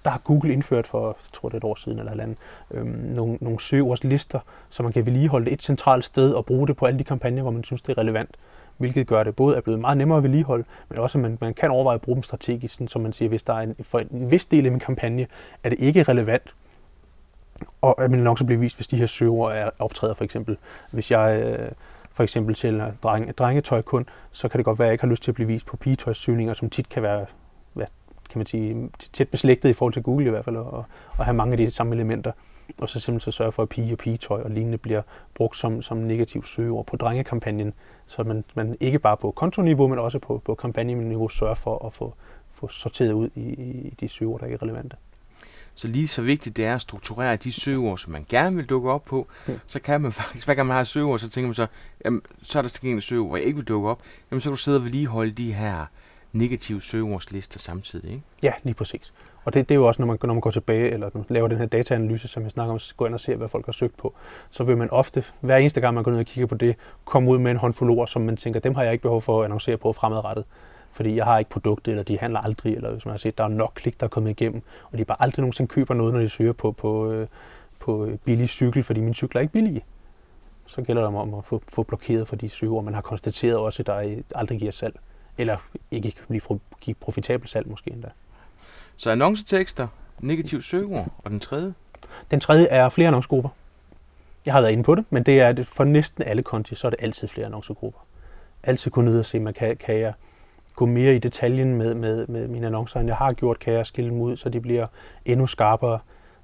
der 0.06 0.10
har 0.10 0.22
Google 0.24 0.54
indført 0.54 0.88
for, 0.88 1.08
jeg 1.08 1.34
tror 1.34 1.50
det 1.50 1.54
er 1.54 1.58
et 1.58 1.64
år 1.64 1.76
siden 1.76 2.00
eller 2.00 2.12
et 2.12 2.20
andet, 2.20 2.38
øhm, 2.72 2.88
nogle, 2.88 3.38
nogle 3.42 3.60
søgeordslister, 3.60 4.40
så 4.70 4.84
man 4.84 4.92
kan 4.92 5.06
vedligeholde 5.06 5.46
det 5.46 5.54
et 5.54 5.64
centralt 5.64 6.06
sted 6.06 6.34
og 6.34 6.46
bruge 6.46 6.68
det 6.68 6.78
på 6.78 6.86
alle 6.86 7.00
de 7.00 7.04
kampagner, 7.04 7.42
hvor 7.42 7.52
man 7.52 7.64
synes, 7.64 7.82
det 7.82 7.98
er 7.98 7.98
relevant. 7.98 8.38
Hvilket 8.78 9.08
gør 9.08 9.24
det 9.24 9.36
både 9.36 9.58
er 9.58 9.62
blevet 9.62 9.80
meget 9.80 9.98
nemmere 9.98 10.18
at 10.18 10.24
vedligeholde, 10.24 10.64
men 10.90 11.00
også 11.00 11.18
at 11.18 11.22
man, 11.22 11.38
man 11.42 11.54
kan 11.54 11.72
overveje 11.72 11.96
at 11.96 12.02
bruge 12.02 12.16
dem 12.16 12.24
strategisk, 12.24 12.74
sådan, 12.76 13.02
man 13.02 13.14
siger, 13.14 13.30
hvis 13.30 13.44
der 13.44 13.54
er 13.54 13.60
en, 13.60 13.76
for 13.82 14.00
en 14.00 14.32
vis 14.32 14.46
del 14.46 14.66
af 14.66 14.72
min 14.72 14.80
kampagne, 14.80 15.28
er 15.64 15.70
det 15.70 15.80
ikke 15.80 16.04
relevant, 16.04 16.56
og 17.82 18.04
at 18.04 18.12
min 18.12 18.20
annonce 18.20 18.46
bliver 18.46 18.60
vist, 18.60 18.76
hvis 18.76 18.88
de 18.88 18.98
her 18.98 19.06
søger 19.06 19.50
er 19.50 19.70
optræder 19.80 20.14
for 20.14 20.24
eksempel. 20.24 20.58
Hvis 20.92 21.12
jeg 21.12 21.42
øh, 21.42 21.72
for 22.12 22.24
eksempel 22.24 22.56
sælger 22.56 22.92
drenge, 23.04 23.32
drengetøj 23.32 23.82
kun, 23.82 24.10
så 24.32 24.48
kan 24.48 24.58
det 24.58 24.66
godt 24.66 24.80
være, 24.80 24.86
at 24.86 24.90
jeg 24.90 24.94
ikke 24.94 25.04
har 25.04 25.10
lyst 25.10 25.24
til 25.24 25.32
at 25.32 25.36
blive 25.36 25.48
vist 25.48 25.66
på 25.66 25.78
pigetøjssøgninger, 25.78 26.54
som 26.54 26.70
tit 26.70 26.90
kan 26.90 27.04
være 27.04 27.26
hvad 27.74 27.88
kan 28.30 28.40
man 28.40 28.46
sige, 28.46 28.90
tæt 29.14 29.30
beslægtet 29.30 29.70
i 29.70 29.74
forhold 29.74 29.94
til 29.94 30.04
Google 30.04 30.26
i 30.26 30.30
hvert 30.30 30.46
fald, 30.46 30.56
og, 30.56 30.86
og 31.18 31.26
have 31.26 31.36
mange 31.36 31.52
af 31.52 31.58
de 31.58 31.72
samme 31.72 31.96
elementer. 31.96 32.32
Og 32.78 32.90
så 32.90 33.00
simpelthen 33.00 33.32
så 33.32 33.38
sørge 33.38 33.52
for, 33.52 33.64
at 33.64 33.70
pige 33.70 33.94
og 33.94 33.98
pigetøj 33.98 34.42
og 34.42 34.52
lignende 34.52 34.78
bliver 34.78 35.02
brugt 35.34 35.58
som, 35.58 35.82
som 35.82 35.98
negativ 35.98 36.46
søgeord 36.46 36.86
på 36.86 36.98
drengekampagnen, 36.98 37.74
så 38.08 38.24
man, 38.24 38.44
man 38.56 38.78
ikke 38.80 39.00
bare 39.00 39.18
på 39.18 39.32
kontoniveau, 39.32 39.88
men 39.88 40.00
også 40.00 40.20
på, 40.20 40.42
på 40.46 40.56
kampagneniveau 40.56 41.30
sørger 41.30 41.56
for 41.56 41.86
at 41.86 41.94
få, 41.94 42.14
få 42.52 42.68
sorteret 42.68 43.12
ud 43.14 43.30
i, 43.36 43.42
i 43.42 43.94
de 44.00 44.08
søgeord, 44.08 44.40
der 44.40 44.46
ikke 44.46 44.56
er 44.56 44.62
relevante. 44.62 44.96
Så 45.76 45.88
lige 45.88 46.08
så 46.08 46.22
vigtigt 46.22 46.58
det 46.58 46.66
er 46.66 46.76
at 46.76 46.82
strukturere 46.82 47.36
de 47.36 47.52
søgeord, 47.52 47.98
som 47.98 48.12
man 48.12 48.26
gerne 48.30 48.56
vil 48.56 48.66
dukke 48.66 48.92
op 48.92 49.06
på, 49.06 49.28
så 49.68 49.80
kan 49.80 50.02
man 50.02 50.12
faktisk, 50.12 50.48
hver 50.48 50.54
gang 50.54 50.68
man 50.68 50.78
har 50.78 50.84
søgeord, 50.84 51.20
så 51.20 51.30
tænker 51.30 51.48
man 51.48 51.56
så, 51.56 51.68
jamen, 52.06 52.22
så 52.42 52.58
er 52.58 52.62
der 52.62 52.70
til 52.70 53.02
søgeord, 53.02 53.28
hvor 53.28 53.38
jeg 53.38 53.46
ikke 53.46 53.56
vil 53.56 53.68
dukke 53.68 53.90
op, 53.90 54.02
jamen 54.32 54.42
så 54.42 54.50
kan 54.50 54.54
du 54.54 54.58
sidde 54.58 54.78
og 54.78 54.84
vedligeholde 54.84 55.32
de 55.32 55.54
her 55.54 55.86
negative 56.32 56.82
søgeordslister 56.82 57.60
samtidig, 57.60 58.10
ikke? 58.12 58.24
Ja, 58.44 58.54
lige 58.64 58.74
præcis. 58.74 59.14
Og 59.48 59.54
det, 59.54 59.70
det 59.70 59.76
er 59.76 59.80
jo 59.80 59.88
også, 59.88 60.02
når 60.02 60.08
man, 60.08 60.18
når 60.24 60.34
man 60.34 60.42
går 60.42 60.52
tilbage, 60.52 60.92
eller 60.92 61.10
laver 61.30 61.48
den 61.48 61.58
her 61.58 61.66
dataanalyse, 61.66 62.28
som 62.28 62.44
jeg 62.44 62.52
snakker 62.52 62.74
om, 62.74 62.80
så 62.80 62.96
går 62.96 63.06
ind 63.06 63.14
og 63.14 63.20
ser, 63.20 63.36
hvad 63.36 63.48
folk 63.48 63.66
har 63.66 63.74
søgt 63.74 63.98
på, 63.98 64.14
så 64.50 64.64
vil 64.64 64.78
man 64.78 64.90
ofte, 64.90 65.24
hver 65.42 65.58
eneste 65.58 65.82
gang 65.82 65.96
man 65.96 66.04
går 66.04 66.12
ned 66.12 66.20
og 66.20 66.26
kigger 66.26 66.48
på 66.48 66.56
det, 66.56 66.76
komme 67.06 67.30
ud 67.32 67.38
med 67.38 67.52
en 67.52 67.58
håndfuld 67.58 67.92
ord, 67.92 68.08
som 68.08 68.22
man 68.22 68.38
tænker, 68.38 68.60
dem 68.60 68.76
har 68.76 68.84
jeg 68.84 68.92
ikke 68.92 69.02
behov 69.02 69.22
for 69.22 69.40
at 69.40 69.46
annoncere 69.46 69.78
på 69.78 69.94
fremadrettet. 69.94 70.46
Fordi 70.92 71.16
jeg 71.16 71.26
har 71.26 71.40
ikke 71.40 71.52
produktet, 71.52 71.92
eller 71.92 72.04
de 72.04 72.20
handler 72.20 72.40
aldrig, 72.40 72.76
eller 72.76 72.92
hvis 72.92 73.06
man 73.06 73.12
har 73.12 73.18
set, 73.18 73.38
der 73.38 73.44
er 73.44 73.48
nok 73.48 73.72
klik, 73.76 74.00
der 74.00 74.06
er 74.06 74.10
kommet 74.10 74.30
igennem, 74.30 74.62
og 74.92 74.98
de 74.98 75.06
bare 75.06 75.22
aldrig 75.22 75.42
nogensinde 75.42 75.68
køber 75.68 75.94
noget, 75.94 76.14
når 76.14 76.20
de 76.20 76.30
søger 76.30 76.54
på, 76.54 76.72
på, 76.72 77.12
øh, 77.12 77.28
på 77.80 78.10
billig 78.26 78.50
cykel, 78.50 78.84
fordi 78.84 79.02
min 79.02 79.14
cykel 79.14 79.38
er 79.38 79.42
ikke 79.42 79.54
billige. 79.54 79.86
Så 80.66 80.82
gælder 80.82 81.02
det 81.02 81.18
om 81.18 81.34
at 81.34 81.46
få, 81.46 81.62
få 81.68 81.84
blokeret 81.84 82.28
for 82.28 82.36
de 82.36 82.50
søger, 82.50 82.82
man 82.82 82.94
har 82.94 83.02
konstateret 83.02 83.58
også, 83.58 83.82
at 83.82 83.88
der 83.88 84.22
aldrig 84.36 84.60
giver 84.60 84.72
salg. 84.72 85.00
Eller 85.38 85.58
ikke 85.92 86.12
kan 86.12 86.26
blive 86.28 86.96
profitabel 87.00 87.48
salg 87.48 87.70
måske 87.70 87.92
endda. 87.92 88.10
Så 88.98 89.12
annoncetekster, 89.12 89.88
negativ 90.20 90.62
søgeord, 90.62 91.08
og 91.18 91.32
den 91.32 91.40
tredje? 91.40 91.74
Den 92.32 92.40
tredje 92.40 92.66
er 92.66 92.90
flere 92.90 93.08
annoncegrupper. 93.08 93.50
Jeg 94.46 94.54
har 94.54 94.62
været 94.62 94.72
inde 94.72 94.84
på 94.84 94.96
det, 94.96 95.06
men 95.10 95.24
det 95.24 95.42
er 95.42 95.64
for 95.64 95.84
næsten 95.84 96.24
alle 96.24 96.44
konti, 96.44 96.76
så 96.76 96.88
er 96.88 96.90
det 96.90 97.00
altid 97.02 97.28
flere 97.28 97.46
annoncegrupper. 97.46 98.00
Altid 98.64 98.92
kunne 98.92 99.12
ned 99.12 99.20
og 99.20 99.26
se, 99.26 99.40
man 99.40 99.54
kan, 99.54 99.78
kan 99.78 100.00
jeg 100.00 100.14
gå 100.76 100.86
mere 100.86 101.16
i 101.16 101.20
detaljen 101.20 101.76
med, 101.76 101.96
med, 101.96 102.28
med 102.28 102.48
mine 102.48 102.68
annoncer, 102.68 103.00
end 103.00 103.10
jeg 103.10 103.16
har 103.18 103.34
gjort, 103.34 103.60
kan 103.60 103.74
jeg 103.74 103.86
skille 103.86 104.10
dem 104.10 104.22
ud, 104.22 104.38
så 104.38 104.50
de 104.50 104.62
bliver 104.62 104.88
endnu 105.26 105.48
skarpere. 105.48 106.00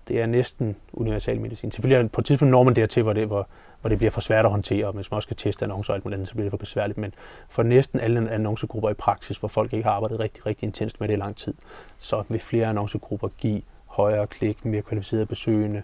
Det 0.08 0.22
er 0.22 0.26
næsten 0.26 0.76
universal 0.94 1.42
medicin. 1.42 1.72
Selvfølgelig 1.72 2.12
på 2.12 2.22
et 2.22 2.26
tidspunkt 2.26 2.52
når 2.52 2.64
man 2.64 2.76
dertil, 2.76 3.04
hvor 3.04 3.14
det, 3.14 3.28
hvor, 3.28 3.48
og 3.84 3.90
det 3.90 3.98
bliver 3.98 4.12
for 4.12 4.22
svært 4.22 4.46
at 4.46 4.52
håndtere, 4.52 4.88
og 4.88 4.94
hvis 4.94 5.12
man 5.12 5.16
også 5.16 5.28
skal 5.28 5.38
teste 5.38 5.66
annoncer 5.66 5.94
og 5.94 5.96
alt 5.96 6.06
muligt 6.06 6.16
andet, 6.16 6.28
så 6.28 6.34
bliver 6.34 6.46
det 6.46 6.52
for 6.52 6.58
besværligt. 6.58 6.98
Men 6.98 7.14
for 7.50 7.64
næsten 7.64 8.00
alle 8.00 8.32
annoncegrupper 8.32 8.90
i 8.90 8.94
praksis, 8.94 9.38
hvor 9.38 9.48
folk 9.48 9.74
ikke 9.74 9.84
har 9.84 9.92
arbejdet 9.92 10.20
rigtig, 10.20 10.46
rigtig 10.46 10.68
intenst 10.68 11.00
med 11.00 11.08
det 11.08 11.14
i 11.14 11.18
lang 11.18 11.38
tid, 11.38 11.54
så 11.98 12.24
vil 12.30 12.40
flere 12.40 12.68
annoncegrupper 12.68 13.28
give 13.28 13.62
højere 13.86 14.28
klik, 14.28 14.66
mere 14.66 14.82
kvalificerede 14.82 15.26
besøgende, 15.26 15.84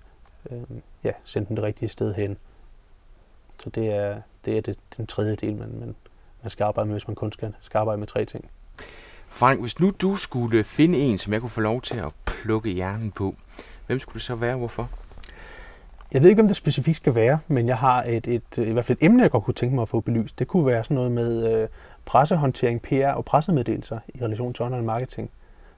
øh, 0.51 0.61
ja, 1.03 1.11
sende 1.23 1.47
den 1.47 1.55
det 1.55 1.63
rigtige 1.63 1.89
sted 1.89 2.13
hen. 2.13 2.37
Så 3.59 3.69
det 3.69 3.87
er, 3.87 4.21
det 4.45 4.57
er 4.57 4.61
det, 4.61 4.77
den 4.97 5.07
tredje 5.07 5.35
del, 5.35 5.55
man, 5.55 5.69
man, 5.79 5.95
man 6.43 6.49
skal 6.49 6.63
arbejde 6.63 6.87
med, 6.87 6.93
hvis 6.93 7.07
man 7.07 7.15
kun 7.15 7.31
skal, 7.31 7.53
skal 7.61 7.77
arbejde 7.77 7.99
med 7.99 8.07
tre 8.07 8.25
ting. 8.25 8.49
Frank, 9.27 9.61
hvis 9.61 9.79
nu 9.79 9.91
du 10.01 10.15
skulle 10.15 10.63
finde 10.63 10.97
en, 10.97 11.17
som 11.17 11.33
jeg 11.33 11.41
kunne 11.41 11.49
få 11.49 11.61
lov 11.61 11.81
til 11.81 11.97
at 11.97 12.11
plukke 12.25 12.69
hjernen 12.69 13.11
på, 13.11 13.35
hvem 13.87 13.99
skulle 13.99 14.13
det 14.13 14.21
så 14.21 14.35
være, 14.35 14.57
hvorfor? 14.57 14.89
Jeg 16.13 16.21
ved 16.21 16.29
ikke, 16.29 16.41
om 16.41 16.47
det 16.47 16.57
specifikt 16.57 16.97
skal 16.97 17.15
være, 17.15 17.39
men 17.47 17.67
jeg 17.67 17.77
har 17.77 18.03
et, 18.03 18.27
et, 18.27 18.57
i 18.57 18.71
hvert 18.71 18.85
fald 18.85 18.97
et 19.01 19.05
emne, 19.05 19.23
jeg 19.23 19.31
godt 19.31 19.43
kunne 19.43 19.53
tænke 19.53 19.75
mig 19.75 19.81
at 19.81 19.89
få 19.89 19.99
belyst. 19.99 20.39
Det 20.39 20.47
kunne 20.47 20.65
være 20.65 20.83
sådan 20.83 20.95
noget 20.95 21.11
med 21.11 21.53
øh, 21.53 21.67
pressehåndtering, 22.05 22.81
PR 22.81 23.07
og 23.07 23.25
pressemeddelelser 23.25 23.99
i 24.07 24.23
relation 24.23 24.53
til 24.53 24.65
online 24.65 24.81
marketing. 24.81 25.29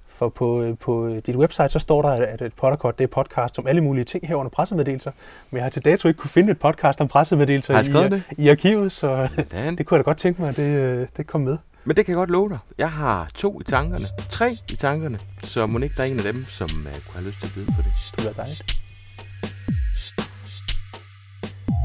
For 0.08 0.30
på, 0.30 0.62
øh, 0.62 0.78
på 0.78 1.10
dit 1.26 1.36
website, 1.36 1.70
så 1.70 1.80
står 1.80 2.02
der, 2.02 2.10
at 2.10 2.42
et 2.42 2.54
podcast 2.54 2.98
det 2.98 3.04
er 3.04 3.08
podcast 3.08 3.60
om 3.60 3.68
alle 3.68 3.82
mulige 3.82 4.04
ting 4.04 4.28
herunder 4.28 4.50
pressemeddelelser. 4.50 5.12
Men 5.50 5.58
jeg 5.58 5.66
har 5.66 5.70
til 5.70 5.86
dato 5.86 6.08
ikke 6.08 6.18
kunne 6.18 6.30
finde 6.30 6.52
et 6.52 6.60
podcast 6.60 7.02
om 7.02 7.08
pressemeddelelser 7.08 7.80
i, 7.80 8.10
det? 8.10 8.24
i 8.38 8.50
arkivet, 8.50 8.92
så 8.92 9.30
det 9.78 9.86
kunne 9.86 9.98
jeg 9.98 10.06
da 10.06 10.10
godt 10.10 10.18
tænke 10.18 10.42
mig, 10.42 10.50
at 10.50 10.58
det, 10.58 10.82
øh, 10.82 11.08
det 11.18 11.28
kom 11.28 11.42
med. 11.42 11.58
Men 11.84 11.98
det 11.98 12.06
kan 12.06 12.12
jeg 12.12 12.18
godt 12.18 12.30
love 12.30 12.50
dig. 12.50 12.58
Jeg 12.78 12.92
har 12.92 13.30
to 13.36 13.60
i 13.60 13.64
tankerne. 13.64 14.06
Tre 14.30 14.52
i 14.72 14.76
tankerne. 14.76 15.20
Så 15.44 15.66
må 15.66 15.80
ikke 15.80 15.96
der 15.96 16.04
er 16.04 16.08
en 16.08 16.18
af 16.18 16.34
dem, 16.34 16.46
som 16.46 16.70
uh, 16.70 16.84
kunne 16.84 17.14
have 17.14 17.28
lyst 17.28 17.40
til 17.40 17.48
at 17.48 17.54
byde 17.56 17.66
på 17.66 17.82
det. 17.82 17.92
Det 18.16 18.26
være 18.26 18.34
dejligt. 18.34 18.91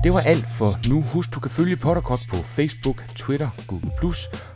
Det 0.07 0.15
var 0.15 0.21
alt 0.21 0.47
for 0.51 0.89
nu. 0.89 1.03
Husk, 1.03 1.35
du 1.35 1.41
kan 1.41 1.51
følge 1.51 1.77
Potterkort 1.77 2.21
på 2.31 2.37
Facebook, 2.37 3.05
Twitter, 3.17 3.49
Google+, 3.67 4.15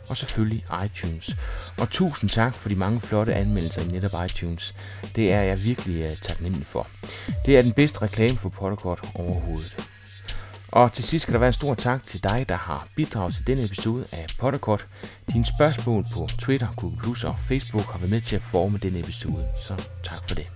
og 0.09 0.17
selvfølgelig 0.17 0.65
iTunes. 0.85 1.35
Og 1.79 1.89
tusind 1.89 2.29
tak 2.29 2.53
for 2.55 2.69
de 2.69 2.75
mange 2.75 3.01
flotte 3.01 3.33
anmeldelser 3.33 3.81
i 3.81 3.87
netop 3.87 4.25
iTunes. 4.25 4.75
Det 5.15 5.33
er 5.33 5.41
jeg 5.41 5.63
virkelig 5.63 6.01
øh, 6.01 6.15
taknemmelig 6.21 6.67
for. 6.67 6.87
Det 7.45 7.57
er 7.57 7.61
den 7.61 7.71
bedste 7.71 8.01
reklame 8.01 8.37
for 8.37 8.49
Potterkort 8.49 9.11
overhovedet. 9.15 9.89
Og 10.71 10.93
til 10.93 11.03
sidst 11.03 11.23
skal 11.23 11.33
der 11.33 11.39
være 11.39 11.49
en 11.49 11.53
stor 11.53 11.73
tak 11.73 12.03
til 12.03 12.23
dig, 12.23 12.45
der 12.49 12.55
har 12.55 12.87
bidraget 12.95 13.35
til 13.35 13.47
denne 13.47 13.65
episode 13.65 14.05
af 14.11 14.25
Potterkort. 14.39 14.87
Dine 15.33 15.45
spørgsmål 15.45 16.05
på 16.13 16.27
Twitter, 16.39 16.67
Google 16.77 16.97
Plus 17.03 17.23
og 17.23 17.35
Facebook 17.39 17.85
har 17.85 17.97
været 17.97 18.11
med 18.11 18.21
til 18.21 18.35
at 18.35 18.41
forme 18.41 18.77
denne 18.77 18.99
episode, 18.99 19.47
så 19.55 19.87
tak 20.03 20.27
for 20.27 20.35
det. 20.35 20.47